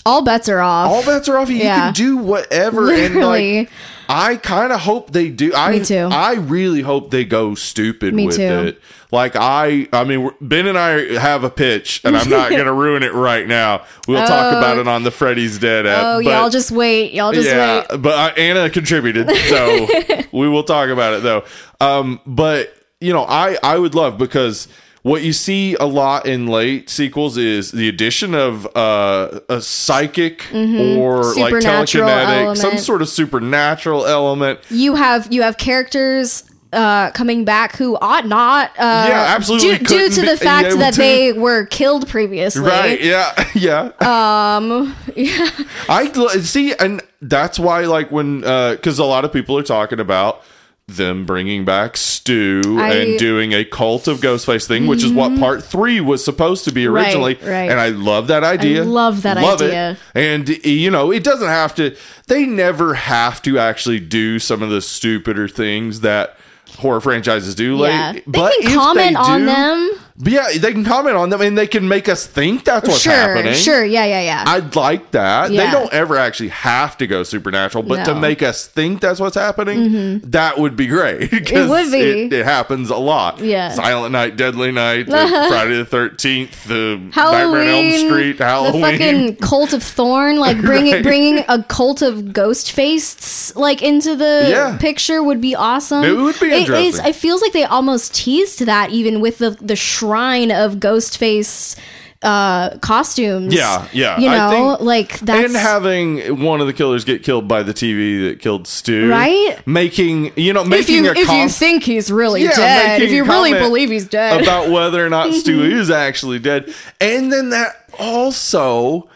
All 0.06 0.22
bets 0.22 0.50
are 0.50 0.60
off. 0.60 0.90
all 0.92 1.04
bets 1.06 1.30
are 1.30 1.38
off 1.38 1.50
you 1.50 1.58
Yeah. 1.58 1.86
can 1.86 1.94
do 1.94 2.18
whatever 2.18 2.92
and 2.92 3.16
Literally. 3.16 3.60
like 3.60 3.70
i 4.10 4.36
kind 4.36 4.74
of 4.74 4.82
hope 4.82 5.12
they 5.12 5.30
do 5.30 5.54
i 5.56 5.72
Me 5.72 5.80
too. 5.86 6.10
i 6.12 6.34
really 6.34 6.82
hope 6.82 7.10
they 7.10 7.24
go 7.24 7.56
stupid 7.56 8.14
Me 8.14 8.26
with 8.28 8.36
too. 8.36 8.42
it 8.42 8.82
like 9.14 9.38
i 9.38 9.88
i 9.94 10.04
mean 10.04 10.30
ben 10.42 10.68
and 10.68 10.78
i 10.78 11.14
have 11.18 11.46
a 11.46 11.50
pitch 11.50 12.02
and 12.04 12.18
i'm 12.18 12.30
not 12.30 12.50
gonna 12.58 12.74
ruin 12.74 13.02
it 13.02 13.14
right 13.14 13.48
now 13.48 13.82
we'll 14.06 14.20
talk 14.28 14.52
about 14.54 14.78
it 14.78 14.90
on 14.90 15.04
the 15.04 15.12
freddy's 15.12 15.58
dead 15.58 15.86
app 15.88 16.04
oh, 16.04 16.18
but- 16.22 16.30
y'all 16.30 16.50
just 16.50 16.70
wait. 16.70 17.14
Y'all 17.14 17.32
just 17.32 17.48
yeah, 17.48 17.86
wait. 17.90 18.02
but 18.02 18.14
uh, 18.14 18.34
Anna 18.38 18.70
contributed, 18.70 19.30
so 19.48 19.88
we 20.34 20.50
will 20.50 20.64
talk 20.64 20.90
about 20.90 21.14
it 21.14 21.24
though. 21.24 21.46
Um, 21.80 22.20
but 22.26 22.74
you 23.00 23.14
know, 23.14 23.24
I 23.24 23.58
I 23.64 23.78
would 23.78 23.96
love 23.96 24.18
because 24.18 24.68
what 25.04 25.22
you 25.22 25.34
see 25.34 25.76
a 25.76 25.86
lot 25.86 26.26
in 26.26 26.48
late 26.48 26.90
sequels 26.90 27.38
is 27.38 27.72
the 27.72 27.88
addition 27.90 28.34
of 28.34 28.66
uh, 28.76 29.40
a 29.50 29.62
psychic 29.62 30.46
or 30.54 31.24
like 31.36 31.54
Mm-hmm. 31.54 31.68
Telekinetic, 31.68 32.58
some 32.58 32.78
sort 32.78 33.02
of 33.02 33.10
supernatural 33.10 34.06
element. 34.06 34.60
You 34.70 34.96
have 34.96 35.32
you 35.32 35.42
have 35.44 35.58
characters 35.58 36.44
uh, 36.72 37.12
coming 37.12 37.46
back 37.46 37.76
who 37.76 37.98
ought 37.98 38.26
not. 38.26 38.72
Uh, 38.72 39.06
Yeah, 39.10 39.34
absolutely 39.36 39.78
Due, 39.80 39.86
due 39.86 40.10
to 40.10 40.22
the 40.22 40.38
fact 40.38 40.76
that 40.78 40.94
to. 40.96 41.00
they 41.00 41.34
were 41.34 41.66
killed 41.66 42.08
previously. 42.08 42.64
Right? 42.64 43.02
Yeah, 43.02 43.50
yeah. 43.54 43.92
Um. 44.00 44.96
Yeah. 45.16 45.48
I 45.90 46.12
see, 46.42 46.74
and 46.74 47.02
that's 47.22 47.60
why, 47.60 47.82
like, 47.86 48.12
when 48.12 48.40
because 48.40 48.98
a 49.00 49.06
lot 49.06 49.26
of 49.26 49.32
people 49.34 49.58
are 49.58 49.64
talking 49.64 50.00
about 50.00 50.42
them 50.88 51.26
bringing 51.26 51.64
back 51.66 51.96
Stu 51.96 52.78
I- 52.80 52.94
and 52.94 53.20
doing 53.20 53.54
a 53.54 53.64
cult 53.64 54.08
of 54.08 54.20
Ghostface 54.20 54.68
thing, 54.68 54.86
which 54.88 55.04
is 55.04 55.12
what 55.12 55.32
mm-hmm. 55.32 55.40
Part 55.40 55.64
Three 55.64 56.02
was 56.02 56.24
supposed 56.24 56.66
to 56.66 56.72
be 56.72 56.86
originally. 56.86 57.36
right. 57.36 57.70
And 57.70 57.80
I 57.80 57.90
love 57.90 58.28
that 58.28 58.44
idea. 58.44 58.84
love 58.84 59.22
that 59.24 59.38
it. 59.38 59.44
idea. 59.44 59.98
And 60.14 60.50
you 60.66 60.92
know, 60.92 61.12
it 61.12 61.24
doesn't 61.24 61.48
have 61.48 61.74
to. 61.76 61.96
They 62.28 62.46
never 62.46 62.94
have 62.96 63.42
to 63.44 63.60
actually 63.60 64.00
do 64.00 64.40
some 64.40 64.62
of 64.62 64.70
the 64.70 64.82
stupider 64.82 65.48
things 65.48 66.02
that 66.02 66.38
horror 66.78 67.02
franchises 67.02 67.56
do. 67.56 67.76
Yeah. 67.78 68.12
Like, 68.12 68.26
They 68.26 68.32
but 68.32 68.54
can 68.62 68.76
comment 68.78 69.10
they 69.12 69.16
on 69.16 69.40
do- 69.42 69.46
them. 69.46 69.92
But 70.16 70.32
yeah, 70.32 70.48
they 70.60 70.72
can 70.72 70.86
comment 70.86 71.16
on 71.16 71.30
them 71.32 71.42
and 71.42 71.58
they 71.58 71.66
can 71.66 71.88
make 71.88 72.08
us 72.08 72.28
think 72.28 72.66
that's 72.66 72.88
what's 72.88 73.02
sure, 73.02 73.14
happening. 73.14 73.56
sure, 73.56 73.84
yeah, 73.84 74.06
yeah, 74.06 74.22
yeah. 74.22 74.44
I'd 74.46 74.76
like 74.76 75.10
that. 75.12 75.50
They 75.50 75.58
don't 75.72 75.92
ever 75.92 76.18
actually 76.18 76.50
have 76.50 76.98
to 77.00 77.08
go 77.08 77.24
supernatural, 77.24 77.84
but 77.84 77.96
to 77.96 78.02
No. 78.04 78.12
Mm-hmm. 78.14 78.22
make 78.22 78.44
us 78.44 78.68
think 78.68 79.02
that's 79.02 79.20
what's 79.20 79.36
happening, 79.36 80.20
that 80.26 80.60
would 80.60 80.76
be 80.76 80.86
great. 80.88 81.32
'cause 81.32 81.68
would 81.68 81.92
be. 81.92 82.26
It, 82.26 82.34
it 82.34 82.46
happens 82.46 82.92
a 82.92 82.96
lot. 82.98 83.40
Yeah. 83.40 83.70
Silent 83.72 84.12
Night, 84.12 84.38
Deadly 84.38 84.72
Night, 84.72 85.08
Friday 85.08 85.78
the 85.78 85.86
Thirteenth, 85.86 86.64
the 86.66 87.02
Halloween, 87.12 87.66
Nightmare 87.66 87.74
on 87.74 87.86
Elm 88.04 88.08
Street, 88.10 88.38
Halloween. 88.38 88.82
the 88.82 88.88
fucking 88.92 89.36
cult 89.38 89.74
of 89.74 89.82
Thorn, 89.82 90.38
like 90.38 90.62
bringing 90.62 90.94
Right. 90.94 91.04
bringing 91.04 91.44
a 91.48 91.64
cult 91.64 92.04
of 92.04 92.34
ghost 92.34 92.72
faced 92.72 93.56
like 93.56 93.82
into 93.82 94.16
the 94.16 94.46
Yeah. 94.48 94.78
picture 94.78 95.24
would 95.24 95.42
be 95.42 95.56
awesome. 95.56 96.04
It 96.04 96.12
would 96.16 96.40
be 96.40 96.52
interesting. 96.52 97.04
it 97.06 97.16
feels 97.16 97.42
like 97.42 97.54
they 97.54 97.64
almost 97.64 98.14
teased 98.14 98.60
that 98.66 98.92
even 98.92 99.20
with 99.20 99.40
the 99.40 99.52
the 99.60 99.76
shrine 100.04 100.52
of 100.52 100.80
ghost 100.80 101.18
face 101.18 101.76
uh 102.22 102.78
costumes. 102.78 103.54
Yeah, 103.54 103.86
yeah. 103.92 104.18
You 104.18 104.30
I 104.30 104.38
know, 104.38 104.76
think- 104.76 104.82
like 104.82 105.20
that's 105.20 105.46
and 105.46 105.56
having 105.58 106.42
one 106.42 106.62
of 106.62 106.68
the 106.68 106.74
killers 106.74 107.04
get 107.04 107.22
killed 107.22 107.50
by 107.50 107.64
the 107.64 107.74
TV 107.74 108.30
that 108.30 108.40
killed 108.40 108.66
Stu, 108.66 109.10
Right? 109.10 109.58
Making 109.68 110.32
you 110.38 110.54
know 110.54 110.62
if 110.62 110.68
making 110.70 111.04
you 111.04 111.12
a 111.12 111.16
if 111.16 111.28
com- 111.28 111.38
you 111.42 111.50
think 111.50 111.84
he's 111.84 112.10
really 112.10 112.44
Yeah, 112.44 112.52
dead, 112.56 113.02
if 113.02 113.12
you 113.12 113.26
really 113.26 113.52
believe 113.54 113.90
he's 113.90 114.08
dead. 114.08 114.42
about 114.42 114.70
whether 114.70 115.06
or 115.06 115.10
not 115.10 115.34
Stu 115.34 115.64
is 115.80 115.92
actually 115.92 116.40
dead. 116.40 116.74
And 117.02 117.30
then 117.32 117.50
that 117.50 117.76
also 118.00 119.10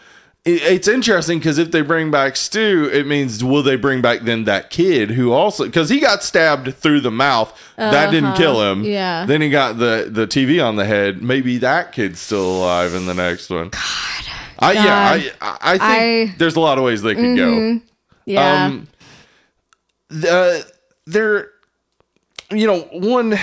it's 0.44 0.88
interesting 0.88 1.38
because 1.38 1.58
if 1.58 1.70
they 1.72 1.82
bring 1.82 2.10
back 2.10 2.34
Stu, 2.36 2.88
it 2.92 3.06
means 3.06 3.44
will 3.44 3.62
they 3.62 3.76
bring 3.76 4.00
back 4.00 4.20
then 4.22 4.44
that 4.44 4.70
kid 4.70 5.10
who 5.10 5.32
also 5.32 5.64
because 5.66 5.90
he 5.90 6.00
got 6.00 6.22
stabbed 6.22 6.74
through 6.76 7.00
the 7.02 7.10
mouth 7.10 7.52
that 7.76 8.10
didn't 8.10 8.34
kill 8.34 8.62
him. 8.62 8.80
Uh-huh. 8.80 8.88
Yeah. 8.88 9.26
Then 9.26 9.42
he 9.42 9.50
got 9.50 9.78
the 9.78 10.08
the 10.10 10.26
TV 10.26 10.64
on 10.64 10.76
the 10.76 10.86
head. 10.86 11.20
Maybe 11.22 11.58
that 11.58 11.92
kid's 11.92 12.20
still 12.20 12.58
alive 12.58 12.94
in 12.94 13.04
the 13.06 13.14
next 13.14 13.50
one. 13.50 13.68
God. 13.68 14.24
I, 14.60 14.72
yeah, 14.72 15.30
I 15.40 15.56
I 15.60 15.72
think 15.72 15.82
I- 15.82 15.98
Mm-hmm. 15.98 16.38
there's 16.38 16.56
a 16.56 16.60
lot 16.60 16.78
of 16.78 16.84
ways 16.84 17.02
they 17.02 17.14
could 17.14 17.36
go. 17.36 17.80
yeah. 18.24 18.64
Um, 18.66 18.88
the 20.08 20.66
there, 21.06 21.50
you 22.50 22.66
know, 22.66 22.80
one 22.92 23.34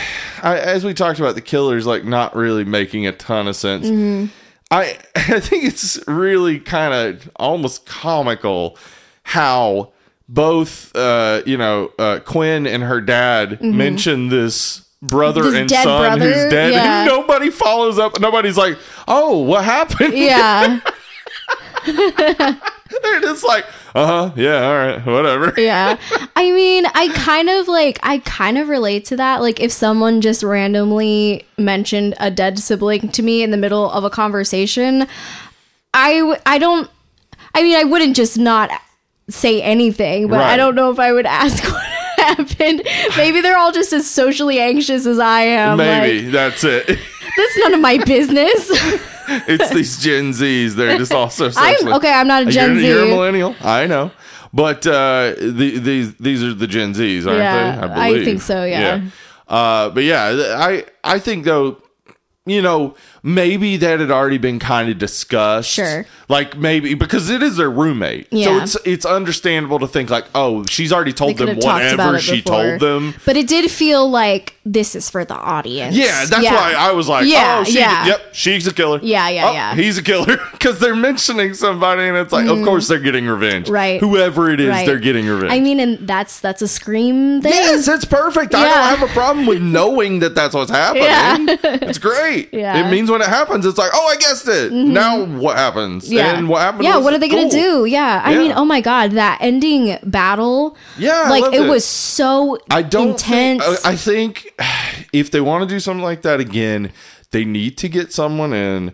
I, 0.43 0.57
as 0.57 0.83
we 0.83 0.93
talked 0.93 1.19
about 1.19 1.35
the 1.35 1.41
killers, 1.41 1.85
like 1.85 2.03
not 2.05 2.35
really 2.35 2.63
making 2.63 3.05
a 3.07 3.11
ton 3.11 3.47
of 3.47 3.55
sense. 3.55 3.85
Mm-hmm. 3.85 4.31
I 4.75 4.97
I 5.15 5.39
think 5.39 5.63
it's 5.65 5.99
really 6.07 6.59
kind 6.59 6.93
of 6.93 7.29
almost 7.37 7.85
comical 7.85 8.77
how 9.23 9.91
both 10.29 10.95
uh 10.95 11.41
you 11.45 11.57
know 11.57 11.91
uh 11.99 12.19
Quinn 12.25 12.67
and 12.67 12.83
her 12.83 13.01
dad 13.01 13.61
mention 13.61 14.29
this 14.29 14.85
brother 15.01 15.41
Mm-hmm. 15.41 15.51
This 15.51 15.59
and 15.61 15.69
dead 15.69 15.83
son 15.83 16.01
brother? 16.19 16.33
who's 16.33 16.51
dead 16.51 16.73
Yeah. 16.77 16.99
and 17.01 17.07
nobody 17.07 17.49
follows 17.51 17.99
up 17.99 18.19
nobody's 18.19 18.57
like 18.57 18.77
oh 19.07 19.39
what 19.39 19.63
happened 19.63 20.13
yeah. 20.17 20.79
they're 23.01 23.19
just 23.21 23.43
like 23.43 23.65
uh-huh 23.95 24.31
yeah 24.35 24.67
all 24.67 24.75
right 24.75 25.05
whatever. 25.05 25.53
Yeah. 25.57 25.97
I 26.35 26.51
mean 26.51 26.85
i 26.93 27.07
kind 27.15 27.49
of 27.49 27.67
like 27.67 27.99
i 28.03 28.19
kind 28.19 28.57
of 28.57 28.67
relate 28.69 29.05
to 29.05 29.17
that. 29.17 29.41
Like 29.41 29.59
if 29.59 29.71
someone 29.71 30.21
just 30.21 30.43
randomly 30.43 31.45
mentioned 31.57 32.13
a 32.19 32.29
dead 32.29 32.59
sibling 32.59 33.09
to 33.09 33.23
me 33.23 33.41
in 33.41 33.51
the 33.51 33.57
middle 33.57 33.89
of 33.89 34.03
a 34.03 34.09
conversation 34.09 35.07
i 35.93 36.19
w- 36.19 36.37
i 36.45 36.57
don't 36.59 36.89
i 37.55 37.63
mean 37.63 37.75
i 37.77 37.83
wouldn't 37.83 38.15
just 38.15 38.37
not 38.37 38.69
say 39.29 39.61
anything 39.61 40.27
but 40.27 40.41
i 40.41 40.55
don't 40.57 40.75
know 40.75 40.91
if 40.91 40.99
i 40.99 41.11
would 41.11 41.25
ask 41.43 41.63
what 41.63 41.83
happened. 42.17 42.81
Maybe 43.17 43.41
they're 43.41 43.57
all 43.57 43.71
just 43.71 43.93
as 43.93 44.09
socially 44.09 44.59
anxious 44.59 45.05
as 45.07 45.17
i 45.19 45.41
am 45.41 45.77
maybe 45.77 46.23
like 46.23 46.31
that's 46.31 46.63
it. 46.63 46.85
that's 46.87 47.57
none 47.59 47.73
of 47.73 47.79
my 47.79 47.97
business 47.99 48.69
it's 49.47 49.69
these 49.69 49.97
Gen 50.03 50.31
Zs. 50.31 50.71
They're 50.75 50.97
just 50.97 51.11
also 51.13 51.49
i'm 51.55 51.93
okay 51.93 52.11
i'm 52.11 52.27
not 52.27 52.43
a 52.43 52.45
gen 52.51 52.71
you're, 52.71 52.79
z 52.79 52.87
You're 52.87 53.03
a 53.03 53.07
millennial. 53.07 53.55
I 53.61 53.87
know. 53.87 54.11
But 54.53 54.87
uh, 54.87 55.33
the, 55.37 55.79
these 55.79 56.15
these 56.15 56.41
are 56.41 56.53
the 56.53 56.67
Gen 56.67 56.93
Zs, 56.93 57.27
aren't 57.27 57.39
Yeah, 57.39 57.75
they? 57.75 57.93
I 57.93 58.09
believe. 58.11 58.25
think 58.25 58.41
so, 58.41 58.63
yeah. 58.63 59.01
Uh, 59.47 59.89
but 59.89 60.03
yeah, 60.03 60.55
I 60.57 60.85
I 61.03 61.19
think 61.19 61.43
though, 61.43 61.81
you 62.45 62.61
know, 62.61 62.95
maybe 63.25 63.75
that 63.77 63.99
had 63.99 64.11
already 64.11 64.37
been 64.37 64.59
kind 64.59 64.89
of 64.89 64.99
discussed. 64.99 65.69
Sure. 65.71 66.05
Like 66.29 66.57
maybe 66.57 66.93
because 66.93 67.29
it 67.29 67.43
is 67.43 67.57
their 67.57 67.69
roommate, 67.69 68.29
so 68.31 68.57
it's 68.57 68.77
it's 68.85 69.05
understandable 69.05 69.79
to 69.79 69.87
think 69.87 70.09
like, 70.09 70.25
oh, 70.33 70.63
she's 70.65 70.93
already 70.93 71.13
told 71.13 71.37
them 71.37 71.47
have 71.49 71.59
talked 71.59 71.93
about 71.93 72.05
whatever 72.05 72.19
she 72.19 72.41
before. 72.41 72.77
told 72.77 72.79
them. 72.79 73.13
But 73.25 73.37
it 73.37 73.47
did 73.47 73.69
feel 73.69 74.09
like 74.09 74.55
this 74.65 74.95
is 74.95 75.09
for 75.11 75.23
the 75.23 75.35
audience. 75.35 75.95
Yeah, 75.95 76.25
that's 76.25 76.43
why 76.43 76.73
I 76.75 76.91
was 76.93 77.07
like, 77.07 77.27
Yeah, 77.27 77.59
oh, 77.59 77.63
she, 77.63 77.77
yeah. 77.77 78.07
yep, 78.07 78.21
she's 78.33 78.65
a 78.65 78.73
killer. 78.73 78.99
Yeah, 79.03 79.29
yeah, 79.29 79.49
Oh, 79.49 79.53
yeah. 79.53 79.75
He's 79.75 79.99
a 79.99 80.03
killer 80.03 80.37
because 80.51 80.79
they're 80.79 80.95
mentioning 80.95 81.53
somebody, 81.53 82.03
and 82.03 82.17
it's 82.17 82.33
like, 82.33 82.47
of 82.47 82.57
mm. 82.57 82.65
course 82.65 82.87
they're 82.87 82.99
getting 82.99 83.27
revenge. 83.27 83.69
Right. 83.69 83.99
Whoever 83.99 84.49
it 84.49 84.59
is, 84.59 84.69
Right. 84.69 84.85
they're 84.87 84.99
getting 84.99 85.27
revenge. 85.27 85.51
I 85.51 85.59
mean, 85.59 85.79
and 85.79 86.07
that's 86.07 86.39
that's 86.39 86.63
a 86.63 86.67
scream 86.67 87.41
thing. 87.43 87.51
yes, 87.51 87.87
it's 87.87 88.05
perfect. 88.05 88.55
I 88.55 88.63
don't 88.63 88.99
have 88.99 89.09
a 89.09 89.13
problem 89.13 89.45
with 89.45 89.61
knowing 89.61 90.19
that 90.19 90.33
that's 90.33 90.55
what's 90.55 90.71
happening. 90.71 91.05
Yeah. 91.05 91.77
it's 91.81 91.97
great. 91.97 92.53
Yeah. 92.53 92.87
It 92.87 92.91
means 92.91 93.09
when 93.15 93.21
it 93.27 93.31
happens, 93.31 93.65
it's 93.65 93.77
like, 93.77 93.91
oh, 93.93 94.07
I 94.07 94.17
guessed 94.17 94.47
it. 94.47 94.71
Mm-hmm. 94.71 94.93
Now 94.93 95.23
what 95.23 95.55
happens? 95.57 96.11
Yeah. 96.11 96.37
And 96.37 96.49
what 96.49 96.61
happened? 96.61 96.83
Yeah, 96.83 96.97
what 96.97 97.13
are 97.13 97.17
they 97.17 97.29
gonna 97.29 97.43
cool. 97.43 97.83
do? 97.83 97.85
Yeah. 97.85 98.21
I 98.23 98.33
Yeah. 98.33 98.39
mean, 98.39 98.51
oh 98.51 98.65
my 98.65 98.81
god, 98.81 99.11
that 99.11 99.37
ending 99.41 99.97
battle. 100.03 100.75
Yeah, 100.97 101.29
Like 101.29 101.53
it, 101.53 101.61
it. 101.61 101.69
was 101.69 101.85
so 101.85 102.57
I 102.69 102.81
don't 102.81 103.09
intense. 103.11 103.63
Think, 103.63 103.85
I 103.85 103.95
think 103.95 104.53
if 105.13 105.31
they 105.31 105.39
want 105.41 105.67
to 105.67 105.73
do 105.73 105.79
something 105.79 106.03
like 106.03 106.23
that 106.23 106.39
again, 106.41 106.91
they 107.31 107.45
need 107.45 107.77
to 107.79 107.89
get 107.89 108.11
someone 108.11 108.51
in 108.53 108.93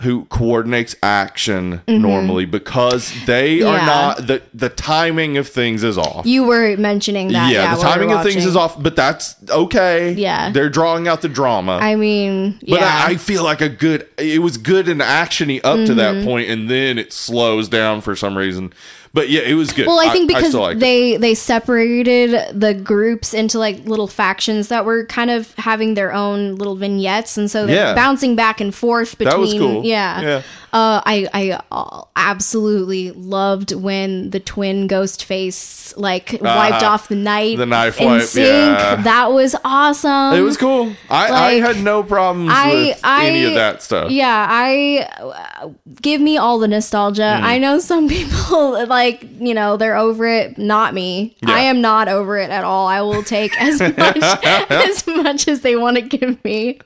who 0.00 0.24
coordinates 0.26 0.96
action 1.02 1.82
normally 1.86 2.46
because 2.46 3.12
they 3.26 3.62
are 3.62 3.76
Mm-hmm. 3.76 3.86
Not 3.86 4.26
the 4.26 4.42
the 4.54 4.68
timing 4.68 5.36
of 5.36 5.48
things 5.48 5.82
is 5.84 5.96
off. 5.98 6.26
you 6.26 6.44
were 6.44 6.76
mentioning 6.76 7.28
that. 7.32 7.52
yeah, 7.52 7.64
Yeah, 7.64 7.74
the 7.74 7.80
while 7.80 7.88
we 7.98 8.06
timing 8.06 8.12
of 8.16 8.22
things 8.24 8.44
is 8.46 8.56
off, 8.56 8.82
but 8.82 8.96
that's 8.96 9.36
okay. 9.50 10.12
Yeah. 10.12 10.50
they're 10.50 10.68
drawing 10.70 11.06
out 11.08 11.22
the 11.22 11.28
drama. 11.28 11.78
I 11.80 11.96
mean, 11.96 12.58
but 12.60 12.80
yeah. 12.80 13.04
I, 13.06 13.10
I 13.12 13.16
feel 13.16 13.42
like 13.44 13.60
a 13.60 13.68
good. 13.68 14.08
It 14.18 14.40
was 14.42 14.56
good 14.58 14.88
and 14.88 15.00
actiony 15.00 15.58
up 15.64 15.76
to 15.76 15.92
Mm-hmm. 15.92 15.96
that 15.96 16.24
point, 16.24 16.48
and 16.50 16.68
then 16.70 16.98
it 16.98 17.12
slows 17.12 17.68
down 17.68 18.00
for 18.00 18.14
some 18.16 18.36
reason. 18.38 18.72
But 19.12 19.28
yeah, 19.28 19.40
it 19.40 19.54
was 19.54 19.72
good. 19.72 19.86
well, 19.88 19.98
I 19.98 20.10
think 20.10 20.28
because 20.28 20.48
still 20.50 20.60
liked 20.60 20.76
it. 20.76 20.80
they 20.80 21.16
they 21.16 21.34
separated 21.34 22.30
the 22.60 22.74
groups 22.74 23.34
into 23.34 23.58
like 23.58 23.84
little 23.84 24.06
factions 24.06 24.68
that 24.68 24.84
were 24.84 25.04
kind 25.06 25.30
of 25.30 25.52
having 25.56 25.94
their 25.94 26.12
own 26.12 26.54
little 26.54 26.76
vignettes, 26.76 27.36
and 27.36 27.50
so 27.50 27.66
they're 27.66 27.74
Yeah. 27.88 27.94
bouncing 27.94 28.36
back 28.36 28.60
and 28.60 28.72
forth 28.74 29.18
between. 29.18 29.30
That 29.34 29.40
was 29.40 29.54
cool. 29.54 29.84
Yeah, 29.84 30.20
Yeah. 30.20 30.42
Uh, 30.72 31.02
I 31.04 31.26
I 31.34 31.60
uh, 31.72 32.02
absolutely 32.14 33.10
loved 33.10 33.72
when 33.74 34.30
the 34.30 34.38
twin 34.38 34.86
ghost 34.86 35.24
face 35.24 35.92
like 35.96 36.38
wiped 36.40 36.84
Uh, 36.84 36.90
off 36.90 37.08
the 37.08 37.16
night 37.16 37.56
the 37.58 37.66
knife 37.66 38.00
in 38.00 38.06
wipe, 38.06 38.22
sync. 38.22 38.46
yeah. 38.46 38.94
That 39.02 39.32
was 39.32 39.56
awesome. 39.64 40.34
It 40.38 40.42
was 40.42 40.56
cool. 40.56 40.92
I, 41.10 41.26
I 41.32 41.52
had 41.54 41.82
no 41.82 42.04
problems 42.04 42.52
I- 42.54 42.72
with 42.72 43.00
I- 43.02 43.26
any 43.26 43.44
of 43.46 43.54
that 43.54 43.82
stuff. 43.82 44.12
Yeah, 44.12 44.46
I 44.48 45.08
uh, 45.20 45.70
give 46.00 46.20
me 46.20 46.38
all 46.38 46.60
the 46.60 46.68
nostalgia. 46.68 47.38
Hmm. 47.38 47.44
I 47.44 47.58
know 47.58 47.80
some 47.80 48.08
people 48.16 48.86
like, 48.86 48.99
you 49.08 49.54
know, 49.54 49.76
they're 49.76 49.96
over 49.96 50.26
it, 50.26 50.58
not 50.58 50.94
me. 50.94 51.36
Yeah. 51.42 51.54
I 51.54 51.60
am 51.60 51.80
not 51.80 52.08
over 52.08 52.38
it 52.38 52.50
at 52.50 52.64
all. 52.64 52.86
I 52.86 53.00
will 53.02 53.22
take 53.22 53.60
as 53.60 53.80
much 53.96 54.16
as 54.44 55.06
much 55.06 55.48
as 55.48 55.60
they 55.60 55.76
want 55.76 55.96
to 55.96 56.02
give 56.02 56.42
me. 56.44 56.80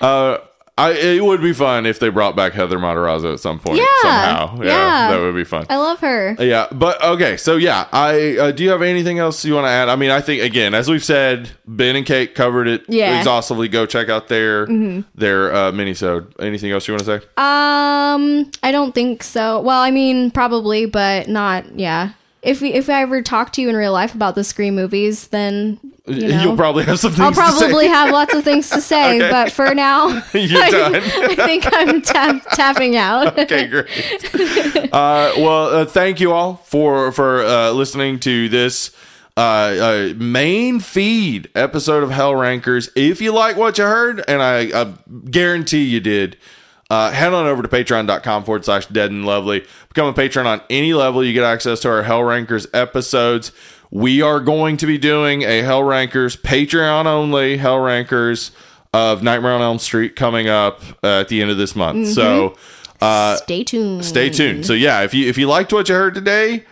Uh, 0.00 0.38
I, 0.80 0.92
it 0.92 1.24
would 1.24 1.40
be 1.42 1.52
fun 1.52 1.86
if 1.86 1.98
they 1.98 2.08
brought 2.08 2.34
back 2.36 2.52
Heather 2.52 2.78
Matarazzo 2.78 3.32
at 3.34 3.40
some 3.40 3.58
point 3.58 3.78
Yeah, 3.78 3.84
somehow. 4.02 4.62
yeah. 4.62 5.10
that 5.12 5.20
would 5.20 5.34
be 5.34 5.44
fun. 5.44 5.66
I 5.68 5.76
love 5.76 6.00
her. 6.00 6.36
Yeah, 6.38 6.66
but 6.72 7.02
okay, 7.02 7.36
so 7.36 7.56
yeah, 7.56 7.86
I 7.92 8.36
uh, 8.38 8.50
do 8.52 8.62
you 8.64 8.70
have 8.70 8.82
anything 8.82 9.18
else 9.18 9.44
you 9.44 9.54
want 9.54 9.66
to 9.66 9.70
add? 9.70 9.88
I 9.88 9.96
mean, 9.96 10.10
I 10.10 10.20
think 10.20 10.42
again, 10.42 10.74
as 10.74 10.88
we've 10.88 11.04
said, 11.04 11.50
Ben 11.66 11.96
and 11.96 12.06
Kate 12.06 12.34
covered 12.34 12.66
it 12.68 12.84
Yeah. 12.88 13.10
Mm-hmm. 13.10 13.18
exhaustively. 13.18 13.68
Go 13.68 13.86
check 13.86 14.08
out 14.08 14.28
their 14.28 14.66
their 15.14 15.54
uh, 15.54 15.72
minisode. 15.72 16.32
Anything 16.40 16.70
else 16.72 16.88
you 16.88 16.94
want 16.94 17.04
to 17.04 17.20
say? 17.20 17.26
Um, 17.36 18.50
I 18.62 18.72
don't 18.72 18.94
think 18.94 19.22
so. 19.22 19.60
Well, 19.60 19.80
I 19.80 19.90
mean, 19.90 20.30
probably, 20.30 20.86
but 20.86 21.28
not. 21.28 21.78
Yeah. 21.78 22.12
If 22.42 22.62
we, 22.62 22.72
if 22.72 22.88
I 22.88 23.02
ever 23.02 23.20
talk 23.20 23.52
to 23.54 23.60
you 23.62 23.68
in 23.68 23.76
real 23.76 23.92
life 23.92 24.14
about 24.14 24.34
the 24.34 24.44
Scream 24.44 24.74
movies, 24.74 25.28
then 25.28 25.78
you 26.06 26.28
know, 26.28 26.48
will 26.50 26.56
probably 26.56 26.84
have 26.84 26.98
some 26.98 27.12
things 27.12 27.20
I'll 27.20 27.32
probably 27.32 27.86
have 27.88 28.10
lots 28.10 28.32
of 28.34 28.42
things 28.44 28.70
to 28.70 28.80
say, 28.80 29.16
Okay. 29.18 29.30
but 29.30 29.52
for 29.52 29.74
now, 29.74 30.08
You're 30.32 30.62
I. 30.62 30.90
I 30.94 31.34
think 31.34 31.64
I'm 31.70 32.00
tap, 32.00 32.42
tapping 32.52 32.96
out. 32.96 33.38
okay, 33.38 33.66
great. 33.66 33.88
Uh, 34.92 35.32
well, 35.36 35.66
uh, 35.66 35.84
thank 35.84 36.18
you 36.20 36.32
all 36.32 36.56
for 36.64 37.12
for 37.12 37.42
uh, 37.44 37.70
listening 37.72 38.18
to 38.20 38.48
this 38.48 38.90
uh, 39.36 39.40
uh, 39.40 40.14
main 40.16 40.80
feed 40.80 41.50
episode 41.54 42.02
of 42.02 42.10
Hell 42.10 42.34
Rankers. 42.34 42.88
If 42.96 43.20
you 43.20 43.32
like 43.32 43.56
what 43.56 43.76
you 43.78 43.84
heard, 43.84 44.24
and 44.26 44.42
I, 44.42 44.60
I 44.82 44.94
guarantee 45.30 45.84
you 45.84 46.00
did. 46.00 46.36
Uh, 46.90 47.12
head 47.12 47.32
on 47.32 47.46
over 47.46 47.62
to 47.62 47.68
patreon.com 47.68 48.42
forward 48.44 48.64
slash 48.64 48.86
dead 48.86 49.12
and 49.12 49.24
lovely. 49.24 49.64
Become 49.88 50.08
a 50.08 50.12
patron 50.12 50.46
on 50.46 50.60
any 50.68 50.92
level. 50.92 51.24
You 51.24 51.32
get 51.32 51.44
access 51.44 51.78
to 51.80 51.88
our 51.88 52.02
Hell 52.02 52.24
Rankers 52.24 52.66
episodes. 52.74 53.52
We 53.92 54.20
are 54.22 54.40
going 54.40 54.76
to 54.78 54.86
be 54.86 54.98
doing 54.98 55.42
a 55.42 55.62
Hell 55.62 55.84
Rankers 55.84 56.36
Patreon 56.36 57.06
only 57.06 57.56
Hell 57.58 57.78
Rankers 57.78 58.50
of 58.92 59.22
Nightmare 59.22 59.52
on 59.52 59.62
Elm 59.62 59.78
Street 59.78 60.16
coming 60.16 60.48
up 60.48 60.82
uh, 61.04 61.20
at 61.20 61.28
the 61.28 61.40
end 61.42 61.50
of 61.52 61.56
this 61.56 61.76
month. 61.76 62.08
So 62.08 62.56
uh, 63.00 63.36
Stay 63.36 63.62
tuned. 63.64 64.04
stay 64.04 64.28
tuned. 64.28 64.66
So 64.66 64.72
yeah, 64.72 65.02
if 65.02 65.14
you 65.14 65.28
if 65.28 65.38
you 65.38 65.46
liked 65.46 65.72
what 65.72 65.88
you 65.88 65.94
heard 65.94 66.14
today, 66.14 66.64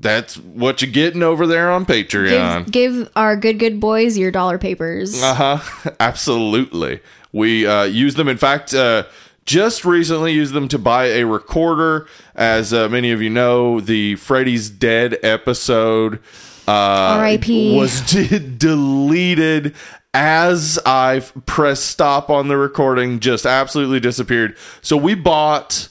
that's 0.00 0.36
what 0.38 0.82
you're 0.82 0.90
getting 0.90 1.22
over 1.22 1.46
there 1.46 1.70
on 1.70 1.84
Patreon. 1.86 2.70
Give, 2.70 2.94
give 2.94 3.12
our 3.14 3.36
good 3.36 3.58
good 3.58 3.78
boys 3.78 4.16
your 4.18 4.30
dollar 4.30 4.58
papers. 4.58 5.22
Uh 5.22 5.34
huh. 5.58 5.90
Absolutely. 6.00 7.00
We 7.32 7.66
uh, 7.66 7.84
use 7.84 8.14
them. 8.14 8.28
In 8.28 8.38
fact, 8.38 8.72
uh, 8.74 9.04
just 9.46 9.84
recently 9.84 10.32
used 10.32 10.52
them 10.52 10.68
to 10.68 10.78
buy 10.78 11.06
a 11.06 11.24
recorder. 11.24 12.06
As 12.34 12.72
uh, 12.72 12.88
many 12.88 13.12
of 13.12 13.22
you 13.22 13.30
know, 13.30 13.80
the 13.80 14.16
Freddy's 14.16 14.68
Dead 14.68 15.18
episode 15.22 16.20
uh, 16.68 17.16
R.I.P.. 17.18 17.76
was 17.76 18.00
de- 18.12 18.38
deleted 18.40 19.74
as 20.12 20.78
I 20.84 21.20
pressed 21.46 21.86
stop 21.86 22.28
on 22.28 22.48
the 22.48 22.56
recording. 22.56 23.20
Just 23.20 23.46
absolutely 23.46 24.00
disappeared. 24.00 24.56
So 24.82 24.96
we 24.96 25.14
bought. 25.14 25.88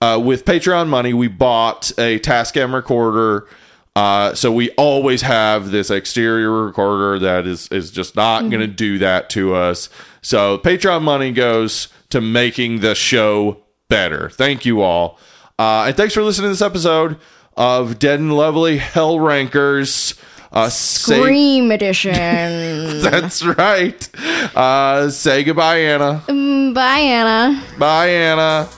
Uh, 0.00 0.18
with 0.18 0.44
Patreon 0.44 0.88
money, 0.88 1.14
we 1.14 1.28
bought 1.28 1.90
a 1.92 2.18
Tascam 2.18 2.74
recorder. 2.74 3.48
Uh, 3.96 4.34
so 4.34 4.52
we 4.52 4.70
always 4.72 5.22
have 5.22 5.70
this 5.70 5.88
exterior 5.88 6.50
recorder 6.66 7.18
that 7.20 7.46
is 7.46 7.68
is 7.68 7.90
just 7.90 8.14
not 8.16 8.40
going 8.40 8.60
to 8.60 8.66
do 8.66 8.98
that 8.98 9.30
to 9.30 9.54
us. 9.54 9.88
So 10.20 10.58
Patreon 10.58 11.02
money 11.02 11.32
goes 11.32 11.88
to 12.14 12.20
making 12.20 12.78
the 12.80 12.94
show 12.94 13.58
better. 13.90 14.30
Thank 14.30 14.64
you 14.64 14.82
all, 14.82 15.18
uh, 15.58 15.86
and 15.88 15.96
thanks 15.96 16.14
for 16.14 16.22
listening 16.22 16.44
to 16.46 16.50
this 16.50 16.62
episode 16.62 17.18
of 17.56 17.98
Dead 17.98 18.20
and 18.20 18.32
Lovely 18.36 18.78
Hell 18.78 19.18
Rankers. 19.18 20.14
Uh, 20.52 20.68
say- 20.68 21.18
Scream 21.20 21.72
edition. 21.72 22.12
that's 23.02 23.44
right. 23.44 24.08
Uh, 24.56 25.10
say 25.10 25.42
goodbye, 25.42 25.78
Anna. 25.78 26.22
Mm, 26.28 26.72
Bye, 26.72 26.98
Anna. 27.00 27.62
Bye, 27.76 28.06
Anna. 28.10 28.68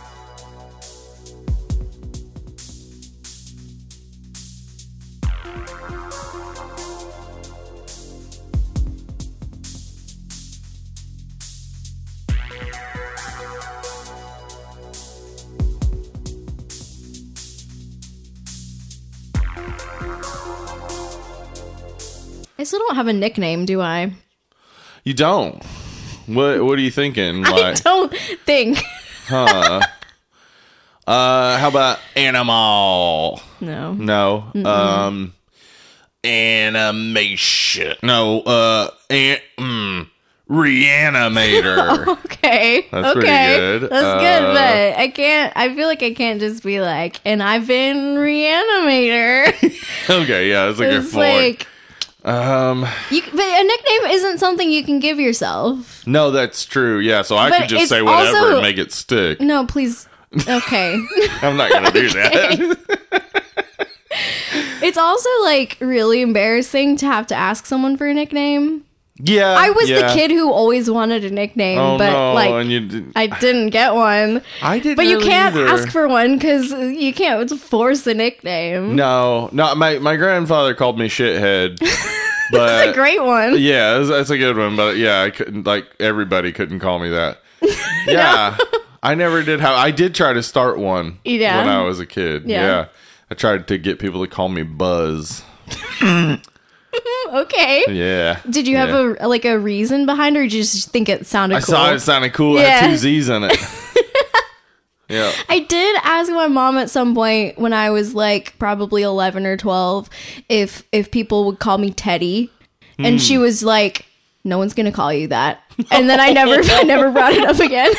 Still 22.66 22.80
don't 22.80 22.96
have 22.96 23.06
a 23.08 23.12
nickname, 23.12 23.64
do 23.64 23.80
I? 23.80 24.12
You 25.04 25.14
don't. 25.14 25.62
What 26.26 26.62
What 26.64 26.78
are 26.78 26.82
you 26.82 26.90
thinking? 26.90 27.46
I 27.46 27.50
Like, 27.50 27.82
don't 27.82 28.12
think. 28.44 28.78
Huh? 29.28 29.80
Uh, 31.08 31.56
how 31.58 31.68
about 31.68 32.00
animal? 32.16 33.40
No. 33.60 33.92
No. 33.92 34.50
Um, 34.64 35.34
animation. 36.24 37.94
No. 38.02 38.40
Uh, 38.40 38.90
an- 39.10 39.38
mm, 39.56 40.08
reanimator. 40.50 42.18
Okay. 42.36 42.86
That's 42.92 43.12
pretty 43.12 43.28
okay. 43.28 43.56
good. 43.56 43.82
That's 43.90 44.04
Uh, 44.04 44.18
good, 44.18 44.42
but 44.54 45.00
I 45.00 45.08
can't. 45.08 45.52
I 45.56 45.74
feel 45.74 45.86
like 45.88 46.02
I 46.02 46.12
can't 46.12 46.38
just 46.40 46.62
be 46.62 46.80
like, 46.80 47.20
and 47.24 47.42
I've 47.42 47.66
been 47.66 48.14
reanimator. 48.16 49.48
okay, 50.10 50.48
yeah, 50.50 50.66
that's 50.66 50.78
a 50.78 50.84
good 50.84 51.04
it's 51.04 51.12
point. 51.12 51.34
like, 51.34 51.66
um, 52.26 52.86
you, 53.10 53.22
but 53.22 53.40
a 53.40 53.62
nickname 53.64 54.10
isn't 54.10 54.38
something 54.38 54.70
you 54.70 54.84
can 54.84 54.98
give 55.00 55.18
yourself. 55.18 56.06
no, 56.06 56.30
that's 56.30 56.64
true. 56.66 56.98
Yeah, 56.98 57.22
so 57.22 57.36
I 57.36 57.48
But 57.50 57.60
could 57.62 57.68
just 57.70 57.88
say 57.88 58.02
whatever 58.02 58.36
also- 58.38 58.52
and 58.54 58.62
make 58.62 58.78
it 58.78 58.92
stick. 58.92 59.40
No, 59.40 59.64
please. 59.66 60.08
Okay. 60.48 60.94
I'm 61.42 61.56
not 61.56 61.70
gonna 61.70 61.92
do 61.92 62.08
that. 62.10 62.76
it's 64.82 64.98
also 64.98 65.28
like 65.42 65.76
really 65.80 66.20
embarrassing 66.20 66.96
to 66.98 67.06
have 67.06 67.26
to 67.28 67.34
ask 67.34 67.64
someone 67.66 67.96
for 67.96 68.06
a 68.06 68.14
nickname. 68.14 68.84
Yeah, 69.18 69.54
I 69.58 69.70
was 69.70 69.88
yeah. 69.88 70.08
the 70.08 70.14
kid 70.14 70.30
who 70.30 70.52
always 70.52 70.90
wanted 70.90 71.24
a 71.24 71.30
nickname, 71.30 71.78
Oh 71.78 71.96
but 71.96 72.10
no, 72.10 72.34
like 72.34 72.50
and 72.50 72.70
you 72.70 72.80
did, 72.86 73.12
I 73.16 73.26
didn't 73.26 73.70
get 73.70 73.94
one. 73.94 74.42
I 74.60 74.78
didn't. 74.78 74.96
But 74.96 75.06
you 75.06 75.16
really 75.16 75.28
can't 75.28 75.56
either. 75.56 75.68
ask 75.68 75.88
for 75.88 76.06
one 76.06 76.34
because 76.36 76.70
you 76.70 77.14
can't 77.14 77.50
force 77.50 78.06
a 78.06 78.14
nickname. 78.14 78.94
No, 78.94 79.48
no. 79.52 79.74
My 79.74 79.98
my 79.98 80.16
grandfather 80.16 80.74
called 80.74 80.98
me 80.98 81.08
shithead, 81.08 81.78
but 81.80 82.66
That's 82.66 82.90
a 82.90 82.94
great 82.94 83.22
one. 83.22 83.56
yeah, 83.58 83.94
that's, 83.98 84.08
that's 84.08 84.30
a 84.30 84.38
good 84.38 84.56
one. 84.56 84.76
But 84.76 84.96
yeah, 84.98 85.22
I 85.22 85.30
couldn't 85.30 85.66
like 85.66 85.86
everybody 85.98 86.52
couldn't 86.52 86.80
call 86.80 86.98
me 86.98 87.10
that. 87.10 87.38
Yeah, 88.06 88.56
I 89.02 89.16
never 89.16 89.42
did 89.42 89.58
have. 89.60 89.74
I 89.76 89.90
did 89.90 90.14
try 90.14 90.32
to 90.32 90.42
start 90.42 90.78
one. 90.78 91.18
Yeah. 91.24 91.56
when 91.58 91.68
I 91.68 91.82
was 91.82 91.98
a 91.98 92.06
kid. 92.06 92.44
Yeah. 92.44 92.62
Yeah, 92.62 92.86
I 93.30 93.34
tried 93.34 93.66
to 93.66 93.78
get 93.78 93.98
people 93.98 94.24
to 94.24 94.30
call 94.30 94.48
me 94.48 94.62
Buzz. 94.62 95.42
Okay. 97.46 97.84
Yeah. 97.88 98.40
Did 98.48 98.66
you 98.68 98.76
have 98.76 98.90
a 98.90 99.26
like 99.26 99.44
a 99.44 99.58
reason 99.58 100.06
behind, 100.06 100.36
it, 100.36 100.40
or 100.40 100.42
did 100.44 100.52
you 100.54 100.62
just 100.62 100.90
think 100.90 101.08
it 101.08 101.26
sounded 101.26 101.56
I 101.56 101.60
cool? 101.60 101.74
saw 101.74 101.92
it 101.92 102.00
sounded 102.00 102.32
cool. 102.32 102.56
It 102.58 102.62
Yeah. 102.62 102.78
had 102.80 102.90
two 102.90 102.96
Z's 102.96 103.28
in 103.28 103.44
it. 103.44 103.56
yeah. 105.08 105.32
I 105.48 105.60
did 105.60 105.96
ask 106.02 106.30
my 106.32 106.48
mom 106.48 106.78
at 106.78 106.90
some 106.90 107.14
point 107.14 107.58
when 107.58 107.72
I 107.72 107.90
was 107.90 108.14
like 108.14 108.58
probably 108.58 109.02
eleven 109.02 109.46
or 109.46 109.56
twelve 109.56 110.08
if 110.48 110.82
if 110.92 111.10
people 111.10 111.44
would 111.46 111.58
call 111.58 111.78
me 111.78 111.90
Teddy, 111.90 112.50
and 112.98 113.14
Hmm. 113.16 113.18
she 113.18 113.38
was 113.38 113.62
like, 113.62 114.06
"No 114.44 114.58
one's 114.58 114.74
gonna 114.74 114.92
call 114.92 115.12
you 115.12 115.28
that." 115.28 115.60
And 115.90 116.08
then 116.08 116.20
I 116.20 116.32
never 116.32 116.60
I 116.62 116.82
never 116.84 117.10
brought 117.10 117.32
it 117.34 117.44
up 117.44 117.60
again. 117.60 117.92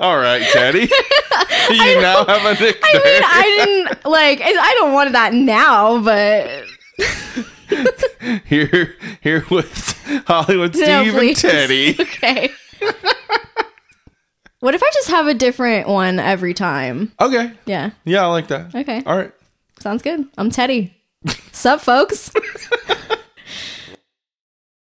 All 0.00 0.16
right, 0.18 0.42
Teddy. 0.52 0.88
you 1.70 2.00
now 2.00 2.24
have 2.24 2.44
a 2.44 2.52
nickname. 2.60 2.82
I 2.82 3.02
mean, 3.04 3.22
I 3.24 3.64
didn't 3.64 4.04
like. 4.04 4.40
I 4.40 4.48
I 4.50 4.74
don't 4.78 4.92
want 4.92 5.12
that 5.12 5.32
now, 5.34 6.00
but 6.02 6.64
here, 8.46 8.94
here 9.20 9.44
with 9.50 9.92
Hollywood 10.26 10.74
Steve 10.74 10.88
No, 11.12 11.18
and. 11.20 11.36
Teddy. 11.36 11.96
okay. 12.00 12.50
what 14.60 14.74
if 14.74 14.82
I 14.82 14.90
just 14.92 15.08
have 15.08 15.26
a 15.26 15.34
different 15.34 15.88
one 15.88 16.18
every 16.18 16.54
time? 16.54 17.12
Okay. 17.20 17.52
Yeah. 17.66 17.90
Yeah, 18.04 18.24
I 18.24 18.26
like 18.26 18.48
that. 18.48 18.74
Okay. 18.74 19.02
All 19.06 19.16
right. 19.16 19.32
Sounds 19.78 20.02
good. 20.02 20.26
I'm 20.38 20.50
Teddy. 20.50 20.96
Sup, 21.52 21.80
folks? 21.80 22.30